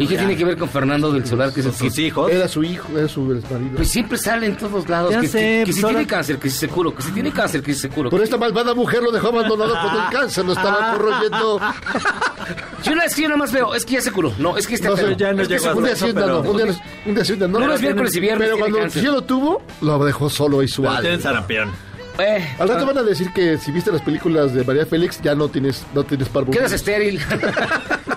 ¿Y 0.00 0.06
qué 0.06 0.16
tiene 0.16 0.36
que 0.36 0.44
ver 0.44 0.56
con 0.56 0.68
Fernando 0.68 1.12
del 1.12 1.26
Solar? 1.26 1.52
Que 1.52 1.60
es 1.60 1.66
el 1.66 1.74
Sus 1.74 1.98
hijos. 1.98 2.30
Era 2.30 2.48
su 2.48 2.64
hijo, 2.64 2.88
era 2.98 3.06
su 3.08 3.20
marido. 3.22 3.76
Pues 3.76 3.88
siempre 3.88 4.18
sale 4.18 4.46
en 4.46 4.56
todos 4.56 4.88
lados. 4.88 5.12
Ya 5.12 5.20
que, 5.20 5.28
sé, 5.28 5.38
que- 5.38 5.44
que 5.58 5.62
pues 5.66 5.76
si 5.76 5.82
ahora- 5.82 5.94
tiene 5.98 6.06
cáncer, 6.08 6.38
que 6.38 6.50
si 6.50 6.56
se 6.56 6.68
curó. 6.68 6.94
Que 6.94 7.02
si 7.02 7.10
tiene 7.12 7.30
cáncer, 7.32 7.62
que 7.62 7.74
si 7.74 7.80
se 7.80 7.88
curó. 7.90 8.10
Por 8.10 8.22
esta 8.22 8.36
malvada 8.36 8.74
mujer 8.74 9.02
lo 9.02 9.12
dejó 9.12 9.28
abandonado 9.28 9.74
con 9.80 10.02
el 10.04 10.10
cáncer, 10.10 10.44
lo 10.44 10.52
estaba 10.54 10.92
corroyendo. 10.96 11.60
Yo 12.82 12.94
no 12.94 13.02
es 13.02 13.14
que 13.14 13.22
yo 13.22 13.28
nada 13.28 13.38
más 13.38 13.52
veo, 13.52 13.74
es 13.74 13.84
que 13.84 13.92
ya 13.94 14.00
se 14.00 14.10
curó. 14.10 14.32
No, 14.38 14.56
es 14.56 14.66
que 14.66 14.74
está 14.74 14.88
No 14.88 14.94
enfermo. 14.94 15.16
ya 15.16 15.32
no 15.34 15.42
Es 15.42 15.48
que 15.48 15.58
llegó 15.58 15.76
Un 15.78 15.84
día 15.84 15.94
sí, 15.94 16.04
un 16.06 16.14
día 16.16 16.26
no, 16.26 16.40
pero- 16.42 16.50
un 16.50 16.56
día 16.56 16.66
no, 16.66 16.72
un 17.06 17.14
día 17.14 17.24
sí, 17.24 17.32
un 17.34 17.38
día 17.38 17.48
no. 17.48 17.60
Lunes, 17.60 17.80
miércoles 17.82 18.16
y 18.16 18.20
viernes 18.20 18.48
Pero 18.48 18.58
cuando 18.58 18.90
sí 18.90 19.02
lo 19.02 19.22
tuvo, 19.22 19.62
lo 19.82 20.04
dejó 20.04 20.30
solo 20.30 20.62
y 20.62 20.68
su 20.68 20.80
Pero 20.82 20.90
alma. 20.92 21.00
tienen 21.02 21.20
sarampión. 21.20 21.70
Eh, 22.18 22.54
Al 22.58 22.68
rato 22.68 22.86
van 22.86 22.98
a 22.98 23.02
decir 23.02 23.32
que 23.32 23.56
si 23.58 23.70
viste 23.70 23.92
las 23.92 24.02
películas 24.02 24.52
de 24.54 24.64
María 24.64 24.84
Félix, 24.86 25.20
ya 25.22 25.34
no 25.34 25.48
tienes, 25.48 25.84
no 25.94 26.02
tienes 26.04 26.28
parvo. 26.28 26.50
quedas 26.50 26.72
estéril. 26.72 27.20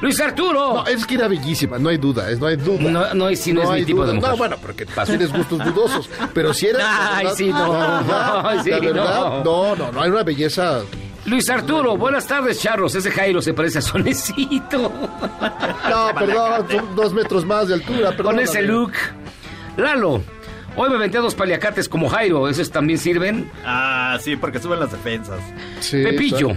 Luis 0.00 0.20
Arturo. 0.20 0.74
No, 0.74 0.86
es 0.86 1.06
que 1.06 1.14
era 1.14 1.28
bellísima, 1.28 1.78
no 1.78 1.88
hay 1.88 1.96
duda, 1.96 2.30
es, 2.30 2.38
no 2.38 2.46
hay 2.46 2.56
duda. 2.56 2.78
No, 2.90 3.14
no, 3.14 3.30
y 3.30 3.36
sí 3.36 3.52
no 3.52 3.62
es 3.62 3.70
mi 3.70 3.84
tipo 3.84 4.04
de 4.06 4.12
mujer. 4.14 4.30
No, 4.30 4.36
bueno, 4.36 4.56
porque 4.60 4.86
tienes 5.06 5.32
gustos 5.32 5.64
dudosos. 5.64 6.08
Pero 6.34 6.52
si 6.52 6.66
era. 6.66 7.16
Ay, 7.16 7.24
verdad- 7.24 7.36
sí, 7.36 7.48
no. 7.48 7.72
Verdad, 7.72 8.62
sí, 8.64 8.70
verdad, 8.70 9.42
no. 9.42 9.44
no, 9.44 9.76
no, 9.76 9.92
no, 9.92 10.02
hay 10.02 10.10
una 10.10 10.22
belleza. 10.22 10.80
Luis 11.24 11.50
Arturo, 11.50 11.96
buenas 11.96 12.26
tardes, 12.26 12.60
charros. 12.60 12.94
Ese 12.94 13.10
Jairo 13.10 13.42
se 13.42 13.52
parece 13.52 13.78
a 13.78 13.82
Sonecito. 13.82 14.92
No, 15.90 16.14
perdón, 16.14 16.66
son 16.70 16.94
dos 16.94 17.12
metros 17.12 17.44
más 17.44 17.66
de 17.68 17.74
altura, 17.74 18.10
perdón. 18.10 18.34
Con 18.34 18.38
ese 18.40 18.62
look. 18.62 18.92
Lalo, 19.76 20.22
hoy 20.76 20.88
me 20.90 20.96
aventé 20.96 21.18
a 21.18 21.20
dos 21.20 21.34
paliacates 21.34 21.88
como 21.88 22.08
Jairo. 22.08 22.48
¿Esos 22.48 22.70
también 22.70 22.98
sirven? 22.98 23.50
Ah, 23.64 24.18
sí, 24.20 24.36
porque 24.36 24.58
suben 24.60 24.78
las 24.80 24.92
defensas. 24.92 25.40
Sí, 25.80 26.02
Pepillo. 26.02 26.50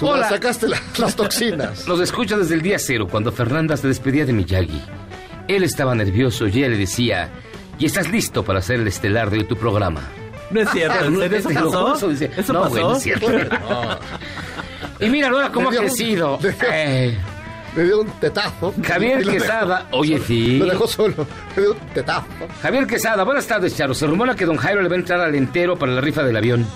Hola. 0.00 0.28
Sacaste 0.28 0.68
la- 0.68 0.80
las 0.98 1.16
toxinas. 1.16 1.86
Los 1.88 2.00
escucho 2.00 2.38
desde 2.38 2.54
el 2.54 2.62
día 2.62 2.78
cero, 2.78 3.06
cuando 3.10 3.32
Fernanda 3.32 3.76
se 3.76 3.88
despedía 3.88 4.24
de 4.26 4.32
Miyagi. 4.32 4.82
Él 5.48 5.62
estaba 5.64 5.94
nervioso 5.94 6.46
y 6.46 6.58
ella 6.58 6.68
le 6.68 6.78
decía, 6.78 7.28
¿y 7.78 7.86
estás 7.86 8.10
listo 8.10 8.44
para 8.44 8.62
ser 8.62 8.80
el 8.80 8.88
estelar 8.88 9.30
de 9.30 9.44
tu 9.44 9.56
programa? 9.56 10.00
No 10.50 10.60
es 10.60 10.70
cierto, 10.70 11.04
¿en 11.06 11.18
serio 11.18 11.38
eso 11.38 11.48
pasó? 11.54 11.94
eso 11.96 12.08
dice. 12.08 12.30
¿Eso 12.36 12.52
no, 12.52 12.60
pasó? 12.62 12.70
güey, 12.72 12.84
no 12.84 12.96
es 12.96 13.02
cierto. 13.02 13.26
No. 13.68 13.98
Y 15.00 15.10
mira 15.10 15.28
ahora 15.28 15.50
cómo 15.50 15.70
ha 15.70 15.72
crecido. 15.72 16.38
Eh, 16.72 17.18
Le 17.76 17.84
dio 17.84 18.00
un 18.02 18.08
tetazo. 18.20 18.72
Javier 18.84 19.18
dejó- 19.24 19.30
Quesada, 19.32 19.88
oye, 19.90 20.18
sí. 20.20 20.58
Lo 20.58 20.66
dejó 20.66 20.86
solo. 20.86 21.26
Le 21.56 21.62
dio 21.62 21.72
un 21.72 21.78
tetazo. 21.92 22.26
Javier 22.62 22.86
Quesada, 22.86 23.24
buenas 23.24 23.46
tardes, 23.46 23.76
Charo. 23.76 23.94
Se 23.94 24.06
rumora 24.06 24.36
que 24.36 24.44
don 24.46 24.56
Jairo 24.56 24.80
le 24.80 24.88
va 24.88 24.94
a 24.94 24.98
entrar 24.98 25.20
al 25.20 25.34
entero 25.34 25.76
para 25.76 25.92
la 25.92 26.00
rifa 26.00 26.22
del 26.22 26.36
avión. 26.36 26.66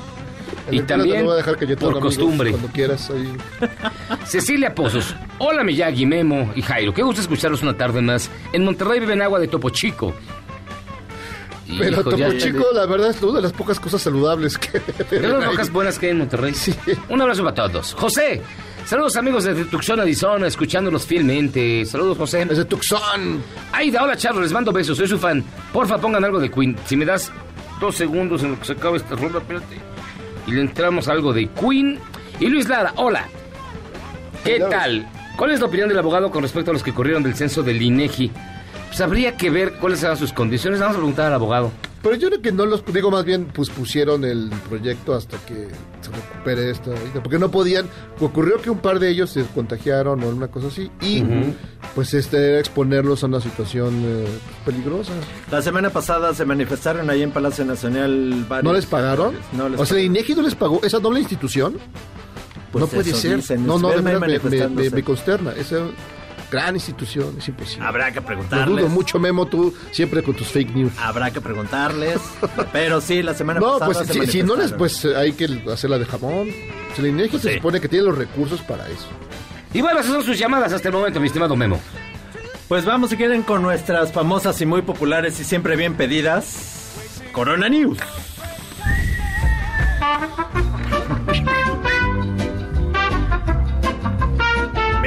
El 0.68 0.74
Y 0.74 0.80
también, 0.82 1.20
lo 1.20 1.26
voy 1.26 1.34
a 1.34 1.36
dejar 1.36 1.56
que 1.56 1.66
yo 1.66 1.76
por 1.76 1.92
amigos 1.92 2.16
costumbre, 2.16 2.50
Cuando 2.50 2.68
quieras 2.68 3.10
ahí. 3.10 3.32
Cecilia 4.26 4.74
Pozos. 4.74 5.14
Hola, 5.38 5.62
Miyagi, 5.64 6.04
Memo 6.04 6.52
y 6.56 6.62
Jairo. 6.62 6.92
Qué 6.92 7.02
gusto 7.02 7.20
escucharlos 7.22 7.62
una 7.62 7.76
tarde 7.76 8.02
más. 8.02 8.30
En 8.52 8.64
Monterrey 8.64 9.00
viven 9.00 9.22
agua 9.22 9.38
de 9.38 9.48
Topo 9.48 9.70
Chico. 9.70 10.12
Pero 11.78 11.90
Hijo, 12.00 12.02
Topo 12.04 12.32
Chico, 12.38 12.64
la 12.74 12.86
verdad, 12.86 13.10
es 13.10 13.22
una 13.22 13.36
de 13.36 13.42
las 13.42 13.52
pocas 13.52 13.78
cosas 13.78 14.00
saludables 14.02 14.58
que. 14.58 14.80
De 15.10 15.28
las 15.28 15.44
pocas 15.44 15.70
buenas 15.70 15.98
que 15.98 16.06
hay 16.06 16.12
en 16.12 16.18
Monterrey. 16.18 16.54
Un 17.08 17.20
abrazo 17.22 17.44
para 17.44 17.54
todos. 17.68 17.94
José, 17.94 18.42
saludos 18.84 19.16
amigos 19.16 19.44
desde 19.44 19.64
Tucson, 19.64 20.00
Arizona, 20.00 20.46
escuchándolos 20.46 21.06
fielmente. 21.06 21.84
Saludos, 21.84 22.18
José. 22.18 22.44
Desde 22.44 22.64
Tucson. 22.64 23.42
Aida, 23.72 24.02
hola, 24.02 24.16
Charlos, 24.16 24.42
les 24.42 24.52
mando 24.52 24.72
besos, 24.72 24.96
soy 24.96 25.08
su 25.08 25.18
fan. 25.18 25.44
Porfa, 25.72 25.98
pongan 25.98 26.24
algo 26.24 26.40
de 26.40 26.50
Queen. 26.50 26.76
Si 26.86 26.96
me 26.96 27.04
das 27.04 27.30
dos 27.80 27.96
segundos 27.96 28.42
en 28.42 28.52
lo 28.52 28.58
que 28.58 28.64
se 28.66 28.72
acaba 28.72 28.96
esta 28.96 29.14
rola, 29.14 29.38
espérate. 29.38 29.76
Y 30.46 30.52
le 30.52 30.62
entramos 30.62 31.08
algo 31.08 31.32
de 31.32 31.48
Queen. 31.48 31.98
Y 32.40 32.46
Luis 32.46 32.68
Lara, 32.68 32.92
hola. 32.96 33.28
¿Qué 34.44 34.60
tal? 34.60 35.06
¿Cuál 35.36 35.50
es 35.52 35.60
la 35.60 35.66
opinión 35.66 35.88
del 35.88 35.98
abogado 35.98 36.30
con 36.30 36.42
respecto 36.42 36.70
a 36.70 36.74
los 36.74 36.82
que 36.82 36.92
corrieron 36.94 37.22
del 37.22 37.34
censo 37.34 37.62
del 37.62 37.80
INEGI? 37.80 38.30
Pues 38.88 39.00
habría 39.00 39.36
que 39.36 39.50
ver 39.50 39.74
cuáles 39.74 40.02
eran 40.02 40.16
sus 40.16 40.32
condiciones. 40.32 40.80
Vamos 40.80 40.96
a 40.96 40.98
preguntar 40.98 41.26
al 41.26 41.34
abogado. 41.34 41.70
Pero 42.02 42.14
yo 42.14 42.28
creo 42.28 42.40
que 42.40 42.52
no 42.52 42.64
los 42.64 42.84
digo 42.86 43.10
más 43.10 43.24
bien 43.24 43.46
pues 43.52 43.70
pusieron 43.70 44.24
el 44.24 44.50
proyecto 44.68 45.14
hasta 45.14 45.36
que 45.38 45.66
se 46.00 46.10
recupere 46.12 46.70
esta 46.70 46.92
porque 47.22 47.40
no 47.40 47.50
podían. 47.50 47.86
Ocurrió 48.20 48.62
que 48.62 48.70
un 48.70 48.78
par 48.78 49.00
de 49.00 49.10
ellos 49.10 49.30
se 49.30 49.42
contagiaron 49.46 50.22
o 50.22 50.28
una 50.28 50.46
cosa 50.46 50.68
así 50.68 50.90
y 51.00 51.24
pues 51.96 52.14
este 52.14 52.50
era 52.50 52.60
exponerlos 52.60 53.24
a 53.24 53.26
una 53.26 53.40
situación 53.40 54.00
eh, 54.06 54.26
peligrosa. 54.64 55.12
La 55.50 55.60
semana 55.60 55.90
pasada 55.90 56.32
se 56.34 56.44
manifestaron 56.44 57.10
ahí 57.10 57.22
en 57.24 57.32
Palacio 57.32 57.64
Nacional 57.64 58.46
varios... 58.48 58.64
no 58.64 58.72
les 58.74 58.86
pagaron 58.86 59.34
No 59.52 59.68
les 59.68 59.80
o 59.80 59.84
sea 59.84 60.00
INEGI 60.00 60.36
no 60.36 60.42
les 60.42 60.54
pagó 60.54 60.80
esa 60.84 61.00
doble 61.00 61.18
institución 61.18 61.78
Pues 62.70 62.80
no 62.80 62.86
puede 62.88 63.12
ser. 63.12 63.36
dicen, 63.38 63.66
no 63.66 63.76
no 63.76 63.88
de 63.90 64.02
me, 64.02 64.18
me- 64.20 64.38
me- 64.68 64.90
me 64.90 65.02
consterna. 65.02 65.50
Esa 65.58 65.78
gran 66.50 66.74
institución 66.74 67.36
es 67.38 67.48
imposible 67.48 67.86
Habrá 67.86 68.10
que 68.12 68.20
lo 68.20 68.26
preguntarles. 68.26 68.76
dudo 68.76 68.88
mucho 68.88 69.18
Memo 69.18 69.46
tú 69.46 69.74
siempre 69.92 70.22
con 70.22 70.34
tus 70.34 70.48
fake 70.48 70.74
news 70.74 70.92
Habrá 70.98 71.30
que 71.30 71.40
preguntarles. 71.40 72.20
Pero 72.72 73.00
sí, 73.00 73.22
la 73.22 73.34
semana 73.34 73.60
No, 73.60 73.78
pasada 73.78 73.86
pues 73.86 74.06
se 74.06 74.26
si, 74.26 74.32
si 74.38 74.42
no 74.42 74.56
les, 74.56 74.72
pues 74.72 75.04
hay 75.04 75.32
que 75.32 75.62
hacerla 75.72 75.98
de 75.98 76.04
jamón. 76.06 76.48
Si 76.96 77.02
la 77.02 77.08
INEGI 77.08 77.38
se 77.38 77.48
sí. 77.50 77.54
supone 77.56 77.80
que 77.80 77.88
tiene 77.88 78.06
los 78.06 78.16
recursos 78.18 78.60
para 78.62 78.88
eso. 78.88 79.06
Y 79.74 79.80
bueno, 79.82 80.00
esas 80.00 80.12
son 80.12 80.22
sus 80.24 80.38
llamadas 80.38 80.72
hasta 80.72 80.88
el 80.88 80.94
momento, 80.94 81.20
mi 81.20 81.26
estimado 81.26 81.54
Memo. 81.56 81.78
Pues 82.68 82.84
vamos, 82.84 83.10
si 83.10 83.16
quieren, 83.16 83.42
con 83.42 83.62
nuestras 83.62 84.12
famosas 84.12 84.60
y 84.60 84.66
muy 84.66 84.82
populares 84.82 85.38
y 85.40 85.44
siempre 85.44 85.76
bien 85.76 85.94
pedidas... 85.94 86.74
Corona 87.32 87.68
News. 87.68 87.98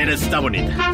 Está 0.09 0.39
bonita. 0.39 0.91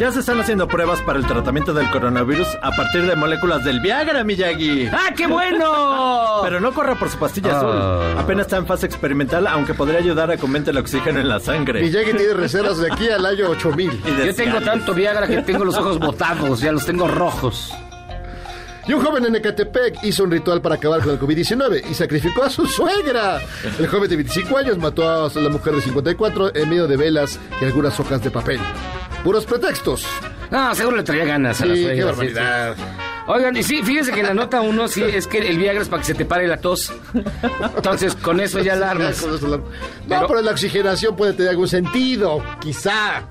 Ya 0.00 0.10
se 0.12 0.20
están 0.20 0.40
haciendo 0.40 0.66
pruebas 0.68 1.00
para 1.02 1.18
el 1.18 1.26
tratamiento 1.26 1.72
del 1.72 1.88
coronavirus 1.90 2.46
a 2.62 2.70
partir 2.72 3.06
de 3.06 3.16
moléculas 3.16 3.64
del 3.64 3.80
Viagra, 3.80 4.22
Miyagi. 4.24 4.86
¡Ah, 4.92 5.12
qué 5.16 5.26
bueno! 5.26 6.40
Pero 6.42 6.60
no 6.60 6.72
corre 6.72 6.94
por 6.96 7.08
su 7.08 7.18
pastilla 7.18 7.52
Ah. 7.54 7.56
azul. 7.58 8.18
Apenas 8.18 8.46
está 8.46 8.56
en 8.58 8.66
fase 8.66 8.86
experimental, 8.86 9.46
aunque 9.46 9.74
podría 9.74 9.98
ayudar 10.00 10.30
a 10.30 10.36
que 10.36 10.42
aumente 10.42 10.70
el 10.70 10.78
oxígeno 10.78 11.20
en 11.20 11.28
la 11.28 11.40
sangre. 11.40 11.80
Miyagi 11.82 12.12
tiene 12.12 12.34
reservas 12.34 12.78
de 12.78 12.92
aquí 12.92 13.08
al 13.08 13.24
año 13.24 13.48
8000. 13.50 14.02
Y 14.06 14.10
de 14.10 14.26
Yo 14.26 14.34
tengo 14.34 14.60
tanto 14.60 14.94
Viagra 14.94 15.26
que 15.26 15.42
tengo 15.42 15.64
los 15.64 15.76
ojos 15.76 15.98
botados, 15.98 16.60
ya 16.60 16.72
los 16.72 16.84
tengo 16.86 17.06
rojos. 17.08 17.72
Y 18.86 18.92
un 18.92 19.02
joven 19.02 19.24
en 19.24 19.34
Ecatepec 19.36 20.04
hizo 20.04 20.24
un 20.24 20.30
ritual 20.30 20.60
para 20.60 20.74
acabar 20.74 21.00
con 21.00 21.12
el 21.12 21.18
COVID-19 21.20 21.84
y 21.90 21.94
sacrificó 21.94 22.42
a 22.44 22.50
su 22.50 22.66
suegra. 22.66 23.40
El 23.78 23.86
joven 23.86 24.10
de 24.10 24.16
25 24.16 24.58
años 24.58 24.76
mató 24.78 25.08
a 25.26 25.30
la 25.40 25.48
mujer 25.48 25.74
de 25.74 25.80
54 25.80 26.54
en 26.54 26.68
medio 26.68 26.86
de 26.86 26.96
velas 26.96 27.38
y 27.60 27.64
algunas 27.64 27.98
hojas 27.98 28.22
de 28.22 28.30
papel. 28.30 28.60
Puros 29.22 29.46
pretextos. 29.46 30.04
No, 30.50 30.74
seguro 30.74 30.98
le 30.98 31.02
traía 31.02 31.24
ganas 31.24 31.60
a 31.62 31.66
la 31.66 31.74
Sí, 31.74 31.82
suegra, 31.82 31.94
qué 31.96 32.00
sí, 32.02 32.06
barbaridad. 32.34 32.76
sí. 32.76 32.82
Oigan, 33.26 33.56
y 33.56 33.62
sí, 33.62 33.82
fíjense 33.82 34.12
que 34.12 34.22
la 34.22 34.34
nota 34.34 34.60
uno 34.60 34.86
sí 34.86 35.02
es 35.14 35.26
que 35.26 35.38
el 35.38 35.56
Viagra 35.58 35.80
es 35.80 35.88
para 35.88 36.02
que 36.02 36.06
se 36.08 36.14
te 36.14 36.26
pare 36.26 36.46
la 36.46 36.58
tos. 36.58 36.92
Entonces, 37.74 38.14
con 38.16 38.38
eso 38.38 38.60
ya 38.60 38.74
alarmas. 38.74 39.24
No, 40.06 40.26
pero, 40.26 40.42
la 40.42 40.50
oxigenación 40.50 41.16
puede 41.16 41.32
tener 41.32 41.48
algún 41.52 41.68
sentido, 41.68 42.42
quizá. 42.60 43.24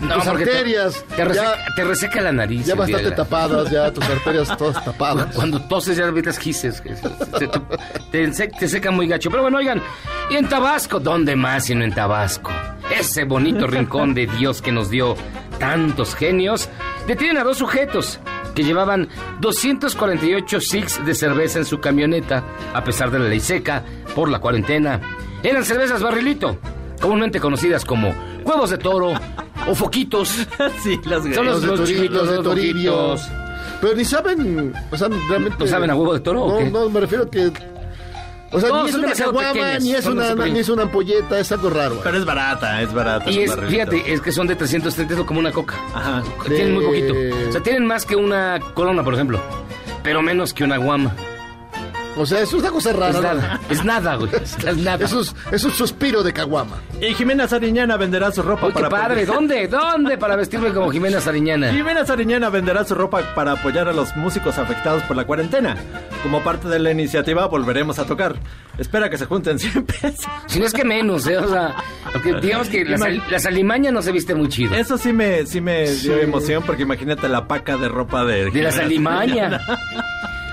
No, 0.00 0.14
tus 0.14 0.24
te- 0.24 0.30
arterias. 0.30 1.04
Te, 1.16 1.24
reseca, 1.24 1.56
ya, 1.56 1.74
te 1.74 1.84
reseca 1.84 2.20
la 2.20 2.32
nariz. 2.32 2.66
ya 2.66 2.74
bastante 2.74 3.10
tapadas, 3.10 3.70
ya 3.70 3.92
tus 3.92 4.04
arterias 4.04 4.56
todas 4.56 4.84
tapadas. 4.84 5.34
Cuando 5.34 5.60
toses 5.62 5.96
ya 5.96 6.04
evitas 6.06 6.38
gises. 6.38 6.82
Te, 8.10 8.28
te 8.28 8.68
seca 8.68 8.90
muy 8.90 9.08
gacho. 9.08 9.30
Pero 9.30 9.42
bueno, 9.42 9.58
oigan, 9.58 9.82
y 10.30 10.36
en 10.36 10.48
Tabasco, 10.48 11.00
¿dónde 11.00 11.36
más 11.36 11.64
sino 11.66 11.84
en 11.84 11.92
Tabasco? 11.92 12.50
Ese 12.96 13.24
bonito 13.24 13.66
rincón 13.68 14.14
de 14.14 14.26
Dios 14.26 14.62
que 14.62 14.72
nos 14.72 14.90
dio 14.90 15.16
tantos 15.58 16.14
genios. 16.14 16.68
Detienen 17.06 17.38
a 17.38 17.44
dos 17.44 17.58
sujetos 17.58 18.20
que 18.54 18.62
llevaban 18.64 19.08
248 19.40 20.60
six 20.60 21.04
de 21.04 21.14
cerveza 21.14 21.58
en 21.58 21.64
su 21.64 21.80
camioneta, 21.80 22.44
a 22.74 22.84
pesar 22.84 23.10
de 23.10 23.18
la 23.18 23.26
ley 23.28 23.40
seca 23.40 23.82
por 24.14 24.28
la 24.30 24.38
cuarentena. 24.40 25.00
Eran 25.42 25.64
cervezas 25.64 26.02
barrilito, 26.02 26.58
comúnmente 27.00 27.40
conocidas 27.40 27.84
como 27.84 28.12
huevos 28.48 28.70
de 28.70 28.78
toro 28.78 29.12
o 29.68 29.74
foquitos. 29.74 30.28
sí, 30.82 30.98
las 31.04 31.22
Son 31.22 31.46
los, 31.46 31.60
de 31.62 31.66
los 31.68 31.80
Toribio, 31.80 31.86
chiquitos, 31.86 32.26
los 32.26 32.36
de 32.36 32.42
Toribio. 32.42 33.14
Pero 33.80 33.94
ni 33.94 34.04
saben, 34.04 34.72
o 34.90 34.96
sea, 34.96 35.08
realmente... 35.28 35.56
¿No 35.60 35.66
saben 35.68 35.90
a 35.90 35.94
huevo 35.94 36.12
de 36.14 36.20
toro 36.20 36.42
o 36.44 36.52
No, 36.52 36.58
qué? 36.58 36.70
no, 36.70 36.88
me 36.90 37.00
refiero 37.00 37.24
a 37.24 37.30
que... 37.30 37.52
O 38.50 38.58
sea, 38.58 38.70
No, 38.70 38.82
ni 38.84 38.88
es 38.88 38.94
una 38.96 39.12
caguama, 39.12 39.78
ni 39.78 39.92
es 39.92 40.06
una, 40.06 40.34
ni 40.34 40.58
es 40.58 40.68
una 40.70 40.82
ampolleta, 40.84 41.38
es 41.38 41.52
algo 41.52 41.68
raro. 41.70 42.00
Pero 42.02 42.16
es 42.16 42.24
barata, 42.24 42.80
es 42.82 42.92
barata. 42.92 43.30
Y 43.30 43.40
es, 43.40 43.54
fíjate, 43.54 44.10
es 44.12 44.20
que 44.22 44.32
son 44.32 44.46
de 44.46 44.56
330, 44.56 45.14
es 45.14 45.26
como 45.26 45.38
una 45.40 45.52
coca. 45.52 45.74
Ajá. 45.94 46.22
Tienen 46.46 46.74
muy 46.74 46.84
poquito. 46.86 47.12
De- 47.12 47.48
O 47.50 47.52
sea, 47.52 47.62
tienen 47.62 47.84
más 47.86 48.06
que 48.06 48.16
una 48.16 48.58
corona, 48.74 49.04
por 49.04 49.12
ejemplo. 49.14 49.38
Pero 50.02 50.22
menos 50.22 50.54
que 50.54 50.64
una 50.64 50.78
guama. 50.78 51.14
O 52.18 52.26
sea, 52.26 52.40
es 52.40 52.52
una 52.52 52.70
cosa 52.70 52.92
rara. 52.92 53.08
Es 53.10 53.14
¿no? 53.16 53.22
nada, 53.22 53.60
es 53.70 53.84
nada, 53.84 54.14
güey. 54.16 54.30
Es 54.34 54.76
nada. 54.76 55.04
Es 55.04 55.12
un, 55.12 55.24
es 55.52 55.64
un 55.64 55.72
suspiro 55.72 56.22
de 56.22 56.32
caguama. 56.32 56.76
Y 57.00 57.14
Jimena 57.14 57.46
Sariñana 57.48 57.96
venderá 57.96 58.32
su 58.32 58.42
ropa 58.42 58.66
Uy, 58.66 58.72
qué 58.72 58.80
para 58.82 58.88
padre. 58.88 59.22
apoyar- 59.24 59.34
¿Dónde? 59.34 59.68
¿Dónde 59.68 60.18
para 60.18 60.36
vestirme 60.36 60.72
como 60.72 60.90
Jimena 60.90 61.20
Sariñana? 61.20 61.72
Jimena 61.72 62.04
Sariñana 62.04 62.48
venderá 62.50 62.84
su 62.84 62.94
ropa 62.94 63.20
para 63.34 63.52
apoyar 63.52 63.88
a 63.88 63.92
los 63.92 64.14
músicos 64.16 64.58
afectados 64.58 65.02
por 65.04 65.16
la 65.16 65.24
cuarentena. 65.24 65.76
Como 66.22 66.42
parte 66.42 66.68
de 66.68 66.78
la 66.80 66.90
iniciativa, 66.90 67.46
volveremos 67.46 67.98
a 67.98 68.04
tocar. 68.04 68.34
Espera 68.78 69.08
que 69.10 69.18
se 69.18 69.26
junten 69.26 69.58
100 69.60 69.84
pesos. 69.86 70.26
Si 70.46 70.58
no 70.58 70.66
es 70.66 70.72
que 70.72 70.84
menos, 70.84 71.26
¿eh? 71.26 71.38
O 71.38 71.48
sea, 71.48 71.74
porque 72.12 72.34
digamos 72.40 72.68
que 72.68 72.84
la, 72.84 72.98
sal- 72.98 73.22
la 73.30 73.38
salimaña 73.38 73.90
no 73.92 74.02
se 74.02 74.12
viste 74.12 74.34
muy 74.34 74.48
chido. 74.48 74.74
Eso 74.74 74.98
sí 74.98 75.12
me, 75.12 75.46
sí 75.46 75.60
me 75.60 75.82
dio 75.90 76.14
Sí. 76.16 76.20
emoción 76.20 76.62
porque 76.64 76.82
imagínate 76.82 77.28
la 77.28 77.46
paca 77.46 77.76
de 77.76 77.88
ropa 77.88 78.24
de... 78.24 78.50
De 78.50 78.62
la 78.62 78.72
salimaña. 78.72 79.60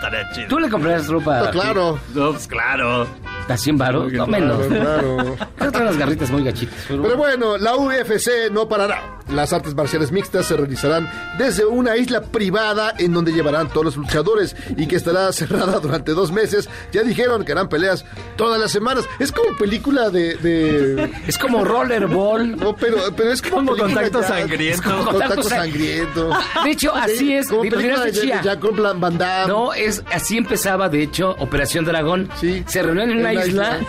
Estaría 0.05 0.29
chido. 0.31 0.47
¿Tú 0.49 0.59
le 0.59 0.69
compras 0.69 1.07
ropa? 1.07 1.39
No, 1.39 1.51
claro. 1.51 1.99
No, 2.13 2.31
pues 2.31 2.47
claro. 2.47 3.07
¿A 3.47 3.57
100 3.57 3.77
baros? 3.77 4.11
No 4.13 4.25
menos. 4.27 4.65
Claro. 4.67 5.35
Las 5.59 5.97
garritas 5.97 6.29
muy 6.31 6.43
gachitas. 6.43 6.75
Pero, 6.87 7.03
Pero 7.03 7.17
bueno, 7.17 7.57
la 7.57 7.75
UFC 7.75 8.51
no 8.51 8.67
parará. 8.67 9.11
Las 9.33 9.53
artes 9.53 9.73
marciales 9.75 10.11
mixtas 10.11 10.45
se 10.45 10.55
realizarán 10.55 11.09
desde 11.39 11.65
una 11.65 11.97
isla 11.97 12.21
privada 12.21 12.93
en 12.99 13.11
donde 13.13 13.31
llevarán 13.33 13.69
todos 13.69 13.85
los 13.85 13.97
luchadores 13.97 14.55
y 14.77 14.87
que 14.87 14.95
estará 14.95 15.31
cerrada 15.33 15.79
durante 15.79 16.11
dos 16.13 16.31
meses. 16.31 16.69
Ya 16.91 17.03
dijeron 17.03 17.43
que 17.43 17.51
harán 17.51 17.69
peleas 17.69 18.05
todas 18.35 18.59
las 18.59 18.71
semanas. 18.71 19.05
Es 19.19 19.31
como 19.31 19.55
película 19.57 20.09
de... 20.09 20.35
de- 20.35 21.11
Es 21.27 21.37
como 21.37 21.63
rollerball. 21.65 22.55
No, 22.57 22.75
pero, 22.75 22.97
pero 23.15 23.31
es 23.31 23.41
como, 23.41 23.75
contacto 23.75 24.21
ya- 24.21 24.27
sangriento. 24.27 24.75
es 24.75 24.81
como 24.81 25.05
Contacto 25.05 25.35
contacto 25.35 25.49
sang- 25.55 25.59
sangriento. 25.61 26.29
De 26.63 26.71
hecho, 26.71 26.95
así 26.95 27.33
es. 27.35 27.47
Como 27.47 27.61
película 27.61 27.99
de, 28.05 28.11
de 28.11 28.27
Jean-Claude 28.43 28.93
Van 28.99 29.17
Damme. 29.17 29.47
No, 29.47 29.73
es 29.73 30.03
así 30.11 30.37
empezaba, 30.37 30.89
de 30.89 31.01
hecho, 31.03 31.35
Operación 31.39 31.85
Dragón. 31.85 32.29
Sí. 32.39 32.63
Se 32.67 32.81
reunían 32.83 33.11
en 33.11 33.17
una 33.19 33.33
Isla, 33.43 33.79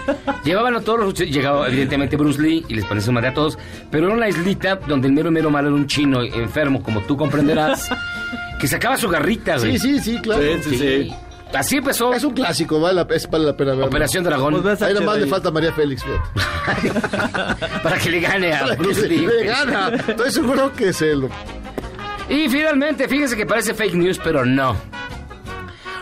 llevaban 0.44 0.77
a 0.77 0.81
todos 0.81 0.98
los 1.01 1.09
luchadores, 1.09 1.35
llegaba 1.35 1.68
evidentemente 1.68 2.16
Bruce 2.16 2.40
Lee 2.40 2.64
y 2.68 2.74
les 2.74 2.85
ponía 2.85 3.02
su 3.02 3.12
madre 3.12 3.28
a 3.28 3.35
todos, 3.35 3.59
pero 3.90 4.06
era 4.06 4.16
una 4.16 4.28
islita 4.28 4.77
donde 4.77 5.09
el 5.09 5.14
mero 5.14 5.31
mero 5.31 5.51
malo 5.51 5.68
era 5.68 5.77
un 5.77 5.86
chino 5.86 6.23
enfermo, 6.23 6.82
como 6.82 7.01
tú 7.02 7.16
comprenderás, 7.16 7.89
que 8.60 8.66
sacaba 8.66 8.97
su 8.97 9.09
garrita, 9.09 9.59
güey. 9.59 9.78
Sí, 9.78 9.98
sí, 9.98 10.01
sí, 10.01 10.20
claro. 10.20 10.43
Sí, 10.62 10.70
sí, 10.70 10.78
sí. 10.78 11.14
Así 11.55 11.77
empezó 11.77 12.12
Es 12.12 12.24
un 12.24 12.35
clásico, 12.35 12.81
vale 12.81 13.05
la, 13.05 13.14
es, 13.14 13.31
vale 13.31 13.47
la 13.47 13.56
pena 13.56 13.70
verlo. 13.70 13.86
Operación 13.86 14.24
Dragón 14.24 14.60
Pues 14.62 14.82
a 14.82 14.86
Ahí 14.86 14.94
nomás 14.94 15.18
le 15.18 15.27
falta 15.27 15.51
María 15.51 15.73
Félix, 15.73 16.02
fíjate. 16.02 17.01
para 17.82 17.98
que 17.98 18.10
le 18.10 18.20
gane 18.20 18.52
a 18.52 18.74
Bruce 18.74 19.09
Lee. 19.09 19.27
Le 19.27 19.44
gana. 19.44 19.93
Estoy 20.09 20.31
seguro 20.32 20.73
que 20.73 20.93
se 20.93 21.14
lo... 21.14 21.28
Y 22.28 22.48
finalmente, 22.48 23.09
fíjense 23.09 23.36
que 23.36 23.47
parece 23.47 23.73
fake 23.74 23.94
news, 23.94 24.20
pero 24.23 24.44
no. 24.44 24.77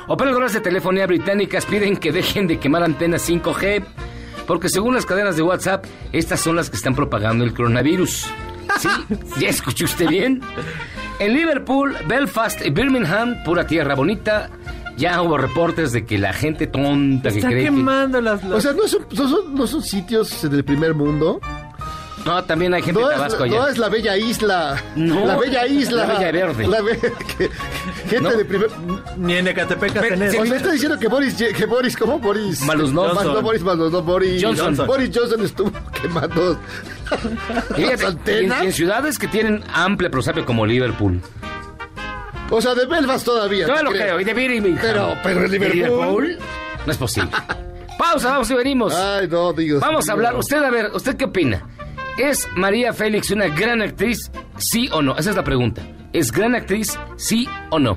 Operadoras 0.07 0.53
de 0.53 0.61
telefonía 0.61 1.07
británicas 1.07 1.65
piden 1.67 1.97
que 1.97 2.13
dejen 2.13 2.47
de 2.47 2.59
quemar 2.59 2.83
antenas 2.83 3.29
5G, 3.29 3.83
porque 4.47 4.69
según 4.69 4.95
las 4.95 5.07
cadenas 5.07 5.37
de 5.37 5.43
WhatsApp, 5.43 5.85
estas 6.13 6.41
son 6.41 6.57
las 6.57 6.69
que 6.71 6.77
están 6.77 6.95
propagando 6.95 7.45
el 7.45 7.55
coronavirus. 7.55 8.27
Sí, 8.79 8.89
ya 9.41 9.49
escuchó 9.49 9.87
usted 9.87 10.09
bien. 10.09 10.43
En 11.19 11.33
Liverpool, 11.33 11.95
Belfast 12.07 12.65
y 12.67 12.71
Birmingham, 12.71 13.43
pura 13.45 13.67
tierra 13.67 13.95
bonita, 13.95 14.51
ya 14.97 15.23
hubo 15.23 15.39
reportes 15.39 15.93
de 15.93 16.05
que 16.05 16.19
la 16.19 16.33
gente 16.33 16.67
tonta 16.67 17.31
que 17.31 17.41
cree 17.41 17.65
quemando 17.65 18.21
las... 18.21 18.43
las- 18.45 18.53
O 18.53 18.61
sea, 18.61 18.73
no 18.73 18.87
son, 18.87 19.07
no 19.11 19.29
son, 19.29 19.55
no 19.55 19.67
son 19.67 19.83
sitios 19.83 20.51
del 20.51 20.65
primer 20.65 20.95
mundo. 20.95 21.41
No, 22.25 22.43
también 22.45 22.73
hay 22.73 22.83
gente 22.83 23.01
No 23.01 23.09
de 23.09 23.15
es, 23.15 23.19
Tabasco 23.21 23.47
no 23.47 23.61
allá. 23.63 23.71
es 23.71 23.79
la 23.79 23.89
bella 23.89 24.17
isla. 24.17 24.83
No, 24.97 25.27
la 25.27 25.37
bella 25.37 25.67
isla. 25.67 26.07
la 26.07 26.15
Bella 26.15 26.33
Verde. 26.33 26.67
La 26.67 26.81
be- 26.81 26.99
que- 27.39 27.51
gente 28.09 28.21
No. 28.21 28.31
de 28.31 28.45
primer. 28.45 28.71
Ni 29.19 29.35
en 29.37 29.49
Ecatepec. 29.49 29.91
O 29.97 30.01
sea, 30.47 30.57
está 30.57 30.73
diciendo 30.73 30.99
que 30.99 31.09
Boris, 31.09 31.35
que 31.35 31.67
Boris, 31.67 31.97
¿cómo 31.97 32.19
Boris? 32.19 32.63
Mas- 32.63 32.77
No, 32.91 33.43
Boris 33.43 33.63
Maluznov, 33.63 34.05
Boris 34.05 34.43
Johnson. 34.43 34.87
Boris 34.87 35.11
Johnson 35.15 35.45
estuvo 35.45 35.71
quemando 36.03 36.59
Fíjate, 37.77 38.43
las 38.47 38.63
en, 38.63 38.73
ciudades 38.73 39.19
que 39.19 39.29
tienen 39.29 39.63
amplia 39.73 40.11
prosapio 40.11 40.45
como 40.47 40.65
Liverpool. 40.67 41.21
O 42.51 42.61
sea, 42.61 42.75
de 42.75 42.87
Belfast 42.87 43.25
todavía. 43.25 43.67
No 43.67 43.75
te 43.75 43.83
lo 43.83 43.91
creo, 43.91 44.21
y 44.21 44.25
de 44.25 44.35
Birmingham. 44.35 44.79
Pero, 44.81 45.15
pero 45.23 45.45
en 45.45 45.51
¿De 45.51 45.59
Liverpool. 45.69 46.39
No 46.87 46.93
es 46.93 46.99
posible. 46.99 47.31
Pausa, 47.99 48.31
vamos 48.31 48.51
y 48.51 48.55
venimos. 48.55 48.95
Ay, 48.95 49.29
no, 49.29 49.53
digo. 49.53 49.79
Vamos 49.81 50.09
a 50.09 50.13
hablar. 50.13 50.35
Usted, 50.37 50.63
a 50.63 50.71
ver, 50.71 50.91
¿usted 50.95 51.17
qué 51.17 51.25
opina? 51.27 51.63
¿Es 52.17 52.49
María 52.55 52.93
Félix 52.93 53.33
una 53.33 53.49
gran 53.49 53.83
actriz? 53.83 54.31
¿Sí 54.57 54.89
o 54.93 55.03
no? 55.03 55.17
Esa 55.17 55.31
es 55.31 55.37
la 55.37 55.43
pregunta. 55.43 55.83
¿Es 56.13 56.31
gran 56.31 56.55
actriz? 56.55 56.97
¿Sí 57.17 57.49
o 57.71 57.79
no? 57.81 57.97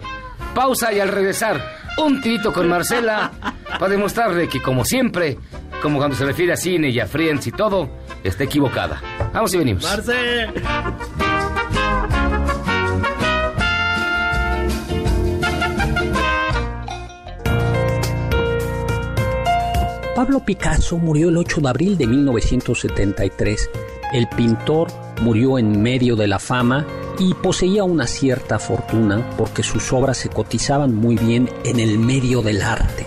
Pausa 0.56 0.92
y 0.92 1.00
al 1.00 1.10
regresar, 1.10 1.62
un 1.98 2.20
tirito 2.20 2.52
con 2.52 2.68
Marcela 2.68 3.32
para 3.70 3.90
demostrarle 3.90 4.50
que, 4.50 4.60
como 4.60 4.84
siempre, 4.86 5.38
como 5.84 6.00
cuando 6.00 6.16
se 6.16 6.26
refiere 6.26 6.54
a 6.54 6.58
cine 6.58 6.90
y 6.90 7.00
a 7.00 7.06
Friends 7.06 7.46
y 7.46 7.52
todo, 7.52 7.90
está 8.24 8.46
equivocada. 8.46 9.00
Vamos 9.34 9.54
y 9.54 9.58
venimos. 9.60 9.84
Marce. 9.84 10.48
Pablo 20.16 20.40
Picasso 20.44 20.98
murió 20.98 21.30
el 21.30 21.38
8 21.38 21.62
de 21.62 21.70
abril 21.70 21.96
de 21.96 22.08
1973. 22.08 23.70
El 24.14 24.28
pintor 24.30 24.88
murió 25.22 25.58
en 25.60 25.82
medio 25.82 26.16
de 26.16 26.28
la 26.28 26.40
fama 26.40 26.86
y 27.20 27.34
poseía 27.34 27.84
una 27.84 28.08
cierta 28.08 28.60
fortuna 28.60 29.30
porque 29.38 29.64
sus 29.64 29.92
obras 29.92 30.18
se 30.18 30.30
cotizaban 30.30 30.96
muy 30.96 31.18
bien 31.18 31.50
en 31.66 31.80
el 31.80 32.00
medio 32.00 32.42
del 32.42 32.62
arte. 32.62 33.06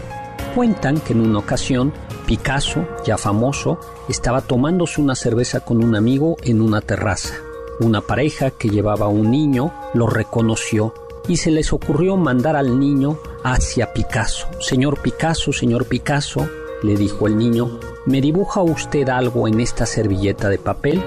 Cuentan 0.55 1.01
que 1.01 1.13
en 1.13 1.21
una 1.21 1.39
ocasión 1.39 1.93
Picasso, 2.27 2.87
ya 3.05 3.17
famoso, 3.17 3.79
estaba 4.09 4.41
tomándose 4.41 5.01
una 5.01 5.15
cerveza 5.15 5.61
con 5.61 5.83
un 5.83 5.97
amigo 5.97 6.37
en 6.43 6.61
una 6.61 6.81
terraza. 6.81 7.35
Una 7.81 8.03
pareja 8.03 8.51
que 8.51 8.69
llevaba 8.69 9.09
un 9.09 9.31
niño 9.31 9.73
lo 9.95 10.07
reconoció 10.07 10.93
y 11.29 11.39
se 11.39 11.51
les 11.51 11.73
ocurrió 11.73 12.17
mandar 12.17 12.57
al 12.57 12.79
niño 12.79 13.19
hacia 13.43 13.93
Picasso. 13.93 14.49
Señor 14.61 15.01
Picasso, 15.01 15.53
señor 15.53 15.87
Picasso, 15.87 16.49
le 16.83 16.97
dijo 16.97 17.27
el 17.27 17.37
niño, 17.37 17.81
¿me 18.07 18.21
dibuja 18.21 18.63
usted 18.63 19.09
algo 19.09 19.47
en 19.47 19.61
esta 19.61 19.87
servilleta 19.87 20.49
de 20.49 20.59
papel? 20.59 21.03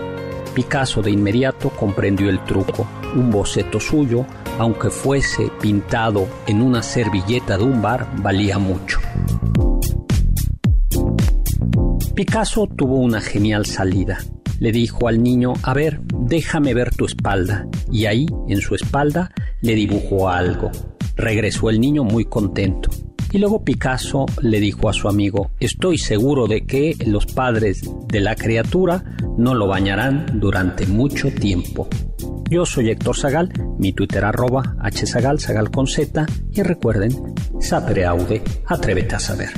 Picasso 0.53 1.02
de 1.02 1.11
inmediato 1.11 1.70
comprendió 1.70 2.30
el 2.30 2.44
truco. 2.44 2.88
Un 3.15 3.32
boceto 3.32 3.80
suyo, 3.80 4.26
aunque 4.60 4.90
fuese 4.90 5.52
pintado 5.60 6.28
en 6.48 6.61
una 6.61 6.84
servilleta 6.84 7.57
de 7.57 7.64
un 7.64 7.82
bar, 7.82 8.07
valía 8.18 8.60
mucho. 8.60 8.99
Picasso 12.15 12.68
tuvo 12.68 12.98
una 12.98 13.22
genial 13.22 13.65
salida. 13.65 14.20
Le 14.60 14.72
dijo 14.72 15.07
al 15.07 15.24
niño, 15.24 15.53
a 15.64 15.74
ver, 15.74 15.99
déjame 16.20 16.74
ver 16.74 16.95
tu 16.95 17.06
espalda. 17.06 17.68
Y 17.91 18.06
ahí, 18.06 18.28
en 18.48 18.61
su 18.61 18.76
espalda, 18.76 19.32
le 19.61 19.74
dibujó 19.74 20.30
algo. 20.30 20.72
Regresó 21.15 21.70
el 21.70 21.82
niño 21.82 22.03
muy 22.03 22.26
contento. 22.26 22.90
Y 23.34 23.39
luego 23.39 23.64
Picasso 23.64 24.27
le 24.43 24.60
dijo 24.60 24.89
a 24.89 24.93
su 24.93 25.10
amigo, 25.10 25.49
estoy 25.60 25.97
seguro 25.97 26.45
de 26.45 26.68
que 26.68 26.95
los 27.07 27.26
padres 27.26 27.81
de 28.07 28.19
la 28.19 28.35
criatura 28.35 29.03
no 29.39 29.55
lo 29.55 29.65
bañarán 29.65 30.39
durante 30.39 30.85
mucho 30.85 31.31
tiempo. 31.31 31.88
Yo 32.51 32.64
soy 32.68 32.91
Héctor 32.91 33.18
Zagal, 33.18 33.51
mi 33.80 33.91
Twitter 33.91 34.23
arroba 34.23 34.76
hzagal, 34.88 35.39
zagal 35.39 35.72
con 35.72 35.88
z, 35.88 36.27
y 36.51 36.61
recuerden, 36.61 37.11
sapere 37.60 38.05
aude, 38.05 38.43
atrévete 38.68 39.15
a 39.15 39.19
saber. 39.19 39.49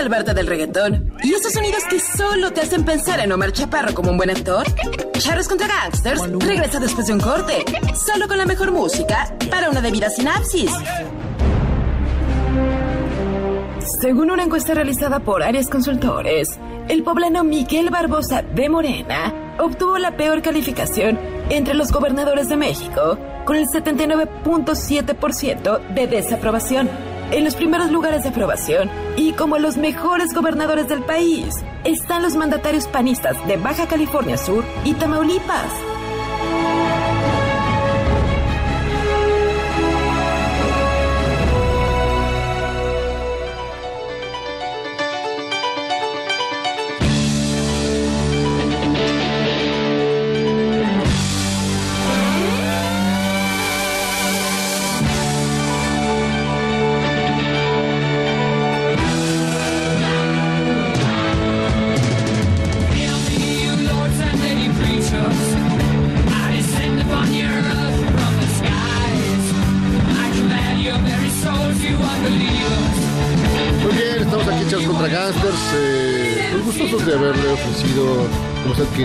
Salvarte 0.00 0.32
del 0.32 0.46
reggaetón? 0.46 1.12
¿Y 1.22 1.34
esos 1.34 1.52
sonidos 1.52 1.84
que 1.84 2.00
solo 2.00 2.50
te 2.52 2.62
hacen 2.62 2.86
pensar 2.86 3.20
en 3.20 3.32
Omar 3.32 3.52
Chaparro 3.52 3.92
como 3.92 4.10
un 4.10 4.16
buen 4.16 4.30
actor? 4.30 4.64
Charros 5.18 5.46
contra 5.46 5.66
Gangsters 5.66 6.22
regresa 6.38 6.80
después 6.80 7.06
de 7.06 7.12
un 7.12 7.20
corte, 7.20 7.66
solo 7.94 8.26
con 8.26 8.38
la 8.38 8.46
mejor 8.46 8.72
música 8.72 9.30
para 9.50 9.68
una 9.68 9.82
debida 9.82 10.08
sinapsis. 10.08 10.72
Según 14.00 14.30
una 14.30 14.44
encuesta 14.44 14.72
realizada 14.72 15.20
por 15.20 15.42
Arias 15.42 15.68
Consultores, 15.68 16.58
el 16.88 17.02
poblano 17.02 17.44
Miguel 17.44 17.90
Barbosa 17.90 18.40
de 18.40 18.70
Morena 18.70 19.54
obtuvo 19.58 19.98
la 19.98 20.16
peor 20.16 20.40
calificación 20.40 21.18
entre 21.50 21.74
los 21.74 21.92
gobernadores 21.92 22.48
de 22.48 22.56
México, 22.56 23.18
con 23.44 23.56
el 23.56 23.66
79.7% 23.66 25.94
de 25.94 26.06
desaprobación. 26.06 26.88
En 27.32 27.44
los 27.44 27.54
primeros 27.54 27.92
lugares 27.92 28.24
de 28.24 28.30
aprobación 28.30 28.90
y 29.16 29.32
como 29.32 29.58
los 29.58 29.76
mejores 29.76 30.34
gobernadores 30.34 30.88
del 30.88 31.02
país 31.02 31.54
están 31.84 32.22
los 32.22 32.34
mandatarios 32.34 32.88
panistas 32.88 33.36
de 33.46 33.56
Baja 33.56 33.86
California 33.86 34.36
Sur 34.36 34.64
y 34.84 34.94
Tamaulipas. 34.94 35.89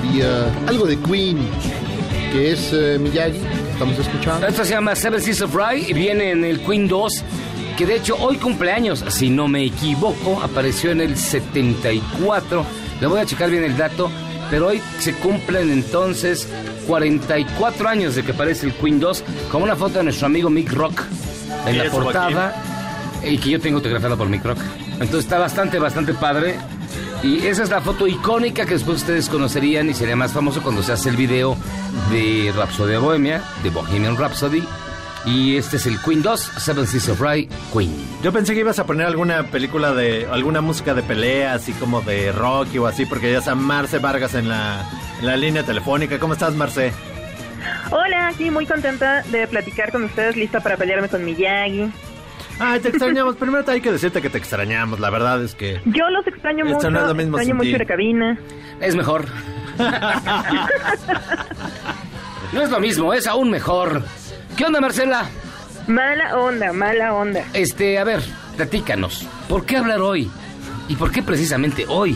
Quería, 0.02 0.52
algo 0.68 0.86
de 0.86 0.98
Queen, 1.00 1.38
que 2.34 2.52
es 2.52 2.72
eh, 2.74 2.98
Miyagi. 3.00 3.40
Estamos 3.72 3.98
escuchando. 3.98 4.46
Esto 4.46 4.66
se 4.66 4.72
llama 4.72 4.94
Seven 4.96 5.22
Seas 5.22 5.42
of 5.42 5.56
Rye 5.56 5.90
y 5.90 5.94
viene 5.94 6.32
en 6.32 6.44
el 6.44 6.60
Queen 6.60 6.88
2, 6.88 7.24
que 7.78 7.86
de 7.86 7.96
hecho 7.96 8.18
hoy 8.20 8.36
cumpleaños, 8.38 9.06
si 9.08 9.30
no 9.30 9.48
me 9.48 9.64
equivoco, 9.64 10.42
apareció 10.44 10.92
en 10.92 11.00
el 11.00 11.16
74. 11.16 12.66
Le 13.00 13.08
voy 13.08 13.22
a 13.22 13.26
checar 13.26 13.50
bien 13.50 13.64
el 13.64 13.78
dato, 13.78 14.12
pero 14.50 14.68
hoy 14.68 14.82
se 15.00 15.14
cumplen 15.14 15.72
entonces 15.72 16.48
44 16.88 17.88
años 17.88 18.16
de 18.16 18.24
que 18.24 18.34
aparece 18.34 18.66
el 18.66 18.74
Queen 18.74 19.00
2, 19.00 19.24
con 19.50 19.62
una 19.62 19.78
foto 19.78 20.00
de 20.00 20.04
nuestro 20.06 20.28
amigo 20.28 20.50
Mick 20.50 20.74
Rock 20.74 21.04
en 21.68 21.78
la 21.78 21.90
portada 21.90 22.54
y 23.24 23.38
que 23.38 23.52
yo 23.52 23.62
tengo 23.62 23.78
autografiada 23.78 24.18
por 24.18 24.28
Mick 24.28 24.44
Rock. 24.44 24.60
Entonces 24.92 25.20
está 25.20 25.40
bastante, 25.40 25.80
bastante 25.80 26.14
padre. 26.14 26.58
Y 27.24 27.48
esa 27.48 27.64
es 27.64 27.70
la 27.70 27.82
foto 27.82 28.08
icónica 28.08 28.66
que 28.66 28.74
después 28.74 28.98
ustedes 28.98 29.30
conocerían 29.30 29.90
y 29.90 29.94
sería 29.94 30.16
más 30.16 30.32
famoso 30.32 30.62
cuando 30.62 30.84
se 30.84 30.92
hace 30.92 31.10
el 31.10 31.18
video 31.18 31.58
de 32.12 32.54
Rhapsody 32.56 32.98
Bohemia, 32.98 33.42
de 33.64 33.70
Bohemian 33.70 34.18
Rhapsody. 34.18 34.64
Y 35.26 35.58
este 35.58 35.78
es 35.78 35.88
el 35.88 36.00
Queen 36.02 36.22
2, 36.22 36.40
Seven 36.40 36.86
Seas 36.86 37.10
of 37.10 37.20
Rye, 37.20 37.50
Queen. 37.74 37.92
Yo 38.22 38.32
pensé 38.32 38.54
que 38.54 38.60
ibas 38.60 38.78
a 38.78 38.86
poner 38.86 39.08
alguna 39.08 39.44
película 39.48 39.92
de. 39.94 40.28
alguna 40.32 40.62
música 40.62 40.94
de 40.94 41.02
pelea, 41.02 41.56
así 41.56 41.72
como 41.74 42.02
de 42.02 42.32
Rocky 42.32 42.78
o 42.78 42.86
así, 42.86 43.08
porque 43.08 43.32
ya 43.32 43.40
está 43.40 43.56
Marce 43.56 43.98
Vargas 43.98 44.36
en 44.36 44.48
la, 44.48 44.88
en 45.20 45.26
la 45.26 45.36
línea 45.36 45.64
telefónica. 45.64 46.20
¿Cómo 46.20 46.34
estás, 46.34 46.54
Marce? 46.54 46.94
Hola, 47.90 48.34
sí, 48.38 48.52
muy 48.52 48.68
contenta 48.68 49.24
de 49.24 49.48
platicar 49.48 49.92
con 49.92 50.04
ustedes, 50.04 50.36
lista 50.36 50.60
para 50.60 50.78
pelearme 50.78 51.10
con 51.10 51.26
Miyagi. 51.26 51.92
Ay, 52.60 52.80
te 52.80 52.90
extrañamos. 52.90 53.36
Primero 53.36 53.64
hay 53.68 53.82
que 53.82 53.92
decirte 53.92 54.22
que 54.22 54.30
te 54.30 54.38
extrañamos. 54.38 55.00
La 55.00 55.10
verdad 55.10 55.44
es 55.44 55.56
que. 55.56 55.82
Yo 55.86 56.10
los 56.10 56.26
extraño 56.28 56.66
Esto 56.66 56.76
mucho, 56.78 56.90
no 56.90 57.02
es 57.02 57.08
lo 57.08 57.16
mismo 57.16 57.38
extraño 57.38 57.48
sin 57.48 57.58
mucho 57.58 57.78
ti. 57.78 57.78
la 57.78 57.86
cabina. 57.86 58.40
Es 58.80 58.96
mejor. 58.96 59.26
no 62.54 62.62
es 62.62 62.70
lo 62.70 62.80
mismo, 62.80 63.14
es 63.14 63.28
aún 63.28 63.50
mejor. 63.50 64.04
¿Qué 64.56 64.66
onda, 64.66 64.80
Marcela? 64.80 65.26
Mala 65.88 66.38
onda, 66.38 66.74
mala 66.74 67.14
onda. 67.14 67.44
Este, 67.54 68.00
a 68.00 68.04
ver, 68.04 68.22
platícanos. 68.56 69.28
¿Por 69.50 69.66
qué 69.66 69.78
hablar 69.78 70.02
hoy? 70.02 70.30
¿Y 70.88 70.96
por 70.96 71.12
qué 71.12 71.22
precisamente 71.22 71.86
hoy 71.88 72.16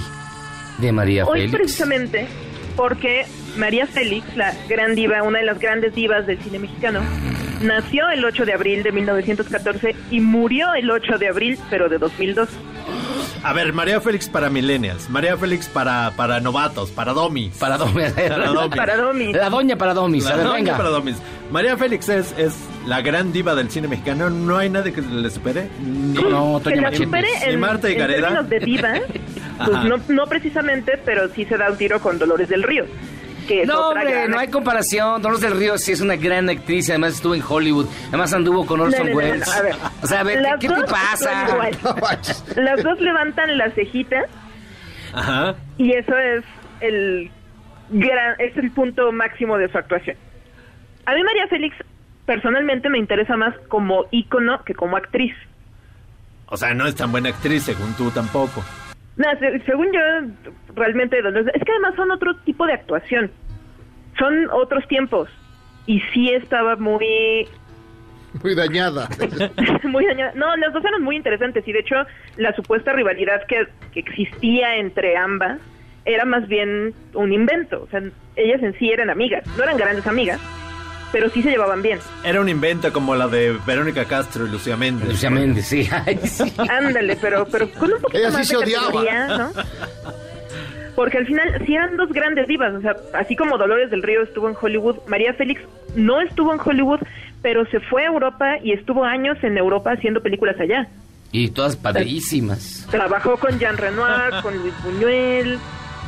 de 0.78 0.92
María 0.92 1.26
Hoy 1.26 1.42
Félix? 1.42 1.56
precisamente 1.58 2.28
porque 2.76 3.26
María 3.58 3.86
Félix, 3.88 4.36
la 4.38 4.54
gran 4.70 4.96
diva, 4.96 5.22
una 5.24 5.40
de 5.40 5.46
las 5.46 5.60
grandes 5.60 5.94
divas 5.94 6.26
del 6.26 6.42
cine 6.42 6.60
mexicano, 6.60 7.02
nació 7.62 8.10
el 8.10 8.24
8 8.24 8.46
de 8.46 8.54
abril 8.54 8.84
de 8.84 8.92
1914 8.92 9.96
y 10.12 10.20
murió 10.20 10.74
el 10.74 10.90
8 10.90 11.18
de 11.18 11.28
abril, 11.28 11.60
pero 11.70 11.90
de 11.90 11.98
2002. 11.98 12.50
A 13.44 13.54
ver, 13.54 13.72
María 13.72 14.02
Félix 14.02 14.28
para 14.28 14.50
millennials, 14.50 15.10
María 15.10 15.38
Félix 15.38 15.68
para, 15.68 16.12
para 16.16 16.40
novatos, 16.40 16.92
para 16.92 17.14
domis. 17.14 17.56
Para 17.60 17.78
domis. 17.78 18.12
Para 18.76 18.98
domis. 18.98 19.36
La 19.36 19.50
doña 19.50 19.78
para 19.78 19.94
domis. 19.94 20.26
La 20.26 20.32
a 20.32 20.36
ver, 20.36 20.46
doña 20.46 20.58
venga. 20.58 20.78
para 20.78 20.90
domis. 20.90 21.16
María 21.52 21.78
Félix 21.78 22.10
es, 22.10 22.34
es 22.38 22.56
la 22.86 23.02
gran 23.02 23.32
diva 23.32 23.56
del 23.56 23.70
cine 23.70 23.88
mexicano. 23.88 24.30
No 24.30 24.58
hay 24.58 24.70
nadie 24.70 24.94
que 24.94 25.02
le 25.02 25.30
supere. 25.30 25.70
Ni, 25.80 26.22
No, 26.22 26.62
que 26.64 26.76
la 26.76 26.94
supere 26.94 27.28
ni 27.46 27.54
en, 27.54 27.60
Marta 27.60 27.90
y 27.90 27.96
en 27.96 28.08
términos 28.08 28.50
de 28.50 28.60
diva, 28.60 28.94
pues 29.66 29.84
no, 29.84 29.98
no 30.10 30.28
precisamente, 30.28 31.00
pero 31.04 31.30
sí 31.30 31.46
se 31.46 31.58
da 31.58 31.70
un 31.72 31.78
tiro 31.78 32.00
con 32.00 32.20
Dolores 32.20 32.50
del 32.50 32.64
Río. 32.64 32.86
Que 33.50 33.64
es 33.64 33.68
No, 33.68 33.88
otra 33.88 34.02
hombre, 34.02 34.16
gran 34.16 34.32
no 34.32 34.38
hay 34.40 34.48
comparación. 34.48 35.22
Dolores 35.22 35.42
del 35.42 35.58
Río 35.58 35.78
sí 35.78 35.92
es 35.92 36.02
una 36.02 36.16
gran 36.16 36.48
actriz, 36.50 36.88
y 36.88 36.92
además 36.92 37.16
estuvo 37.16 37.34
en 37.36 37.42
Hollywood, 37.46 37.88
además 38.10 38.32
anduvo 38.32 38.66
con 38.66 38.80
Orson 38.80 39.08
No, 39.08 39.12
no, 39.12 39.18
Welles. 39.18 39.46
no, 39.48 39.52
a 39.54 39.62
ver. 39.62 39.76
O 40.04 40.08
sea, 40.08 40.20
a 40.20 40.24
ver, 40.24 40.42
Las 40.42 40.60
¿qué, 40.60 40.68
qué 40.68 40.74
te 40.76 40.82
pasa? 40.84 41.48
Las 42.56 42.84
dos 42.84 43.02
levantan 43.02 43.58
las 43.58 43.74
cejitas 43.74 44.26
Ajá. 45.14 45.56
y 45.78 45.94
eso 45.94 46.16
es 46.18 46.44
el 46.82 47.32
gran, 47.90 48.36
es 48.40 48.56
el 48.56 48.70
punto 48.72 49.12
máximo 49.12 49.58
de 49.58 49.68
su 49.72 49.78
actuación. 49.78 50.16
A 51.08 51.16
mí 51.16 51.24
María 51.24 51.48
Félix 51.48 51.76
personalmente 52.28 52.88
me 52.90 53.00
interesa 53.00 53.36
más 53.36 53.56
como 53.68 54.06
ícono 54.12 54.64
que 54.64 54.76
como 54.76 54.96
actriz. 54.96 55.34
O 56.46 56.56
sea, 56.58 56.74
no 56.76 56.86
es 56.86 56.94
tan 56.96 57.12
buena 57.12 57.30
actriz, 57.30 57.64
según 57.64 57.94
tú 57.96 58.12
tampoco. 58.12 58.64
No, 59.20 59.28
se- 59.40 59.60
según 59.66 59.92
yo, 59.94 60.52
realmente, 60.76 61.20
es 61.20 61.64
que 61.64 61.72
además 61.72 61.94
son 61.96 62.10
otro 62.10 62.36
tipo 62.38 62.66
de 62.66 62.74
actuación. 62.74 63.30
Son 64.18 64.50
otros 64.52 64.88
tiempos. 64.88 65.30
Y 65.86 66.00
sí 66.14 66.32
estaba 66.32 66.76
muy 66.78 67.48
Muy 68.44 68.56
dañada. 68.56 69.08
muy 69.84 70.06
dañada. 70.06 70.32
No, 70.36 70.56
las 70.58 70.72
dos 70.74 70.84
eran 70.86 71.04
muy 71.04 71.16
interesantes 71.16 71.68
y 71.68 71.72
de 71.74 71.80
hecho 71.80 71.96
la 72.38 72.54
supuesta 72.56 72.94
rivalidad 72.94 73.46
que, 73.48 73.68
que 73.92 74.00
existía 74.00 74.78
entre 74.78 75.18
ambas 75.18 75.60
era 76.06 76.26
más 76.26 76.48
bien 76.48 76.94
un 77.14 77.34
invento. 77.34 77.84
O 77.84 77.88
sea, 77.90 78.02
ellas 78.36 78.64
en 78.64 78.74
sí 78.80 78.90
eran 78.92 79.10
amigas, 79.10 79.44
no 79.58 79.64
eran 79.64 79.78
grandes 79.78 80.08
amigas, 80.08 80.40
pero 81.12 81.30
sí 81.30 81.42
se 81.42 81.50
llevaban 81.50 81.82
bien. 81.82 82.00
Era 82.24 82.42
un 82.42 82.50
invento 82.50 82.92
como 82.94 83.16
la 83.16 83.28
de 83.28 83.58
Verónica 83.66 84.06
Castro 84.06 84.46
y 84.46 84.50
Lucía 84.50 84.78
Méndez. 84.78 85.10
Lucía 85.10 85.30
Méndez, 85.30 85.66
sí. 85.68 85.90
Ay, 86.06 86.20
sí. 86.24 86.54
Ándale, 86.58 87.18
pero, 87.22 87.46
pero 87.52 87.70
con 87.72 87.94
un 87.94 88.02
poquito 88.02 88.20
Ellas 88.20 88.34
sí 88.34 88.38
más 88.38 88.48
se 88.48 88.58
de 88.58 88.74
categoría, 88.74 89.28
¿no? 89.38 89.52
Porque 90.96 91.18
al 91.18 91.26
final 91.26 91.64
sí 91.66 91.76
eran 91.76 91.96
dos 91.96 92.10
grandes 92.12 92.46
divas, 92.48 92.74
o 92.74 92.82
sea, 92.82 92.96
así 93.14 93.36
como 93.36 93.58
Dolores 93.58 93.90
del 93.90 94.04
Río 94.04 94.22
estuvo 94.22 94.50
en 94.50 94.56
Hollywood, 94.60 94.98
María 95.08 95.34
Félix 95.34 95.62
no 95.96 96.20
estuvo 96.20 96.54
en 96.54 96.60
Hollywood, 96.60 97.00
pero 97.42 97.66
se 97.68 97.80
fue 97.80 98.04
a 98.04 98.08
Europa 98.08 98.58
y 98.62 98.74
estuvo 98.74 99.06
años 99.06 99.38
en 99.44 99.58
Europa 99.58 99.94
haciendo 99.94 100.22
películas 100.22 100.60
allá. 100.60 100.90
Y 101.32 101.50
todas 101.52 101.76
padrísimas. 101.76 102.88
Trabajó 102.90 103.38
con 103.38 103.60
Jean 103.60 103.78
Renoir, 103.78 104.42
con 104.42 104.58
Luis 104.58 104.74
Buñuel. 104.84 105.60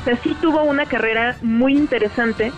O 0.02 0.04
sea, 0.04 0.18
sí 0.24 0.36
tuvo 0.42 0.64
una 0.64 0.86
carrera 0.86 1.38
muy 1.42 1.78
interesante. 1.78 2.52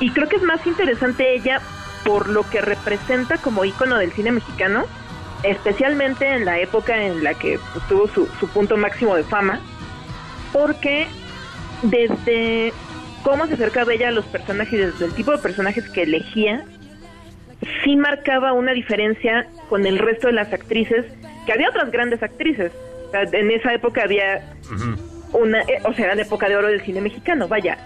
Y 0.00 0.10
creo 0.10 0.28
que 0.28 0.36
es 0.36 0.42
más 0.42 0.64
interesante 0.66 1.34
ella 1.34 1.60
por 2.04 2.28
lo 2.28 2.48
que 2.48 2.60
representa 2.60 3.38
como 3.38 3.64
ícono 3.64 3.98
del 3.98 4.12
cine 4.12 4.32
mexicano, 4.32 4.84
especialmente 5.42 6.26
en 6.26 6.44
la 6.44 6.58
época 6.58 7.02
en 7.02 7.22
la 7.22 7.34
que 7.34 7.58
pues, 7.72 7.86
tuvo 7.88 8.08
su, 8.08 8.26
su 8.38 8.48
punto 8.48 8.76
máximo 8.76 9.14
de 9.16 9.24
fama, 9.24 9.60
porque 10.52 11.06
desde 11.82 12.72
cómo 13.22 13.46
se 13.46 13.54
acercaba 13.54 13.92
ella 13.92 14.08
a 14.08 14.12
los 14.12 14.24
personajes, 14.26 14.92
desde 14.92 15.06
el 15.06 15.12
tipo 15.14 15.32
de 15.32 15.38
personajes 15.38 15.88
que 15.90 16.02
elegía, 16.02 16.64
sí 17.84 17.96
marcaba 17.96 18.52
una 18.52 18.72
diferencia 18.72 19.46
con 19.68 19.86
el 19.86 19.98
resto 19.98 20.28
de 20.28 20.34
las 20.34 20.52
actrices, 20.52 21.04
que 21.46 21.52
había 21.52 21.70
otras 21.70 21.90
grandes 21.90 22.22
actrices. 22.22 22.72
O 23.08 23.10
sea, 23.10 23.22
en 23.22 23.50
esa 23.50 23.72
época 23.72 24.02
había 24.02 24.54
una, 25.32 25.60
eh, 25.62 25.80
o 25.84 25.92
sea, 25.92 26.06
era 26.06 26.14
la 26.14 26.22
época 26.22 26.48
de 26.48 26.56
oro 26.56 26.68
del 26.68 26.82
cine 26.82 27.00
mexicano, 27.00 27.48
vaya, 27.48 27.78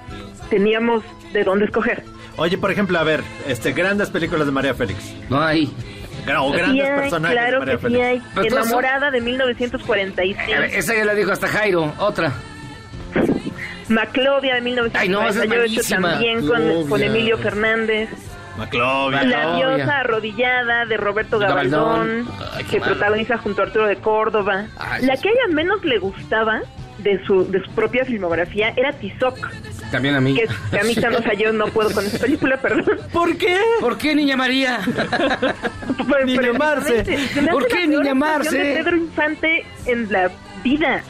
teníamos 0.52 1.02
de 1.32 1.44
dónde 1.44 1.64
escoger. 1.64 2.04
Oye, 2.36 2.58
por 2.58 2.70
ejemplo, 2.70 2.98
a 2.98 3.04
ver, 3.04 3.22
este, 3.48 3.72
grandes 3.72 4.10
películas 4.10 4.44
de 4.44 4.52
María 4.52 4.74
Félix. 4.74 5.14
No 5.30 5.42
hay. 5.42 5.64
O 5.64 6.50
Sí 6.52 6.56
grandes 6.58 6.84
hay, 6.88 7.00
personajes 7.00 7.36
de 7.36 7.42
claro 7.42 7.58
María 7.60 7.74
que 7.74 7.78
sí 7.78 7.82
Félix. 7.84 8.04
hay. 8.04 8.18
Todos 8.20 8.34
son- 8.34 8.46
Enamorada 8.58 9.10
de 9.10 9.20
1946. 9.22 10.56
A 10.56 10.60
ver, 10.60 10.74
esa 10.74 10.94
ya 10.94 11.04
la 11.06 11.14
dijo 11.14 11.32
hasta 11.32 11.48
Jairo. 11.48 11.92
Otra. 11.98 12.32
Maclovia 13.88 14.54
de 14.54 14.60
Ay, 14.94 15.08
no, 15.08 15.26
esa 15.26 15.42
es 15.44 15.48
1948 15.48 16.00
malísima. 16.00 16.10
también 16.12 16.46
con, 16.46 16.58
Maclovia. 16.66 16.88
con 16.90 17.02
Emilio 17.02 17.38
Fernández. 17.38 18.08
Maclovia. 18.58 19.22
La 19.24 19.56
diosa 19.56 19.98
arrodillada 20.00 20.84
de 20.86 20.96
Roberto 20.98 21.38
Gabaldón. 21.38 22.28
Ay, 22.54 22.64
que 22.64 22.78
malo. 22.78 22.92
protagoniza 22.92 23.38
junto 23.38 23.62
a 23.62 23.64
Arturo 23.64 23.86
de 23.86 23.96
Córdoba. 23.96 24.66
la 25.00 25.16
que 25.16 25.28
a 25.28 25.32
ella 25.32 25.54
menos 25.54 25.82
le 25.84 25.98
gustaba 25.98 26.60
de 26.98 27.24
su, 27.26 27.50
de 27.50 27.62
su 27.64 27.70
propia 27.72 28.04
filmografía 28.04 28.72
era 28.76 28.92
Tizoc, 28.92 29.36
También 29.92 30.14
a 30.16 30.20
mí. 30.20 30.34
que, 30.34 30.48
que 30.70 30.80
a 30.80 30.82
mí 30.84 30.94
sea, 30.94 31.10
yo 31.38 31.52
no 31.52 31.66
puedo 31.66 31.92
con 31.92 32.04
esa 32.04 32.18
película, 32.18 32.56
perdón. 32.60 32.98
¿Por 33.12 33.36
qué? 33.36 33.56
¿Por 33.80 33.96
qué, 33.98 34.14
niña 34.16 34.36
María? 34.36 34.80
Niña 36.26 36.52
Marce. 36.52 37.04
¿Por 37.50 37.66
qué, 37.68 37.86
niña 37.86 38.14
Marce? 38.14 38.56
de 38.58 38.74
Pedro 38.82 38.96
Infante 38.96 39.64
en 39.86 40.10
la 40.10 40.30
vida. 40.64 41.02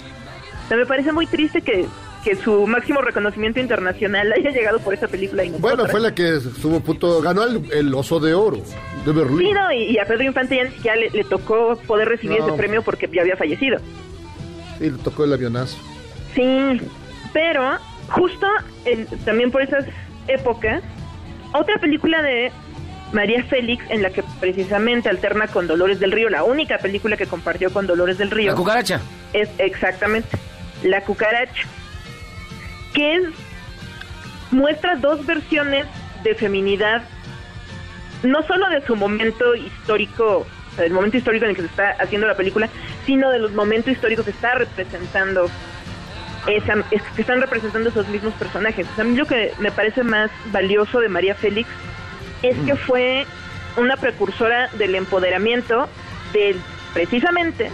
O 0.64 0.68
sea, 0.68 0.76
me 0.76 0.86
parece 0.86 1.12
muy 1.12 1.26
triste 1.26 1.62
que, 1.62 1.86
que 2.24 2.36
su 2.36 2.66
máximo 2.66 3.00
reconocimiento 3.00 3.60
internacional 3.60 4.32
haya 4.32 4.50
llegado 4.50 4.78
por 4.80 4.94
esa 4.94 5.08
película. 5.08 5.44
Y 5.44 5.48
no 5.50 5.52
por 5.54 5.60
Bueno, 5.62 5.82
otra. 5.84 5.90
fue 5.92 6.00
la 6.00 6.14
que 6.14 6.36
estuvo 6.36 6.80
punto, 6.80 7.20
ganó 7.20 7.44
el, 7.44 7.62
el 7.72 7.94
oso 7.94 8.20
de 8.20 8.34
oro 8.34 8.58
de 9.04 9.12
Berlín. 9.12 9.38
Sí, 9.48 9.52
no, 9.52 9.72
y, 9.72 9.82
y 9.92 9.98
a 9.98 10.04
Pedro 10.06 10.24
Infante 10.24 10.56
ya 10.56 10.64
ni 10.64 10.70
siquiera 10.70 10.96
le, 10.96 11.10
le 11.10 11.24
tocó 11.24 11.76
poder 11.86 12.08
recibir 12.08 12.40
No. 12.40 12.48
ese 12.48 12.56
premio 12.56 12.82
porque 12.82 13.08
ya 13.12 13.22
había 13.22 13.36
fallecido. 13.36 13.78
Y 14.80 14.90
le 14.90 14.98
tocó 14.98 15.24
el 15.24 15.32
avionazo. 15.32 15.76
Sí, 16.34 16.80
pero 17.32 17.78
justo 18.12 18.46
en- 18.84 19.06
también 19.24 19.50
por 19.50 19.62
esas 19.62 19.84
épocas, 20.28 20.82
otra 21.52 21.78
película 21.78 22.22
de 22.22 22.52
María 23.12 23.42
Félix 23.44 23.84
en 23.90 24.02
la 24.02 24.10
que 24.10 24.22
precisamente 24.40 25.08
alterna 25.08 25.46
con 25.48 25.66
Dolores 25.66 25.98
del 26.00 26.12
Río, 26.12 26.30
la 26.30 26.44
única 26.44 26.78
película 26.78 27.16
que 27.16 27.26
compartió 27.26 27.72
con 27.72 27.86
Dolores 27.86 28.18
del 28.18 28.30
Río. 28.30 28.52
La 28.52 28.56
cucaracha. 28.56 29.00
Es 29.32 29.48
exactamente 29.58 30.28
La 30.82 31.02
cucaracha, 31.02 31.62
que 32.94 33.14
es, 33.16 33.22
muestra 34.50 34.96
dos 34.96 35.24
versiones 35.26 35.86
de 36.24 36.34
feminidad, 36.34 37.02
no 38.22 38.42
solo 38.46 38.68
de 38.70 38.84
su 38.86 38.96
momento 38.96 39.54
histórico, 39.54 40.46
del 40.76 40.92
momento 40.92 41.16
histórico 41.18 41.44
en 41.44 41.50
el 41.50 41.56
que 41.56 41.62
se 41.62 41.68
está 41.68 41.90
haciendo 42.00 42.26
la 42.26 42.34
película, 42.36 42.68
sino 43.06 43.30
de 43.30 43.38
los 43.38 43.52
momentos 43.52 43.92
históricos 43.92 44.24
que 44.24 44.30
está 44.32 44.54
representando 44.54 45.48
esa, 46.46 46.74
es- 46.90 47.02
que 47.14 47.22
están 47.22 47.40
representando 47.40 47.88
esos 47.90 48.08
mismos 48.08 48.32
personajes. 48.34 48.86
O 48.92 48.94
sea, 48.94 49.04
a 49.04 49.06
mí 49.06 49.16
lo 49.16 49.26
que 49.26 49.52
me 49.58 49.70
parece 49.70 50.02
más 50.02 50.30
valioso 50.52 51.00
de 51.00 51.08
María 51.08 51.34
Félix 51.34 51.68
es 52.42 52.56
que 52.66 52.74
fue 52.76 53.26
una 53.76 53.96
precursora 53.96 54.68
del 54.78 54.94
empoderamiento 54.94 55.88
de 56.32 56.56
precisamente 56.92 57.70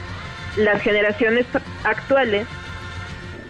las 0.57 0.81
generaciones 0.83 1.47
actuales 1.85 2.47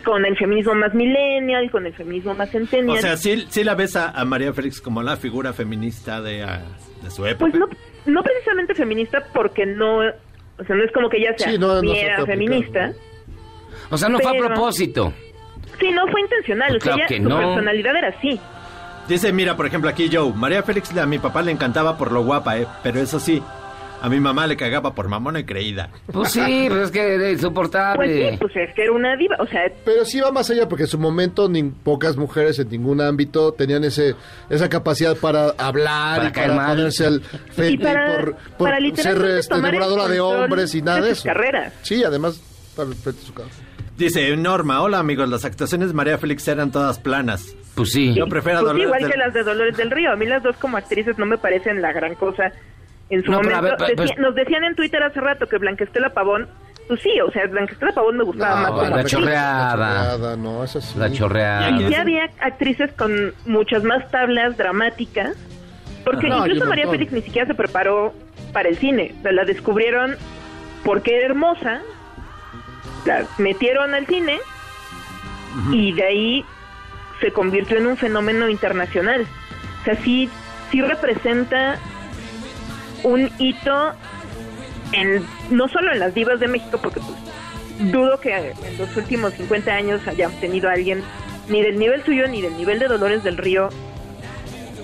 con 0.04 0.24
el 0.24 0.36
feminismo 0.38 0.74
más 0.74 0.94
millennial, 0.94 1.70
con 1.70 1.84
el 1.86 1.92
feminismo 1.94 2.34
más 2.34 2.50
centennial. 2.50 2.96
O 2.98 3.00
sea, 3.00 3.16
sí, 3.16 3.46
sí 3.50 3.64
la 3.64 3.74
ves 3.74 3.96
a, 3.96 4.10
a 4.10 4.24
María 4.24 4.52
Félix 4.52 4.80
como 4.80 5.02
la 5.02 5.16
figura 5.16 5.52
feminista 5.52 6.22
de, 6.22 6.46
de 7.02 7.10
su 7.10 7.26
época. 7.26 7.50
Pues 7.50 7.54
no, 7.54 7.68
no 8.06 8.22
precisamente 8.22 8.74
feminista 8.74 9.24
porque 9.34 9.66
no, 9.66 9.98
o 9.98 10.64
sea, 10.66 10.76
no 10.76 10.84
es 10.84 10.92
como 10.92 11.10
que 11.10 11.18
ella 11.18 11.34
sea 11.36 11.50
Sí, 11.50 11.58
no, 11.58 11.82
no 11.82 11.92
se 11.92 12.10
O 13.90 13.96
sea, 13.98 14.08
no 14.08 14.18
fue 14.18 14.30
a 14.30 14.32
Pero- 14.32 14.46
propósito. 14.48 15.12
Sí, 15.80 15.90
no 15.92 16.06
fue 16.08 16.20
intencional, 16.20 16.76
o 16.76 16.80
sea, 16.80 16.94
Claro 16.94 17.06
ella- 17.08 17.22
su 17.22 17.28
no. 17.28 17.36
personalidad 17.38 17.96
era 17.96 18.08
así. 18.08 18.40
Dice, 19.08 19.32
mira, 19.32 19.56
por 19.56 19.66
ejemplo, 19.66 19.88
aquí 19.88 20.10
Joe, 20.12 20.32
María 20.34 20.62
Félix 20.62 20.94
a 20.96 21.06
mi 21.06 21.18
papá 21.18 21.40
le 21.42 21.52
encantaba 21.52 21.96
por 21.96 22.12
lo 22.12 22.24
guapa, 22.24 22.58
¿eh? 22.58 22.66
Pero 22.82 23.00
eso 23.00 23.18
sí, 23.20 23.42
a 24.02 24.08
mi 24.08 24.20
mamá 24.20 24.46
le 24.46 24.56
cagaba 24.56 24.92
por 24.94 25.08
mamona 25.08 25.40
y 25.40 25.44
creída. 25.44 25.88
Pues 26.12 26.32
sí, 26.32 26.40
pues 26.68 26.82
es 26.86 26.90
que 26.90 27.14
es 27.14 27.32
insoportable. 27.34 27.96
Pues 27.96 28.30
sí, 28.32 28.36
pues 28.38 28.56
es 28.68 28.74
que 28.74 28.82
era 28.82 28.92
una 28.92 29.16
diva, 29.16 29.36
o 29.38 29.46
sea, 29.46 29.62
Pero 29.84 30.04
sí 30.04 30.20
va 30.20 30.30
más 30.32 30.50
allá 30.50 30.68
porque 30.68 30.82
en 30.84 30.88
su 30.90 30.98
momento 30.98 31.48
ni 31.48 31.62
pocas 31.62 32.16
mujeres 32.16 32.58
en 32.58 32.68
ningún 32.68 33.00
ámbito 33.00 33.52
tenían 33.52 33.82
ese 33.84 34.14
esa 34.50 34.68
capacidad 34.68 35.16
para 35.16 35.50
hablar 35.56 36.16
Para 36.18 36.28
y 36.28 36.32
caer 36.32 36.48
para 36.50 36.62
mal. 36.62 36.76
ponerse 36.76 37.06
al 37.06 37.20
frente 37.22 37.72
Y 37.74 37.78
para- 37.78 38.16
por, 38.16 38.34
por 38.58 38.68
para 38.70 38.78
ser 38.96 39.24
este, 39.38 39.54
tomar 39.54 39.72
el 39.74 39.80
devoradora 39.80 40.08
de 40.08 40.20
hombres 40.20 40.74
y 40.74 40.82
nada 40.82 41.00
de 41.02 41.12
eso. 41.12 41.24
carreras. 41.24 41.72
Sí, 41.82 42.02
además 42.04 42.40
para 42.76 42.88
el 42.90 42.94
frente 42.96 43.20
de 43.20 43.26
su 43.26 43.32
casa. 43.32 43.62
Dice 43.98 44.36
Norma, 44.36 44.80
hola 44.80 45.00
amigos, 45.00 45.28
las 45.28 45.44
actuaciones 45.44 45.88
de 45.88 45.94
María 45.94 46.18
Félix 46.18 46.46
eran 46.46 46.70
todas 46.70 46.98
planas. 47.00 47.54
Pues 47.74 47.90
sí. 47.92 48.14
Yo 48.14 48.26
prefiero 48.28 48.58
a 48.58 48.62
pues 48.62 48.68
Dolores 48.72 48.86
igual 48.86 49.02
del- 49.02 49.10
que 49.12 49.18
las 49.18 49.34
de 49.34 49.42
Dolores 49.42 49.76
del 49.76 49.90
Río. 49.90 50.12
A 50.12 50.16
mí 50.16 50.24
las 50.26 50.42
dos 50.42 50.56
como 50.56 50.76
actrices 50.76 51.18
no 51.18 51.26
me 51.26 51.36
parecen 51.36 51.82
la 51.82 51.92
gran 51.92 52.14
cosa. 52.14 52.52
En 53.10 53.24
su 53.24 53.30
No, 53.32 53.38
momento, 53.38 53.60
ver, 53.62 53.76
decía- 53.76 53.94
pero- 54.14 54.22
nos 54.22 54.34
decían 54.36 54.62
en 54.64 54.76
Twitter 54.76 55.02
hace 55.02 55.20
rato 55.20 55.46
que 55.48 55.58
Blanquestela 55.58 56.10
Pavón, 56.10 56.46
pues 56.86 57.00
sí, 57.02 57.10
o 57.20 57.30
sea, 57.32 57.46
Blanquestela 57.48 57.90
Pavón 57.92 58.18
me 58.18 58.24
gustaba 58.24 58.60
más 58.60 58.70
como 58.70 58.82
la 58.82 58.88
actriz. 58.88 59.10
chorreada. 59.12 60.36
no, 60.36 60.62
eso 60.64 60.80
sí. 60.80 60.96
La 60.98 61.10
chorreada. 61.10 61.70
Y 61.70 61.90
ya 61.90 62.02
había 62.02 62.24
actrices 62.40 62.92
con 62.92 63.34
muchas 63.46 63.82
más 63.82 64.08
tablas 64.12 64.56
dramáticas, 64.56 65.36
porque 66.04 66.28
No, 66.28 66.46
incluso 66.46 66.66
María. 66.66 66.88
Félix 66.88 67.10
ni 67.12 67.22
siquiera 67.22 67.48
se 67.48 67.54
preparó 67.54 68.14
para 68.52 68.68
el 68.68 68.76
cine. 68.76 69.14
O 69.18 69.22
sea, 69.22 69.32
la 69.32 69.44
descubrieron 69.44 70.14
porque 70.84 71.16
era 71.16 71.26
hermosa, 71.26 71.80
la 73.04 73.26
metieron 73.38 73.94
al 73.94 74.06
cine 74.06 74.38
y 75.72 75.92
de 75.92 76.04
ahí 76.04 76.44
se 77.20 77.32
convirtió 77.32 77.78
en 77.78 77.86
un 77.86 77.96
fenómeno 77.96 78.48
internacional. 78.48 79.26
O 79.80 79.84
sea, 79.84 79.96
sí, 80.02 80.28
sí 80.70 80.82
representa 80.82 81.78
un 83.02 83.30
hito 83.38 83.92
en 84.92 85.24
no 85.50 85.68
solo 85.68 85.92
en 85.92 86.00
las 86.00 86.14
divas 86.14 86.40
de 86.40 86.48
México, 86.48 86.78
porque 86.82 87.00
pues, 87.00 87.92
dudo 87.92 88.20
que 88.20 88.34
en 88.34 88.78
los 88.78 88.96
últimos 88.96 89.34
50 89.34 89.72
años 89.72 90.06
hayan 90.06 90.32
tenido 90.40 90.68
a 90.68 90.72
alguien 90.72 91.02
ni 91.48 91.62
del 91.62 91.78
nivel 91.78 92.04
suyo 92.04 92.28
ni 92.28 92.42
del 92.42 92.56
nivel 92.56 92.78
de 92.78 92.88
Dolores 92.88 93.22
del 93.22 93.36
Río 93.36 93.68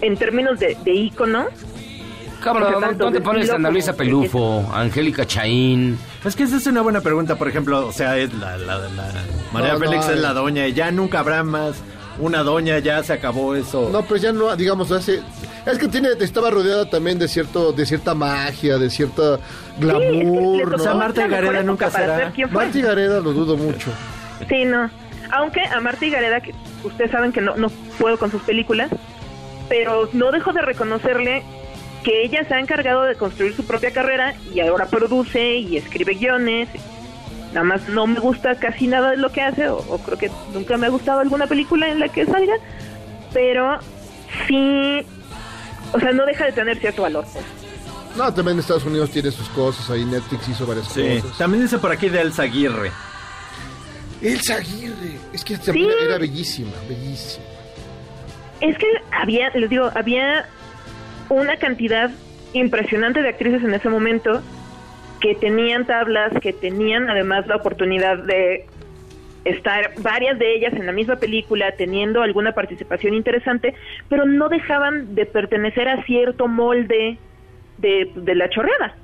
en 0.00 0.16
términos 0.16 0.58
de, 0.58 0.76
de 0.84 0.92
ícono. 0.92 1.48
Cabrón, 2.44 2.72
¿dónde- 2.72 2.86
tanto 2.88 3.04
¿dónde 3.04 3.18
de 3.18 3.24
pones 3.24 3.50
Ana 3.50 3.70
Luisa 3.70 3.94
Pelufo, 3.96 4.70
Angélica 4.72 5.26
Chaín? 5.26 5.98
Es 6.24 6.36
que 6.36 6.42
esa 6.44 6.56
es 6.56 6.66
una 6.66 6.82
buena 6.82 7.00
pregunta, 7.00 7.36
por 7.36 7.48
ejemplo, 7.48 7.86
o 7.86 7.92
sea, 7.92 8.16
es 8.18 8.32
la, 8.34 8.56
la, 8.58 8.78
la- 8.78 9.12
María 9.52 9.72
No, 9.72 9.78
no, 9.78 9.84
Félix 9.86 10.06
es 10.08 10.16
eh. 10.18 10.20
la 10.20 10.32
doña 10.32 10.66
y 10.66 10.72
ya 10.74 10.90
nunca 10.90 11.20
habrá 11.20 11.42
más 11.42 11.76
una 12.18 12.42
doña, 12.44 12.78
ya 12.78 13.02
se 13.02 13.12
acabó 13.12 13.54
eso. 13.56 13.88
No, 13.90 14.02
pues 14.02 14.22
ya 14.22 14.32
no, 14.32 14.54
digamos, 14.54 14.90
hace... 14.92 15.20
Es 15.66 15.78
que 15.78 15.88
tiene, 15.88 16.10
estaba 16.20 16.50
rodeada 16.50 16.88
también 16.88 17.18
de 17.18 17.26
cierto, 17.26 17.72
de 17.72 17.86
cierta 17.86 18.14
magia, 18.14 18.76
de 18.78 18.90
cierta 18.90 19.38
glamour, 19.78 20.64
tocó 20.64 20.70
¿no? 20.70 20.76
O 20.76 20.78
sea, 20.78 20.94
Marta 20.94 21.26
mejor 21.26 21.44
Gareda 21.46 21.62
nunca 21.62 21.88
para 21.90 22.30
será. 22.32 22.48
Marta 22.50 22.78
y 22.78 22.82
Gareda 22.82 23.20
lo 23.20 23.32
dudo 23.32 23.56
mucho. 23.56 23.90
Sí, 24.48 24.64
no. 24.66 24.90
Aunque 25.32 25.62
a 25.64 25.80
Marta 25.80 26.04
y 26.04 26.10
Gareda, 26.10 26.40
que 26.42 26.54
ustedes 26.84 27.10
saben 27.10 27.32
que 27.32 27.40
no, 27.40 27.56
no 27.56 27.68
puedo 27.98 28.18
con 28.18 28.30
sus 28.30 28.42
películas, 28.42 28.90
pero 29.68 30.08
no 30.12 30.30
dejo 30.32 30.52
de 30.52 30.60
reconocerle 30.62 31.42
que 32.04 32.22
ella 32.22 32.44
se 32.46 32.54
ha 32.54 32.60
encargado 32.60 33.02
de 33.02 33.16
construir 33.16 33.54
su 33.56 33.64
propia 33.66 33.90
carrera 33.92 34.34
y 34.54 34.60
ahora 34.60 34.86
produce 34.86 35.56
y 35.56 35.76
escribe 35.76 36.14
guiones. 36.14 36.68
Nada 37.52 37.64
más 37.64 37.88
no 37.88 38.06
me 38.06 38.20
gusta 38.20 38.56
casi 38.56 38.86
nada 38.86 39.10
de 39.12 39.16
lo 39.16 39.30
que 39.32 39.40
hace, 39.40 39.68
o, 39.68 39.76
o 39.78 39.98
creo 39.98 40.18
que 40.18 40.30
nunca 40.52 40.76
me 40.76 40.86
ha 40.86 40.90
gustado 40.90 41.20
alguna 41.20 41.46
película 41.46 41.88
en 41.88 42.00
la 42.00 42.08
que 42.08 42.26
salga, 42.26 42.54
pero 43.32 43.78
sí, 44.48 45.00
o 45.92 46.00
sea, 46.00 46.12
no 46.12 46.26
deja 46.26 46.46
de 46.46 46.52
tener 46.52 46.78
cierto 46.78 47.02
valor. 47.02 47.24
pues. 47.32 47.44
No, 48.16 48.32
también 48.34 48.58
Estados 48.58 48.84
Unidos 48.84 49.10
tiene 49.10 49.30
sus 49.30 49.48
cosas, 49.50 49.88
ahí 49.90 50.04
Netflix 50.04 50.48
hizo 50.48 50.66
varias 50.66 50.88
Sí, 50.88 51.20
cosas. 51.22 51.38
también 51.38 51.62
dice 51.64 51.78
por 51.78 51.90
aquí 51.92 52.08
de 52.08 52.20
Elsa 52.20 52.42
Aguirre. 52.42 52.90
Elsa 54.20 54.54
Aguirre, 54.56 55.18
es 55.32 55.44
que 55.44 55.56
también 55.58 55.90
era 56.06 56.18
bellísima, 56.18 56.72
bellísima. 56.88 57.44
Es 58.60 58.76
que 58.78 58.86
había, 59.12 59.50
les 59.50 59.68
digo, 59.68 59.90
había 59.94 60.48
una 61.34 61.56
cantidad 61.56 62.10
impresionante 62.52 63.22
de 63.22 63.28
actrices 63.30 63.62
en 63.62 63.74
ese 63.74 63.88
momento 63.88 64.42
que 65.20 65.34
tenían 65.34 65.86
tablas, 65.86 66.32
que 66.40 66.52
tenían 66.52 67.08
además 67.10 67.46
la 67.46 67.56
oportunidad 67.56 68.18
de 68.18 68.66
estar 69.44 69.92
varias 69.98 70.38
de 70.38 70.54
ellas 70.54 70.72
en 70.74 70.86
la 70.86 70.92
misma 70.92 71.16
película, 71.16 71.72
teniendo 71.76 72.22
alguna 72.22 72.52
participación 72.52 73.14
interesante, 73.14 73.74
pero 74.08 74.24
no 74.24 74.48
dejaban 74.48 75.14
de 75.14 75.26
pertenecer 75.26 75.88
a 75.88 76.02
cierto 76.04 76.48
molde 76.48 77.18
de, 77.78 78.10
de 78.14 78.34
la 78.34 78.48
chorreada. 78.48 78.94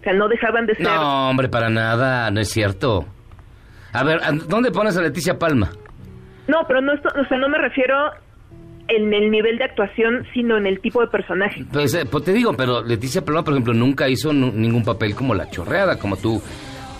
O 0.00 0.04
sea, 0.04 0.12
no 0.12 0.28
dejaban 0.28 0.66
de 0.66 0.74
ser... 0.76 0.84
No, 0.84 1.30
hombre, 1.30 1.48
para 1.48 1.68
nada, 1.68 2.30
no 2.30 2.40
es 2.40 2.48
cierto. 2.50 3.06
A 3.92 4.04
ver, 4.04 4.20
¿a- 4.22 4.30
¿dónde 4.32 4.70
pones 4.70 4.96
a 4.96 5.02
Leticia 5.02 5.36
Palma? 5.38 5.70
No, 6.46 6.58
pero 6.68 6.80
no, 6.80 6.92
esto- 6.92 7.08
o 7.20 7.24
sea, 7.26 7.38
no 7.38 7.48
me 7.48 7.58
refiero 7.58 7.96
en 8.88 9.12
el 9.14 9.30
nivel 9.30 9.58
de 9.58 9.64
actuación, 9.64 10.26
sino 10.32 10.56
en 10.56 10.66
el 10.66 10.80
tipo 10.80 11.00
de 11.00 11.08
personaje. 11.08 11.64
Pues, 11.72 11.94
eh, 11.94 12.04
pues 12.10 12.24
te 12.24 12.32
digo, 12.32 12.54
pero 12.54 12.82
Leticia 12.82 13.24
Paloma, 13.24 13.44
por 13.44 13.54
ejemplo, 13.54 13.74
nunca 13.74 14.08
hizo 14.08 14.32
ningún 14.32 14.84
papel 14.84 15.14
como 15.14 15.34
la 15.34 15.50
chorreada, 15.50 15.98
como 15.98 16.16
tú 16.16 16.40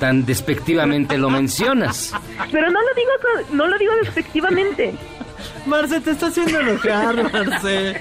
tan 0.01 0.27
despectivamente 0.27 1.17
lo 1.17 1.31
mencionas. 1.31 2.13
Pero 2.53 2.71
no 2.71 2.81
lo 2.81 2.95
digo, 2.95 3.11
con- 3.49 3.57
no 3.57 3.67
lo 3.67 3.79
digo 3.79 3.93
despectivamente. 4.03 4.93
Marce, 5.65 6.01
te 6.01 6.11
está 6.13 6.27
haciendo 6.27 6.61
enojar, 6.61 7.15
Marce. 7.33 7.95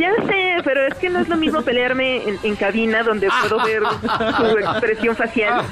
Ya 0.00 0.12
sé, 0.26 0.62
pero 0.64 0.86
es 0.86 0.94
que 0.94 1.08
no 1.10 1.20
es 1.20 1.28
lo 1.28 1.36
mismo 1.36 1.62
pelearme 1.62 2.22
en, 2.28 2.38
en 2.42 2.56
cabina 2.56 3.02
donde 3.02 3.28
puedo 3.42 3.64
ver 3.64 3.82
su 4.36 4.58
expresión 4.58 5.16
facial. 5.16 5.62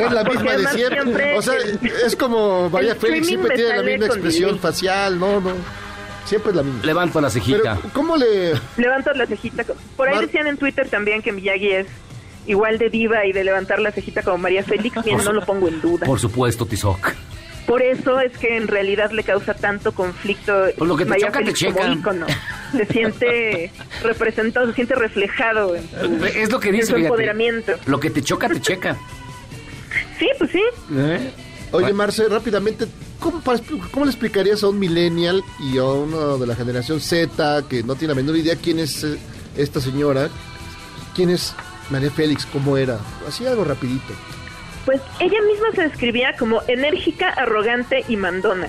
Es 0.00 0.12
la 0.12 0.24
misma 0.24 0.52
de 0.52 0.66
siempre. 0.68 1.36
O 1.38 1.42
sea, 1.42 1.54
es 2.06 2.16
como 2.16 2.68
María 2.70 2.94
Félix, 2.94 3.26
siempre 3.26 3.56
tiene 3.56 3.76
la 3.76 3.82
misma 3.82 4.06
expresión 4.06 4.58
facial, 4.58 5.18
no, 5.18 5.40
no. 5.40 5.50
Siempre 6.24 6.50
es 6.50 6.56
la 6.56 6.62
misma. 6.62 6.84
Levanto 6.84 7.20
la 7.20 7.30
cejita. 7.30 7.76
Pero, 7.76 7.92
¿cómo 7.92 8.16
le...? 8.16 8.52
Levanto 8.76 9.12
la 9.12 9.26
cejita. 9.26 9.64
Por 9.96 10.08
ahí 10.08 10.14
Mar- 10.16 10.26
decían 10.26 10.46
en 10.46 10.56
Twitter 10.56 10.88
también 10.88 11.22
que 11.22 11.32
Miyagi 11.32 11.70
es 11.70 11.86
igual 12.46 12.78
de 12.78 12.88
diva 12.90 13.26
y 13.26 13.32
de 13.32 13.44
levantar 13.44 13.80
la 13.80 13.90
cejita 13.92 14.22
como 14.22 14.38
María 14.38 14.62
Félix. 14.62 15.02
Bien, 15.04 15.16
no 15.18 15.22
su- 15.24 15.32
lo 15.32 15.44
pongo 15.44 15.68
en 15.68 15.80
duda. 15.80 16.06
Por 16.06 16.18
supuesto, 16.20 16.66
Tizoc. 16.66 17.12
Por 17.66 17.82
eso 17.82 18.18
es 18.20 18.36
que 18.38 18.56
en 18.56 18.66
realidad 18.66 19.12
le 19.12 19.22
causa 19.22 19.54
tanto 19.54 19.92
conflicto 19.92 20.52
Por 20.76 20.88
lo 20.88 20.96
que 20.96 21.04
te 21.04 21.10
María 21.10 21.26
choca, 21.26 21.38
te 21.40 21.52
Félix 21.54 21.76
como 21.78 21.92
ícono. 21.92 22.26
Se 22.72 22.86
siente 22.86 23.72
representado, 24.02 24.66
se 24.68 24.74
siente 24.74 24.94
reflejado 24.96 25.76
en 25.76 25.88
su, 25.88 26.24
Es 26.26 26.50
lo 26.50 26.58
que 26.58 26.68
en 26.70 26.74
dice, 26.76 26.86
su 26.86 26.92
fíjate. 26.94 27.06
empoderamiento. 27.06 27.72
Lo 27.86 28.00
que 28.00 28.10
te 28.10 28.22
choca, 28.22 28.48
te 28.48 28.60
checa. 28.60 28.96
Sí, 30.18 30.28
pues 30.38 30.50
sí. 30.50 30.62
Oye, 31.72 31.92
Marce, 31.92 32.28
rápidamente, 32.28 32.86
¿cómo, 33.20 33.40
¿cómo 33.92 34.04
le 34.04 34.10
explicarías 34.10 34.62
a 34.64 34.68
un 34.68 34.78
millennial 34.78 35.42
y 35.60 35.78
a 35.78 35.84
uno 35.84 36.36
de 36.38 36.46
la 36.46 36.56
generación 36.56 37.00
Z 37.00 37.62
que 37.68 37.82
no 37.84 37.94
tiene 37.94 38.14
la 38.14 38.20
menor 38.20 38.36
idea 38.36 38.56
quién 38.56 38.80
es 38.80 39.04
eh, 39.04 39.18
esta 39.56 39.80
señora? 39.80 40.28
¿Quién 41.14 41.30
es 41.30 41.54
María 41.90 42.10
Félix? 42.10 42.44
¿Cómo 42.46 42.76
era? 42.76 42.98
Así 43.28 43.46
algo 43.46 43.64
rapidito. 43.64 44.12
Pues 44.84 45.00
ella 45.20 45.38
misma 45.46 45.68
se 45.74 45.82
describía 45.82 46.34
como 46.36 46.60
enérgica, 46.66 47.28
arrogante 47.28 48.04
y 48.08 48.16
mandona. 48.16 48.68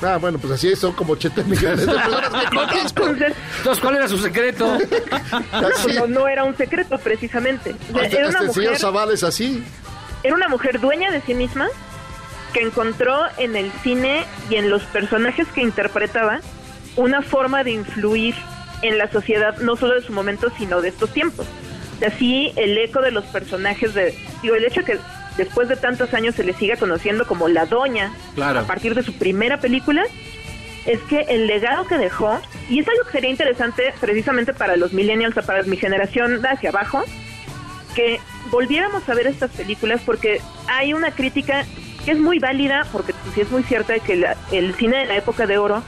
Ah, 0.00 0.16
bueno, 0.16 0.38
pues 0.38 0.54
así 0.54 0.74
son 0.74 0.92
como 0.94 1.12
80 1.12 1.44
millones 1.44 1.86
de 1.86 1.92
personas 1.92 2.30
que. 2.30 2.46
Entonces, 2.88 3.32
Entonces, 3.58 3.80
¿cuál 3.80 3.94
era 3.96 4.08
su 4.08 4.18
secreto? 4.18 4.66
no, 5.52 5.94
no, 5.94 6.06
no 6.08 6.26
era 6.26 6.42
un 6.42 6.56
secreto 6.56 6.98
precisamente. 6.98 7.76
O 7.92 7.94
sea, 7.94 8.02
Hasta, 8.06 8.16
era, 8.18 8.26
hasta 8.28 8.40
una 8.40 8.48
el 8.48 8.54
señor 8.54 8.78
Zavala 8.78 9.12
es 9.12 9.22
así. 9.22 9.62
era 10.24 10.34
una 10.34 10.48
mujer 10.48 10.80
dueña 10.80 11.12
de 11.12 11.20
sí 11.20 11.34
misma 11.34 11.68
que 12.52 12.60
encontró 12.60 13.18
en 13.38 13.56
el 13.56 13.70
cine 13.82 14.24
y 14.50 14.56
en 14.56 14.70
los 14.70 14.82
personajes 14.84 15.46
que 15.48 15.62
interpretaba 15.62 16.40
una 16.96 17.22
forma 17.22 17.64
de 17.64 17.72
influir 17.72 18.34
en 18.82 18.98
la 18.98 19.10
sociedad, 19.10 19.56
no 19.58 19.76
solo 19.76 19.94
de 19.94 20.02
su 20.02 20.12
momento, 20.12 20.52
sino 20.58 20.80
de 20.80 20.88
estos 20.88 21.10
tiempos. 21.12 21.46
Así 22.06 22.52
el 22.56 22.76
eco 22.78 23.00
de 23.00 23.12
los 23.12 23.24
personajes, 23.26 23.94
de, 23.94 24.14
digo, 24.42 24.56
el 24.56 24.64
hecho 24.64 24.84
que 24.84 24.98
después 25.36 25.68
de 25.68 25.76
tantos 25.76 26.12
años 26.14 26.34
se 26.34 26.44
le 26.44 26.52
siga 26.52 26.76
conociendo 26.76 27.26
como 27.26 27.48
la 27.48 27.64
doña, 27.66 28.12
Claro. 28.34 28.60
a 28.60 28.62
partir 28.64 28.94
de 28.94 29.02
su 29.02 29.14
primera 29.14 29.60
película, 29.60 30.02
es 30.84 31.00
que 31.02 31.20
el 31.28 31.46
legado 31.46 31.86
que 31.86 31.96
dejó, 31.96 32.40
y 32.68 32.80
es 32.80 32.88
algo 32.88 33.04
que 33.04 33.12
sería 33.12 33.30
interesante 33.30 33.94
precisamente 34.00 34.52
para 34.52 34.76
los 34.76 34.92
millennials, 34.92 35.36
o 35.36 35.42
para 35.42 35.62
mi 35.62 35.76
generación 35.76 36.42
de 36.42 36.48
hacia 36.48 36.70
abajo, 36.70 37.04
que 37.94 38.18
volviéramos 38.50 39.08
a 39.08 39.14
ver 39.14 39.28
estas 39.28 39.50
películas 39.52 40.00
porque 40.04 40.40
hay 40.66 40.92
una 40.92 41.12
crítica 41.12 41.64
que 42.04 42.12
es 42.12 42.18
muy 42.18 42.38
válida, 42.38 42.86
porque 42.92 43.14
sí 43.34 43.40
es 43.40 43.50
muy 43.50 43.62
cierta 43.62 43.92
de 43.92 44.00
que 44.00 44.16
la- 44.16 44.36
el 44.50 44.74
cine 44.74 44.98
de 44.98 45.06
la 45.06 45.16
época 45.16 45.46
de 45.46 45.58
oro 45.58 45.82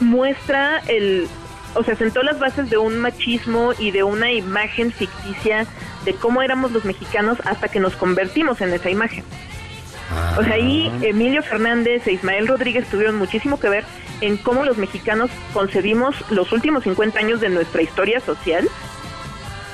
muestra 0.00 0.78
el, 0.88 1.28
o 1.74 1.82
sea, 1.84 1.96
sentó 1.96 2.22
las 2.22 2.38
bases 2.38 2.70
de 2.70 2.78
un 2.78 2.98
machismo 2.98 3.72
y 3.78 3.90
de 3.90 4.02
una 4.02 4.32
imagen 4.32 4.92
ficticia 4.92 5.66
de 6.04 6.14
cómo 6.14 6.42
éramos 6.42 6.72
los 6.72 6.84
mexicanos 6.84 7.38
hasta 7.44 7.68
que 7.68 7.80
nos 7.80 7.96
convertimos 7.96 8.60
en 8.60 8.72
esa 8.72 8.90
imagen. 8.90 9.24
O 10.38 10.44
sea, 10.44 10.54
ahí 10.54 10.92
Emilio 11.02 11.42
Fernández 11.42 12.06
e 12.06 12.12
Ismael 12.12 12.46
Rodríguez 12.46 12.86
tuvieron 12.88 13.16
muchísimo 13.16 13.58
que 13.58 13.68
ver 13.68 13.84
en 14.20 14.36
cómo 14.36 14.64
los 14.64 14.76
mexicanos 14.76 15.30
concebimos 15.52 16.14
los 16.30 16.52
últimos 16.52 16.84
50 16.84 17.18
años 17.18 17.40
de 17.40 17.48
nuestra 17.48 17.82
historia 17.82 18.20
social 18.20 18.68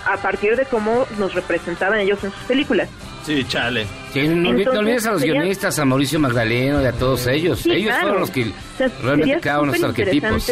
a 0.07 0.17
partir 0.19 0.57
de 0.57 0.65
cómo 0.67 1.07
nos 1.19 1.35
representaban 1.35 1.99
ellos 2.01 2.23
en 2.25 2.31
sus 2.33 2.43
películas. 2.45 2.89
Sí, 3.31 3.45
chale. 3.47 3.87
Sí, 4.13 4.27
no, 4.27 4.51
olvides 4.51 5.07
a 5.07 5.13
los 5.13 5.21
sería- 5.21 5.35
guionistas, 5.41 5.79
a 5.79 5.85
Mauricio 5.85 6.19
Magdaleno 6.19 6.83
y 6.83 6.87
a 6.87 6.91
todos 6.93 7.29
ellos. 7.29 7.61
Sí, 7.61 7.71
ellos 7.71 7.91
claro. 7.91 8.01
fueron 8.03 8.21
los 8.23 8.31
que 8.33 8.43
O 8.49 8.77
sea, 8.77 8.91
realmente 9.05 9.41
crearon 9.41 9.67
los 9.69 9.85
arquetipos. 9.85 10.51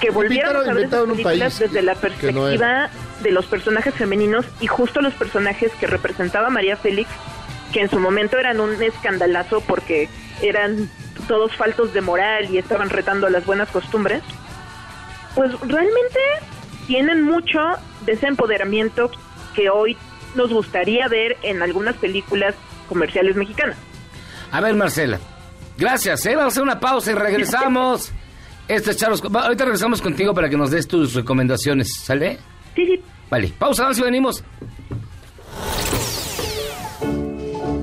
Que 0.00 0.10
volviéramos 0.10 0.66
a 0.66 0.72
ver 0.72 0.86
esas 0.86 1.00
películas 1.04 1.22
país 1.22 1.58
desde 1.60 1.82
la 1.82 1.94
no 1.94 2.00
perspectiva 2.00 2.90
de 3.22 3.30
los 3.30 3.46
personajes 3.46 3.94
femeninos 3.94 4.46
y 4.60 4.66
justo 4.66 5.00
los 5.00 5.14
personajes 5.14 5.70
que 5.78 5.86
representaba 5.86 6.50
María 6.50 6.76
Félix, 6.76 7.08
que 7.72 7.82
en 7.82 7.88
su 7.90 8.00
momento 8.00 8.36
eran 8.36 8.58
un 8.58 8.82
escandalazo 8.82 9.60
porque 9.60 10.08
eran 10.42 10.90
todos 11.28 11.54
faltos 11.54 11.92
de 11.92 12.00
moral 12.00 12.50
y 12.52 12.58
estaban 12.58 12.90
retando 12.90 13.28
las 13.30 13.46
buenas 13.46 13.68
costumbres, 13.68 14.22
pues 15.36 15.52
realmente 15.60 16.18
tienen 16.88 17.22
mucho 17.22 17.60
de 18.06 18.12
ese 18.14 18.26
empoderamiento 18.26 19.08
que 19.54 19.70
hoy 19.70 19.96
nos 20.34 20.52
gustaría 20.52 21.08
ver 21.08 21.36
en 21.42 21.62
algunas 21.62 21.96
películas 21.96 22.54
comerciales 22.88 23.36
mexicanas. 23.36 23.76
A 24.52 24.60
ver, 24.60 24.74
Marcela. 24.74 25.18
Gracias, 25.78 26.26
¿eh? 26.26 26.36
Vamos 26.36 26.52
a 26.52 26.54
hacer 26.54 26.62
una 26.62 26.80
pausa 26.80 27.12
y 27.12 27.14
regresamos. 27.14 28.12
Este 28.68 28.92
es 28.92 28.98
Charlos. 28.98 29.20
Ahorita 29.24 29.64
regresamos 29.64 30.00
contigo 30.00 30.32
para 30.32 30.48
que 30.48 30.56
nos 30.56 30.70
des 30.70 30.86
tus 30.86 31.14
recomendaciones, 31.14 31.92
¿sale? 31.92 32.38
Sí, 32.76 32.86
sí. 32.86 33.02
Vale, 33.28 33.52
pausa, 33.58 33.82
vamos 33.82 33.98
y 33.98 34.02
venimos. 34.02 34.44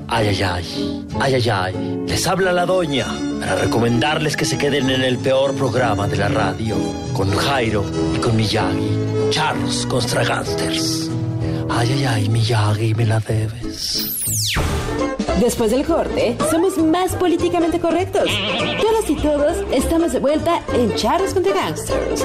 Ay, 0.07 0.27
ay, 0.29 0.41
ay, 0.41 1.05
ay, 1.19 1.33
ay, 1.35 1.49
ay. 1.49 2.03
Les 2.07 2.25
habla 2.25 2.53
la 2.53 2.65
doña 2.65 3.05
para 3.41 3.55
recomendarles 3.55 4.37
que 4.37 4.45
se 4.45 4.57
queden 4.57 4.89
en 4.89 5.01
el 5.01 5.17
peor 5.17 5.53
programa 5.55 6.07
de 6.07 6.15
la 6.15 6.29
radio, 6.29 6.77
con 7.11 7.29
Jairo 7.35 7.83
y 8.15 8.19
con 8.19 8.37
Miyagi, 8.37 9.29
Charlos 9.31 9.85
contra 9.87 10.23
Gangsters. 10.23 11.11
Ay, 11.69 11.91
ay, 11.91 12.05
ay, 12.05 12.29
Miyagi, 12.29 12.95
me 12.95 13.05
la 13.05 13.19
debes. 13.19 14.17
Después 15.39 15.71
del 15.71 15.85
corte, 15.85 16.35
somos 16.49 16.77
más 16.77 17.15
políticamente 17.15 17.79
correctos. 17.79 18.29
Todas 18.81 19.09
y 19.09 19.15
todos 19.15 19.57
estamos 19.71 20.13
de 20.13 20.19
vuelta 20.19 20.61
en 20.73 20.93
Charles 20.95 21.33
contra 21.33 21.53
Gangsters. 21.53 22.23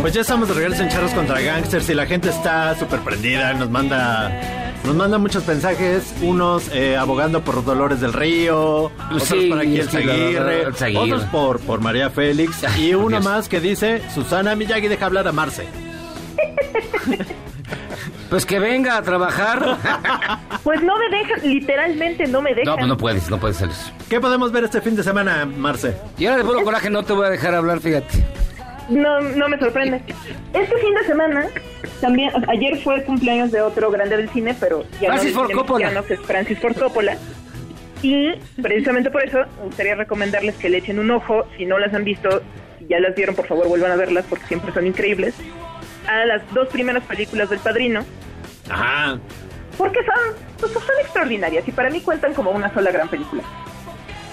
Pues 0.00 0.14
ya 0.14 0.20
estamos 0.22 0.48
de 0.48 0.54
regreso 0.54 0.82
en 0.82 0.88
Charros 0.88 1.10
contra 1.10 1.38
Gangsters 1.38 1.90
y 1.90 1.94
la 1.94 2.06
gente 2.06 2.30
está 2.30 2.74
súper 2.78 3.00
prendida, 3.00 3.52
nos 3.52 3.68
manda 3.68 4.67
nos 4.84 4.94
manda 4.94 5.18
muchos 5.18 5.46
mensajes, 5.46 6.14
unos 6.22 6.68
eh, 6.72 6.96
abogando 6.96 7.42
por 7.42 7.64
Dolores 7.64 8.00
del 8.00 8.12
Río, 8.12 8.84
otros 9.10 9.24
Sí, 9.24 9.48
por 9.50 9.58
aquí 9.60 9.78
el 9.78 9.88
sí, 9.88 10.96
otros 10.96 11.24
por, 11.24 11.60
por 11.60 11.80
María 11.80 12.10
Félix 12.10 12.64
y 12.78 12.94
uno 12.94 13.20
más 13.20 13.48
que 13.48 13.60
dice 13.60 14.02
Susana 14.14 14.54
Miyagi 14.54 14.88
deja 14.88 15.06
hablar 15.06 15.28
a 15.28 15.32
Marce. 15.32 15.66
Pues 18.28 18.44
que 18.44 18.58
venga 18.58 18.98
a 18.98 19.02
trabajar. 19.02 19.78
Pues 20.64 20.82
no 20.82 20.98
me 20.98 21.08
dejan, 21.08 21.40
literalmente 21.48 22.26
no 22.26 22.42
me 22.42 22.50
dejan. 22.50 22.66
No, 22.66 22.74
pues 22.76 22.86
no 22.88 22.96
puedes, 22.98 23.30
no 23.30 23.38
puedes 23.40 23.56
salir. 23.56 23.74
¿Qué 24.10 24.20
podemos 24.20 24.52
ver 24.52 24.64
este 24.64 24.82
fin 24.82 24.94
de 24.96 25.02
semana, 25.02 25.46
Marce? 25.46 25.96
Y 26.18 26.26
ahora 26.26 26.38
de 26.38 26.44
puro 26.44 26.62
coraje 26.62 26.90
no 26.90 27.02
te 27.04 27.14
voy 27.14 27.26
a 27.26 27.30
dejar 27.30 27.54
hablar, 27.54 27.80
fíjate. 27.80 28.26
No, 28.88 29.20
no 29.20 29.48
me 29.48 29.58
sorprende. 29.58 30.00
Este 30.54 30.76
fin 30.78 30.94
de 30.94 31.04
semana, 31.04 31.46
también, 32.00 32.30
ayer 32.48 32.78
fue 32.78 32.96
el 32.96 33.04
cumpleaños 33.04 33.52
de 33.52 33.60
otro 33.60 33.90
grande 33.90 34.16
del 34.16 34.28
cine, 34.30 34.54
pero 34.58 34.84
ya 35.00 35.08
Francis 35.08 35.34
no 35.34 35.40
Ford 35.40 35.52
Coppola. 35.52 36.02
que 36.02 36.14
es 36.14 36.20
Francis 36.20 36.58
Ford 36.58 36.76
Coppola. 36.76 37.16
Y 38.02 38.30
precisamente 38.62 39.10
por 39.10 39.24
eso 39.24 39.38
me 39.58 39.64
gustaría 39.64 39.94
recomendarles 39.96 40.54
que 40.56 40.68
le 40.68 40.78
echen 40.78 40.98
un 40.98 41.10
ojo, 41.10 41.46
si 41.56 41.66
no 41.66 41.78
las 41.78 41.92
han 41.92 42.04
visto, 42.04 42.42
si 42.78 42.86
ya 42.86 43.00
las 43.00 43.14
vieron, 43.14 43.34
por 43.34 43.46
favor 43.46 43.68
vuelvan 43.68 43.90
a 43.90 43.96
verlas 43.96 44.24
porque 44.28 44.46
siempre 44.46 44.72
son 44.72 44.86
increíbles, 44.86 45.34
a 46.06 46.24
las 46.24 46.42
dos 46.54 46.68
primeras 46.68 47.02
películas 47.04 47.50
del 47.50 47.58
Padrino, 47.58 48.04
Ajá. 48.70 49.18
porque 49.76 49.98
son, 50.04 50.34
pues, 50.60 50.72
son 50.72 50.82
extraordinarias 51.02 51.66
y 51.66 51.72
para 51.72 51.90
mí 51.90 52.00
cuentan 52.00 52.34
como 52.34 52.52
una 52.52 52.72
sola 52.72 52.92
gran 52.92 53.08
película. 53.08 53.42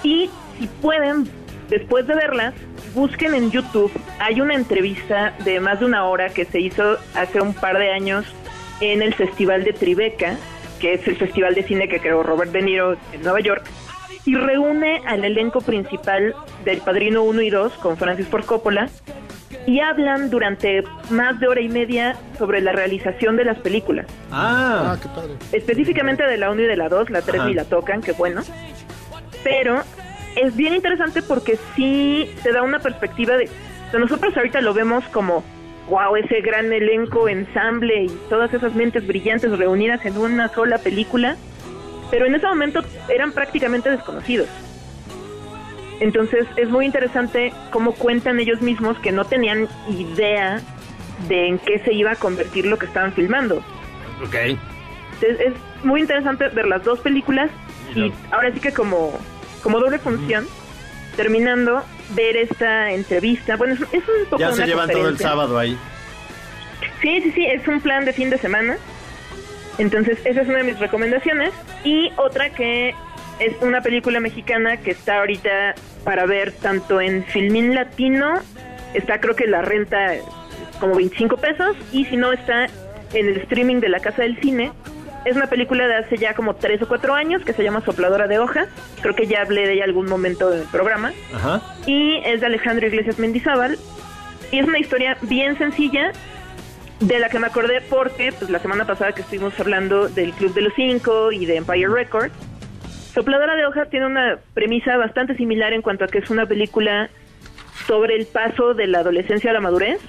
Y 0.04 0.30
si 0.60 0.68
pueden, 0.82 1.28
después 1.68 2.06
de 2.06 2.14
verlas, 2.14 2.54
busquen 2.96 3.36
en 3.36 3.52
YouTube. 3.52 3.92
Hay 4.20 4.42
una 4.42 4.56
entrevista 4.56 5.34
de 5.44 5.60
más 5.60 5.80
de 5.80 5.86
una 5.86 6.06
hora 6.06 6.30
que 6.30 6.46
se 6.46 6.60
hizo 6.60 6.98
hace 7.14 7.42
un 7.42 7.54
par 7.54 7.78
de 7.78 7.92
años 7.92 8.26
en 8.80 9.02
el 9.02 9.14
Festival 9.14 9.64
de 9.64 9.74
Tribeca, 9.74 10.38
que 10.80 10.94
es 10.94 11.08
el 11.08 11.18
festival 11.18 11.54
de 11.54 11.64
cine 11.64 11.88
que 11.88 12.00
creó 12.00 12.24
Robert 12.24 12.52
De 12.52 12.62
Niro 12.62 12.98
en 13.14 13.22
Nueva 13.22 13.42
York, 13.42 13.66
y 14.26 14.36
reúne 14.36 15.02
al 15.06 15.24
elenco 15.24 15.62
principal 15.62 16.34
del 16.64 16.80
Padrino 16.80 17.24
1 17.24 17.42
y 17.42 17.50
2 17.50 17.74
con 17.74 17.98
Francis 17.98 18.28
Ford 18.28 18.46
Coppola 18.46 18.90
y 19.68 19.80
hablan 19.80 20.30
durante 20.30 20.84
más 21.10 21.40
de 21.40 21.48
hora 21.48 21.62
y 21.62 21.70
media 21.70 22.16
sobre 22.38 22.62
la 22.62 22.72
realización 22.72 23.36
de 23.36 23.46
las 23.46 23.58
películas. 23.60 24.08
Ah, 24.32 24.98
qué 25.02 25.10
padre. 25.10 25.34
Específicamente 25.52 26.24
de 26.24 26.38
la 26.38 26.52
1 26.52 26.62
y 26.62 26.66
de 26.66 26.76
la 26.76 26.90
2, 26.90 27.10
la 27.10 27.22
3 27.22 27.40
Ajá. 27.40 27.50
ni 27.50 27.56
la 27.56 27.66
tocan, 27.66 28.02
qué 28.02 28.14
bueno. 28.14 28.42
Pero 29.44 29.84
es 30.36 30.56
bien 30.56 30.74
interesante 30.74 31.22
porque 31.22 31.58
sí 31.76 32.30
te 32.44 32.52
da 32.52 32.62
una 32.62 32.80
perspectiva 32.80 33.38
de... 33.38 33.46
o 33.46 33.92
sea, 33.92 34.00
nosotros 34.00 34.36
ahorita 34.36 34.62
lo 34.62 34.74
vemos 34.74 35.04
como, 35.10 35.44
wow, 35.90 36.16
ese 36.16 36.42
gran 36.42 36.72
elenco, 36.72 37.28
ensamble 37.30 38.04
y 38.04 38.08
todas 38.30 38.54
esas 38.54 38.76
mentes 38.76 39.06
brillantes 39.06 39.58
reunidas 39.58 40.06
en 40.06 40.18
una 40.18 40.50
sola 40.50 40.78
película. 40.78 41.38
Pero 42.12 42.26
en 42.28 42.36
ese 42.36 42.46
momento 42.46 42.82
eran 43.10 43.32
prácticamente 43.32 43.90
desconocidos. 43.90 44.48
Entonces 46.00 46.46
es 46.58 46.70
muy 46.70 46.86
interesante 46.86 47.54
cómo 47.72 47.94
cuentan 47.94 48.40
ellos 48.40 48.62
mismos 48.62 49.00
que 49.00 49.12
no 49.12 49.26
tenían 49.26 49.68
idea 49.90 50.62
de 51.28 51.48
en 51.48 51.60
qué 51.60 51.80
se 51.80 51.94
iba 51.94 52.12
a 52.12 52.16
convertir 52.16 52.66
lo 52.66 52.78
que 52.78 52.86
estaban 52.86 53.14
filmando. 53.14 53.64
Ok. 54.24 54.36
Es, 55.22 55.40
es 55.40 55.54
muy 55.84 56.02
interesante 56.02 56.50
ver 56.50 56.68
las 56.68 56.84
dos 56.84 57.00
películas 57.00 57.50
y 57.96 58.12
ahora 58.32 58.52
sí 58.52 58.60
que 58.60 58.74
como, 58.74 59.18
como 59.66 59.80
doble 59.80 59.98
función, 59.98 60.46
terminando, 61.16 61.84
ver 62.12 62.38
esta 62.38 62.92
entrevista. 62.92 63.56
Bueno, 63.56 63.74
es, 63.74 63.82
es 63.82 64.08
un 64.08 64.26
poco 64.30 64.38
Ya 64.38 64.52
se 64.52 64.58
una 64.58 64.66
llevan 64.68 64.90
todo 64.92 65.10
el 65.10 65.18
sábado 65.18 65.58
ahí. 65.58 65.76
Sí, 67.02 67.20
sí, 67.24 67.32
sí, 67.32 67.46
es 67.48 67.68
un 67.68 67.82
plan 67.82 68.06
de 68.06 68.14
fin 68.14 68.30
de 68.30 68.38
semana. 68.38 68.78
Entonces, 69.80 70.20
esa 70.24 70.42
es 70.42 70.48
una 70.48 70.60
de 70.60 70.66
mis 70.66 70.78
recomendaciones. 70.78 71.52
Y 71.84 72.12
otra 72.16 72.52
que 72.52 72.94
es 73.40 73.56
una 73.62 73.82
película 73.82 74.20
mexicana 74.20 74.78
que 74.78 74.92
está 74.92 75.18
ahorita 75.18 75.74
para 76.04 76.28
ver 76.28 76.52
tanto 76.52 77.02
en 77.02 77.24
Filmin 77.26 77.74
Latino, 77.74 78.36
está 78.94 79.20
creo 79.20 79.36
que 79.36 79.48
la 79.48 79.64
renta 79.64 80.14
como 80.80 80.94
25 80.94 81.38
pesos, 81.38 81.76
y 81.92 82.06
si 82.06 82.18
no 82.18 82.34
está 82.34 82.68
en 83.14 83.30
el 83.30 83.38
streaming 83.38 83.80
de 83.80 83.90
la 83.90 84.00
Casa 84.00 84.22
del 84.22 84.40
Cine. 84.42 84.74
Es 85.26 85.36
una 85.36 85.48
película 85.48 85.88
de 85.88 85.96
hace 85.96 86.18
ya 86.18 86.36
como 86.36 86.56
3 86.56 86.84
o 86.84 86.88
4 86.88 87.14
años 87.16 87.44
que 87.44 87.54
se 87.54 87.64
llama 87.64 87.82
Sopladora 87.82 88.28
de 88.28 88.38
Hojas. 88.40 88.68
Creo 89.02 89.16
que 89.16 89.26
ya 89.26 89.42
hablé 89.42 89.66
de 89.66 89.74
ella 89.74 89.84
algún 89.84 90.06
momento 90.08 90.50
del 90.52 90.64
programa 90.68 91.12
Ajá. 91.34 91.62
y 91.88 92.18
es 92.26 92.42
de 92.42 92.46
Alejandro 92.46 92.86
Iglesias 92.88 93.18
Mendizábal 93.18 93.78
y 94.52 94.60
es 94.60 94.68
una 94.68 94.78
historia 94.80 95.18
bien 95.24 95.58
sencilla 95.58 96.12
de 97.00 97.20
la 97.20 97.30
que 97.30 97.40
me 97.40 97.48
acordé 97.48 97.82
porque 97.82 98.32
pues 98.38 98.50
la 98.52 98.60
semana 98.60 98.86
pasada 98.86 99.12
que 99.14 99.22
estuvimos 99.22 99.60
hablando 99.60 100.08
del 100.08 100.32
Club 100.34 100.54
de 100.54 100.62
los 100.62 100.74
Cinco 100.76 101.32
y 101.32 101.46
de 101.46 101.58
Empire 101.58 101.88
Records 101.90 102.32
Sopladora 103.14 103.56
de 103.56 103.66
Hojas 103.66 103.90
tiene 103.90 104.06
una 104.06 104.38
premisa 104.54 104.96
bastante 104.96 105.36
similar 105.36 105.74
en 105.74 105.82
cuanto 105.82 106.06
a 106.06 106.08
que 106.08 106.20
es 106.20 106.30
una 106.30 106.46
película 106.46 107.10
sobre 107.88 108.16
el 108.16 108.26
paso 108.28 108.74
de 108.74 108.88
la 108.88 109.00
adolescencia 109.00 109.50
a 109.52 109.54
la 109.54 109.60
madurez 109.62 110.00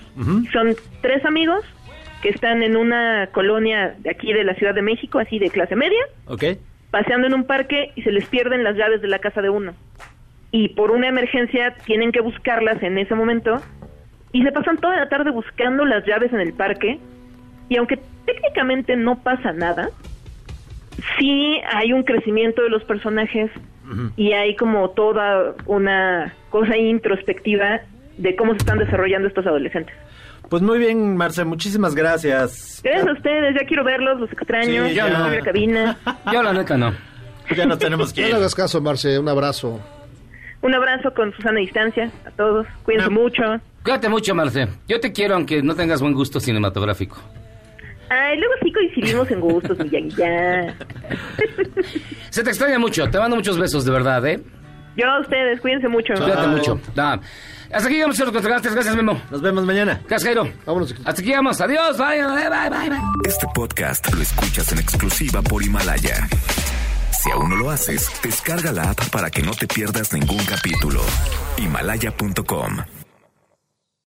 son 0.52 0.76
tres 1.02 1.24
amigos 1.24 1.64
que 2.22 2.28
están 2.30 2.62
en 2.62 2.76
una 2.76 3.28
colonia 3.32 3.94
de 3.98 4.10
aquí 4.10 4.32
de 4.32 4.44
la 4.44 4.54
Ciudad 4.54 4.74
de 4.74 4.82
México 4.82 5.18
así 5.18 5.38
de 5.38 5.50
clase 5.50 5.76
media 5.76 6.02
Ok. 6.26 6.44
paseando 6.90 7.26
en 7.26 7.34
un 7.34 7.44
parque 7.44 7.92
y 7.94 8.02
se 8.02 8.12
les 8.12 8.26
pierden 8.26 8.64
las 8.64 8.76
llaves 8.76 9.02
de 9.02 9.08
la 9.08 9.18
casa 9.18 9.42
de 9.42 9.50
uno. 9.50 9.74
Y 10.50 10.68
por 10.70 10.90
una 10.90 11.08
emergencia 11.08 11.74
tienen 11.84 12.12
que 12.12 12.20
buscarlas 12.20 12.82
en 12.82 12.96
ese 12.98 13.14
momento. 13.14 13.60
Y 14.32 14.42
se 14.42 14.52
pasan 14.52 14.78
toda 14.78 14.96
la 14.96 15.08
tarde 15.08 15.30
buscando 15.30 15.84
las 15.84 16.06
llaves 16.06 16.32
en 16.32 16.40
el 16.40 16.52
parque. 16.54 16.98
Y 17.68 17.76
aunque 17.76 17.98
técnicamente 18.24 18.96
no 18.96 19.18
pasa 19.22 19.52
nada, 19.52 19.90
sí 21.18 21.60
hay 21.72 21.92
un 21.92 22.02
crecimiento 22.04 22.62
de 22.62 22.70
los 22.70 22.82
personajes 22.84 23.50
y 24.16 24.32
hay 24.32 24.56
como 24.56 24.90
toda 24.90 25.54
una 25.66 26.34
cosa 26.50 26.76
introspectiva 26.76 27.82
de 28.18 28.34
cómo 28.34 28.52
se 28.52 28.58
están 28.58 28.78
desarrollando 28.78 29.28
estos 29.28 29.46
adolescentes. 29.46 29.94
Pues 30.48 30.62
muy 30.62 30.78
bien, 30.78 31.16
Marce, 31.16 31.44
muchísimas 31.44 31.94
gracias. 31.94 32.80
Gracias 32.84 33.08
a 33.08 33.12
ustedes, 33.12 33.54
ya 33.60 33.66
quiero 33.66 33.82
verlos, 33.84 34.20
los 34.20 34.32
extraño, 34.32 34.86
Sí, 34.86 34.94
ya 34.94 35.08
no 35.08 35.28
la 35.28 35.40
cabina. 35.40 35.98
Yo 36.32 36.42
la 36.42 36.52
neta 36.52 36.76
no. 36.76 36.94
Ya 37.56 37.66
nos 37.66 37.78
tenemos 37.78 38.12
que 38.12 38.20
No 38.22 38.26
ir. 38.28 38.32
le 38.34 38.38
hagas 38.40 38.54
caso, 38.54 38.80
Marce. 38.80 39.18
Un 39.18 39.28
abrazo. 39.28 39.80
Un 40.62 40.74
abrazo 40.74 41.12
con 41.14 41.32
Susana 41.34 41.60
Distancia 41.60 42.10
a 42.26 42.30
todos, 42.30 42.66
cuídense 42.84 43.10
mucho. 43.10 43.42
Cuídate 43.84 44.08
mucho, 44.08 44.34
Marce. 44.34 44.68
Yo 44.88 44.98
te 45.00 45.12
quiero 45.12 45.34
aunque 45.34 45.62
no 45.62 45.74
tengas 45.74 46.00
buen 46.00 46.12
gusto 46.14 46.40
cinematográfico. 46.40 47.16
Ay, 48.08 48.38
luego 48.38 48.54
sí 48.62 48.72
coincidimos 48.72 49.30
en 49.30 49.40
gustos, 49.40 49.78
Miyagi, 49.78 50.10
ya. 50.10 50.74
Se 52.30 52.42
te 52.44 52.50
extraña 52.50 52.78
mucho. 52.78 53.08
Te 53.10 53.18
mando 53.18 53.36
muchos 53.36 53.58
besos, 53.58 53.84
de 53.84 53.90
verdad, 53.90 54.24
¿eh? 54.26 54.40
Yo 54.96 55.06
a 55.06 55.20
ustedes, 55.20 55.60
cuídense 55.60 55.88
mucho. 55.88 56.14
Cuídate 56.14 56.46
mucho. 56.48 56.80
Da. 56.94 57.20
Hasta 57.72 57.88
aquí 57.88 57.94
llegamos, 57.94 58.16
señor 58.16 58.32
Contragantes. 58.32 58.72
Gracias, 58.72 58.96
Memo. 58.96 59.20
Nos 59.30 59.42
vemos 59.42 59.64
mañana. 59.64 60.00
Gracias, 60.08 60.24
Jairo. 60.24 60.52
Vámonos. 60.64 60.92
Hasta 60.92 61.10
aquí 61.10 61.24
llegamos. 61.24 61.60
Adiós. 61.60 61.98
Bye, 61.98 62.22
bye, 62.24 62.48
bye, 62.48 62.70
bye. 62.70 62.90
bye. 62.90 63.00
Este 63.24 63.46
podcast 63.54 64.12
lo 64.12 64.22
escuchas 64.22 64.72
en 64.72 64.78
exclusiva 64.78 65.42
por 65.42 65.62
Himalaya. 65.62 66.28
Si 67.22 67.30
aún 67.30 67.50
no 67.50 67.56
lo 67.56 67.70
haces, 67.70 68.10
descarga 68.22 68.72
la 68.72 68.90
app 68.90 69.08
para 69.10 69.30
que 69.30 69.42
no 69.42 69.52
te 69.52 69.66
pierdas 69.66 70.12
ningún 70.12 70.44
capítulo. 70.44 71.00
Himalaya.com 71.56 72.95